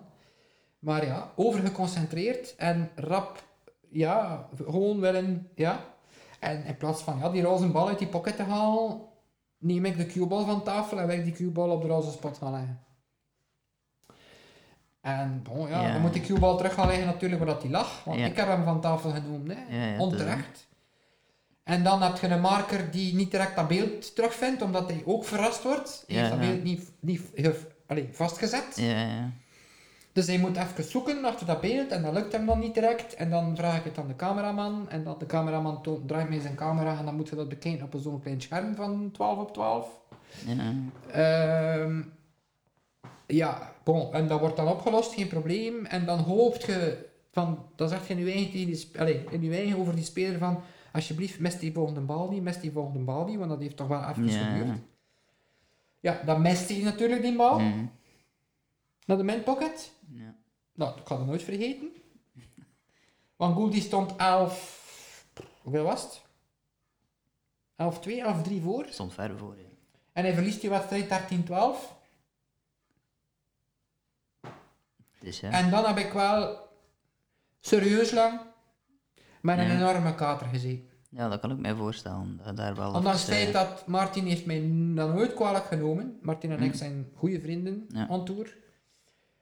Maar 0.80 1.06
ja, 1.06 1.32
overgeconcentreerd 1.36 2.56
en 2.56 2.92
rap, 2.96 3.44
ja, 3.90 4.50
gewoon 4.56 5.00
willen, 5.00 5.50
ja. 5.56 5.94
En 6.40 6.64
in 6.64 6.78
plaats 6.78 7.02
van 7.02 7.18
ja, 7.20 7.30
die 7.30 7.44
roze 7.44 7.68
bal 7.68 7.88
uit 7.88 8.00
die 8.00 8.08
pocket 8.08 8.36
te 8.36 8.44
halen, 8.44 9.02
neem 9.58 9.86
ik 9.86 9.98
de 9.98 10.06
cueball 10.06 10.46
van 10.46 10.64
tafel 10.64 11.00
en 11.00 11.10
ik 11.10 11.24
die 11.24 11.34
cueball 11.34 11.70
op 11.70 11.82
de 11.82 11.88
roze 11.88 12.12
spot 12.12 12.38
gaan 12.38 12.52
leggen. 12.52 12.85
En 15.06 15.40
bon, 15.44 15.68
ja, 15.70 15.82
Ja. 15.82 15.92
dan 15.92 16.02
moet 16.02 16.14
die 16.14 16.22
cueball 16.22 16.58
terug 16.58 16.74
gaan 16.74 16.88
leggen 16.88 17.06
natuurlijk 17.06 17.44
waar 17.44 17.54
dat 17.54 17.62
die 17.62 17.72
lag. 17.72 18.04
Want 18.04 18.20
Ja. 18.20 18.26
ik 18.26 18.36
heb 18.36 18.48
hem 18.48 18.64
van 18.64 18.82
tafel 18.82 19.12
genomen, 19.12 19.58
hè. 19.58 19.92
Dat 19.98 20.02
onterecht. 20.06 20.68
En 21.64 21.84
dan 21.84 22.02
heb 22.02 22.18
je 22.18 22.28
een 22.28 22.42
marker 22.42 22.92
die 22.92 23.16
niet 23.16 23.32
direct 23.32 23.56
dat 23.56 23.68
beeld 23.68 24.16
terugvindt, 24.16 24.62
omdat 24.62 24.90
hij 24.90 25.02
ook 25.06 25.26
verrast 25.26 25.64
wordt. 25.64 26.04
Ja, 26.08 26.16
heeft 26.18 26.30
dat 26.30 26.40
beeld 26.40 26.64
niet, 26.64 26.92
niet 27.00 27.22
ge- 27.36 27.68
allee, 27.88 28.10
vastgezet. 28.12 28.66
Ja, 28.76 28.86
ja. 29.00 29.30
Dus 30.14 30.28
hij 30.28 30.38
moet 30.38 30.58
even 30.58 30.84
zoeken 30.84 31.26
achter 31.26 31.46
dat 31.46 31.62
beeld 31.62 31.92
en 31.92 32.02
dat 32.02 32.14
lukt 32.14 32.32
hem 32.32 32.46
dan 32.46 32.60
niet 32.60 32.74
direct. 32.74 33.16
En 33.16 33.30
dan 33.30 33.56
vraag 33.56 33.78
ik 33.78 33.84
het 33.84 33.98
aan 33.98 34.08
de 34.08 34.16
cameraman. 34.16 34.90
En 34.90 35.04
dan 35.04 35.16
de 35.20 35.26
cameraman 35.26 35.82
toont, 35.82 36.08
draait 36.08 36.30
mij 36.30 36.40
zijn 36.40 36.56
camera 36.56 36.98
en 37.00 37.06
dan 37.06 37.16
moet 37.16 37.30
je 37.30 37.36
dat 37.36 37.50
bekijken 37.50 37.86
op 37.86 38.02
zo'n 38.02 38.22
klein 38.22 38.42
scherm 38.42 38.76
van 38.76 39.10
12 39.14 39.38
op 39.40 39.54
12. 39.54 39.88
ja. 40.46 40.74
Ehm, 41.12 42.02
ja, 43.28 43.74
bon, 43.84 44.14
en 44.14 44.28
dat 44.28 44.40
wordt 44.40 44.56
dan 44.58 44.68
opgelost, 44.68 45.14
geen 45.14 45.28
probleem. 45.28 45.86
En 45.86 46.06
dan 46.06 46.20
hoopt 46.20 46.66
je, 46.66 47.06
van, 47.32 47.66
dan 47.76 47.90
zeg 47.90 48.08
je 48.08 48.14
in 48.14 48.26
je 48.26 48.32
eigen, 48.32 48.52
die, 48.52 48.90
allee, 48.98 49.24
in 49.30 49.42
je 49.44 49.56
eigen 49.56 49.78
over 49.80 49.96
die 49.96 50.04
speler 50.04 50.40
van, 50.40 50.62
alsjeblieft, 50.94 51.40
mist 51.40 51.60
die 51.60 51.74
volgende 51.74 52.00
bal 52.02 52.30
niet, 52.30 52.42
mist 52.44 52.62
die 52.62 52.72
volgende 52.72 53.00
bal 53.00 53.26
niet, 53.26 53.38
want 53.38 53.50
dat 53.50 53.60
heeft 53.62 53.78
toch 53.78 53.88
wel 53.88 54.10
even 54.10 54.28
Ja. 54.28 54.54
geduurd. 54.56 54.78
Ja, 56.00 56.22
dan 56.26 56.42
mist 56.42 56.70
hij 56.70 56.82
natuurlijk 56.82 57.22
die 57.22 57.36
bal, 57.36 57.60
Mhm. 57.60 57.86
naar 59.06 59.18
de 59.18 59.24
mindpocket. 59.24 59.92
ja. 60.12 60.36
Nou, 60.76 60.98
ik 61.00 61.08
ga 61.08 61.18
dat 61.18 61.26
nooit 61.26 61.44
vergeten. 61.44 61.88
Want 63.36 63.56
Gould 63.56 63.72
die 63.72 63.82
stond 63.82 64.16
11, 64.16 65.26
hoeveel 65.62 65.84
was 65.84 66.02
het? 66.04 66.22
11-2, 67.76 68.22
11-3 68.22 68.62
voor. 68.62 68.86
Stond 68.90 69.14
ver 69.14 69.38
voor. 69.38 69.56
Ja. 69.58 69.64
En 70.14 70.24
hij 70.24 70.34
verliest 70.34 70.62
die 70.62 70.70
wedstrijd 70.70 71.10
13-12. 71.10 71.95
Dus 75.26 75.40
ja. 75.40 75.50
En 75.52 75.70
dan 75.70 75.86
heb 75.86 75.98
ik 75.98 76.12
wel 76.14 76.58
serieus 77.60 78.12
lang 78.12 78.40
met 79.42 79.58
een 79.58 79.68
Ja. 79.68 79.74
enorme 79.76 80.16
kater 80.16 80.48
gezeten. 80.48 80.90
ja, 81.10 81.30
dat 81.30 81.40
kan 81.40 81.52
ik 81.52 81.58
mij 81.58 81.76
voorstellen. 81.76 82.40
Daar 82.56 82.76
wel 82.76 82.94
Ondanks 82.94 83.22
het 83.26 83.30
feit 83.36 83.54
dat 83.54 83.88
Martin 83.88 84.26
heeft 84.26 84.46
mij 84.46 84.60
dan 84.96 85.14
nooit 85.14 85.34
kwalijk 85.34 85.66
genomen. 85.66 86.20
Martin 86.22 86.52
en 86.52 86.62
ik 86.64 86.72
Mm. 86.72 86.78
zijn 86.78 87.12
goede 87.16 87.40
vrienden 87.42 87.86
Ja. 87.88 88.08
on 88.10 88.26
tour. 88.26 88.58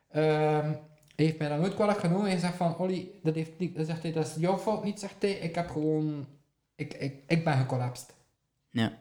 Ehm, 0.09 0.71
hij 1.15 1.25
heeft 1.25 1.37
mij 1.39 1.47
dan 1.49 1.59
nooit 1.59 1.73
kwalijk 1.75 1.99
genomen. 1.99 2.29
Hij 2.29 2.39
zegt 2.39 2.55
van, 2.55 2.77
Olly, 2.77 3.11
dat, 3.23 3.35
heeft 3.35 3.59
niet, 3.59 3.75
dat, 3.75 3.85
zegt 3.85 4.01
hij, 4.03 4.11
dat 4.11 4.27
is 4.27 4.35
jouw 4.37 4.57
fout 4.57 4.83
niet, 4.83 4.99
zegt 4.99 5.21
hij. 5.21 5.31
Ik 5.31 5.55
heb 5.55 5.69
gewoon... 5.69 6.27
Ik, 6.75 6.93
ik, 6.93 7.23
ik 7.27 7.43
ben 7.43 7.57
gecollapsed. 7.57 8.13
Ja. 8.69 8.93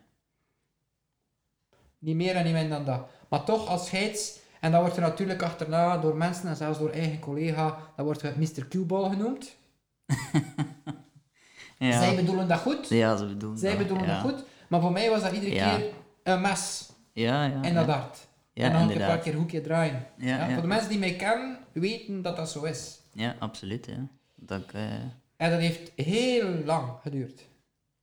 Niet 1.98 2.16
meer 2.16 2.34
en 2.36 2.44
niet 2.44 2.52
minder 2.52 2.70
dan 2.70 2.84
dat. 2.84 3.08
Maar 3.28 3.44
toch, 3.44 3.68
als 3.68 3.86
scheids... 3.86 4.40
En 4.62 4.70
dat 4.72 4.80
wordt 4.80 4.96
er 4.96 5.02
natuurlijk 5.02 5.42
achterna 5.42 5.98
door 5.98 6.16
mensen 6.16 6.48
en 6.48 6.56
zelfs 6.56 6.78
door 6.78 6.90
eigen 6.90 7.18
collega, 7.18 7.78
dat 7.96 8.04
wordt 8.04 8.36
Mr. 8.36 8.66
Q-ball 8.68 9.10
genoemd. 9.10 9.50
Ja. 11.78 12.02
Zij 12.02 12.16
bedoelen 12.16 12.48
dat 12.48 12.58
goed. 12.58 12.88
ja, 12.88 13.16
ze 13.16 13.26
bedoelen 13.26 13.58
Zij 13.58 13.70
dat, 13.70 13.78
bedoelen 13.78 14.06
ja. 14.06 14.22
dat 14.22 14.30
goed. 14.32 14.44
Maar 14.68 14.80
voor 14.80 14.92
mij 14.92 15.10
was 15.10 15.22
dat 15.22 15.32
iedere 15.32 15.54
Ja. 15.54 15.76
keer 15.76 15.90
een 16.22 16.40
mes 16.40 16.90
Ja, 17.12 17.44
ja. 17.44 17.62
in 17.62 17.74
dat 17.74 17.86
ja. 17.86 17.92
hart. 17.98 18.26
En 18.54 18.72
dan 18.72 18.90
een 18.90 18.98
paar 18.98 19.18
keer 19.18 19.34
hoekje 19.34 19.60
draaien. 19.60 20.06
Voor 20.52 20.60
de 20.62 20.66
mensen 20.68 20.88
die 20.88 20.98
mij 20.98 21.16
kennen, 21.16 21.58
weten 21.72 22.22
dat 22.22 22.36
dat 22.36 22.50
zo 22.50 22.62
is. 22.62 23.00
Ja, 23.12 23.36
absoluut. 23.38 23.86
Ja. 23.86 24.06
Dat 24.34 24.62
eh, 24.72 24.82
En 25.36 25.50
dat 25.50 25.60
heeft 25.60 25.92
heel 25.96 26.48
lang 26.64 26.88
geduurd. 27.02 27.42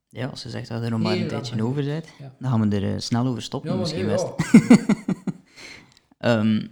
ja, 0.10 0.28
als 0.28 0.44
je 0.44 0.50
zegt 0.50 0.68
dat 0.70 0.84
er 0.84 0.90
nog 0.90 1.00
maar 1.00 1.16
een 1.16 1.28
tijdje 1.28 1.64
over 1.64 1.84
Ja. 1.84 2.02
dan 2.40 2.52
gaan 2.52 2.70
we 2.70 2.76
er 2.76 2.94
eh, 2.94 3.00
snel 3.00 3.28
over 3.28 3.42
stoppen. 3.42 3.80
Misschien 3.80 4.06
best. 4.08 4.26
Ehm, 6.20 6.66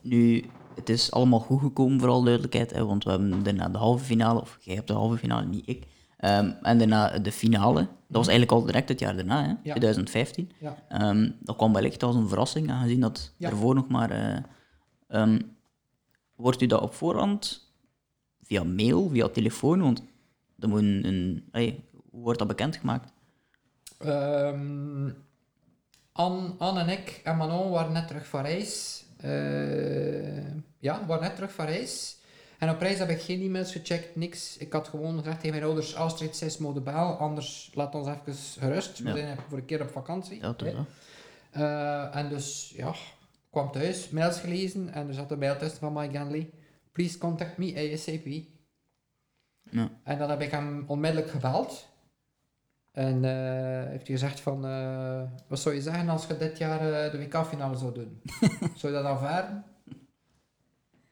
nu, 0.00 0.44
het 0.74 0.88
is 0.88 1.10
allemaal 1.12 1.40
goed 1.40 1.60
gekomen, 1.60 1.98
vooral 1.98 2.22
duidelijkheid, 2.22 2.70
hè, 2.72 2.84
want 2.84 3.04
we 3.04 3.10
hebben 3.10 3.42
daarna 3.42 3.68
de 3.68 3.78
halve 3.78 4.04
finale, 4.04 4.40
of 4.40 4.58
jij 4.60 4.74
hebt 4.74 4.86
de 4.86 4.92
halve 4.92 5.16
finale, 5.16 5.46
niet 5.46 5.68
ik. 5.68 5.86
Ehm, 6.16 6.52
en 6.62 6.78
daarna 6.78 7.18
de 7.18 7.32
finale. 7.32 7.80
Dat 7.80 8.16
was 8.16 8.28
eigenlijk 8.28 8.58
al 8.60 8.64
direct 8.66 8.88
het 8.88 9.00
jaar 9.00 9.16
daarna, 9.16 9.46
hè, 9.46 9.54
2015. 9.70 10.50
Ja. 10.60 10.76
Ehm, 10.88 11.30
dat 11.40 11.56
kwam 11.56 11.72
wellicht 11.72 12.02
als 12.02 12.16
een 12.16 12.28
verrassing, 12.28 12.70
aangezien 12.70 13.00
dat 13.00 13.34
Ja. 13.36 13.48
ervoor 13.50 13.74
nog 13.74 13.88
maar... 13.88 14.10
eh, 15.08 15.34
wordt 16.36 16.62
u 16.62 16.66
dat 16.66 16.80
op 16.80 16.94
voorhand 16.94 17.72
via 18.42 18.64
mail, 18.64 19.08
via 19.08 19.28
telefoon, 19.28 19.80
want 19.80 20.02
dat 20.56 20.70
moet 20.70 20.80
een... 20.80 21.06
een 21.52 21.82
hoe 22.10 22.22
wordt 22.22 22.38
dat 22.38 22.48
bekendgemaakt? 22.48 23.12
Anne, 26.20 26.50
Anne 26.58 26.80
en 26.80 26.88
ik 26.88 27.20
en 27.24 27.36
Manon 27.36 27.70
waren 27.70 27.92
net 27.92 28.06
terug 28.06 28.26
van 28.26 28.42
reis. 28.42 29.04
Eh, 29.20 30.54
ja, 30.78 31.06
waren 31.06 31.22
net 31.22 31.34
terug 31.34 31.52
van 31.52 31.66
reis. 31.66 32.18
En 32.58 32.70
op 32.70 32.80
reis 32.80 32.98
heb 32.98 33.08
ik 33.08 33.20
geen 33.20 33.40
e-mails 33.42 33.72
gecheckt, 33.72 34.16
niks. 34.16 34.56
Ik 34.56 34.72
had 34.72 34.88
gewoon 34.88 35.18
gezegd 35.18 35.36
tegen 35.36 35.50
mijn 35.50 35.64
ouders, 35.64 35.94
Astrid 35.94 36.36
6 36.36 36.58
mode 36.58 36.80
bel, 36.80 37.16
anders 37.16 37.70
laat 37.74 37.94
ons 37.94 38.06
even 38.08 38.34
gerust. 38.34 38.98
We 38.98 39.08
Ja. 39.08 39.16
zijn 39.16 39.38
voor 39.48 39.58
een 39.58 39.64
keer 39.64 39.82
op 39.82 39.90
vakantie. 39.90 40.40
Ja, 40.40 40.54
toch. 40.54 40.86
Eh, 41.50 42.16
en 42.16 42.28
dus, 42.28 42.72
ja, 42.76 42.88
ik 42.88 43.16
kwam 43.50 43.70
thuis, 43.70 44.08
mails 44.08 44.40
gelezen 44.40 44.92
en 44.92 45.08
er 45.08 45.14
zat 45.14 45.30
een 45.30 45.38
mail 45.38 45.56
tussen 45.56 45.78
van 45.78 45.92
Mike 45.92 46.16
Ganley. 46.18 46.50
please 46.92 47.18
contact 47.18 47.56
me 47.56 47.90
ASAP. 47.94 48.26
Ja. 49.70 49.90
En 50.04 50.18
dan 50.18 50.30
heb 50.30 50.40
ik 50.40 50.50
hem 50.50 50.84
onmiddellijk 50.86 51.30
gebeld. 51.30 51.88
En 52.90 53.24
eh, 53.24 53.88
heeft 53.90 54.06
hij 54.06 54.16
gezegd 54.16 54.40
van, 54.40 54.66
eh, 54.66 55.22
wat 55.48 55.60
zou 55.60 55.74
je 55.74 55.82
zeggen 55.82 56.08
als 56.08 56.26
je 56.26 56.36
dit 56.36 56.58
jaar 56.58 57.04
eh, 57.04 57.10
de 57.12 57.18
WK-finale 57.18 57.76
zou 57.76 57.94
doen? 57.94 58.22
zou 58.78 58.92
je 58.92 58.98
dat 59.02 59.04
aanvaarden? 59.04 59.64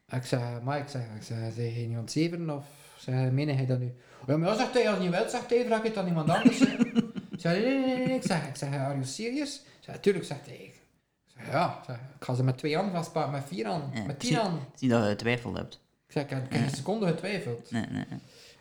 Ik 0.09 0.25
zeg, 0.25 0.41
maar 0.63 0.79
ik 0.79 0.89
zeg, 0.89 1.03
ik 1.03 1.23
zeg, 1.23 1.39
zeg 1.55 1.75
je 1.75 1.89
het 1.97 2.13
zeveren 2.13 2.51
of 2.51 2.65
zeg, 2.99 3.31
meen 3.31 3.49
hij 3.57 3.67
dat 3.67 3.79
nu? 3.79 3.95
Ja, 4.27 4.37
maar 4.37 4.57
zegt 4.57 4.73
hij, 4.75 4.89
als 4.89 4.97
je 4.99 5.03
niet 5.03 5.13
wilt, 5.13 5.31
zegt 5.31 5.51
hij, 5.51 5.65
vraag 5.65 5.83
je 5.83 5.89
het 5.89 5.97
aan 5.97 6.07
iemand 6.07 6.29
anders. 6.29 6.61
ik 7.31 7.41
zeg, 7.41 7.53
nee, 7.53 7.63
nee, 7.65 7.97
nee, 7.97 8.07
nee, 8.07 8.17
ik 8.17 8.23
zeg, 8.23 8.49
ik 8.49 8.57
zeg, 8.57 8.75
are 8.75 8.93
you 8.93 9.05
serious? 9.05 9.57
Ik 9.57 9.85
zeg, 9.85 10.01
tuurlijk, 10.01 10.25
zegt 10.25 10.47
hij. 10.47 10.55
Ik 10.57 10.83
zeg, 11.37 11.47
ja, 11.53 11.77
ik, 11.79 11.85
zeg, 11.87 11.97
ik 11.97 12.25
ga 12.25 12.35
ze 12.35 12.45
met 12.45 12.59
twee 12.59 12.75
handen 12.77 12.95
vastpakken, 12.95 13.33
met 13.33 13.45
vier 13.47 13.67
handen, 13.67 13.91
Ja, 14.01 14.07
met 14.07 14.19
tien 14.21 14.29
zie- 14.29 14.39
handen. 14.39 14.63
Zie 14.75 14.89
dat 14.89 15.09
je 15.09 15.17
twijfel 15.17 15.55
hebt. 15.55 15.75
Ik 16.07 16.13
zeg, 16.13 16.23
ik 16.23 16.31
heb 16.31 16.53
geen 16.53 16.71
seconde 16.71 17.07
getwijfeld. 17.07 17.71
Nee, 17.71 17.87
nee, 17.91 18.05
nee. 18.11 18.19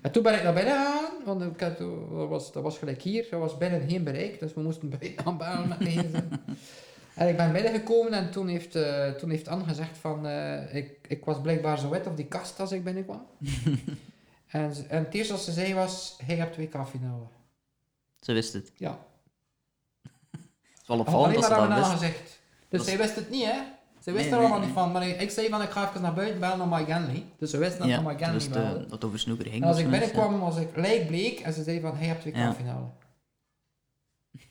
En 0.08 0.14
toen 0.14 0.24
ben 0.24 0.36
ik 0.36 0.44
naar 0.44 0.54
binnen 0.54 0.74
gegaan, 0.74 1.24
want 1.26 1.42
ik 1.42 1.60
had, 1.60 1.78
dat, 1.78 2.28
was, 2.30 2.52
dat 2.52 2.64
was 2.64 2.78
gelijk 2.78 3.02
hier, 3.02 3.28
dat 3.30 3.40
was 3.40 3.58
binnen 3.58 3.90
geen 3.90 4.04
bereik, 4.04 4.40
dus 4.40 4.54
we 4.54 4.62
moesten 4.62 4.90
buiten 4.90 5.26
aanbellen 5.26 5.68
met 5.68 5.80
de 5.80 5.86
gsm. 5.86 6.22
En 7.16 7.28
ik 7.28 7.38
ben 7.38 7.52
binnengekomen 7.52 8.14
en 8.14 8.32
toen 8.32 8.48
heeft, 8.48 8.76
eh, 8.76 9.10
toen 9.12 9.30
heeft 9.30 9.48
Anne 9.48 9.64
gezegd 9.64 9.98
van, 9.98 10.28
eh, 10.28 10.76
ik, 10.76 11.08
ik 11.08 11.26
was 11.26 11.42
blijkbaar 11.42 11.80
zo 11.80 11.90
wit 11.90 12.08
op 12.08 12.16
die 12.16 12.26
kast 12.26 12.60
als 12.60 12.72
ik 12.72 12.84
binnenkwam. 12.84 13.26
en, 14.48 14.74
en 14.90 15.04
het 15.04 15.14
eerste 15.14 15.34
wat 15.34 15.42
ze 15.42 15.52
zei 15.52 15.74
was, 15.74 16.18
hij 16.26 16.36
hebt 16.36 16.58
WK-finale. 16.58 17.26
Ze 18.20 18.34
wist 18.34 18.54
het. 18.54 18.72
Ja, 18.76 19.00
Het 20.32 20.42
is 20.82 20.88
wel 20.88 21.00
opvallend 21.00 21.34
dat 21.34 21.50
maar 21.50 21.60
ze 21.60 21.64
aan 21.64 21.70
dat 21.70 21.78
wist. 21.78 21.92
gezegd. 21.92 22.40
Dus 22.70 22.80
Dat 22.80 22.88
zij 22.88 22.98
wist 22.98 23.16
het 23.16 23.30
niet, 23.30 23.46
hè. 23.46 23.62
Ze 24.08 24.14
wist 24.14 24.26
Nee, 24.26 24.34
er 24.34 24.40
allemaal 24.40 24.60
niet 24.60 24.74
van, 24.74 24.92
maar 24.92 25.08
ik, 25.08 25.22
ik 25.22 25.30
zei 25.30 25.50
van, 25.50 25.62
ik 25.62 25.70
ga 25.70 25.90
even 25.90 26.02
naar 26.02 26.14
buiten 26.14 26.40
bellen 26.40 26.58
naar 26.58 26.68
My 26.68 26.86
Ganley. 26.86 27.26
Dus 27.40 27.50
ze 27.50 27.58
wist 27.58 27.78
dat 27.78 27.88
Ja, 27.88 28.02
naar 28.02 28.16
belde. 28.16 28.50
eh, 28.60 28.90
dat 28.90 29.04
over 29.04 29.20
snoeker 29.20 29.46
ging. 29.50 29.62
En 29.64 29.68
als 29.68 29.78
ik 29.78 29.86
zoiets, 29.86 30.00
binnenkwam, 30.12 30.40
was 30.40 30.58
ik 30.58 30.70
lijkbleek 30.76 31.40
en 31.40 31.54
ze 31.54 31.64
zei 31.64 31.80
van, 31.82 31.96
hij 31.98 32.08
hebt 32.08 32.24
Ja. 32.24 32.30
WK-finale. 32.50 32.86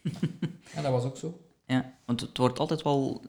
en 0.76 0.82
dat 0.82 0.92
was 0.92 1.04
ook 1.04 1.16
zo. 1.16 1.40
Ja. 1.66 1.74
ja, 1.74 1.92
want 2.06 2.20
het 2.20 2.38
wordt 2.38 2.58
altijd 2.58 2.82
wel 2.82 3.22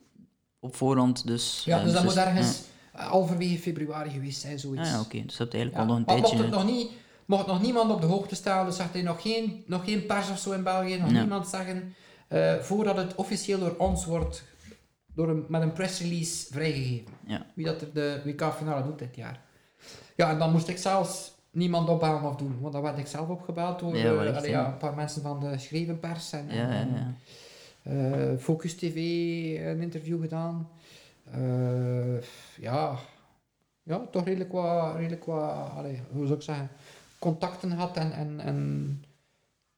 op 0.60 0.76
voorhand, 0.76 1.26
dus... 1.26 1.62
Ja, 1.64 1.78
eh, 1.78 1.84
dus 1.84 1.92
dat 1.92 2.00
ze- 2.00 2.06
moet 2.06 2.16
ergens 2.16 2.62
uh, 2.96 3.00
halverwege 3.08 3.58
februari 3.58 4.10
geweest 4.10 4.40
zijn, 4.40 4.52
Ja, 4.52 4.58
zoiets. 4.58 4.88
ja, 4.88 4.94
Ah, 4.94 5.00
oké. 5.00 5.22
Dus 5.22 5.36
je 5.36 5.42
hebt 5.42 5.54
eigenlijk 5.54 5.74
Ja. 5.74 5.80
al 5.80 5.86
nog 5.86 5.96
een 5.96 6.02
Maar 6.06 6.16
mocht, 6.16 6.28
tijdje... 6.28 6.46
het 6.46 6.54
nog 6.54 6.64
niet, 6.74 6.90
mocht 7.26 7.46
nog 7.46 7.62
niemand 7.62 7.90
op 7.90 8.00
de 8.00 8.06
hoogte 8.06 8.34
staan, 8.34 8.66
dus 8.66 8.76
zegt 8.76 8.92
hij 8.92 9.02
nog 9.02 9.22
geen, 9.22 9.64
nog 9.66 9.84
geen 9.84 10.06
pers 10.06 10.30
of 10.30 10.38
zo 10.38 10.52
in 10.52 10.62
België, 10.62 10.98
nog 10.98 11.10
Ja. 11.10 11.18
niemand 11.20 11.48
zeggen, 11.48 11.94
eh, 12.28 12.54
voordat 12.54 12.96
het 12.96 13.14
officieel 13.14 13.58
door 13.58 13.74
ons 13.78 14.04
wordt, 14.04 14.44
door 15.14 15.28
een, 15.28 15.44
met 15.48 15.62
een 15.62 15.72
pressrelease 15.72 16.52
vrijgegeven. 16.52 17.12
Ja. 17.26 17.46
Wie 17.54 17.64
dat 17.64 17.80
er 17.82 17.92
de 17.92 18.20
WK-finale 18.24 18.82
doet 18.84 18.98
dit 18.98 19.16
jaar. 19.16 19.40
Ja, 20.16 20.30
en 20.30 20.38
dan 20.38 20.52
moest 20.52 20.68
ik 20.68 20.78
zelfs 20.78 21.32
niemand 21.50 21.88
opbellen 21.88 22.22
of 22.22 22.36
doen, 22.36 22.60
want 22.60 22.72
dan 22.72 22.82
werd 22.82 22.98
ik 22.98 23.06
zelf 23.06 23.28
opgebeld 23.28 23.78
door 23.78 23.96
Ja, 23.96 24.24
eh, 24.24 24.36
allee, 24.36 24.50
ja. 24.50 24.66
een 24.66 24.76
paar 24.76 24.94
mensen 24.94 25.22
van 25.22 25.40
de 25.40 25.58
schreven 25.58 26.00
pers 26.00 26.32
en, 26.32 26.46
Ja, 26.48 26.54
ja, 26.54 26.70
en- 26.70 27.16
eh, 27.82 28.38
Focus 28.38 28.74
TV 28.74 28.94
een 29.66 29.80
interview 29.80 30.20
gedaan. 30.20 30.68
Eh, 31.30 32.20
ja. 32.60 32.96
ja, 33.82 34.00
toch 34.10 34.24
redelijk 34.24 34.52
wat, 34.52 34.96
redelijk 34.96 35.24
wat 35.24 35.70
allee, 35.76 36.00
hoe 36.12 36.24
zou 36.26 36.38
ik 36.38 36.44
zeggen, 36.44 36.68
contacten 37.18 37.70
gehad 37.70 37.96
en, 37.96 38.12
en, 38.12 38.40
en 38.40 39.04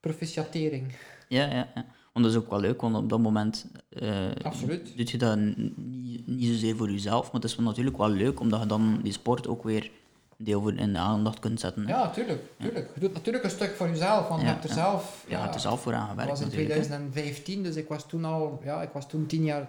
proficiatering. 0.00 0.92
Ja, 1.28 1.44
ja, 1.44 1.68
ja. 1.74 1.84
Want 2.12 2.24
dat 2.24 2.34
is 2.34 2.40
ook 2.40 2.50
wel 2.50 2.60
leuk, 2.60 2.80
want 2.80 2.96
op 2.96 3.08
dat 3.08 3.18
moment 3.20 3.66
eh 3.88 4.30
Absoluut. 4.42 4.96
doe 4.96 5.06
je 5.10 5.18
dat 5.18 5.38
niet, 5.38 6.26
niet 6.26 6.46
zozeer 6.46 6.76
voor 6.76 6.90
jezelf, 6.90 7.24
maar 7.24 7.40
het 7.40 7.50
is 7.50 7.56
wel 7.56 7.66
natuurlijk 7.66 7.96
wel 7.96 8.08
leuk, 8.08 8.40
omdat 8.40 8.60
je 8.60 8.66
dan 8.66 9.00
die 9.02 9.12
sport 9.12 9.46
ook 9.48 9.62
weer 9.64 9.90
deel 10.36 10.60
voor 10.60 10.74
in 10.74 10.92
de 10.92 10.98
aandacht 10.98 11.38
kunt 11.38 11.60
zetten. 11.60 11.82
hè. 11.86 11.88
Ja, 11.92 12.10
tuurlijk, 12.10 12.42
tuurlijk. 12.58 12.90
Je 12.94 13.00
doet 13.00 13.12
natuurlijk 13.12 13.44
een 13.44 13.50
stuk 13.50 13.76
voor 13.76 13.88
jezelf, 13.88 14.28
want 14.28 14.40
je 14.40 14.46
Ja, 14.46 14.52
hebt 14.52 14.64
er 14.64 14.70
ja. 14.70 14.76
zelf... 14.76 15.24
Ja, 15.28 15.46
het 15.46 15.54
is 15.54 15.62
zelf 15.62 15.80
voor 15.82 15.92
Dat 15.92 16.00
aangewerkt 16.00 16.30
was 16.30 16.40
in 16.40 16.46
natuurlijk. 16.46 16.74
hè. 16.74 16.80
2015, 16.80 17.62
dus 17.62 17.76
ik 17.76 17.88
was 17.88 18.08
toen 18.08 18.24
al, 18.24 18.60
ja, 18.64 18.82
ik 18.82 18.90
was 18.92 19.08
toen 19.08 19.26
tien 19.26 19.44
jaar, 19.44 19.68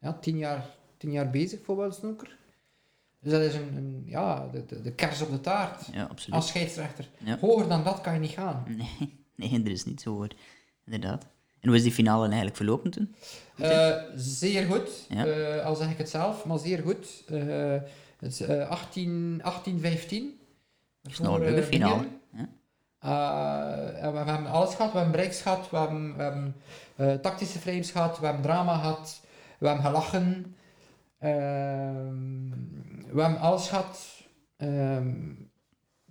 ja, 0.00 0.12
tien 0.20 0.36
jaar, 0.38 0.66
tien 0.96 1.10
jaar 1.12 1.30
bezig 1.30 1.60
voor 1.64 1.76
Welsnoeker. 1.76 2.36
Dus 3.20 3.32
dat 3.32 3.42
is 3.42 3.54
een, 3.54 3.76
een 3.76 4.02
ja, 4.06 4.48
de, 4.52 4.66
de, 4.66 4.82
de 4.82 4.92
kers 4.92 5.20
op 5.22 5.30
de 5.30 5.40
taart 5.40 5.86
Ja, 5.92 6.04
absoluut. 6.04 6.34
als 6.34 6.48
scheidsrechter. 6.48 7.08
Hoger 7.40 7.68
dan 7.68 7.84
dat 7.84 8.00
kan 8.00 8.14
je 8.14 8.20
niet 8.20 8.30
gaan. 8.30 8.64
Nee, 8.66 9.14
nee, 9.50 9.62
er 9.64 9.70
is 9.70 9.84
niet 9.84 10.00
zo 10.00 10.10
hoor. 10.10 10.28
Inderdaad. 10.84 11.26
En 11.64 11.70
hoe 11.70 11.78
is 11.78 11.84
die 11.84 11.92
finale 11.92 12.24
eigenlijk 12.24 12.56
verlopen 12.56 12.90
toen? 12.90 13.14
Eh, 13.56 13.96
zeer 14.14 14.66
goed, 14.66 15.06
Ja. 15.08 15.26
Eh, 15.26 15.64
al 15.64 15.74
zeg 15.74 15.90
ik 15.90 15.98
het 15.98 16.08
zelf, 16.10 16.44
maar 16.44 16.58
zeer 16.58 16.82
goed. 16.82 17.22
Eh, 17.28 17.38
het 18.18 18.32
is 18.32 18.40
eh, 18.40 18.68
18, 18.68 19.40
18, 19.42 19.80
15. 19.80 20.38
Dat 21.02 21.12
is 21.12 21.18
nog 21.18 21.34
een 21.34 21.40
leuke 21.40 21.62
finale. 21.62 22.08
Ja. 22.32 22.48
We, 24.10 24.16
hebben 24.16 24.46
alles 24.46 24.74
gehad. 24.74 24.92
We 24.92 24.98
hebben 24.98 25.16
breaks 25.16 25.40
gehad, 25.42 25.70
we 25.70 25.76
hebben, 25.76 26.16
we 26.16 26.22
hebben 26.22 27.20
tactische 27.20 27.58
frames 27.58 27.90
gehad, 27.90 28.18
we 28.18 28.24
hebben 28.24 28.42
drama 28.42 28.76
gehad, 28.78 29.20
we 29.58 29.66
hebben 29.66 29.84
gelachen. 29.84 30.56
Ehm, 31.18 32.50
we 33.12 33.20
hebben 33.20 33.40
alles 33.40 33.68
gehad. 33.68 34.22
Ehm, 34.56 35.12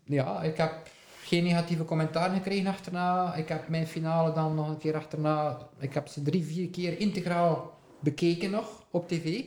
ja, 0.04 0.41
ik 0.41 0.58
heb 0.58 0.88
geen 1.24 1.43
negatieve 1.43 1.86
commentaar 1.86 2.30
gekregen 2.30 2.67
achterna. 2.67 3.34
Ik 3.36 3.47
heb 3.49 3.67
mijn 3.67 3.88
finale 3.88 4.34
dan 4.34 4.55
nog 4.55 4.67
een 4.69 4.78
keer 4.78 4.95
achterna. 4.95 5.57
Ik 5.80 5.93
heb 5.93 6.07
ze 6.07 6.21
drie, 6.21 6.43
vier 6.45 6.69
keer 6.69 6.99
integraal 6.99 7.78
bekeken 7.99 8.51
nog 8.51 8.84
op 8.91 9.07
tv. 9.07 9.43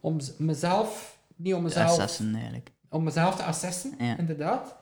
Om 0.00 0.16
mezelf, 0.38 1.18
niet 1.36 1.54
om 1.54 1.62
mezelf, 1.62 1.90
assassen 1.90 2.34
eigenlijk. 2.34 2.70
om 2.90 3.02
mezelf 3.02 3.36
te 3.36 3.42
assessen, 3.42 3.94
Ja. 3.98 4.18
inderdaad. 4.18 4.76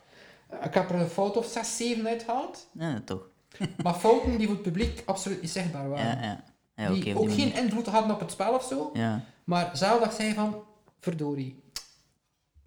Ik 0.63 0.75
heb 0.75 0.91
er 0.91 1.01
een 1.01 1.09
fout 1.09 1.37
of 1.37 1.47
6, 1.47 1.77
7 1.77 2.07
uitgehaald. 2.09 2.69
Ja, 2.73 3.01
toch. 3.05 3.29
Maar 3.83 3.95
fouten 3.95 4.37
die 4.39 4.47
voor 4.47 4.55
het 4.55 4.65
publiek 4.65 5.03
absoluut 5.07 5.41
niet 5.41 5.51
zichtbaar 5.51 5.89
waren. 5.89 6.23
Ja, 6.23 6.43
ja. 6.77 6.91
Die 6.93 7.17
ook 7.19 7.29
die 7.29 7.37
geen 7.51 7.63
invloed 7.65 7.87
hadden 7.87 8.15
op 8.15 8.21
het 8.21 8.31
spel 8.31 8.55
of 8.55 8.65
zo. 8.65 8.91
Ja, 8.95 9.25
Maar 9.45 9.71
zelf 9.73 10.01
dacht 10.01 10.15
zij 10.17 10.35
van, 10.35 10.63
verdorie. 11.01 11.63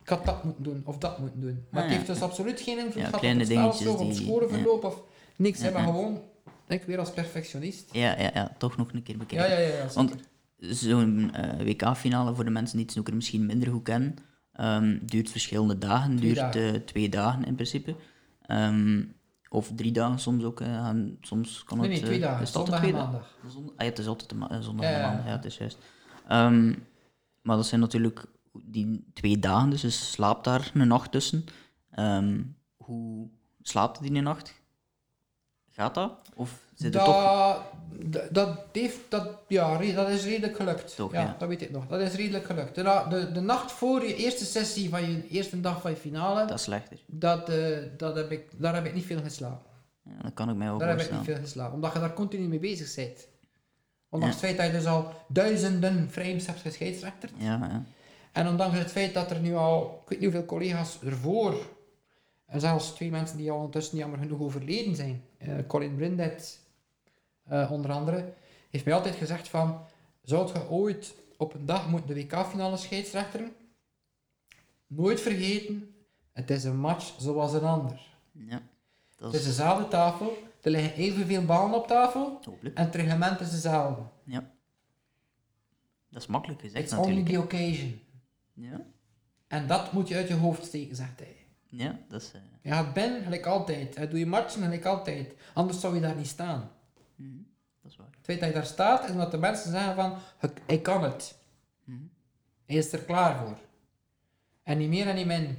Ik 0.09 0.15
had 0.15 0.25
dat 0.25 0.43
moeten 0.43 0.63
doen, 0.63 0.81
of 0.85 0.97
dat 0.97 1.19
moeten 1.19 1.39
doen. 1.39 1.65
Maar 1.69 1.83
Ah, 1.83 1.87
het 1.89 1.97
heeft 1.97 2.07
dus 2.07 2.21
absoluut 2.21 2.61
geen 2.61 2.77
invloed 2.77 2.93
gehad 2.93 3.13
op 3.13 3.19
kleine 3.19 3.39
het 3.39 3.49
spel 3.49 3.67
of 3.67 3.77
zo, 3.77 3.91
op 3.93 4.07
het 4.07 4.15
scoreverloop 4.15 4.83
of 4.83 5.01
niks. 5.35 5.61
Hebben 5.61 5.81
ja. 5.81 5.87
gewoon, 5.87 6.21
ik 6.67 6.83
weer 6.83 6.99
als 6.99 7.11
perfectionist. 7.11 7.89
ja, 7.91 8.19
ja, 8.19 8.31
ja, 8.33 8.55
toch 8.57 8.77
nog 8.77 8.93
een 8.93 9.03
keer 9.03 9.17
bekijken. 9.17 9.49
ja, 9.49 9.59
ja. 9.59 9.75
ja 9.75 9.87
Want 9.93 10.15
zo'n 10.57 11.31
eh, 11.33 11.65
WK-finale, 11.65 12.35
voor 12.35 12.43
de 12.43 12.49
mensen 12.49 12.75
die 12.75 12.85
het 12.85 12.93
snooker 12.93 13.15
misschien 13.15 13.45
minder 13.45 13.71
goed 13.71 13.83
kennen, 13.83 14.15
ehm, 14.53 14.97
duurt 15.01 15.29
verschillende 15.29 15.77
dagen. 15.77 16.15
Twee 16.15 16.33
duurt 16.33 16.53
dagen. 16.53 16.73
eh, 16.73 16.81
twee 16.81 17.09
dagen 17.09 17.45
in 17.45 17.55
principe. 17.55 17.95
Ehm, 18.45 19.03
of 19.49 19.71
drie 19.75 19.91
dagen 19.91 20.19
soms 20.19 20.43
ook. 20.43 20.61
en 20.61 21.17
soms 21.21 21.63
kan 21.63 21.77
nee, 21.77 21.89
het... 21.89 21.99
nee, 21.99 22.09
twee 22.09 22.19
dagen. 22.19 22.41
Is 22.41 22.47
het 22.47 22.57
Zondag 22.57 22.75
en 22.75 22.81
twee 22.81 22.93
maandag. 22.93 23.35
Zondag? 23.47 23.71
Ah, 23.75 23.85
ja, 23.85 23.89
het 23.89 23.99
is 23.99 24.07
altijd 24.07 24.29
de 24.29 24.35
zondag 24.61 24.85
en 24.85 25.01
maandag, 25.01 25.23
ja. 25.23 25.29
ja, 25.29 25.35
het 25.35 25.45
is 25.45 25.57
juist. 25.57 25.77
Ehm, 26.27 26.73
maar 27.41 27.55
dat 27.55 27.65
zijn 27.65 27.81
natuurlijk 27.81 28.25
die 28.65 29.05
twee 29.13 29.39
dagen, 29.39 29.69
dus 29.69 29.81
je 29.81 29.89
slaapt 29.89 30.43
daar 30.43 30.71
een 30.73 30.87
nacht 30.87 31.11
tussen. 31.11 31.45
Ehm, 31.91 32.41
hoe 32.77 33.27
slaapt 33.61 34.01
die 34.01 34.13
een 34.15 34.23
nacht? 34.23 34.53
Gaat 35.71 35.95
dat? 35.95 36.11
Of 36.35 36.59
zit 36.75 36.93
het 36.93 37.03
toch... 37.03 37.63
dat, 38.31 38.59
heeft, 38.71 38.99
dat, 39.09 39.27
ja, 39.47 39.77
dat 39.77 40.09
is 40.09 40.23
redelijk 40.23 40.55
gelukt. 40.55 40.95
Toch, 40.95 41.11
ja, 41.11 41.21
ja. 41.21 41.35
dat 41.39 41.47
weet 41.47 41.61
ik 41.61 41.71
nog. 41.71 41.87
Dat 41.87 41.99
is 41.99 42.13
redelijk 42.13 42.45
gelukt. 42.45 42.75
De, 42.75 43.05
de, 43.09 43.31
de 43.31 43.41
nacht 43.41 43.71
voor 43.71 44.01
je 44.05 44.15
eerste 44.15 44.45
sessie 44.45 44.89
van 44.89 45.01
je 45.11 45.27
eerste 45.27 45.61
dag 45.61 45.81
van 45.81 45.91
je 45.91 45.97
finale, 45.97 46.45
Dat 46.45 46.57
is 46.57 46.63
slechter. 46.63 46.99
dat, 47.05 47.49
eh, 47.49 47.77
dat 47.97 48.15
heb 48.15 48.31
ik, 48.31 48.49
daar 48.57 48.73
heb 48.75 48.85
ik 48.85 48.93
niet 48.93 49.05
veel 49.05 49.21
geslapen. 49.21 49.67
Ja, 50.03 50.21
dat 50.21 50.33
kan 50.33 50.49
ik 50.49 50.55
mij 50.55 50.67
wel 50.67 50.77
Daar 50.77 50.87
heb 50.89 50.99
ik 51.01 51.11
niet 51.11 51.23
veel 51.23 51.37
geslapen, 51.37 51.73
omdat 51.73 51.93
je 51.93 51.99
daar 51.99 52.13
continu 52.13 52.47
mee 52.47 52.59
bezig 52.59 52.95
bent. 52.95 53.27
Ondanks 54.09 54.35
Ja. 54.41 54.47
het 54.47 54.55
feit 54.55 54.57
dat 54.57 54.65
je 54.65 54.83
dus 54.83 54.91
al 54.91 55.13
duizenden 55.27 56.07
frames 56.11 56.45
hebt 56.45 56.59
gescheidsrechterd. 56.61 57.31
Ja, 57.37 57.57
ja. 57.61 57.83
En 58.31 58.47
ondanks 58.47 58.77
het 58.77 58.91
feit 58.91 59.13
dat 59.13 59.31
er 59.31 59.39
nu 59.39 59.55
al, 59.55 59.99
ik 60.03 60.09
weet 60.09 60.19
niet 60.19 60.29
hoeveel 60.31 60.47
collega's 60.47 60.99
ervoor, 61.03 61.55
en 62.45 62.59
zelfs 62.59 62.89
twee 62.93 63.09
mensen 63.11 63.37
die 63.37 63.51
al 63.51 63.55
ondertussen 63.57 63.97
jammer 63.97 64.19
genoeg 64.19 64.39
overleden 64.39 64.95
zijn, 64.95 65.23
eh, 65.37 65.55
Colin 65.67 65.95
Brindet 65.95 66.59
eh, 67.43 67.71
onder 67.71 67.91
andere, 67.91 68.33
heeft 68.69 68.85
mij 68.85 68.93
altijd 68.93 69.15
gezegd 69.15 69.47
van, 69.47 69.79
zou 70.23 70.47
je 70.53 70.69
ooit 70.69 71.13
op 71.37 71.53
een 71.53 71.65
dag 71.65 71.89
moeten 71.89 72.07
de 72.07 72.13
WK-finale 72.21 72.77
scheidsrechteren? 72.77 73.51
Nooit 74.87 75.21
vergeten, 75.21 75.93
het 76.33 76.49
is 76.49 76.63
een 76.63 76.79
match 76.79 77.13
zoals 77.19 77.53
een 77.53 77.63
ander. 77.63 77.99
ja. 78.31 78.61
Dat 79.15 79.31
Het 79.31 79.41
is 79.41 79.47
is 79.47 79.55
dezelfde 79.57 79.87
tafel, 79.87 80.37
er 80.61 80.71
liggen 80.71 80.93
evenveel 80.93 81.45
ballen 81.45 81.73
op 81.75 81.87
tafel, 81.87 82.39
hopelijk. 82.45 82.77
en 82.77 82.85
het 82.85 82.95
reglement 82.95 83.39
is 83.39 83.51
dezelfde. 83.51 84.01
Ja. 84.23 84.51
Dat 86.09 86.21
is 86.21 86.27
makkelijk 86.27 86.61
gezegd 86.61 86.83
It's 86.83 86.93
only 86.93 87.07
natuurlijk. 87.15 87.49
the 87.49 87.55
occasion. 87.57 87.99
Ja, 88.61 88.81
En 89.47 89.67
dat 89.67 89.91
moet 89.91 90.07
je 90.07 90.15
uit 90.15 90.27
je 90.27 90.33
hoofd 90.33 90.65
steken, 90.65 90.95
zegt 90.95 91.19
hij. 91.19 91.35
ja 91.65 91.99
dat 92.09 92.21
is... 92.21 92.31
eh, 92.33 92.41
Je 92.61 92.69
gaat 92.69 92.93
binnen, 92.93 93.23
gelijk 93.23 93.45
altijd. 93.45 93.95
Hè. 93.95 94.07
Doe 94.07 94.19
je 94.19 94.25
matchen, 94.25 94.61
gelijk 94.63 94.85
altijd. 94.85 95.33
Anders 95.53 95.79
zou 95.79 95.95
je 95.95 96.01
daar 96.01 96.15
niet 96.15 96.27
staan. 96.27 96.71
mhm, 97.15 97.29
dat 97.81 97.91
is 97.91 97.97
waar. 97.97 98.07
Het 98.07 98.25
feit 98.25 98.39
dat 98.39 98.49
je 98.49 98.55
daar 98.55 98.65
staat, 98.65 99.03
is 99.03 99.11
omdat 99.11 99.31
de 99.31 99.37
mensen 99.37 99.71
zeggen 99.71 99.95
van, 99.95 100.17
"Ik- 100.41 100.61
hij 100.65 100.79
kan 100.79 101.03
het. 101.03 101.37
Mhm. 101.83 101.97
Hij 102.65 102.75
is 102.75 102.91
er 102.91 102.99
klaar 103.03 103.37
voor. 103.37 103.57
En 104.63 104.77
niet 104.77 104.89
meer 104.89 105.07
en 105.07 105.15
niet 105.15 105.25
min. 105.25 105.57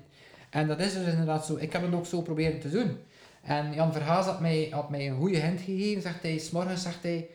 En 0.50 0.66
dat 0.66 0.80
is 0.80 0.92
dus 0.92 1.06
inderdaad 1.06 1.46
zo. 1.46 1.56
Ik 1.56 1.72
heb 1.72 1.82
het 1.82 1.94
ook 1.94 2.06
zo 2.06 2.22
proberen 2.22 2.60
te 2.60 2.70
doen. 2.70 2.96
En 3.42 3.72
Jan 3.74 3.92
Verhaas 3.92 4.24
had 4.26 4.40
mij, 4.40 4.68
had 4.70 4.90
mij 4.90 5.08
een 5.08 5.16
goede 5.16 5.38
hint 5.38 5.60
gegeven. 5.60 6.02
Zegt 6.02 6.22
hij, 6.22 6.38
s'morgens 6.38 6.82
zegt 6.82 7.02
hij, 7.02 7.28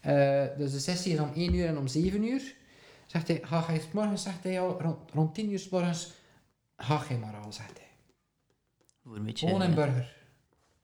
eh, 0.00 0.58
dus 0.58 0.72
de 0.72 0.78
sessie 0.78 1.12
is 1.12 1.18
om 1.20 1.30
1 1.34 1.54
uur 1.54 1.66
en 1.66 1.78
om 1.78 1.86
7 1.86 2.22
uur. 2.24 2.54
Zegt 3.10 3.28
hij, 3.28 3.40
ga 3.42 3.72
je 3.72 3.80
s'morgens, 3.80 4.22
zegt 4.22 4.44
hij 4.44 4.60
al, 4.60 4.80
rond, 4.80 5.10
rond 5.12 5.34
10 5.34 5.50
uur 5.50 5.58
s'morgens, 5.58 6.12
ga 6.76 7.02
je 7.08 7.16
maar 7.16 7.36
al, 7.36 7.52
zegt 7.52 7.78
hij. 7.78 7.86
Voor 9.02 9.16
een 9.16 9.24
beetje... 9.24 9.46
Gewoon 9.46 9.62
een 9.62 9.74
burger. 9.74 10.16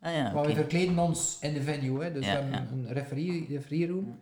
Ah 0.01 0.13
ja, 0.13 0.33
Maar 0.33 0.47
we 0.47 0.55
verkleden 0.55 0.99
ons 0.99 1.39
in 1.41 1.53
de 1.53 1.63
venue, 1.63 2.05
hè. 2.05 2.13
dus 2.13 2.27
Ja, 2.27 2.31
we 2.31 2.55
hebben 2.55 2.83
ja. 2.83 2.89
een 2.89 2.93
referee, 2.93 3.47
referee 3.49 3.89
room. 3.89 4.19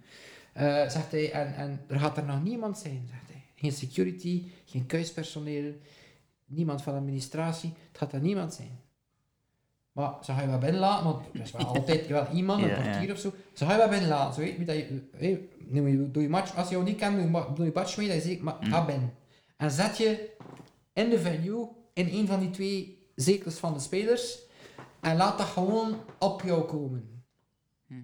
Eh, 0.53 0.89
zegt 0.89 1.11
hij, 1.11 1.33
en, 1.33 1.55
en 1.55 1.81
er 1.89 2.01
gaat 2.01 2.17
er 2.17 2.25
nog 2.25 2.43
niemand 2.43 2.79
zijn, 2.79 3.07
zegt 3.11 3.27
hij. 3.27 3.43
Geen 3.55 3.73
security, 3.73 4.43
geen 4.65 4.87
kuispersoneel, 4.87 5.73
niemand 6.47 6.83
van 6.83 6.93
de 6.93 6.99
administratie. 6.99 7.73
Het 7.89 7.99
gaat 7.99 8.13
er 8.13 8.21
niemand 8.21 8.55
zijn. 8.55 8.79
Maar 9.95 10.15
ze 10.23 10.33
gaan 10.33 10.43
je 10.43 10.49
wel 10.49 10.59
binnenlaten, 10.59 11.05
want 11.05 11.27
er 11.35 11.41
is 11.41 11.51
wel 11.51 11.67
altijd 11.67 12.07
wel 12.17 12.27
iemand, 12.33 12.63
een 12.63 12.83
portier 12.83 13.13
of 13.13 13.19
zo. 13.19 13.33
Ze 13.53 13.65
gaan 13.65 13.73
je 13.75 13.79
wel 13.81 13.89
binnenlaten, 13.89 14.35
zo 14.35 14.41
weet 14.41 14.57
je. 14.57 14.65
Dat 14.65 14.77
je 14.77 15.09
hey, 15.17 15.49
doe, 15.59 15.91
je, 15.91 16.11
doe 16.11 16.23
je 16.23 16.29
match, 16.29 16.57
als 16.57 16.67
je 16.69 16.73
jou 16.75 16.85
niet 16.87 16.97
kent, 16.97 17.15
doe 17.15 17.25
je, 17.25 17.31
ma- 17.31 17.49
doe 17.55 17.65
je 17.65 17.71
match 17.75 17.97
mee, 17.97 18.09
dan 18.09 18.21
zeg 18.21 18.31
ik, 18.31 18.43
maar 18.43 18.57
Mm. 18.61 18.71
ga 18.71 18.85
binnen. 18.85 19.13
En 19.57 19.71
zet 19.71 19.97
je 19.99 20.31
in 20.93 21.11
de 21.11 21.19
venue, 21.19 21.69
in 21.93 22.09
een 22.09 22.27
van 22.27 22.41
die 22.41 22.51
twee 22.51 23.07
zetels 23.17 23.55
van 23.55 23.73
de 23.73 23.79
spelers, 23.81 24.39
en 25.01 25.17
laat 25.17 25.39
dat 25.39 25.47
gewoon 25.47 25.97
op 26.19 26.43
jou 26.43 26.63
komen. 26.65 27.23
Mhm. 27.87 28.01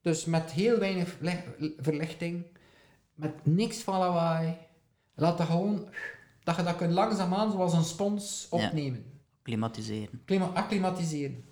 Dus 0.00 0.24
met 0.24 0.50
heel 0.52 0.78
weinig 0.78 1.16
verlichting, 1.78 2.44
met 3.14 3.32
niks 3.46 3.78
van 3.78 3.98
lawaai. 3.98 4.56
Laat 5.14 5.38
dat 5.38 5.46
gewoon, 5.46 5.88
dat 6.44 6.56
je 6.56 6.62
dat 6.62 6.76
kunt 6.76 6.92
langzaamaan 6.92 7.50
zoals 7.52 7.72
een 7.72 7.84
spons 7.84 8.46
opnemen. 8.50 9.12
Climatiseren. 9.44 10.20
Clima- 10.24 10.50
acclimatiseren. 10.54 11.44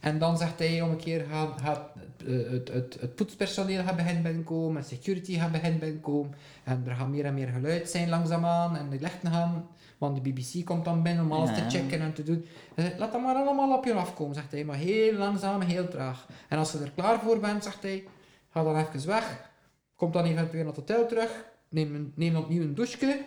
En 0.00 0.18
dan 0.18 0.38
zegt 0.38 0.58
hij 0.58 0.82
om 0.82 0.90
een 0.90 0.96
keer 0.96 1.24
gaat, 1.30 1.60
gaat 1.60 1.80
het, 1.94 2.50
het, 2.50 2.68
het, 2.68 2.96
het 3.00 3.14
poetspersoneel 3.14 3.82
gaat 3.82 3.96
beginnen 3.96 4.22
binnenkomen, 4.22 4.84
security 4.84 5.38
gaat 5.38 5.52
beginnen 5.52 5.78
binnenkomen. 5.80 6.34
En 6.64 6.82
er 6.86 6.94
gaat 6.94 7.08
meer 7.08 7.24
en 7.24 7.34
meer 7.34 7.48
geluid 7.48 7.90
zijn 7.90 8.08
langzaamaan 8.08 8.76
en 8.76 8.90
de 8.90 9.00
lichten 9.00 9.30
gaan, 9.30 9.68
want 9.98 10.24
de 10.24 10.30
BBC 10.30 10.64
komt 10.64 10.84
dan 10.84 11.02
binnen 11.02 11.24
om 11.24 11.32
alles 11.32 11.50
Ja, 11.50 11.54
te 11.54 11.76
checken 11.76 12.00
en 12.00 12.12
te 12.12 12.22
doen. 12.22 12.44
Zegt, 12.76 12.98
Laat 12.98 13.12
dat 13.12 13.22
maar 13.22 13.34
allemaal 13.34 13.76
op 13.76 13.84
je 13.84 13.92
afkomen, 13.92 14.34
zegt 14.34 14.52
hij, 14.52 14.64
maar 14.64 14.76
heel 14.76 15.12
langzaam, 15.12 15.60
heel 15.60 15.88
traag. 15.88 16.26
En 16.48 16.58
als 16.58 16.72
je 16.72 16.78
er 16.78 16.92
klaar 16.94 17.20
voor 17.20 17.40
bent, 17.40 17.64
zegt 17.64 17.82
hij, 17.82 18.04
ga 18.50 18.62
dan 18.62 18.76
even 18.76 19.06
weg, 19.06 19.50
kom 19.96 20.12
dan 20.12 20.24
even 20.24 20.50
weer 20.50 20.64
naar 20.64 20.74
het 20.74 20.88
hotel 20.88 21.06
terug, 21.06 21.44
neem, 21.68 21.94
een, 21.94 22.12
neem 22.16 22.36
opnieuw 22.36 22.62
een 22.62 22.74
douche. 22.74 23.24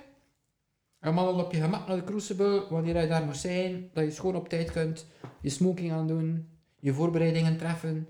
En 1.02 1.14
wandel 1.14 1.43
op 1.45 1.52
je 1.52 1.62
gemak 1.62 1.88
naar 1.88 1.95
de 1.97 2.04
crucible, 2.04 2.66
wanneer 2.70 3.02
je 3.02 3.08
daar 3.08 3.26
moet 3.26 3.38
zijn, 3.38 3.89
dat 3.93 4.04
je 4.04 4.12
schoon 4.12 4.36
op 4.36 4.49
tijd 4.49 4.72
kunt, 4.72 5.06
je 5.41 5.49
smoking 5.49 5.91
aan 5.91 6.08
doen, 6.08 6.47
je 6.80 6.93
voorbereidingen 6.93 7.58
treffen. 7.58 8.08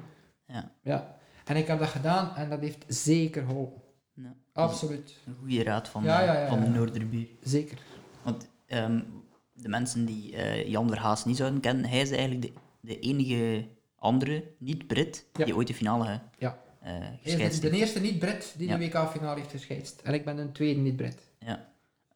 Ja. 0.47 0.71
Ja. 0.83 1.17
En 1.45 1.55
ik 1.55 1.67
heb 1.67 1.79
dat 1.79 1.87
gedaan 1.87 2.35
en 2.35 2.49
dat 2.49 2.59
heeft 2.59 2.83
zeker 2.87 3.43
geholpen. 3.45 3.81
ja. 4.13 4.35
Absoluut. 4.53 5.17
Een 5.25 5.35
goede 5.39 5.63
raad 5.63 5.87
van, 5.89 6.03
Ja, 6.03 6.19
de- 6.19 6.25
ja, 6.25 6.39
ja, 6.41 6.47
van 6.47 6.59
de. 6.59 6.67
Noorderbuur. 6.69 7.27
Zeker. 7.41 7.77
Want 8.23 8.47
ehm, 8.65 8.99
de 9.53 9.69
mensen 9.69 10.05
die 10.05 10.35
eh, 10.35 10.67
Jan 10.67 10.87
Verhaas 10.89 11.25
niet 11.25 11.37
zouden 11.37 11.59
kennen, 11.59 11.85
hij 11.89 12.01
is 12.01 12.11
eigenlijk 12.11 12.41
de, 12.41 12.51
de 12.81 12.99
enige 12.99 13.67
andere 13.95 14.43
niet-Brit 14.57 15.25
die 15.31 15.55
ooit 15.55 15.67
de 15.67 15.73
finale 15.73 16.19
Ja. 16.37 16.57
is 17.23 17.59
de, 17.59 17.69
de 17.69 17.77
eerste 17.77 17.99
niet-Brit 17.99 18.53
die 18.57 18.67
de 18.67 18.77
WK-finale 18.77 19.39
heeft 19.39 19.51
gescheidst. 19.51 20.01
En 20.03 20.13
ik 20.13 20.25
ben 20.25 20.37
een 20.37 20.51
tweede 20.51 20.79
niet-Brit. 20.79 21.29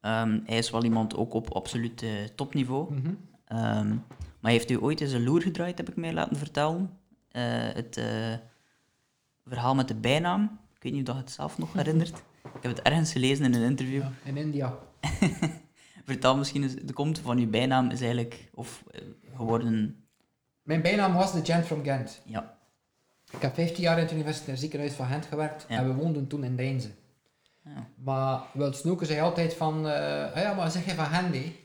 Ehm, 0.06 0.40
hij 0.44 0.58
is 0.58 0.70
wel 0.70 0.84
iemand 0.84 1.16
ook 1.16 1.34
op 1.34 1.52
absoluut 1.54 2.04
topniveau. 2.34 2.94
Mhm. 2.94 3.14
Ehm, 3.44 3.94
maar 4.40 4.50
heeft 4.50 4.70
u 4.70 4.82
ooit 4.82 5.00
eens 5.00 5.12
een 5.12 5.24
loer 5.24 5.42
gedraaid, 5.42 5.78
heb 5.78 5.88
ik 5.88 5.96
mij 5.96 6.12
laten 6.12 6.36
vertellen. 6.36 6.90
Eh, 7.28 7.42
het 7.72 7.96
eh, 7.96 8.34
verhaal 9.46 9.74
met 9.74 9.88
de 9.88 9.94
bijnaam. 9.94 10.58
Ik 10.76 10.82
weet 10.82 10.92
niet 10.92 11.08
of 11.08 11.14
je 11.14 11.20
het 11.20 11.30
zelf 11.30 11.58
nog 11.58 11.72
herinnert. 11.72 12.16
Ik 12.44 12.62
heb 12.62 12.76
het 12.76 12.82
ergens 12.82 13.12
gelezen 13.12 13.44
in 13.44 13.54
een 13.54 13.62
interview. 13.68 14.00
Ja, 14.02 14.12
in 14.24 14.36
India. 14.36 14.78
Vertel 16.04 16.36
misschien 16.36 16.62
eens, 16.62 16.74
de 16.74 16.92
komt 16.92 17.18
van 17.18 17.38
uw 17.38 17.50
bijnaam 17.50 17.90
is 17.90 18.00
eigenlijk, 18.00 18.50
of 18.54 18.84
eh, 18.90 19.00
geworden, 19.36 20.04
Mijn 20.62 20.82
bijnaam 20.82 21.12
was 21.14 21.32
de 21.32 21.44
Gent 21.44 21.64
from 21.66 21.84
Gent. 21.84 22.22
ja, 22.24 22.58
Ik 23.32 23.42
heb 23.42 23.54
15 23.54 23.82
jaar 23.82 23.98
in 23.98 24.04
het 24.04 24.12
universitair 24.12 24.56
ziekenhuis 24.56 24.92
van 24.92 25.06
Gent 25.06 25.26
gewerkt 25.26 25.66
Ja. 25.68 25.76
en 25.78 25.86
we 25.86 25.94
woonden 25.94 26.26
toen 26.26 26.44
in 26.44 26.56
Deinze. 26.56 26.88
Ja. 27.74 27.86
Maar 27.94 28.40
Wilt 28.52 28.76
Snoeken 28.76 29.06
zei 29.06 29.20
altijd 29.20 29.54
van, 29.54 29.88
eh, 29.88 30.32
ah 30.34 30.42
ja, 30.42 30.54
maar 30.54 30.70
zeg 30.70 30.84
je 30.84 30.94
van 30.94 31.04
hè? 31.04 31.56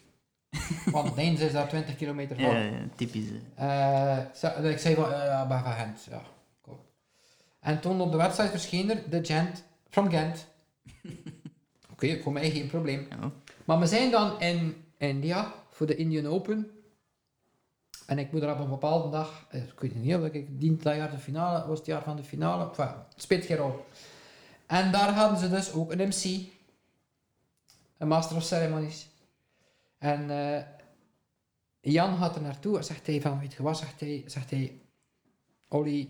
Want 0.91 1.15
Deinze 1.15 1.45
is 1.45 1.51
daar 1.51 1.67
20 1.67 1.95
kilometer 1.95 2.35
van. 2.35 2.45
ja, 2.45 2.57
ja, 2.59 2.77
typisch. 2.95 3.27
eh. 3.55 4.71
Ik 4.71 4.77
zei 4.79 4.95
van, 4.95 5.11
eh, 5.13 5.25
ja, 5.25 5.47
ben 5.47 5.63
van 5.63 5.71
Gent. 5.73 6.03
Ja, 6.09 6.21
cool. 6.61 6.79
En 7.59 7.79
toen 7.81 8.01
op 8.01 8.11
de 8.11 8.17
website 8.17 8.49
verscheen 8.49 8.89
er, 8.89 9.09
de 9.09 9.25
Gent, 9.25 9.63
from 9.89 10.09
Gent. 10.09 10.47
Oké, 11.91 12.21
voor 12.21 12.31
mij 12.31 12.51
geen 12.51 12.67
probleem. 12.67 13.07
Ja. 13.09 13.31
Maar 13.65 13.79
we 13.79 13.85
zijn 13.87 14.11
dan 14.11 14.39
in 14.41 14.83
India 14.97 15.53
voor 15.71 15.87
de 15.87 15.95
Indian 15.95 16.27
Open. 16.27 16.71
En 18.05 18.19
ik 18.19 18.31
moet 18.31 18.41
er 18.41 18.51
op 18.53 18.59
een 18.59 18.69
bepaalde 18.69 19.09
dag, 19.09 19.47
ik 19.51 19.79
weet 19.79 19.95
niet 19.95 20.15
of 20.15 20.25
ik 20.25 20.83
dat 20.83 20.95
jaar 20.95 21.11
de 21.11 21.17
finale, 21.17 21.67
was 21.67 21.77
het 21.77 21.87
jaar 21.87 22.03
van 22.03 22.15
de 22.15 22.23
finale, 22.23 22.67
enfin, 22.69 22.89
speelt 23.15 23.45
geen 23.45 23.57
rol. 23.57 23.85
En 24.71 24.91
daar 24.91 25.13
hadden 25.13 25.39
ze 25.39 25.49
dus 25.49 25.71
ook 25.71 25.91
een 25.91 26.07
MC, 26.07 26.23
een 27.97 28.07
Master 28.07 28.35
of 28.35 28.43
Ceremonies. 28.43 29.09
En 29.97 30.29
eh, 30.29 30.63
Jan 31.79 32.17
gaat 32.17 32.35
er 32.35 32.41
naartoe 32.41 32.77
en 32.77 32.83
zegt 32.83 33.07
hij 33.07 33.21
van, 33.21 33.39
weet 33.39 33.53
je 33.53 33.63
wat, 33.63 33.77
zegt 33.77 33.99
hij, 33.99 34.23
zegt 34.25 34.49
hij, 34.49 34.81
Olly 35.67 36.09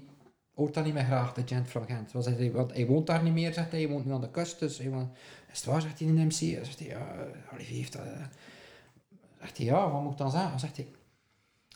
hoort 0.53 0.73
dat 0.73 0.85
niet 0.85 0.93
meer 0.93 1.03
graag, 1.03 1.33
de 1.33 1.41
gent 1.45 1.67
from 1.67 1.85
Gent. 1.85 2.11
Want, 2.11 2.25
hij, 2.25 2.51
want 2.51 2.73
hij 2.73 2.85
woont 2.85 3.07
daar 3.07 3.23
niet 3.23 3.33
meer, 3.33 3.53
zegt 3.53 3.71
hij, 3.71 3.79
hij 3.79 3.89
woont 3.89 4.05
nu 4.05 4.13
aan 4.13 4.21
de 4.21 4.31
kust, 4.31 4.59
dus 4.59 4.77
hij 4.77 4.89
woont, 4.89 5.17
is 5.51 5.57
het 5.57 5.65
waar, 5.65 5.81
zegt 5.81 5.99
hij 5.99 6.07
in 6.07 6.15
de 6.15 6.25
MC? 6.25 6.65
Zegt 6.65 6.79
hij, 6.79 6.87
ja, 6.87 7.27
Olivier 7.53 7.77
heeft 7.77 7.93
dat... 7.93 8.05
eh. 8.05 8.25
Zegt 9.39 9.57
hij, 9.57 9.65
ja, 9.65 9.91
wat 9.91 10.01
moet 10.01 10.11
ik 10.11 10.17
dan 10.17 10.31
zeggen? 10.31 10.59
Zegt 10.59 10.77
hij, 10.77 10.87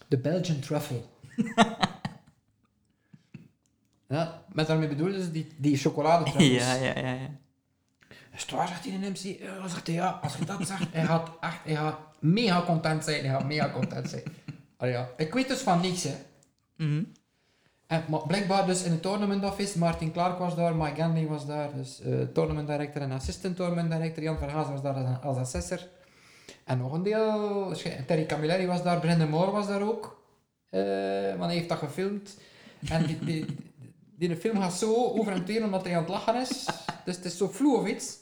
de 0.07 0.17
Belgian 0.17 0.59
truffle. 0.59 1.01
ja, 4.07 4.43
met 4.51 4.67
daarmee 4.67 4.87
bedoelden 4.87 5.23
ze 5.23 5.31
die, 5.31 5.47
die 5.57 5.77
chocoladetruffels. 5.77 6.47
ja, 6.67 6.73
ja, 6.73 6.97
ja, 6.97 7.11
ja. 7.11 7.29
Is 8.33 8.41
het 8.41 8.51
waar, 8.51 8.67
zegt 8.67 8.83
hij 8.83 8.93
in 8.93 9.01
de 9.01 9.09
MC? 9.09 9.39
Ja, 9.41 9.67
zegt 9.67 9.87
hij, 9.87 9.95
ja, 9.95 10.19
als 10.23 10.35
je 10.35 10.45
dat 10.45 10.67
zegt, 10.67 10.93
hij 10.93 11.05
gaat 11.05 11.29
echt, 11.41 11.59
hij 11.63 11.75
gaat 11.75 11.97
mega 12.19 12.63
content 12.65 13.03
zijn, 13.03 13.25
hij 13.25 13.33
gaat 13.33 13.45
mega 13.45 13.71
content 13.71 14.09
zijn. 14.09 14.23
Allee, 14.77 14.93
ja. 14.93 15.09
Ik 15.17 15.33
weet 15.33 15.47
dus 15.47 15.59
van 15.59 15.81
niks, 15.81 16.03
hè. 16.03 16.15
Mhm. 16.75 17.03
En, 17.87 18.03
maar 18.07 18.27
blijkbaar 18.27 18.65
dus 18.65 18.83
in 18.83 18.91
het 18.91 19.01
tournament 19.01 19.43
office, 19.43 19.77
Martin 19.77 20.11
Clark 20.11 20.39
was 20.39 20.55
daar, 20.55 20.75
Mike 20.75 20.95
Ganley 20.95 21.27
was 21.27 21.45
daar, 21.45 21.69
dus 21.75 22.01
eh, 22.01 22.13
tournament 22.33 22.67
director 22.67 23.01
en 23.01 23.11
assistant 23.11 23.55
tournament 23.55 23.91
director, 23.91 24.23
Jan 24.23 24.37
Verhaas 24.37 24.67
was 24.67 24.81
daar 24.81 24.95
als, 24.95 25.21
als 25.21 25.37
assessor. 25.37 25.79
En 26.63 26.77
nog 26.77 26.93
een 26.93 27.03
deel, 27.03 27.71
Terry 28.07 28.25
Camilleri 28.25 28.65
was 28.65 28.83
daar, 28.83 28.99
Brendan 28.99 29.29
Moore 29.29 29.51
was 29.51 29.67
daar 29.67 29.81
ook, 29.81 30.21
eh, 30.69 30.81
want 31.29 31.45
hij 31.45 31.53
heeft 31.53 31.69
dat 31.69 31.77
gefilmd. 31.77 32.37
En 32.89 33.05
die, 33.05 33.19
die, 33.19 33.45
die, 34.15 34.27
die 34.27 34.37
film 34.37 34.59
gaat 34.59 34.73
zo 34.73 34.93
over 34.93 35.31
en 35.31 35.45
weer 35.45 35.63
omdat 35.63 35.83
hij 35.83 35.95
aan 35.95 36.01
het 36.01 36.09
lachen 36.09 36.41
is, 36.41 36.65
dus 37.05 37.15
het 37.15 37.25
is 37.25 37.37
zo 37.37 37.47
vloe 37.47 37.77
of 37.77 37.87
iets. 37.87 38.17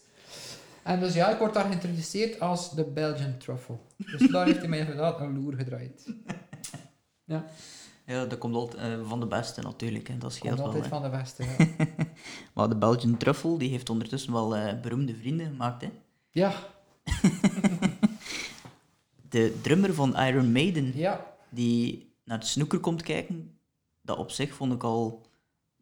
En 0.84 1.00
dus 1.00 1.14
ja, 1.14 1.30
ik 1.30 1.38
word 1.38 1.54
daar 1.54 1.66
geïntroduceerd 1.66 2.39
als 2.39 2.72
de 2.72 2.84
Belgian 2.84 3.38
Truffle. 3.38 3.78
Dus 3.98 4.30
daar 4.30 4.46
heeft 4.46 4.60
hij 4.60 4.68
mij 4.68 4.80
inderdaad 4.80 5.20
een 5.20 5.34
loer 5.34 5.54
gedraaid. 5.54 6.14
Ja, 7.24 7.46
Ja, 8.06 8.26
dat 8.26 8.38
komt 8.38 8.56
altijd 8.56 8.82
eh, 8.82 9.08
van 9.08 9.20
de 9.20 9.26
beste 9.26 9.62
natuurlijk, 9.62 10.08
hè. 10.08 10.14
dat 10.14 10.22
komt 10.22 10.34
scheelt 10.34 10.58
wel. 10.58 10.66
altijd 10.66 10.88
van 10.88 11.02
de 11.02 11.10
beste. 11.10 11.44
Ja. 11.44 11.68
Maar 12.54 12.70
de 12.70 12.76
Belgian 12.76 13.18
Truffle, 13.18 13.58
die 13.58 13.70
heeft 13.70 13.89
ondertussen 13.89 14.34
wel 14.34 14.56
eh, 14.56 14.82
beroemde 14.82 15.16
vrienden 15.16 15.48
gemaakt. 15.48 15.82
Hè. 15.82 15.89
ja, 16.30 16.54
De 19.30 19.60
drummer 19.62 19.94
van 19.94 20.18
Iron 20.18 20.52
Maiden, 20.52 20.91
ja. 20.96 21.36
die 21.50 22.14
naar 22.24 22.39
de 22.39 22.46
snooker 22.46 22.80
komt 22.80 23.02
kijken, 23.02 23.58
dat 24.02 24.18
op 24.18 24.32
zich 24.32 24.54
vond 24.54 24.74
ik 24.74 24.84
al 24.84 25.26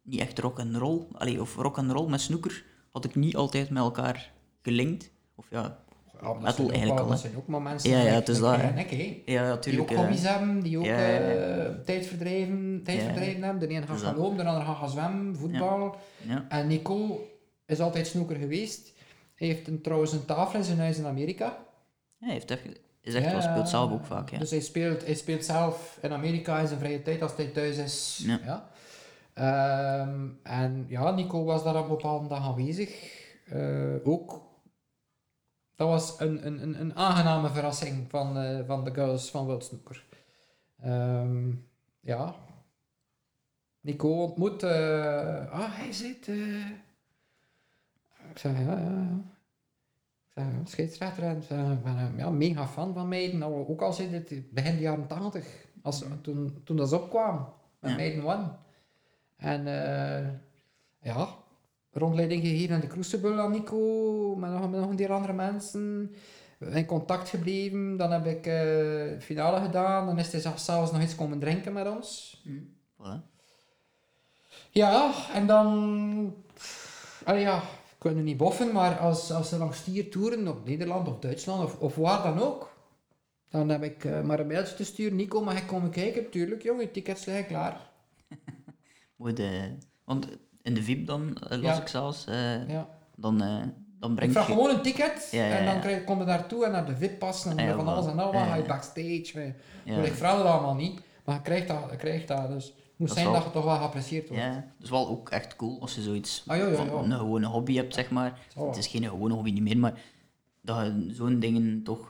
niet 0.02 0.20
echt 0.20 0.40
rock 0.40 0.60
and 0.60 0.76
roll. 0.76 1.02
Allee, 1.12 1.42
of 1.42 1.56
rock 1.56 1.78
and 1.78 1.92
roll 1.92 2.10
met 2.10 2.22
snooker 2.22 2.64
had 2.92 3.06
ik 3.06 3.16
niet 3.16 3.36
altijd 3.36 3.70
met 3.70 3.84
elkaar 3.84 4.32
gelinkt. 4.62 5.12
Of 5.36 5.46
ja, 5.50 5.80
Ja, 6.22 6.34
Metal 6.34 6.70
eigenlijk 6.70 7.00
al, 7.00 7.08
Dat 7.08 7.20
zijn 7.20 7.38
ook 7.38 7.48
maar 7.48 7.62
mensen 7.62 7.90
Ja, 7.90 8.02
ja, 8.02 8.14
het 8.14 8.30
is 8.30 8.40
dat, 8.40 8.60
en 8.60 8.76
ja 8.76 8.84
Die 9.26 9.36
natuurlijk. 9.36 9.92
ook 9.92 9.98
hobby's 9.98 10.24
hebben, 10.24 10.60
die 10.60 10.78
ook 10.78 10.86
ja, 10.86 11.20
eh, 11.20 11.70
tijdverdrijven 11.86 12.84
hebben. 13.44 13.60
De 13.60 13.76
een 13.76 13.88
gaat 13.88 14.02
gaan 14.02 14.18
lopen, 14.18 14.38
de 14.38 14.44
ander 14.44 14.64
gaat 14.64 14.78
gaan 14.78 14.90
zwemmen, 14.90 15.36
voetbal. 15.36 15.96
En 16.50 16.68
Nico 16.68 17.28
is 17.66 17.80
altijd 17.80 18.08
snoeker 18.08 18.36
geweest. 18.36 18.94
Hij 19.36 19.48
heeft 19.48 19.68
een, 19.68 19.82
trouwens 19.82 20.12
een 20.12 20.26
tafel 20.26 20.60
in 20.60 20.66
zijn 20.66 20.80
huis 20.80 20.98
in 20.98 21.06
Amerika. 21.06 21.46
Ja, 22.18 22.26
hij 22.26 22.34
heeft 22.34 22.52
echt, 22.52 22.62
is 23.02 23.14
echt 23.14 23.32
wel, 23.32 23.42
speelt 23.42 23.70
zelf 23.70 23.92
ook 23.92 24.06
vaak. 24.06 24.30
Ja. 24.30 24.38
Dus 24.38 24.50
hij 24.50 24.60
speelt, 24.60 25.06
hij 25.06 25.16
speelt 25.16 25.46
zelf 25.46 25.98
in 26.02 26.12
Amerika 26.12 26.60
in 26.60 26.68
zijn 26.68 26.80
vrije 26.80 27.02
tijd 27.02 27.22
als 27.22 27.36
hij 27.36 27.46
thuis 27.46 27.78
is. 27.78 28.24
Ja. 28.26 28.70
Ehm, 29.42 30.30
en 30.44 30.86
ja, 30.88 31.12
Nico 31.12 31.44
was 31.44 31.64
daar 31.64 31.76
op 31.76 31.84
een 31.84 31.90
bepaalde 31.90 32.28
dag 32.28 32.44
aanwezig. 32.48 32.90
Eh, 33.46 33.96
ook 34.08 34.42
dat 35.76 35.88
was 35.88 36.20
een, 36.20 36.46
een, 36.46 36.62
een, 36.64 36.82
een 36.82 36.96
aangename 36.96 37.50
verrassing 37.50 38.10
van, 38.10 38.38
eh, 38.38 38.66
van 38.66 38.84
de 38.84 38.94
girls 38.94 39.32
van 39.32 39.46
World 39.46 39.64
Snooker. 39.64 40.04
Ehm, 40.80 41.52
ja. 42.00 42.36
Nico 43.80 44.24
ontmoet. 44.24 44.64
eh, 44.64 45.52
ah, 45.52 45.78
hij 45.78 45.92
zit. 45.92 46.28
Ik 48.30 48.38
zei 48.38 48.54
ja, 48.66 48.80
ja, 48.80 48.90
ja. 48.90 49.22
Ik 50.28 50.34
zei, 50.34 50.62
scheidsrechter. 50.66 51.24
En 51.24 51.38
ik 51.38 51.44
zei, 51.44 51.72
ik 51.72 51.84
ben 51.84 51.98
een 51.98 52.18
ja, 52.18 52.30
mega 52.30 52.68
fan 52.68 52.94
van 52.94 53.08
meiden. 53.08 53.44
Ook 53.44 53.82
al 53.82 53.94
zit 53.94 54.12
het 54.12 54.54
begin 54.54 54.76
de 54.76 54.82
jaren 54.82 55.08
80, 55.08 55.66
als, 55.82 56.04
toen, 56.22 56.62
toen 56.64 56.78
dat 56.78 56.90
ze 56.90 57.02
opkwam. 57.02 57.54
Met 57.80 57.90
Ja. 57.92 57.96
Meiden 57.98 58.26
One. 58.26 58.48
En 59.42 59.68
eh, 59.68 60.28
ja, 61.02 61.28
rondleiding 61.92 62.44
gegeven 62.44 62.76
aan 62.76 62.82
de 62.82 62.88
Crucible 62.88 63.42
aan 63.42 63.52
Nico, 63.52 64.36
met 64.36 64.52
nog, 64.52 64.70
met 64.70 64.80
nog 64.80 64.90
een 64.90 64.96
deel 64.96 65.10
andere 65.12 65.34
mensen. 65.34 66.16
In 66.60 66.86
contact 66.86 67.30
gebleven. 67.30 67.98
Dan 67.98 68.12
heb 68.12 68.26
ik 68.26 68.46
eh 68.46 69.20
finale 69.20 69.62
gedaan. 69.62 70.06
Dan 70.06 70.20
is 70.20 70.32
hij 70.32 70.42
zelfs 70.42 70.92
nog 70.92 71.02
iets 71.02 71.16
komen 71.16 71.40
drinken 71.40 71.74
met 71.74 71.88
ons. 71.88 72.42
Voilà. 72.98 73.30
Ja, 74.70 75.14
en 75.34 75.48
dan... 75.48 76.36
Allee, 77.24 77.42
ja, 77.42 77.62
nu 78.04 78.22
niet 78.22 78.38
boffen, 78.38 78.72
maar 78.72 78.98
als, 78.98 79.32
als 79.32 79.50
ze 79.50 79.58
langs 79.58 79.78
stier 79.78 80.10
toeren, 80.10 80.48
op 80.48 80.66
Nederland 80.66 81.08
of 81.08 81.20
Duitsland 81.20 81.64
of, 81.64 81.80
of 81.80 81.96
waar 81.96 82.24
dan 82.24 82.40
ook, 82.40 82.74
dan 83.50 83.70
heb 83.70 83.84
ik 83.84 84.06
eh, 84.06 84.22
maar 84.22 84.40
een 84.40 84.48
mailtje 84.48 84.76
te 84.76 84.86
sturen. 84.86 85.16
Nico, 85.16 85.44
mag 85.44 85.58
ik 85.58 85.68
komen 85.68 85.90
kijken? 85.90 86.30
Tuurlijk, 86.30 86.64
jongen, 86.64 86.92
tickets 86.92 87.26
liggen 87.26 87.46
klaar. 87.46 87.91
Je- 89.30 89.78
want 90.06 90.28
in 90.62 90.74
de 90.74 90.84
VIP 90.84 91.08
dan, 91.08 91.38
eh, 91.38 91.50
las 91.62 91.76
Ja. 91.76 91.82
ik 91.82 91.88
zelfs, 91.88 92.24
Ja. 92.68 92.88
dan, 93.16 93.42
eh, 93.42 93.58
dan 94.00 94.10
Ik 94.10 94.16
breng 94.16 94.32
vraag 94.32 94.48
je... 94.48 94.54
gewoon 94.54 94.70
een 94.70 94.82
ticket 94.82 95.28
Ja, 95.32 95.50
en 95.50 95.66
dan 95.66 95.80
krijg, 95.80 96.04
kom 96.04 96.20
je 96.20 96.26
daartoe 96.26 96.66
en 96.66 96.72
naar 96.72 96.86
de 96.86 96.96
VIP 96.96 97.20
passen 97.20 97.58
en 97.58 97.70
Ah, 97.70 97.76
van 97.76 97.88
alles 97.88 98.06
en 98.06 98.20
al. 98.20 98.26
Wat, 98.26 98.34
ja. 98.42 98.46
ga 98.48 98.56
je 98.56 98.64
backstage. 98.64 99.54
maar 99.86 100.06
Ik 100.06 100.14
vraag 100.14 100.38
het 100.38 100.46
allemaal 100.46 100.76
niet, 100.76 101.02
maar 101.26 101.36
je 101.36 101.42
krijgt 101.42 101.68
dat. 101.68 101.88
Je 101.92 101.96
krijgt 101.98 102.28
dat 102.28 102.48
dus 102.48 102.66
het 102.66 102.74
moet 102.98 103.08
Dat 103.08 103.18
zijn 103.18 103.32
dat 103.34 103.44
je 103.44 103.52
toch 103.52 103.64
wel 103.64 103.76
geapprecieerd 103.76 104.28
wordt. 104.30 104.44
Ja, 104.44 104.54
dat 104.54 104.64
is 104.84 104.90
wel 104.90 105.08
ook 105.08 105.30
echt 105.30 105.56
cool 105.56 105.82
als 105.82 105.96
je 105.96 106.02
zoiets 106.02 106.44
Ah, 106.48 106.74
van 106.74 107.12
een 107.12 107.18
gewone 107.18 107.46
hobby 107.48 107.76
hebt, 107.76 107.94
zeg 107.94 108.10
maar. 108.10 108.40
Oh. 108.56 108.68
Het 108.68 108.78
is 108.78 108.88
geen 108.88 109.04
gewone 109.04 109.34
hobby 109.34 109.52
niet 109.52 109.64
meer, 109.64 109.78
maar 109.78 109.94
dat 110.62 110.78
je 110.86 111.08
zo'n 111.14 111.40
dingen 111.40 111.84
toch, 111.84 112.08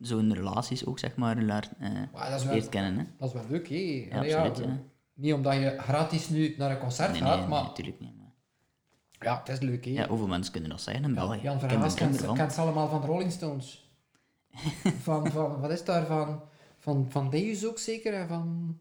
zo'n 0.00 0.34
relaties 0.34 0.86
ook, 0.86 0.98
zeg 0.98 1.16
maar, 1.16 1.42
laat, 1.42 1.70
eh, 1.78 1.88
Maar 2.12 2.30
dat 2.30 2.38
is 2.40 2.44
wel, 2.46 2.54
leert 2.54 2.68
kennen. 2.68 2.98
Hè. 2.98 3.04
dat 3.18 3.28
is 3.28 3.34
wel 3.34 3.44
leuk, 3.48 3.68
hé. 3.68 4.06
Ja, 4.10 4.16
Allee, 4.18 4.36
absoluut. 4.36 4.58
ja, 4.58 4.72
Ja. 4.72 4.80
Niet 5.14 5.32
omdat 5.32 5.54
je 5.54 5.76
gratis 5.78 6.28
nu 6.28 6.54
naar 6.58 6.70
een 6.70 6.78
concert 6.78 7.10
Nee, 7.10 7.20
gaat, 7.20 7.38
nee, 7.38 7.48
maar 7.48 7.60
nee, 7.60 7.68
natuurlijk 7.68 8.00
niet. 8.00 8.16
Maar, 8.16 8.32
ja, 9.18 9.38
het 9.38 9.48
is 9.48 9.60
leuk, 9.60 9.84
hé. 9.84 9.90
ja, 9.90 10.08
hoeveel 10.08 10.26
mensen 10.26 10.52
kunnen 10.52 10.70
dat 10.70 10.80
zeggen 10.80 11.04
in 11.04 11.14
België? 11.14 11.40
Jan 11.42 11.60
Verhaas 11.60 11.94
er 11.94 11.98
kent, 11.98 12.32
kent 12.32 12.52
ze 12.52 12.60
allemaal 12.60 12.88
van 12.88 13.00
de 13.00 13.06
Rolling 13.06 13.32
Stones. 13.32 13.90
van, 15.06 15.30
van, 15.30 15.60
wat 15.60 15.70
is 15.70 15.84
daar 15.84 16.06
van? 16.06 16.42
Van, 16.78 17.06
van 17.10 17.30
Deus 17.30 17.66
ook 17.66 17.78
zeker? 17.78 18.14
En 18.14 18.28
van, 18.28 18.78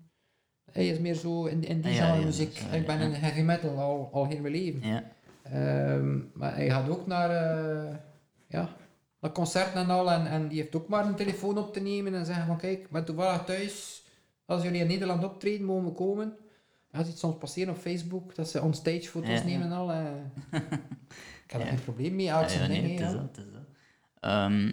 hij 0.72 0.88
is 0.88 1.00
meer 1.00 1.16
zo 1.16 1.46
in, 1.46 1.64
in 1.64 1.82
die 1.82 1.92
ja, 1.94 2.06
genre 2.06 2.20
ja, 2.20 2.26
muziek. 2.26 2.60
ik 2.72 2.86
ben 2.86 3.00
in 3.00 3.14
heavy 3.14 3.42
metal 3.42 3.80
al, 3.80 4.10
al 4.12 4.28
heel 4.28 4.40
mijn 4.40 4.54
leven. 4.54 4.88
Ja, 4.88 5.04
Ehm, 5.44 6.20
maar 6.34 6.56
hij 6.56 6.70
gaat 6.70 6.90
ook 6.90 7.08
naar, 7.08 7.30
eh, 7.30 7.96
ja, 8.48 8.70
naar 9.20 9.32
concerten 9.32 9.82
en 9.82 9.90
al. 9.90 10.12
En, 10.12 10.28
en 10.28 10.48
die 10.48 10.60
heeft 10.62 10.76
ook 10.76 10.88
maar 10.88 11.06
een 11.06 11.16
telefoon 11.16 11.58
op 11.58 11.74
te 11.74 11.80
nemen 11.80 12.14
en 12.14 12.26
zeggen 12.26 12.46
van 12.46 12.58
kijk, 12.58 12.80
ik 12.80 12.90
ben 12.90 13.06
toevallig 13.06 13.44
thuis. 13.44 14.01
Als 14.52 14.64
jullie 14.64 14.82
in 14.82 14.88
Nederland 14.88 15.24
optreden, 15.24 15.66
mogen 15.66 15.86
we 15.86 15.92
komen. 15.92 16.38
Ja, 16.92 17.04
ziet 17.04 17.18
soms 17.18 17.38
passeren 17.38 17.74
op 17.74 17.80
Facebook 17.80 18.36
dat 18.36 18.50
ze 18.50 18.62
onstage 18.62 19.02
foto's 19.10 19.30
Ja, 19.30 19.44
nemen 19.44 19.66
en 19.66 19.72
al. 19.72 19.92
eh. 19.92 20.06
ik 21.46 21.52
heb 21.52 21.62
er 21.62 21.68
geen 21.68 21.84
probleem 21.84 22.16
mee, 22.16 22.30
elk 22.30 22.50
zijn 22.50 22.62
ja, 22.74 22.82
nee, 22.82 22.92
het 22.92 23.00
is 23.02 23.12
dat, 23.12 23.22
het 23.22 23.38
is 23.38 23.52
dat. 23.54 23.62
Ehm, 24.20 24.72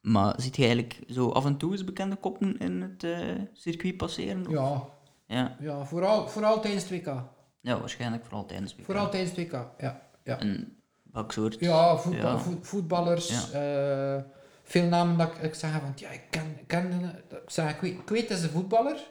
maar 0.00 0.34
ziet 0.40 0.56
je 0.56 0.62
eigenlijk 0.62 0.98
zo 1.08 1.28
af 1.30 1.44
en 1.44 1.56
toe 1.56 1.72
eens 1.72 1.84
bekende 1.84 2.16
koppen 2.16 2.58
in 2.58 2.82
het 2.82 3.04
eh, 3.04 3.28
circuit 3.52 3.96
passeren? 3.96 4.46
of- 4.46 4.52
Ja, 4.52 4.84
ja. 5.26 5.56
ja 5.60 5.84
vooral, 5.84 6.28
vooral 6.28 6.60
tijdens 6.60 6.88
het 6.88 6.92
WK. 7.04 7.22
Ja, 7.60 7.78
waarschijnlijk 7.80 8.24
vooral 8.24 8.46
tijdens 8.46 8.70
het 8.70 8.80
WK. 8.80 8.86
Vooral 8.86 9.10
tijdens 9.10 9.36
het 9.36 9.38
WK, 9.52 9.52
ja. 9.78 10.02
Ja, 10.24 10.38
En 10.40 10.76
welk 11.12 11.32
soort? 11.32 11.56
ja, 11.60 11.96
voetbal, 11.96 12.30
Ja. 12.32 12.38
voet- 12.38 12.66
voetballers. 12.66 13.50
eh, 13.52 14.16
veel 14.62 14.88
namen 14.88 15.18
dat 15.18 15.28
ik, 15.28 15.42
ik 15.42 15.54
zeg 15.54 15.70
van, 15.72 15.92
ja, 15.96 16.10
ik 16.10 16.22
ken, 16.30 16.56
ken 16.66 17.02
ik 17.30 17.50
zeg, 17.50 17.74
ik 17.74 17.80
weet, 17.80 17.92
ik 17.98 18.08
weet 18.08 18.28
dat 18.28 18.38
is 18.38 18.44
een 18.44 18.50
voetballer, 18.50 19.06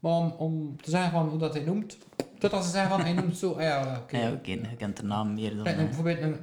maar 0.00 0.12
om, 0.12 0.30
om 0.38 0.80
te 0.82 0.90
zeggen 0.90 1.10
van 1.10 1.28
hoe 1.28 1.38
dat 1.38 1.54
hij 1.54 1.64
noemt, 1.64 1.98
totdat 2.38 2.64
ze 2.64 2.70
zeggen 2.70 2.90
van, 2.90 3.00
hij 3.00 3.12
noemt 3.12 3.36
zo, 3.36 3.52
ah 3.52 3.62
ja, 3.62 3.98
oké. 4.02 4.18
Ja, 4.18 4.32
oké, 4.32 4.50
je 4.50 4.76
kent 4.76 4.96
de 4.96 5.02
naam 5.02 5.34
meer 5.34 5.54
dan... 5.54 5.64
Kijk, 5.64 5.76
Bijvoorbeeld 5.76 6.20
een, 6.20 6.36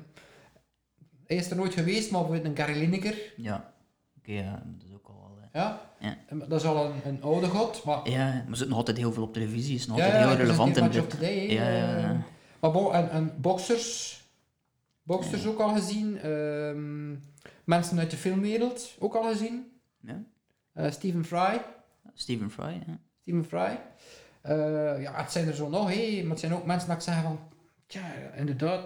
hij 1.25 1.37
is 1.37 1.49
er 1.49 1.55
nooit 1.55 1.73
geweest, 1.73 2.11
maar 2.11 2.21
bijvoorbeeld 2.25 2.57
een 2.59 2.65
Gary 2.65 3.33
ja, 3.37 3.73
oké, 4.17 4.31
ja, 4.31 4.63
dat 4.65 4.87
is 4.87 4.93
ook 4.93 5.07
al 5.07 5.31
wel... 5.39 5.49
ja, 5.61 5.81
Ja. 5.99 6.17
dat 6.47 6.59
is 6.61 6.67
al 6.67 6.85
een, 6.85 7.01
een 7.05 7.21
oude 7.23 7.47
god, 7.47 7.83
maar 7.83 8.09
Ja, 8.09 8.43
maar 8.47 8.57
zit 8.57 8.67
nog 8.67 8.77
altijd 8.77 8.97
heel 8.97 9.11
veel 9.13 9.23
op 9.23 9.33
televisie, 9.33 9.75
is 9.75 9.87
nog 9.87 9.97
Ja, 9.97 10.05
altijd 10.05 10.23
heel 10.27 10.35
relevant 10.35 10.77
in 10.77 10.89
presenteer 10.89 11.19
dit. 11.19 11.19
Match 11.21 11.35
of 11.37 11.47
the 11.47 11.55
Day, 11.57 11.65
Ja, 11.65 11.69
ja, 11.69 11.97
ja. 11.99 12.21
Maar 12.59 12.91
en, 12.91 13.09
en 13.09 13.33
boxers, 13.41 14.21
boxers 15.03 15.45
ook 15.45 15.59
al 15.59 15.73
gezien. 15.73 16.17
ehm, 16.19 17.11
mensen 17.63 17.99
uit 17.99 18.11
de 18.11 18.17
filmwereld 18.17 18.95
ook 18.99 19.15
al 19.15 19.23
gezien. 19.23 19.71
Ja. 19.99 20.23
Eh, 20.73 20.91
Stephen 20.91 21.25
Fry. 21.25 21.61
Stephen 22.13 22.51
Fry, 22.51 22.83
ja. 22.87 22.97
Stephen 23.23 23.45
Fry. 23.45 23.79
Eh, 24.41 25.01
ja, 25.01 25.13
het 25.15 25.31
zijn 25.31 25.47
er 25.47 25.53
zo 25.55 25.69
nog, 25.69 25.93
hé. 25.93 26.21
maar 26.21 26.29
het 26.31 26.39
zijn 26.39 26.53
ook 26.53 26.65
mensen 26.65 26.87
dat 26.87 26.97
ik 26.97 27.03
zeg 27.03 27.21
van, 27.21 27.39
tja, 27.87 28.01
inderdaad, 28.35 28.83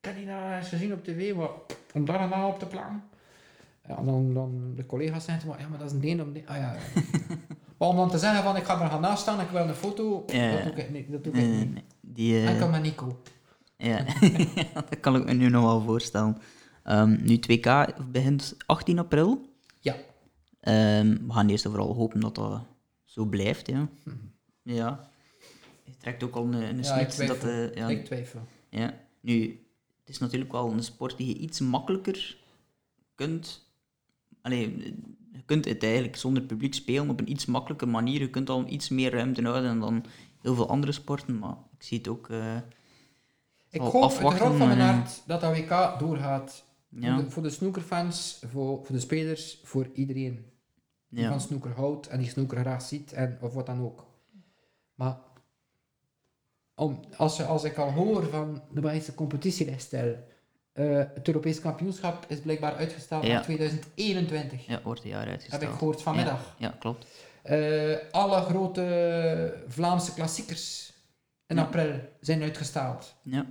ik 0.00 0.04
heb 0.06 0.16
die 0.16 0.26
nou 0.26 0.52
eens 0.54 0.68
gezien 0.68 0.92
op 0.92 1.04
tv, 1.04 1.34
maar 1.34 1.48
om 1.94 2.04
daar 2.04 2.28
naam 2.28 2.44
op 2.44 2.58
te 2.58 2.66
plakken. 2.66 3.02
Ja, 3.88 4.02
dan, 4.02 4.34
dan 4.34 4.72
de 4.76 4.86
collega's 4.86 5.24
zeggen 5.24 5.48
van, 5.48 5.58
ja, 5.60 5.68
maar 5.68 5.78
dat 5.78 5.86
is 5.88 5.92
een 5.92 6.00
deen 6.00 6.22
om 6.22 6.32
die. 6.32 6.48
Ah 6.48 6.56
ja. 6.56 6.74
maar 7.78 7.88
om 7.88 7.96
dan 7.96 8.10
te 8.10 8.18
zeggen 8.18 8.42
van, 8.42 8.56
ik 8.56 8.64
ga 8.64 8.80
er 8.82 8.90
gaan 8.90 9.00
naast 9.00 9.22
staan, 9.22 9.40
ik 9.40 9.48
wil 9.48 9.68
een 9.68 9.74
foto, 9.74 10.24
Ja. 10.26 10.50
dat 10.52 10.62
doe 10.62 10.72
ik 10.72 10.90
niet. 10.90 11.12
Dat 11.12 11.24
doe 11.24 11.32
ik 11.32 11.48
niet. 11.48 11.82
Die, 12.00 12.34
eh, 12.34 12.48
Enkel 12.48 12.68
met 12.68 12.82
Nico. 12.82 13.20
ja. 13.76 14.04
dat 14.90 15.00
kan 15.00 15.16
ik 15.16 15.24
me 15.24 15.32
nu 15.32 15.48
nog 15.48 15.62
wel 15.64 15.80
voorstellen. 15.80 16.38
Ehm, 16.82 17.16
nu 17.22 17.36
2K 17.40 17.94
begint 18.10 18.56
18 18.66 18.98
april. 18.98 19.40
Ja. 19.80 19.94
Ehm, 20.60 21.16
we 21.26 21.32
gaan 21.32 21.48
eerst 21.48 21.64
en 21.64 21.70
vooral 21.70 21.94
hopen 21.94 22.20
dat 22.20 22.34
dat 22.34 22.60
zo 23.10 23.24
blijft, 23.24 23.66
ja. 23.66 23.88
Hm. 24.04 24.10
Ja. 24.62 25.10
Je 25.84 25.96
trekt 25.96 26.22
ook 26.22 26.34
al 26.34 26.44
een, 26.44 26.52
een 26.52 26.82
Ja, 26.82 26.94
ik 26.98 27.26
dat... 27.26 27.44
eh, 27.44 27.74
ja, 27.74 27.88
Ik 27.88 28.04
twijfel. 28.04 28.40
Ja, 28.68 28.94
nu, 29.20 29.42
het 30.00 30.08
is 30.08 30.18
natuurlijk 30.18 30.52
wel 30.52 30.72
een 30.72 30.82
sport 30.82 31.16
die 31.16 31.26
je 31.26 31.34
iets 31.34 31.60
makkelijker 31.60 32.36
kunt... 33.14 33.68
Allee, 34.42 34.76
je 35.32 35.42
kunt 35.44 35.64
het 35.64 35.82
eigenlijk 35.82 36.16
zonder 36.16 36.42
publiek 36.42 36.74
spelen 36.74 37.10
op 37.10 37.20
een 37.20 37.30
iets 37.30 37.46
makkelijke 37.46 37.86
manier. 37.86 38.20
Je 38.20 38.30
kunt 38.30 38.50
al 38.50 38.68
iets 38.68 38.88
meer 38.88 39.10
ruimte 39.12 39.42
houden 39.42 39.80
dan 39.80 40.04
heel 40.42 40.54
veel 40.54 40.68
andere 40.68 40.92
sporten, 40.92 41.38
maar 41.38 41.56
ik 41.78 41.82
zie 41.82 41.98
het 41.98 42.08
ook... 42.08 42.28
eh, 42.28 42.56
Ik 43.70 43.80
hoop 43.80 44.02
afwachten, 44.02 44.56
van 44.56 44.68
mijn 44.68 44.78
eh, 44.78 44.94
hart 44.94 45.22
dat 45.26 45.40
dat 45.40 45.56
WK 45.56 45.98
doorgaat. 45.98 46.64
ja, 46.88 47.14
Voor, 47.14 47.24
de, 47.24 47.30
voor 47.30 47.42
de 47.42 47.50
snookerfans, 47.50 48.42
voor, 48.50 48.84
voor 48.84 48.94
de 48.94 49.00
spelers, 49.00 49.60
voor 49.64 49.90
iedereen 49.94 50.44
die 51.10 51.26
van 51.26 51.40
snooker 51.40 51.70
houdt 51.72 52.06
en 52.06 52.18
die 52.18 52.28
snooker 52.30 52.58
graag 52.58 52.82
ziet 52.82 53.12
en 53.12 53.38
of 53.40 53.54
wat 53.54 53.66
dan 53.66 53.82
ook. 53.82 54.06
Maar 54.94 55.16
om, 56.74 57.00
als, 57.16 57.36
je, 57.36 57.44
als 57.44 57.64
ik 57.64 57.76
al 57.78 57.90
hoor 57.92 58.24
van 58.24 58.62
de 58.70 58.80
Belgische 58.80 59.14
competitielijststel, 59.14 60.16
eh 60.72 60.98
het 61.14 61.26
Europees 61.26 61.60
kampioenschap 61.60 62.24
is 62.28 62.40
blijkbaar 62.40 62.74
uitgesteld 62.74 63.22
naar 63.26 63.42
2021. 63.42 64.66
ja, 64.66 64.80
wordt 64.82 65.02
een 65.04 65.08
jaar 65.08 65.20
Heb 65.20 65.28
uitgesteld. 65.30 65.62
ik 65.62 65.68
gehoord 65.68 66.02
vanmiddag. 66.02 66.54
Ja, 66.58 66.74
klopt. 66.78 67.06
Eh, 67.42 67.96
alle 68.10 68.40
grote 68.40 69.64
Vlaamse 69.68 70.14
klassiekers 70.14 70.92
in 71.46 71.58
april 71.58 72.00
zijn 72.20 72.42
uitgesteld. 72.42 73.14
Ja, 73.22 73.46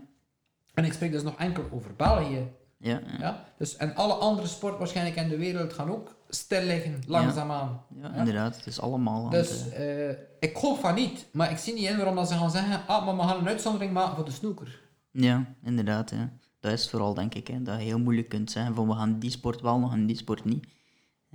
En 0.73 0.85
ik 0.85 0.93
spreek 0.93 1.11
dus 1.11 1.23
nog 1.23 1.37
enkel 1.37 1.63
over 1.71 1.95
België. 1.95 2.47
Ja, 2.79 2.99
ja, 3.05 3.17
Ja? 3.19 3.45
Dus, 3.57 3.75
en 3.77 3.95
alle 3.95 4.13
andere 4.13 4.47
sporten 4.47 4.79
waarschijnlijk 4.79 5.15
in 5.15 5.29
de 5.29 5.37
wereld 5.37 5.73
gaan 5.73 5.91
ook 5.91 6.15
stil 6.29 6.61
liggen, 6.61 7.01
langzaamaan. 7.07 7.83
ja, 8.01 8.07
Ja. 8.07 8.15
inderdaad. 8.15 8.55
Het 8.55 8.65
is 8.65 8.81
allemaal 8.81 9.29
Dus 9.29 9.49
het, 9.49 9.71
eh, 9.73 10.09
ik 10.39 10.55
hoop 10.55 10.79
van 10.79 10.95
niet, 10.95 11.25
maar 11.31 11.51
ik 11.51 11.57
zie 11.57 11.73
niet 11.73 11.83
in 11.89 11.97
waarom 11.97 12.15
dat 12.15 12.27
ze 12.27 12.33
gaan 12.33 12.51
zeggen, 12.51 12.81
ah, 12.87 13.05
maar 13.05 13.15
we 13.15 13.21
gaan 13.21 13.39
een 13.39 13.47
uitzondering 13.47 13.93
maken 13.93 14.15
voor 14.15 14.25
de 14.25 14.31
snoeker. 14.31 14.81
Ja, 15.11 15.45
inderdaad. 15.63 16.09
Ja. 16.11 16.29
Dat 16.59 16.71
is 16.71 16.89
vooral, 16.89 17.13
denk 17.13 17.35
ik. 17.35 17.47
Hè, 17.47 17.61
dat 17.61 17.77
je 17.77 17.83
heel 17.83 17.99
moeilijk 17.99 18.29
kunt 18.29 18.51
zeggen 18.51 18.75
van 18.75 18.87
we 18.87 18.93
gaan 18.93 19.19
die 19.19 19.31
sport 19.31 19.61
wel, 19.61 19.81
we 19.81 19.87
gaan 19.89 20.05
die 20.05 20.17
sport 20.17 20.45
niet. 20.45 20.67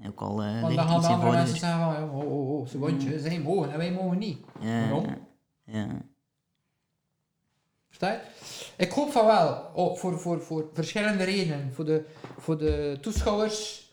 En 0.02 0.08
ook 0.10 0.20
al 0.20 0.42
eh 0.42 0.60
Want 0.60 0.74
dan 0.76 0.88
gaan 0.88 1.00
de 1.00 1.06
andere 1.06 1.30
mensen 1.32 1.58
zeggen 1.58 1.80
van, 1.80 2.02
oh, 2.10 2.32
oh, 2.32 2.50
oh, 2.58 2.66
ze 2.66 2.78
wondje, 2.78 3.18
zij 3.20 3.40
mogen 3.40 3.72
en 3.72 3.78
wij 3.78 3.92
mogen 3.92 4.18
niet. 4.18 4.38
Ja, 4.60 4.80
Waarom? 4.80 5.06
ja, 5.64 5.86
Ik 8.76 8.90
hoop 8.92 9.10
van 9.12 9.26
wel, 9.26 9.70
oh, 9.74 9.96
voor, 9.96 10.20
voor, 10.20 10.42
voor 10.42 10.70
verschillende 10.72 11.24
redenen. 11.24 11.70
Voor 11.74 11.84
de, 11.84 12.04
voor 12.38 12.58
de 12.58 12.98
toeschouwers, 13.00 13.90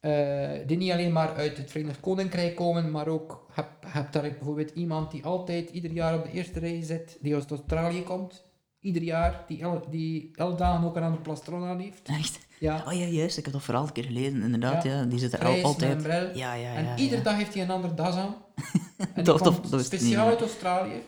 eh, 0.00 0.50
die 0.66 0.76
niet 0.76 0.92
alleen 0.92 1.12
maar 1.12 1.34
uit 1.34 1.56
het 1.56 1.70
Verenigd 1.70 2.00
Koninkrijk 2.00 2.56
komen, 2.56 2.90
maar 2.90 3.08
ook, 3.08 3.46
heb, 3.52 3.68
heb 3.86 4.12
daar 4.12 4.22
bijvoorbeeld 4.22 4.70
iemand 4.70 5.10
die 5.10 5.24
altijd 5.24 5.70
ieder 5.70 5.90
jaar 5.90 6.14
op 6.18 6.24
de 6.24 6.30
eerste 6.30 6.58
rij 6.58 6.82
zit, 6.82 7.16
die 7.20 7.34
uit 7.34 7.50
Australië 7.50 8.02
komt. 8.02 8.44
Ieder 8.80 9.02
jaar, 9.02 9.44
die, 9.46 9.60
el, 9.62 9.86
die 9.90 10.30
dagen 10.56 10.84
ook 10.84 10.96
een 10.96 11.02
ander 11.02 11.20
plastron 11.20 11.64
aan 11.64 11.78
heeft. 11.78 12.08
Echt? 12.20 12.38
Ja. 12.58 12.84
Oh 12.86 12.92
ja, 12.92 13.06
juist, 13.06 13.38
ik 13.38 13.44
heb 13.44 13.52
dat 13.52 13.62
verhaal 13.62 13.86
een 13.86 13.92
keer 13.92 14.04
gelezen, 14.04 14.42
inderdaad. 14.42 14.82
Ja. 14.82 14.90
Ja. 14.90 15.04
Die 15.04 15.18
zit 15.18 15.32
er 15.32 15.38
Grijs 15.38 15.62
altijd. 15.62 16.02
bril. 16.02 16.28
Ja, 16.34 16.54
ja, 16.54 16.54
ja. 16.54 16.74
en 16.74 16.84
ja. 16.84 16.96
iedere 16.96 17.22
dag 17.22 17.36
heeft 17.36 17.54
hij 17.54 17.62
een 17.62 17.70
andere 17.70 17.94
das 17.94 18.14
aan. 18.14 18.34
En 18.96 19.06
die 19.14 19.24
Dat- 19.24 19.42
komt 19.42 19.84
speciaal 19.84 20.26
uit 20.28 20.40
Australië. 20.40 21.02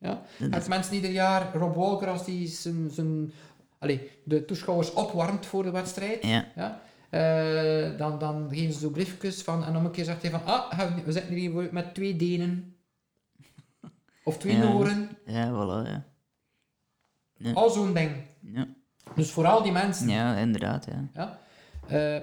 Ja. 0.00 0.22
Mensen 0.68 0.94
ieder 0.94 1.10
jaar, 1.10 1.54
Rob 1.56 1.76
Walker, 1.76 2.08
als 2.08 2.24
die 2.24 2.46
zijn, 2.48 2.90
zijn, 2.90 3.32
allee, 3.78 4.10
de 4.24 4.44
toeschouwers 4.44 4.92
opwarmt 4.92 5.46
voor 5.46 5.62
de 5.62 5.70
wedstrijd, 5.70 6.22
Ja, 6.26 6.46
ja, 6.56 6.80
eh, 7.10 7.98
dan, 7.98 8.18
dan 8.18 8.48
geven 8.50 8.72
ze 8.72 8.78
zo 8.78 8.90
briefjes 8.90 9.42
van, 9.42 9.64
en 9.64 9.76
om 9.76 9.84
een 9.84 9.90
keer 9.90 10.04
zegt 10.04 10.22
hij 10.22 10.30
van, 10.30 10.44
ah, 10.44 10.78
we 11.04 11.12
zitten 11.12 11.34
hier 11.34 11.68
met 11.72 11.94
twee 11.94 12.16
Denen. 12.16 12.76
Of 14.24 14.38
twee 14.38 14.56
Ja. 14.56 14.62
Noren. 14.62 15.18
ja, 15.26 15.48
voilà, 15.50 15.88
ja. 15.90 16.04
Ja. 17.36 17.52
Al 17.52 17.70
zo'n 17.70 17.94
ding. 17.94 18.10
Ja, 18.40 18.68
Dus 19.14 19.30
voor 19.30 19.46
al 19.46 19.62
die 19.62 19.72
mensen, 19.72 20.08
ja 20.08 20.36
inderdaad, 20.36 20.84
ja. 20.84 21.08
ja, 21.14 21.40
eh, 21.86 22.22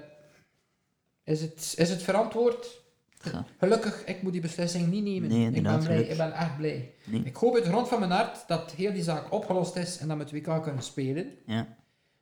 is, 1.24 1.42
het, 1.42 1.74
is 1.78 1.90
het 1.90 2.02
verantwoord? 2.04 2.82
Ja. 3.24 3.46
Gelukkig, 3.60 4.04
ik 4.06 4.22
moet 4.22 4.32
die 4.32 4.42
beslissing 4.42 4.88
niet 4.88 5.04
nemen. 5.04 5.30
Nee, 5.30 5.52
ik 5.52 5.64
ben 5.64 5.80
blij, 5.84 6.02
ik 6.02 6.18
ben 6.18 6.34
echt 6.34 6.58
blij. 6.58 6.94
Nee. 7.04 7.22
Ik 7.24 7.36
hoop 7.36 7.56
uit 7.56 7.64
de 7.64 7.70
grond 7.70 7.88
van 7.88 8.00
mijn 8.00 8.12
hart 8.12 8.48
dat 8.48 8.72
heel 8.72 8.94
die 8.94 9.04
zaak 9.04 9.32
opgelost 9.34 9.76
is 9.76 9.98
en 9.98 10.08
dat 10.08 10.18
we 10.18 10.24
het 10.24 10.32
WK 10.32 10.64
kunnen 10.64 10.84
spelen. 10.84 11.32
Ja, 11.46 11.68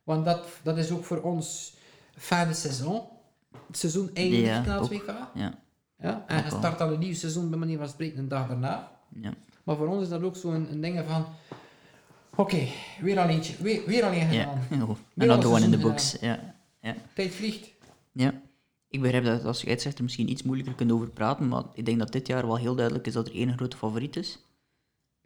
Want 0.03 0.25
dat, 0.25 0.45
dat 0.63 0.77
is 0.77 0.91
ook 0.91 1.03
voor 1.05 1.21
ons 1.21 1.75
fin 2.17 2.47
de 2.47 2.53
seizoen. 2.53 3.01
Het 3.67 3.77
seizoen 3.77 4.09
eindigt 4.13 4.45
Ja, 4.45 4.61
na 4.65 4.73
het 4.73 4.83
ook. 4.83 4.89
WK. 4.89 5.13
ja, 5.33 5.53
Ja, 5.99 6.23
en 6.27 6.43
je 6.43 6.49
start 6.49 6.81
al 6.81 6.93
een 6.93 6.99
nieuw 6.99 7.13
seizoen 7.13 7.49
bij 7.49 7.59
manier 7.59 7.77
van 7.77 7.87
spreken 7.89 8.17
een 8.19 8.27
dag 8.27 8.47
daarna. 8.47 8.91
ja. 9.21 9.33
Maar 9.63 9.75
voor 9.75 9.87
ons 9.87 10.01
is 10.03 10.09
dat 10.09 10.21
ook 10.23 10.35
zo'n 10.35 10.67
een 10.71 10.81
ding 10.81 11.03
van... 11.07 11.25
Oké, 12.35 12.67
weer 13.01 13.19
al 13.19 13.27
eentje. 13.27 13.53
Weer, 13.63 13.81
weer 13.85 14.03
alleen 14.03 14.31
ja. 14.31 14.43
gedaan. 14.69 14.81
Oh. 14.89 14.95
Weer 15.13 15.31
Another 15.31 15.63
in 15.63 15.71
the 15.71 15.77
books. 15.77 16.17
Ja, 16.21 16.39
ja. 16.81 16.95
Tijd 17.13 17.33
vliegt. 17.33 17.69
ja. 18.11 18.33
Ik 18.95 19.01
begrijp 19.01 19.23
dat 19.23 19.43
als 19.45 19.61
je 19.61 19.75
er 19.75 20.03
misschien 20.03 20.29
iets 20.29 20.43
moeilijker 20.43 20.75
kunt 20.75 20.91
over 20.91 21.09
praten, 21.09 21.47
maar 21.47 21.63
ik 21.73 21.85
denk 21.85 21.99
dat 21.99 22.11
dit 22.11 22.27
jaar 22.27 22.45
wel 22.47 22.57
heel 22.57 22.75
duidelijk 22.75 23.07
is 23.07 23.13
dat 23.13 23.27
er 23.27 23.33
één 23.33 23.57
grote 23.57 23.77
favoriet 23.77 24.15
is. 24.15 24.39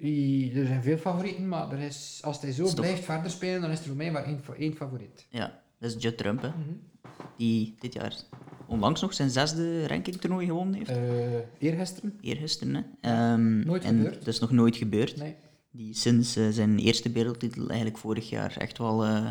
I- 0.03 0.51
Er 0.55 0.65
zijn 0.65 0.83
veel 0.83 0.97
favorieten, 0.97 1.47
maar 1.47 1.71
er 1.71 1.79
is, 1.79 2.19
als 2.23 2.41
hij 2.41 2.51
zo 2.51 2.73
blijft 2.73 3.03
verder 3.03 3.31
spelen, 3.31 3.61
dan 3.61 3.71
is 3.71 3.79
er 3.79 3.85
voor 3.85 3.95
mij 3.95 4.11
maar 4.11 4.23
één, 4.23 4.39
één 4.57 4.73
favoriet. 4.75 5.25
Ja, 5.29 5.61
dat 5.79 5.95
is 5.95 6.01
Judd 6.03 6.17
Trump, 6.17 6.41
hè, 6.41 6.47
Mhm. 6.47 6.57
die 7.37 7.75
dit 7.79 7.93
jaar 7.93 8.15
onlangs 8.67 9.01
nog 9.01 9.13
zijn 9.13 9.29
zesde 9.29 9.87
rankingtoernooi 9.87 10.45
gewonnen 10.45 10.73
heeft. 10.75 10.89
Eh 10.89 11.39
eergisteren? 11.69 12.17
Eergisteren, 12.21 12.73
hè. 12.75 12.81
Ehm, 13.01 13.59
nooit 13.65 13.83
en 13.83 13.95
gebeurd. 13.97 14.17
Dat 14.25 14.33
is 14.33 14.39
nog 14.39 14.51
nooit 14.51 14.75
gebeurd. 14.75 15.17
Nee. 15.17 15.35
Die 15.71 15.93
sinds 15.93 16.35
eh, 16.35 16.47
zijn 16.49 16.79
eerste 16.79 17.11
wereldtitel 17.11 17.67
eigenlijk 17.67 17.97
vorig 17.97 18.29
jaar 18.29 18.57
echt 18.57 18.77
wel 18.77 19.05
eh, 19.05 19.27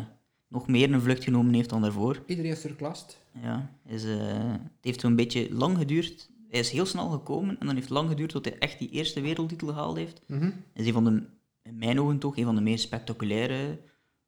nog 0.49 0.67
meer 0.67 0.93
een 0.93 1.01
vlucht 1.01 1.23
genomen 1.23 1.53
heeft 1.53 1.69
dan 1.69 1.81
daarvoor. 1.81 2.23
Iedereen 2.25 2.51
is 2.51 2.61
terugklast. 2.61 3.19
Ja, 3.41 3.71
is, 3.85 4.03
eh, 4.03 4.17
het 4.51 4.81
heeft 4.81 4.99
zo'n 4.99 5.15
beetje 5.15 5.53
lang 5.53 5.77
geduurd. 5.77 6.29
Hij 6.49 6.59
is 6.59 6.71
heel 6.71 6.85
snel 6.85 7.09
gekomen 7.09 7.59
en 7.59 7.65
dan 7.65 7.75
heeft 7.75 7.87
het 7.89 7.97
lang 7.97 8.09
geduurd 8.09 8.29
tot 8.29 8.45
hij 8.45 8.57
echt 8.57 8.79
die 8.79 8.89
eerste 8.89 9.21
wereldtitel 9.21 9.67
gehaald 9.67 9.97
heeft. 9.97 10.21
Mhm. 10.27 10.41
Hij 10.43 10.53
is 10.73 10.87
een 10.87 10.93
van 10.93 11.03
de, 11.03 11.23
in 11.61 11.77
mijn 11.77 11.99
ogen 11.99 12.19
toch, 12.19 12.37
een 12.37 12.45
van 12.45 12.55
de 12.55 12.61
meest 12.61 12.83
spectaculaire 12.83 13.79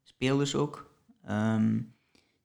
spelers 0.04 0.56
ook. 0.56 0.92
Ehm, 1.26 1.80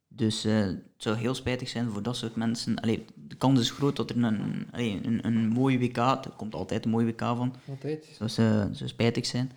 dus 0.09 0.45
eh, 0.45 0.61
het 0.61 0.83
zou 0.97 1.17
heel 1.17 1.35
spijtig 1.35 1.69
zijn 1.69 1.91
voor 1.91 2.03
dat 2.03 2.17
soort 2.17 2.37
mensen. 2.37 2.81
Allee, 2.81 3.05
de 3.15 3.37
kans 3.37 3.61
is 3.61 3.71
groot 3.71 3.97
dat 3.97 4.11
er 4.11 4.25
een, 4.25 4.67
allee, 4.71 5.01
een, 5.03 5.27
een 5.27 5.49
mooie 5.49 5.79
WK, 5.79 5.97
er 5.97 6.33
komt 6.37 6.55
altijd 6.55 6.85
een 6.85 6.91
mooie 6.91 7.07
WK 7.07 7.21
van, 7.21 7.55
Altijd. 7.69 8.17
dat 8.19 8.31
zou, 8.31 8.75
zou 8.75 8.89
spijtig 8.89 9.27
zijn. 9.27 9.53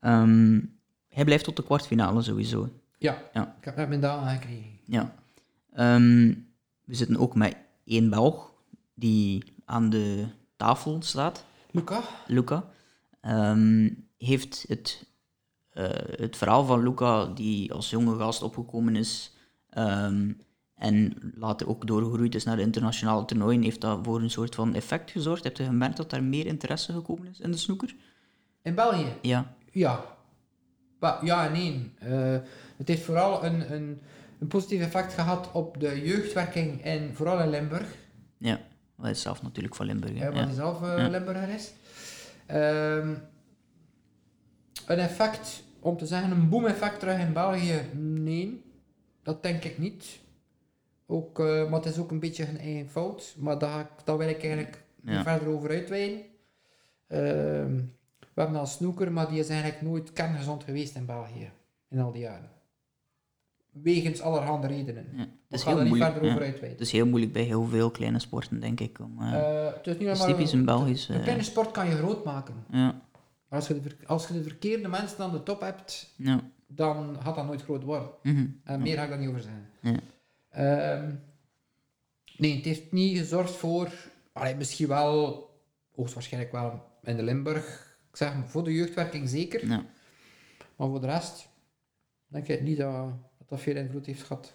Ehm, 0.00 0.60
hij 1.08 1.24
blijft 1.24 1.44
tot 1.44 1.56
de 1.56 1.64
kwartfinale 1.64 2.22
sowieso. 2.22 2.68
Ja, 3.00 3.22
Ja. 3.32 3.54
ik 3.58 3.64
heb 3.64 3.76
net 3.76 3.88
mijn 3.88 4.00
dagen 4.00 4.30
gekregen. 4.30 4.78
Ja. 4.84 5.14
Ehm, 5.72 6.34
we 6.84 6.94
zitten 6.94 7.16
ook 7.16 7.34
met 7.34 7.56
één 7.84 8.10
Belg 8.10 8.52
die 8.94 9.44
aan 9.64 9.90
de 9.90 10.26
tafel 10.56 11.02
staat, 11.02 11.44
Luca? 11.70 12.00
Luca. 12.26 12.64
Ehm, 13.20 13.88
heeft 14.18 14.64
het, 14.68 15.06
eh, 15.70 15.88
het 16.16 16.36
verhaal 16.36 16.64
van 16.64 16.82
Luca, 16.82 17.24
die 17.26 17.72
als 17.72 17.90
jonge 17.90 18.16
gast 18.16 18.42
opgekomen 18.42 18.96
is 18.96 19.32
ehm, 19.70 20.32
en 20.74 21.14
later 21.34 21.68
ook 21.68 21.86
doorgegroeid 21.86 22.34
is 22.34 22.44
naar 22.44 22.56
de 22.56 22.62
internationale 22.62 23.24
toernooien, 23.24 23.62
heeft 23.62 23.80
dat 23.80 23.98
voor 24.02 24.20
een 24.20 24.30
soort 24.30 24.54
van 24.54 24.74
effect 24.74 25.10
gezorgd? 25.10 25.44
Heb 25.44 25.56
je 25.56 25.64
gemerkt 25.64 25.96
dat 25.96 26.10
daar 26.10 26.22
meer 26.22 26.46
interesse 26.46 26.92
gekomen 26.92 27.26
is 27.26 27.40
in 27.40 27.50
de 27.50 27.56
snoeker? 27.56 27.94
In 28.62 28.74
België? 28.74 29.12
Ja. 29.22 29.54
Ja. 29.72 30.04
Ba- 31.00 31.18
ja 31.22 31.46
en 31.46 31.52
nee. 31.52 31.90
Eh, 31.98 32.38
het 32.76 32.88
heeft 32.88 33.02
vooral 33.02 33.44
een, 33.44 33.72
een, 33.72 34.00
een 34.40 34.46
positief 34.46 34.80
effect 34.80 35.12
gehad 35.12 35.52
op 35.52 35.80
de 35.80 36.02
jeugdwerking, 36.04 36.84
in, 36.84 37.10
vooral 37.14 37.40
in 37.40 37.50
Limburg. 37.50 37.94
Ja. 38.38 38.60
Hij 39.00 39.10
is 39.10 39.20
zelf 39.22 39.42
natuurlijk 39.42 39.74
van 39.74 39.86
Limburg. 39.86 40.12
hè. 40.12 40.18
hè, 40.18 40.24
want 40.24 40.36
Ja. 40.38 40.44
hij 40.44 40.54
zelf 40.54 40.80
Ja. 40.80 41.08
Limburger 41.08 41.48
is. 41.48 41.72
Ehm, 42.46 43.14
een 44.86 44.98
effect, 44.98 45.62
om 45.80 45.96
te 45.96 46.06
zeggen, 46.06 46.30
een 46.30 46.48
boom-effect 46.48 46.98
terug 47.00 47.18
in 47.18 47.32
België? 47.32 47.80
Nee, 47.98 48.62
dat 49.22 49.42
denk 49.42 49.64
ik 49.64 49.78
niet. 49.78 50.18
Ook, 51.06 51.38
eh, 51.40 51.46
maar 51.70 51.80
het 51.80 51.92
is 51.92 51.98
ook 51.98 52.10
een 52.10 52.20
beetje 52.20 52.44
hun 52.44 52.58
eigen 52.58 52.88
fout. 52.88 53.34
Maar 53.38 53.58
daar, 53.58 53.70
ga 53.70 53.80
ik- 53.80 54.04
daar 54.04 54.18
wil 54.18 54.28
ik 54.28 54.42
eigenlijk 54.42 54.82
Ja. 55.04 55.12
niet 55.14 55.22
verder 55.22 55.48
over 55.48 55.70
uitweiden. 55.70 56.20
Ehm, 57.06 57.80
we 58.40 58.46
hebben 58.46 58.60
al 58.66 58.66
snoeker, 58.76 59.12
maar 59.12 59.28
die 59.28 59.38
is 59.38 59.48
eigenlijk 59.48 59.82
nooit 59.82 60.12
kerngezond 60.12 60.64
geweest 60.64 60.94
in 60.96 61.06
België. 61.06 61.50
In 61.88 61.98
al 62.00 62.12
die 62.12 62.20
jaren. 62.20 62.50
Wegens 63.70 64.20
allerhande 64.20 64.66
redenen. 64.66 65.06
Ja. 65.16 65.22
Ik 65.22 65.28
is 65.48 65.64
heel 65.64 65.74
daar 65.74 65.82
niet 65.82 65.88
moeilijk. 65.92 66.12
verder 66.12 66.28
ja. 66.28 66.34
over 66.34 66.46
uitweiden. 66.46 66.78
Het 66.78 66.86
is 66.86 66.92
heel 66.92 67.06
moeilijk 67.06 67.32
bij 67.32 67.42
heel 67.42 67.64
veel 67.66 67.90
kleine 67.90 68.18
sporten, 68.18 68.60
denk 68.60 68.80
ik. 68.80 68.98
Om, 69.00 69.20
eh, 69.20 69.34
Eh, 69.34 69.74
het 69.74 69.86
is 69.86 69.98
niet 69.98 70.08
het 70.08 70.16
is 70.16 70.22
maar 70.24 70.34
typisch 70.34 70.52
een 70.52 70.64
Belgisch. 70.64 71.08
Een 71.08 71.14
eh, 71.16 71.22
kleine 71.22 71.42
sport 71.42 71.70
kan 71.70 71.86
je 71.88 71.96
groot 71.96 72.24
maken. 72.24 72.54
ja, 72.70 73.00
als 73.48 73.68
je, 73.68 73.80
de, 73.80 73.96
als 74.06 74.28
je 74.28 74.32
de 74.34 74.42
verkeerde 74.42 74.88
mensen 74.88 75.24
aan 75.24 75.32
de 75.32 75.42
top 75.42 75.60
hebt, 75.60 76.12
ja. 76.16 76.40
dan 76.66 77.16
gaat 77.22 77.34
dat 77.36 77.46
nooit 77.46 77.62
groot 77.62 77.82
worden. 77.82 78.08
mhm, 78.22 78.46
En 78.64 78.82
meer 78.82 78.96
ga 78.96 79.02
ik 79.02 79.08
daar 79.08 79.18
niet 79.18 79.28
over 79.28 79.40
zeggen. 79.42 79.68
Ja. 79.80 79.96
Ehm, 80.50 81.10
nee, 82.36 82.56
het 82.56 82.64
heeft 82.64 82.92
niet 82.92 83.18
gezorgd 83.18 83.50
voor... 83.56 83.88
Allee, 84.32 84.54
misschien 84.56 84.88
wel, 84.88 85.48
hoogstwaarschijnlijk 85.94 86.52
wel 86.52 86.84
in 87.02 87.16
de 87.16 87.22
Limburg. 87.22 87.89
Ik 88.10 88.16
zeg, 88.16 88.32
voor 88.46 88.64
de 88.64 88.74
jeugdwerking 88.74 89.28
zeker. 89.28 89.66
ja. 89.68 89.84
Maar 90.76 90.88
voor 90.88 91.00
de 91.00 91.06
rest 91.06 91.48
denk 92.26 92.48
ik 92.48 92.62
niet 92.62 92.76
dat 92.78 92.92
dat, 93.38 93.48
dat 93.48 93.60
veel 93.60 93.76
invloed 93.76 94.06
heeft 94.06 94.22
gehad. 94.22 94.52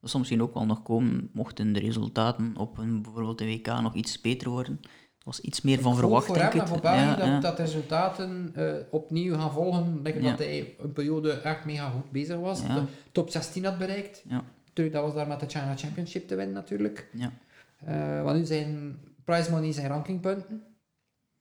Dat 0.00 0.10
zal 0.10 0.18
misschien 0.18 0.42
ook 0.42 0.54
wel 0.54 0.66
nog 0.66 0.82
komen, 0.82 1.30
mochten 1.32 1.72
de 1.72 1.80
resultaten 1.80 2.56
op 2.56 2.78
een, 2.78 3.02
bijvoorbeeld 3.02 3.38
de 3.38 3.44
WK 3.44 3.66
nog 3.66 3.94
iets 3.94 4.20
beter 4.20 4.48
worden. 4.50 4.78
Er 4.82 5.24
was 5.34 5.40
iets 5.40 5.60
meer 5.60 5.80
van 5.80 5.92
Ik 5.92 5.98
verwacht, 5.98 6.26
voor 6.26 6.34
denk 6.34 6.52
hem 6.52 6.56
ik. 6.56 6.66
en 6.66 6.72
voor 6.72 6.80
België 6.80 6.98
Ja, 7.00 7.14
dat, 7.16 7.26
ja. 7.26 7.40
dat 7.40 7.56
de 7.56 7.62
resultaten 7.62 8.50
eh, 8.54 8.74
opnieuw 8.90 9.34
gaan 9.34 9.52
volgen. 9.52 9.96
Ik 9.96 10.04
denk 10.04 10.20
Ja. 10.24 10.30
dat 10.30 10.38
hij 10.38 10.74
een 10.78 10.92
periode 10.92 11.32
echt 11.32 11.64
mega 11.64 11.90
goed 11.90 12.10
bezig 12.10 12.36
was. 12.36 12.62
Ja. 12.62 12.74
De 12.74 12.86
top 13.12 13.30
16 13.30 13.64
had 13.64 13.78
bereikt. 13.78 14.22
Ja. 14.28 14.44
Natuurlijk, 14.66 14.96
dat 14.96 15.04
was 15.04 15.14
daar 15.14 15.26
met 15.28 15.40
de 15.40 15.48
China 15.48 15.76
Championship 15.76 16.28
te 16.28 16.34
winnen 16.34 16.54
natuurlijk. 16.54 17.10
Ja. 17.12 17.32
Eh, 17.78 18.22
want 18.22 18.38
nu 18.38 18.44
zijn 18.44 18.98
prize 19.24 19.50
money 19.50 19.72
zijn 19.72 19.88
rankingpunten. 19.88 20.62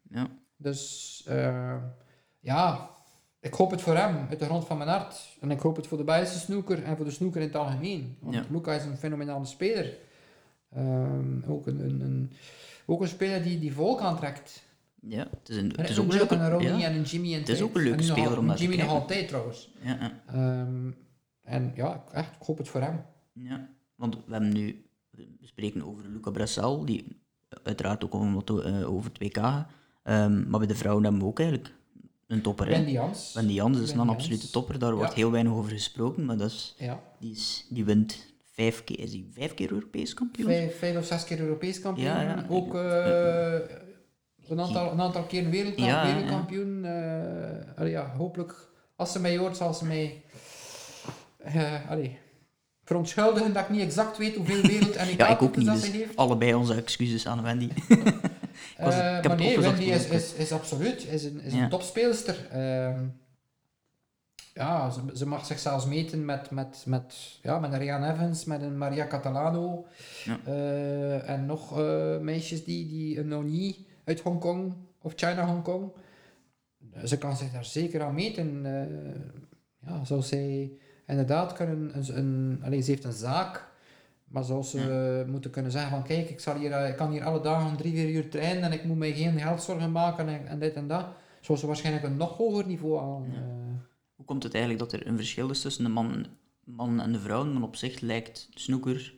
Ja. 0.10 0.28
Dus 0.58 1.24
eh, 1.28 1.76
ja, 2.40 2.90
ik 3.40 3.54
hoop 3.54 3.72
het 3.72 3.82
voor 3.82 3.96
hem 3.96 4.26
uit 4.30 4.40
de 4.40 4.46
grond 4.46 4.66
van 4.66 4.78
mijn 4.78 4.90
hart. 4.90 5.38
En 5.42 5.52
ik 5.52 5.60
hoop 5.60 5.76
het 5.76 5.88
voor 5.88 5.98
de 5.98 6.04
Belgische 6.04 6.40
snoeker 6.40 6.84
en 6.84 6.96
voor 6.96 7.06
de 7.06 7.12
snoeker 7.12 7.42
in 7.42 7.48
het 7.48 7.56
algemeen. 7.56 8.18
Want 8.20 8.36
Ja. 8.36 8.46
Luca 8.50 8.74
is 8.74 8.84
een 8.84 8.98
fenomenale 8.98 9.46
speler. 9.46 9.98
Ehm, 10.70 11.44
ook, 11.48 11.68
een, 11.68 11.80
een, 11.80 12.02
een, 12.02 12.32
ook 12.86 13.02
een 13.02 13.08
speler 13.08 13.44
die, 13.44 13.60
die 13.60 13.74
volk 13.74 14.00
aantrekt. 14.00 14.64
ja, 15.02 15.28
het 15.40 15.50
is, 15.50 15.58
een, 15.58 15.74
het 15.76 15.90
is 15.90 16.00
ook 16.00 16.12
een 16.12 16.18
leuke... 16.18 16.36
en 16.36 16.42
een 16.42 16.50
Ronnie 16.50 16.78
ja, 16.78 16.88
en 16.88 16.96
een 16.96 17.04
Jimmy 17.04 17.34
en 17.34 17.40
Het 17.40 17.50
is 17.50 17.62
ook 17.62 17.76
een 17.76 17.84
leuke 17.84 18.04
speler 18.04 18.38
om 18.38 18.46
naar 18.46 18.56
te 18.56 18.62
Jimmy 18.62 18.78
nog 18.78 18.90
altijd 18.90 19.28
trouwens. 19.28 19.74
ja, 19.82 19.98
ja, 20.00 20.22
Ehm, 20.28 20.92
en 21.42 21.72
ja, 21.76 22.04
echt, 22.12 22.36
ik 22.40 22.46
hoop 22.46 22.58
het 22.58 22.68
voor 22.68 22.82
hem. 22.82 23.06
ja. 23.34 23.70
Want 23.96 24.16
we 24.16 24.32
hebben 24.32 24.54
nu... 24.54 24.82
We 25.12 25.46
spreken 25.48 25.82
over 25.84 26.08
Luca 26.08 26.32
Brassel, 26.32 26.86
die 26.86 27.22
uiteraard 27.64 28.04
ook 28.04 28.14
eh, 28.14 28.94
over 28.94 29.12
het 29.14 29.20
WK 29.20 29.66
Ehm, 30.08 30.50
maar 30.50 30.60
bij 30.60 30.68
de 30.68 30.76
vrouwen 30.76 31.04
hebben 31.04 31.22
we 31.22 31.28
ook 31.28 31.40
eigenlijk 31.40 31.74
een 32.28 32.42
topper. 32.42 32.68
Wendy 32.68 32.92
Jans. 32.92 33.34
Wendy 33.34 33.54
Jans 33.54 33.80
is 33.80 33.92
een 33.92 34.10
absolute 34.10 34.50
topper, 34.50 34.80
daar 34.80 34.96
wordt 34.96 35.14
heel 35.14 35.32
weinig 35.32 35.54
over 35.54 35.72
gesproken, 35.72 36.26
maar 36.26 36.38
dat 36.38 36.50
is, 36.52 36.76
Ja, 36.78 37.00
die, 37.20 37.32
is, 37.32 37.66
die 37.70 37.86
wint 37.86 38.26
vijf 38.54 38.84
keer, 38.84 39.00
is 39.00 39.12
die 39.12 39.30
vijf 39.34 39.54
keer 39.54 39.72
Europees 39.72 40.14
kampioen? 40.14 40.48
vijf, 40.48 40.78
vijf 40.78 40.98
of 40.98 41.06
zes 41.06 41.24
keer 41.24 41.40
Europees 41.40 41.80
kampioen. 41.80 42.06
Ja. 42.08 42.46
Ook 42.50 42.76
eh, 42.76 43.54
een, 44.48 44.60
aantal, 44.60 44.92
een 44.92 45.02
aantal 45.02 45.24
keer 45.24 45.50
wereldkampioen. 45.50 46.86
eh, 46.86 47.78
allee, 47.80 47.92
ja, 47.92 48.14
hopelijk, 48.18 48.70
als 48.96 49.12
ze 49.12 49.20
mij 49.20 49.38
hoort, 49.38 49.58
zal 49.58 49.74
ze 49.74 49.86
mij 49.86 50.22
eh, 51.38 51.90
allee, 51.90 52.18
verontschuldigen 52.84 53.54
dat 53.54 53.64
ik 53.64 53.70
niet 53.70 53.82
exact 53.82 54.18
weet 54.18 54.36
hoeveel 54.36 54.62
wereld 54.72 54.96
en 54.96 55.08
Ja, 55.18 55.28
ik 55.28 55.42
ook 55.42 55.56
niet, 55.58 55.66
dus 55.72 55.92
heeft. 55.92 56.16
allebei 56.16 56.54
onze 56.54 56.74
excuses 56.74 57.28
aan 57.28 57.44
Wendy. 57.44 57.70
Eh, 58.78 58.88
ik 58.88 58.94
heb 59.24 59.28
maar 59.28 59.36
nee, 59.36 59.60
Wendy 59.60 59.84
is, 59.84 60.08
is, 60.08 60.34
is 60.34 60.52
absoluut 60.52 61.06
is 61.06 61.24
een, 61.24 61.42
is 61.42 61.54
Ja. 61.54 61.64
een 61.64 61.70
topspeelster. 61.70 62.48
Ehm, 62.52 63.06
ja, 64.54 64.90
ze, 64.90 65.02
ze 65.14 65.28
mag 65.28 65.46
zich 65.46 65.60
zelfs 65.60 65.86
meten 65.86 66.26
met, 66.26 66.50
met, 66.52 66.84
met, 66.86 67.40
ja, 67.42 67.60
met 67.60 67.72
een 67.74 67.80
Rian 67.80 68.04
Evans, 68.04 68.46
met 68.46 68.62
een 68.62 68.78
Maria 68.78 69.08
Catalano. 69.08 69.86
Ja. 70.24 70.40
eh, 70.46 71.30
en 71.30 71.46
nog 71.46 71.80
eh, 71.80 72.18
meisjes 72.18 72.64
die, 72.64 72.88
die 72.88 73.20
een 73.20 73.28
Noni 73.28 73.88
uit 74.04 74.20
Hongkong 74.20 74.74
of 75.02 75.14
China 75.16 75.46
Hongkong. 75.46 75.92
Ze 77.04 77.18
kan 77.18 77.38
zich 77.38 77.52
daar 77.52 77.66
zeker 77.66 78.02
aan 78.04 78.14
meten. 78.14 78.62
ja, 79.86 80.06
zou 80.06 80.22
zij 80.22 80.72
inderdaad 81.08 81.54
kunnen... 81.54 81.92
Een, 81.98 82.18
een, 82.18 82.60
allee, 82.64 82.82
ze 82.82 82.92
heeft 82.92 83.04
een 83.04 83.12
zaak, 83.14 83.67
maar 84.28 84.44
zou 84.44 84.64
ze 84.64 85.26
moeten 85.28 85.52
kunnen 85.52 85.72
zeggen 85.72 85.90
van 85.92 86.04
kijk, 86.04 86.30
ik, 86.30 86.40
zal 86.40 86.56
hier, 86.56 86.72
eh, 86.72 86.90
ik 86.90 86.96
kan 86.96 87.12
hier 87.12 87.24
alle 87.24 87.42
dagen 87.42 87.78
drie, 87.78 87.94
vier 87.94 88.10
uur 88.10 88.30
trainen 88.30 88.64
en 88.64 88.72
ik 88.72 88.84
moet 88.84 88.98
mij 88.98 89.14
geen 89.14 89.40
geldzorgen 89.40 89.92
maken 89.92 90.28
en, 90.28 90.48
en 90.48 90.60
dit 90.60 90.74
en 90.74 90.88
dat. 90.88 91.06
Zou 91.42 91.58
ze 91.58 91.68
waarschijnlijk 91.68 92.06
een 92.06 92.18
nog 92.18 92.38
hoger 92.38 92.66
niveau 92.66 93.00
aan. 93.00 93.32
Ja. 93.32 93.38
eh, 93.38 93.44
Hoe 94.16 94.26
komt 94.26 94.44
het 94.44 94.54
eigenlijk 94.54 94.90
dat 94.90 95.00
er 95.02 95.08
een 95.08 95.18
verschil 95.18 95.50
is 95.50 95.62
tussen 95.62 95.84
de 95.84 95.90
man, 95.90 96.26
man 96.64 97.02
en 97.02 97.12
de 97.12 97.20
vrouwen? 97.20 97.54
Maar 97.54 97.64
op 97.64 97.76
zich 97.76 98.00
lijkt 98.00 98.48
snooker 98.54 99.16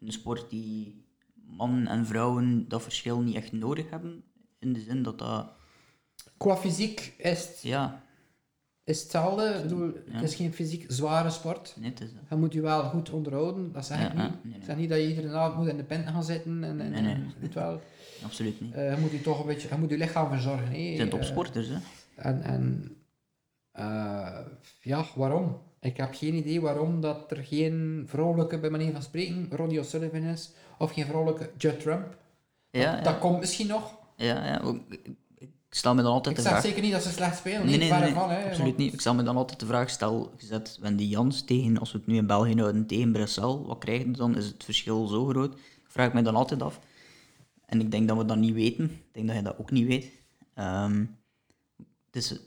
een 0.00 0.12
sport 0.12 0.50
die 0.50 1.04
mannen 1.34 1.86
en 1.86 2.06
vrouwen 2.06 2.68
dat 2.68 2.82
verschil 2.82 3.20
niet 3.20 3.34
echt 3.34 3.52
nodig 3.52 3.90
hebben. 3.90 4.22
In 4.58 4.72
de 4.72 4.80
zin 4.80 5.02
dat 5.02 5.18
dat, 5.18 5.52
Qua 6.36 6.56
fysiek 6.56 7.14
is 7.16 7.46
het, 7.46 7.60
ja, 7.62 8.02
is 8.88 9.02
hetzelfde. 9.02 9.48
Ik 9.56 9.62
bedoel, 9.62 9.86
Ja. 9.86 10.12
Het 10.14 10.22
is 10.22 10.34
geen 10.34 10.52
fysiek 10.52 10.84
zware 10.88 11.30
sport. 11.30 11.74
nee, 11.78 11.90
het 11.90 12.00
is 12.00 12.12
dat. 12.12 12.22
Je 12.30 12.36
moet 12.36 12.52
je 12.52 12.60
wel 12.60 12.82
goed 12.82 13.10
onderhouden, 13.10 13.72
dat 13.72 13.86
zeg 13.86 13.96
ik 14.06 14.12
ja, 14.12 14.22
niet. 14.22 14.32
nee, 14.44 14.52
nee. 14.52 14.58
Ik 14.58 14.64
zeg 14.64 14.76
niet 14.76 14.88
dat 14.88 14.98
je 14.98 15.08
iedere 15.08 15.36
avond 15.36 15.56
moet 15.58 15.68
in 15.68 15.76
de 15.76 15.82
pint 15.84 16.06
gaan 16.06 16.24
zitten. 16.24 16.64
En, 16.64 16.80
en, 16.80 16.90
Nee, 17.02 17.16
weet 17.40 17.54
wel. 17.54 17.80
Absoluut 18.24 18.60
niet. 18.60 18.74
Eh, 18.74 18.94
je 18.94 19.00
moet 19.00 19.10
je 19.10 19.20
toch 19.20 19.40
een 19.40 19.46
beetje, 19.46 19.68
je 19.68 19.76
moet 19.76 19.90
je 19.90 19.96
lichaam 19.98 20.28
verzorgen. 20.30 20.66
hè. 20.68 20.78
Het 20.78 20.96
zijn 20.96 21.08
Eh, 21.10 21.14
topsporters, 21.14 21.68
hè? 21.68 21.76
En, 22.16 22.42
en 22.42 22.96
eh, 23.72 24.38
ja, 24.80 25.04
waarom? 25.14 25.58
Ik 25.80 25.96
heb 25.96 26.14
geen 26.14 26.34
idee 26.34 26.60
waarom 26.60 27.00
dat 27.00 27.30
er 27.30 27.44
geen 27.44 28.04
vrouwelijke, 28.06 28.58
bij 28.58 28.70
manier 28.70 28.92
van 28.92 29.02
spreken, 29.02 29.48
Ronnie 29.50 29.78
O'Sullivan 29.80 30.22
is, 30.22 30.50
of 30.78 30.92
geen 30.92 31.04
vrouwelijke 31.06 31.50
Judd 31.56 31.80
Trump. 31.80 32.16
Ja, 32.70 32.84
dat, 32.90 32.98
ja, 32.98 33.00
dat 33.12 33.18
komt 33.18 33.38
misschien 33.40 33.66
nog. 33.66 33.94
ja, 34.16 34.46
ja. 34.46 34.60
Ik, 35.70 35.74
stel 35.74 35.94
me 35.94 36.02
dan 36.02 36.12
altijd 36.12 36.36
Ik 36.38 36.42
de 36.42 36.48
zeg 36.48 36.58
vraag... 36.58 36.66
zeker 36.66 36.82
niet 36.82 36.92
dat 36.92 37.02
ze 37.02 37.10
slecht 37.10 37.36
spelen, 37.38 37.66
Nee, 37.66 37.78
nee, 37.78 37.90
nee, 37.90 38.12
van. 38.12 38.30
Hè, 38.30 38.36
absoluut 38.44 38.58
want- 38.58 38.76
niet. 38.76 38.92
Ik 38.92 39.00
stel 39.00 39.14
me 39.14 39.22
dan 39.22 39.36
altijd 39.36 39.60
de 39.60 39.66
vraag, 39.66 39.90
stel, 39.90 40.32
gezet 40.36 40.78
Wendy 40.80 41.04
Jans 41.04 41.42
tegen, 41.44 41.78
als 41.78 41.92
we 41.92 41.98
het 41.98 42.06
nu 42.06 42.16
in 42.16 42.26
België 42.26 42.54
houden, 42.54 42.86
tegen 42.86 43.12
Brussel, 43.12 43.66
wat 43.66 43.78
krijg 43.78 44.02
je 44.02 44.10
dan? 44.10 44.36
Is 44.36 44.46
het 44.46 44.64
verschil 44.64 45.06
zo 45.06 45.26
groot? 45.26 45.54
Ik 45.54 45.60
vraag 45.94 46.12
me 46.12 46.22
dan 46.22 46.34
altijd 46.36 46.62
af. 46.62 46.80
En 47.66 47.80
ik 47.80 47.90
denk 47.90 48.08
dat 48.08 48.16
we 48.16 48.24
dat 48.24 48.36
niet 48.36 48.54
weten. 48.54 48.84
Ik 48.84 49.00
denk 49.12 49.26
dat 49.26 49.36
je 49.36 49.42
dat 49.42 49.58
ook 49.58 49.70
niet 49.70 49.86
weet. 49.86 50.10
Ehm, 50.54 51.04
dus 52.10 52.32
ik 52.32 52.40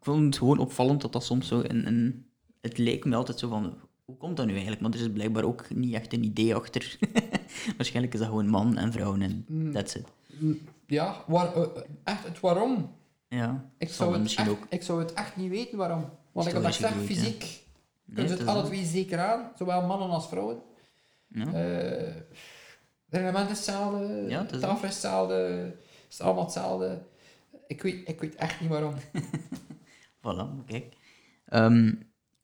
vond 0.00 0.24
het 0.24 0.38
gewoon 0.38 0.58
opvallend 0.58 1.00
dat 1.00 1.12
dat 1.12 1.24
soms 1.24 1.48
zo 1.48 1.60
in, 1.60 1.86
in... 1.86 2.26
Het 2.60 2.78
leek 2.78 3.04
me 3.04 3.16
altijd 3.16 3.38
zo 3.38 3.48
van, 3.48 3.74
hoe 4.04 4.16
komt 4.16 4.36
dat 4.36 4.46
nu 4.46 4.52
eigenlijk? 4.52 4.82
Maar 4.82 4.90
er 4.92 5.00
is 5.00 5.12
blijkbaar 5.12 5.44
ook 5.44 5.74
niet 5.74 5.94
echt 5.94 6.12
een 6.12 6.24
idee 6.24 6.54
achter. 6.54 6.98
Waarschijnlijk 7.76 8.14
is 8.14 8.20
dat 8.20 8.28
gewoon 8.28 8.48
man 8.48 8.76
en 8.76 8.92
vrouwen 8.92 9.22
en 9.22 9.44
Mm. 9.48 9.72
that's 9.72 9.94
it. 9.94 10.06
Ja, 10.86 11.24
waar, 11.26 11.54
eh, 11.54 11.66
echt 12.04 12.24
het 12.24 12.40
waarom. 12.40 12.96
Ja, 13.28 13.70
Ik 13.78 13.88
zou, 13.88 14.12
het 14.12 14.22
misschien 14.22 14.44
echt, 14.44 14.52
ook... 14.52 14.66
ik 14.68 14.82
zou 14.82 14.98
het 15.02 15.12
echt 15.12 15.36
niet 15.36 15.50
weten 15.50 15.78
waarom. 15.78 16.10
Want 16.32 16.46
ik 16.46 16.52
heb 16.52 16.62
dat 16.62 16.76
ja. 16.76 16.90
fysiek 16.90 17.38
Nee, 18.04 18.14
kunnen 18.14 18.36
ze 18.36 18.44
het 18.44 18.46
alle 18.46 18.64
twee 18.64 18.84
zeker 18.84 19.18
aan, 19.18 19.50
zowel 19.56 19.86
mannen 19.86 20.10
als 20.10 20.28
vrouwen. 20.28 20.62
Ja. 21.28 21.46
Eh, 21.46 21.52
de 23.04 23.18
reglement 23.18 23.50
is 23.50 23.56
hetzelfde, 23.56 24.24
Ja, 24.28 24.42
de 24.42 24.58
tafel 24.58 24.88
is 24.88 24.92
hetzelfde, 24.92 25.34
het 25.34 25.76
is 26.10 26.20
allemaal 26.20 26.44
hetzelfde. 26.44 27.02
Ik 27.66 27.82
weet, 27.82 28.08
ik 28.08 28.20
weet 28.20 28.34
echt 28.34 28.60
niet 28.60 28.70
waarom. 28.70 28.94
Voilà, 30.22 30.64
kijk. 30.66 30.96
Ehm, 31.44 31.92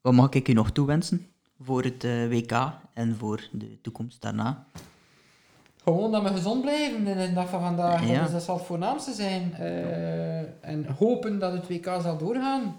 wat 0.00 0.12
mag 0.12 0.30
ik 0.30 0.48
u 0.48 0.52
nog 0.52 0.70
toewensen 0.70 1.26
voor 1.60 1.82
het 1.82 2.04
eh, 2.04 2.28
WK 2.28 2.72
en 2.94 3.16
voor 3.16 3.48
de 3.52 3.80
toekomst 3.80 4.20
daarna? 4.20 4.66
Gewoon 5.82 6.12
dat 6.12 6.22
we 6.22 6.28
gezond 6.28 6.62
blijven 6.62 7.06
in 7.06 7.18
de 7.18 7.32
dag 7.32 7.48
van 7.48 7.60
vandaag. 7.60 8.08
Ja. 8.08 8.28
Dat, 8.28 8.42
zal 8.42 8.56
het 8.56 8.66
voornaamste 8.66 9.12
zijn. 9.12 9.54
Eh, 9.54 10.38
en 10.60 10.86
hopen 10.98 11.38
dat 11.38 11.52
het 11.52 11.68
WK 11.68 11.84
zal 11.84 12.18
doorgaan. 12.18 12.76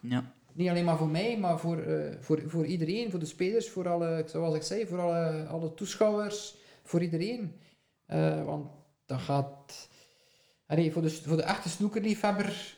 Ja, 0.00 0.32
Niet 0.52 0.68
alleen 0.68 0.84
maar 0.84 0.96
voor 0.96 1.08
mij, 1.08 1.38
maar 1.38 1.58
voor, 1.58 1.78
eh, 1.78 2.16
voor, 2.20 2.42
voor 2.46 2.66
iedereen, 2.66 3.10
voor 3.10 3.20
de 3.20 3.26
spelers, 3.26 3.70
voor 3.70 3.88
alle, 3.88 4.24
zoals 4.26 4.54
ik 4.54 4.62
zei, 4.62 4.86
voor 4.86 5.00
alle, 5.00 5.46
alle 5.50 5.74
toeschouwers, 5.74 6.54
voor 6.82 7.02
iedereen. 7.02 7.60
Eh, 8.06 8.44
want 8.44 8.66
dat 9.06 9.20
gaat... 9.20 9.88
Allee, 10.66 10.92
voor, 10.92 11.02
de, 11.02 11.10
voor 11.10 11.36
de 11.36 11.42
echte 11.42 11.68
snoekerliefhebber 11.68 12.76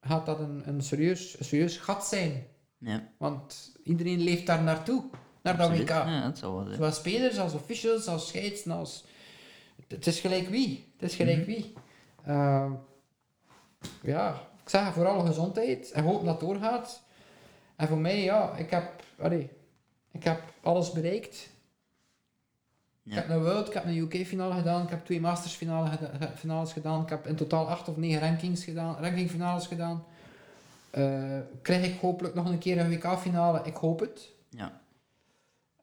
gaat 0.00 0.26
dat 0.26 0.38
een, 0.38 0.62
een, 0.64 0.82
serieus, 0.82 1.38
een 1.38 1.44
serieus 1.44 1.76
gat 1.76 2.06
zijn. 2.06 2.46
ja. 2.78 3.08
Want 3.18 3.72
iedereen 3.84 4.20
leeft 4.20 4.46
daar 4.46 4.62
naartoe, 4.62 5.02
naar 5.42 5.56
dat. 5.56 5.70
WK. 5.70 5.88
Ja, 5.88 6.22
dat 6.22 6.38
zal 6.38 6.54
wel 6.54 6.62
zijn. 6.62 6.74
Zowel 6.74 6.92
spelers 6.92 7.38
als 7.38 7.54
officials, 7.54 8.06
als 8.06 8.28
scheidsen, 8.28 8.70
als... 8.70 9.04
Het 9.94 10.06
is 10.06 10.20
gelijk 10.20 10.48
wie. 10.48 10.92
Het 10.98 11.10
is 11.10 11.16
gelijk 11.16 11.36
Mhm. 11.36 11.46
wie. 11.46 11.72
Eh, 12.24 12.72
ja, 14.02 14.30
ik 14.62 14.68
zeg 14.68 14.92
vooral 14.92 15.20
gezondheid 15.20 15.90
en 15.90 16.04
hoop 16.04 16.24
dat 16.24 16.40
het 16.40 16.48
doorgaat. 16.48 17.02
En 17.76 17.88
voor 17.88 17.98
mij, 17.98 18.22
ja, 18.22 18.56
ik 18.56 18.70
heb, 18.70 19.02
allee, 19.18 19.50
ik 20.12 20.24
heb 20.24 20.42
alles 20.62 20.92
bereikt. 20.92 21.50
Ik 23.04 23.12
Ja. 23.12 23.14
heb 23.14 23.28
een 23.28 23.42
World, 23.42 23.66
ik 23.68 23.72
heb 23.74 23.84
een 23.84 23.96
UK-finale 23.96 24.54
gedaan, 24.54 24.82
ik 24.82 24.88
heb 24.90 25.04
twee 25.04 25.20
Masters 25.20 25.54
finales 26.34 26.72
gedaan, 26.72 27.02
ik 27.02 27.08
heb 27.08 27.26
in 27.26 27.36
totaal 27.36 27.68
acht 27.68 27.88
of 27.88 27.96
negen 27.96 28.20
rankings 28.20 28.64
gedaan, 28.64 28.96
rankingfinales 29.00 29.66
gedaan. 29.66 30.04
Eh, 30.90 31.38
krijg 31.62 31.86
ik 31.86 32.00
hopelijk 32.00 32.34
nog 32.34 32.46
een 32.48 32.58
keer 32.58 32.78
een 32.78 32.90
WK-finale? 32.90 33.60
Ik 33.64 33.74
hoop 33.76 34.00
het. 34.00 34.28
Ja, 34.48 34.80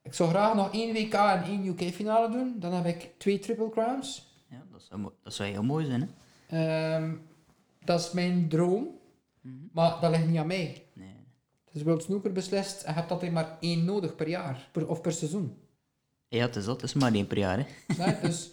Ik 0.02 0.14
zou 0.14 0.30
graag 0.30 0.56
nog 0.56 0.74
één 0.74 0.93
WK 0.93 1.14
en 1.14 1.43
één 1.43 1.66
UK-finale 1.66 2.30
doen. 2.32 2.56
Dan 2.60 2.74
heb 2.74 2.86
ik 2.86 3.10
twee 3.18 3.39
Triple 3.39 3.70
Crowns. 3.70 4.28
ja 4.50 4.64
dat, 4.72 4.82
zou, 4.82 5.10
dat 5.24 5.34
zou 5.34 5.50
heel 5.50 5.64
mooi 5.64 5.86
zijn, 5.86 6.02
hè? 6.47 6.95
Ehm, 6.95 7.14
dat 7.84 8.00
is 8.00 8.12
mijn 8.12 8.50
droom, 8.50 8.88
Mhm. 9.41 9.56
maar 9.72 9.97
dat 10.02 10.12
ligt 10.12 10.28
niet 10.28 10.38
aan 10.38 10.47
mij. 10.47 10.86
Nee. 10.93 11.16
Het 11.66 11.76
is 11.76 11.84
World 11.84 12.04
Snooker 12.04 12.32
beslist 12.32 12.82
en 12.84 12.93
je 12.93 13.00
hebt 13.00 13.12
altijd 13.12 13.32
maar 13.32 13.58
één 13.60 13.86
nodig 13.86 14.16
per 14.16 14.28
jaar 14.28 14.70
per, 14.72 14.88
of 14.88 15.02
per 15.02 15.12
seizoen. 15.12 15.58
Ja, 16.28 16.41
het 16.45 16.56
is 16.56 16.66
dat. 16.66 16.82
Het 16.82 16.89
is 16.89 16.93
maar 17.02 17.14
één 17.14 17.28
per 17.28 17.38
jaar, 17.38 17.58
hè? 17.58 17.66
Nee, 17.97 18.16
dus 18.22 18.52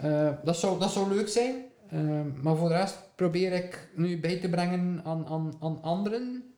eh, 0.00 0.30
dat, 0.44 0.56
zou, 0.56 0.78
dat 0.80 0.90
zou 0.92 1.08
leuk 1.14 1.28
zijn. 1.28 1.54
Ehm, 1.90 2.40
maar 2.42 2.56
voor 2.56 2.68
de 2.68 2.74
rest 2.74 2.98
probeer 3.14 3.52
ik 3.52 3.88
nu 3.96 4.20
bij 4.20 4.36
te 4.40 4.48
brengen 4.48 5.00
aan, 5.04 5.26
aan, 5.26 5.54
aan 5.60 5.82
anderen 5.82 6.53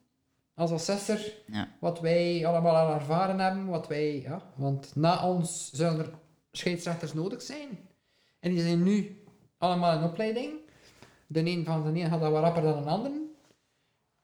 als 0.57 0.71
assessor 0.71 1.19
Ja. 1.47 1.69
wat 1.81 2.01
wij 2.01 2.47
allemaal 2.47 2.77
al 2.77 2.95
ervaren 2.95 3.39
hebben. 3.39 3.67
Wat 3.67 3.89
wij, 3.89 4.21
ja, 4.21 4.43
want 4.55 4.93
na 4.95 5.29
ons 5.29 5.71
zullen 5.73 5.99
er 5.99 6.11
scheidsrechters 6.53 7.13
nodig 7.13 7.43
zijn. 7.43 7.69
En 8.41 8.51
die 8.51 8.61
zijn 8.61 8.83
nu 8.83 9.23
allemaal 9.59 9.99
in 9.99 10.05
opleiding. 10.05 10.53
De 11.27 11.41
een 11.41 11.65
van 11.65 11.93
de 11.93 12.01
een 12.01 12.09
gaat 12.11 12.21
dat 12.21 12.33
wat 12.33 12.43
rapper 12.43 12.63
dan 12.63 12.77
een 12.77 12.89
ander. 12.89 13.13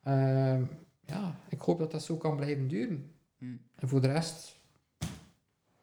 Ehm, 0.02 0.62
ja, 1.06 1.34
ik 1.48 1.60
hoop 1.60 1.78
dat 1.78 1.90
dat 1.90 2.02
zo 2.02 2.16
kan 2.16 2.36
blijven 2.36 2.68
duren. 2.68 3.12
Hm. 3.38 3.56
En 3.76 3.88
voor 3.88 4.00
de 4.00 4.12
rest, 4.12 4.60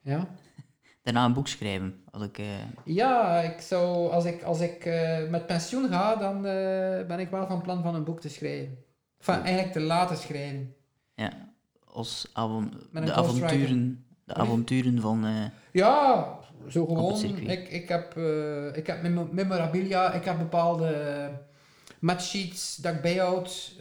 ja. 0.02 0.28
Daarna 1.04 1.26
een 1.26 1.34
boek 1.34 1.48
schrijven. 1.48 2.04
Als 2.12 2.24
ik, 2.24 2.38
eh, 2.38 2.46
Ja, 2.86 3.40
ik 3.42 3.62
zou, 3.62 4.12
als 4.12 4.26
ik, 4.26 4.44
als 4.44 4.60
ik 4.60 4.86
eh, 4.86 5.30
met 5.30 5.46
pensioen 5.48 5.90
ga, 5.90 6.16
dan 6.16 6.36
eh, 6.46 7.08
ben 7.08 7.20
ik 7.20 7.30
wel 7.30 7.48
van 7.48 7.62
plan 7.62 7.84
van 7.84 7.96
een 7.96 8.04
boek 8.04 8.20
te 8.20 8.30
schrijven. 8.30 8.84
Oh. 9.28 9.36
eigenlijk 9.36 9.72
te 9.72 9.80
laten 9.80 10.18
schrijven. 10.18 10.74
ja, 11.16 11.54
als 11.86 12.30
avon, 12.34 12.74
de 12.92 13.14
avonturen, 13.14 14.06
de 14.26 14.34
avonturen 14.34 15.02
van... 15.02 15.26
eh, 15.26 15.46
Ja, 15.72 16.38
zo 16.68 16.86
gewoon. 16.86 17.24
Ik, 17.50 17.70
ik 17.70 17.90
heb, 17.90 18.18
eh, 18.18 18.76
ik 18.76 18.88
heb 18.88 19.02
mem- 19.02 19.30
memorabilia, 19.32 20.14
ik 20.14 20.24
heb 20.26 20.38
bepaalde 20.38 21.32
matchsheets 22.00 22.76
dat 22.76 22.94
ik 22.96 23.02
bijhoud, 23.02 23.76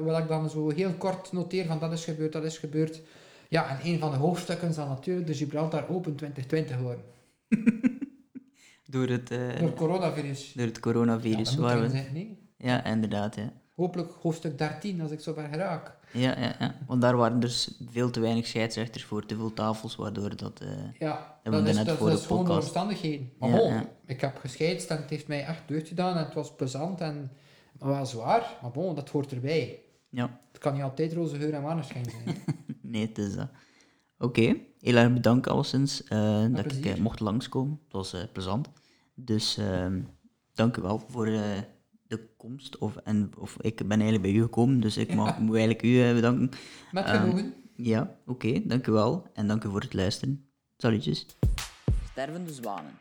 waar 0.00 0.22
ik 0.22 0.28
dan 0.28 0.50
zo 0.50 0.70
heel 0.70 0.92
kort 0.92 1.32
noteer 1.32 1.66
van 1.66 1.78
dat 1.78 1.92
is 1.92 2.04
gebeurd, 2.04 2.32
dat 2.32 2.44
is 2.44 2.58
gebeurd. 2.58 3.00
Ja, 3.48 3.68
en 3.68 3.78
een 3.92 3.98
van 3.98 4.10
de 4.10 4.16
hoofdstukken 4.16 4.72
zal 4.72 4.88
natuurlijk 4.88 5.26
de 5.26 5.34
Gibraltar 5.34 5.88
Open 5.88 6.14
2020 6.16 6.76
worden. 6.78 7.04
door, 8.86 9.06
het, 9.08 9.28
Door 9.28 9.38
het 9.68 9.74
coronavirus. 9.74 10.52
door 10.52 10.66
het 10.66 10.74
Ja, 10.76 10.80
coronavirus. 10.80 11.50
moet 11.56 11.64
waar 11.64 11.80
we, 11.80 11.88
zijn, 11.88 12.12
nee? 12.12 12.38
ja, 12.58 12.84
inderdaad. 12.84 13.34
Ja. 13.36 13.52
Hopelijk 13.74 14.10
hoofdstuk 14.20 14.58
13 14.58 15.00
als 15.00 15.10
ik 15.10 15.20
zo 15.20 15.32
ver 15.32 15.48
geraak. 15.48 15.96
Ja, 16.12 16.38
ja, 16.40 16.54
ja. 16.58 16.74
Want 16.86 17.00
daar 17.02 17.16
waren 17.16 17.40
dus 17.40 17.70
veel 17.90 18.10
te 18.10 18.20
weinig 18.20 18.46
scheidsrechters 18.46 19.04
voor, 19.04 19.26
te 19.26 19.36
veel 19.36 19.52
tafels, 19.52 19.96
waardoor 19.96 20.36
dat... 20.36 20.60
eh, 20.60 20.68
Ja, 20.98 21.38
dat 21.42 21.66
is, 21.66 21.84
dat, 21.84 22.00
is 22.12 22.26
gewoon 22.26 22.44
de 22.44 22.52
omstandigheden. 22.52 23.32
Maar 23.38 23.48
Ja, 23.48 23.56
bon, 23.56 23.72
ja. 23.72 23.88
ik 24.06 24.20
heb 24.20 24.36
gescheidst 24.38 24.90
en 24.90 24.96
het 24.96 25.10
heeft 25.10 25.28
mij 25.28 25.44
echt 25.44 25.62
deugd 25.66 25.88
gedaan 25.88 26.16
en 26.16 26.24
het 26.24 26.34
was 26.34 26.54
plezant 26.54 27.00
en 27.00 27.30
wel 27.78 28.06
zwaar. 28.06 28.56
Maar 28.62 28.70
bon, 28.70 28.94
dat 28.94 29.08
hoort 29.08 29.32
erbij. 29.32 29.82
ja, 30.08 30.40
Het 30.52 30.60
kan 30.60 30.72
niet 30.74 30.82
altijd 30.82 31.12
roze 31.12 31.36
geur 31.36 31.54
en 31.54 31.62
maneschijn 31.62 32.04
zijn. 32.10 32.36
nee, 32.82 33.06
het 33.06 33.18
is 33.18 33.34
dat. 33.34 33.48
Oké, 34.18 34.56
heel 34.80 34.96
erg 34.96 35.12
bedankt 35.12 35.46
alleszins 35.48 36.04
eh, 36.04 36.44
dat 36.50 36.72
ik 36.72 36.86
eh, 36.86 36.94
mocht 36.96 37.20
langskomen. 37.20 37.80
Het 37.84 37.92
was 37.92 38.16
plezant. 38.32 38.68
Dus 39.14 39.56
ehm, 39.56 40.00
dank 40.52 40.76
u 40.76 40.82
wel 40.82 40.98
voor 41.08 41.28
de 42.16 42.28
komst. 42.36 42.78
Of, 42.78 42.96
en, 42.96 43.30
of 43.38 43.56
ik 43.60 43.76
ben 43.76 43.90
eigenlijk 44.00 44.22
bij 44.22 44.32
u 44.32 44.42
gekomen, 44.42 44.80
dus 44.80 44.96
ik 44.96 45.14
mag, 45.14 45.38
moet 45.38 45.56
eigenlijk 45.56 45.82
u 45.82 46.02
eh, 46.02 46.14
bedanken. 46.14 46.50
Met 46.92 47.04
Ehm, 47.04 47.20
genoegen. 47.20 47.54
Ja, 47.76 48.16
oké, 48.26 48.60
dank 48.66 48.86
u 48.86 48.92
wel. 48.92 49.26
En 49.32 49.46
dank 49.46 49.64
u 49.64 49.68
voor 49.70 49.80
het 49.80 49.94
luisteren. 49.94 50.48
Salutjes. 50.76 51.26
Stervende 52.10 52.52
zwanen. 52.52 52.92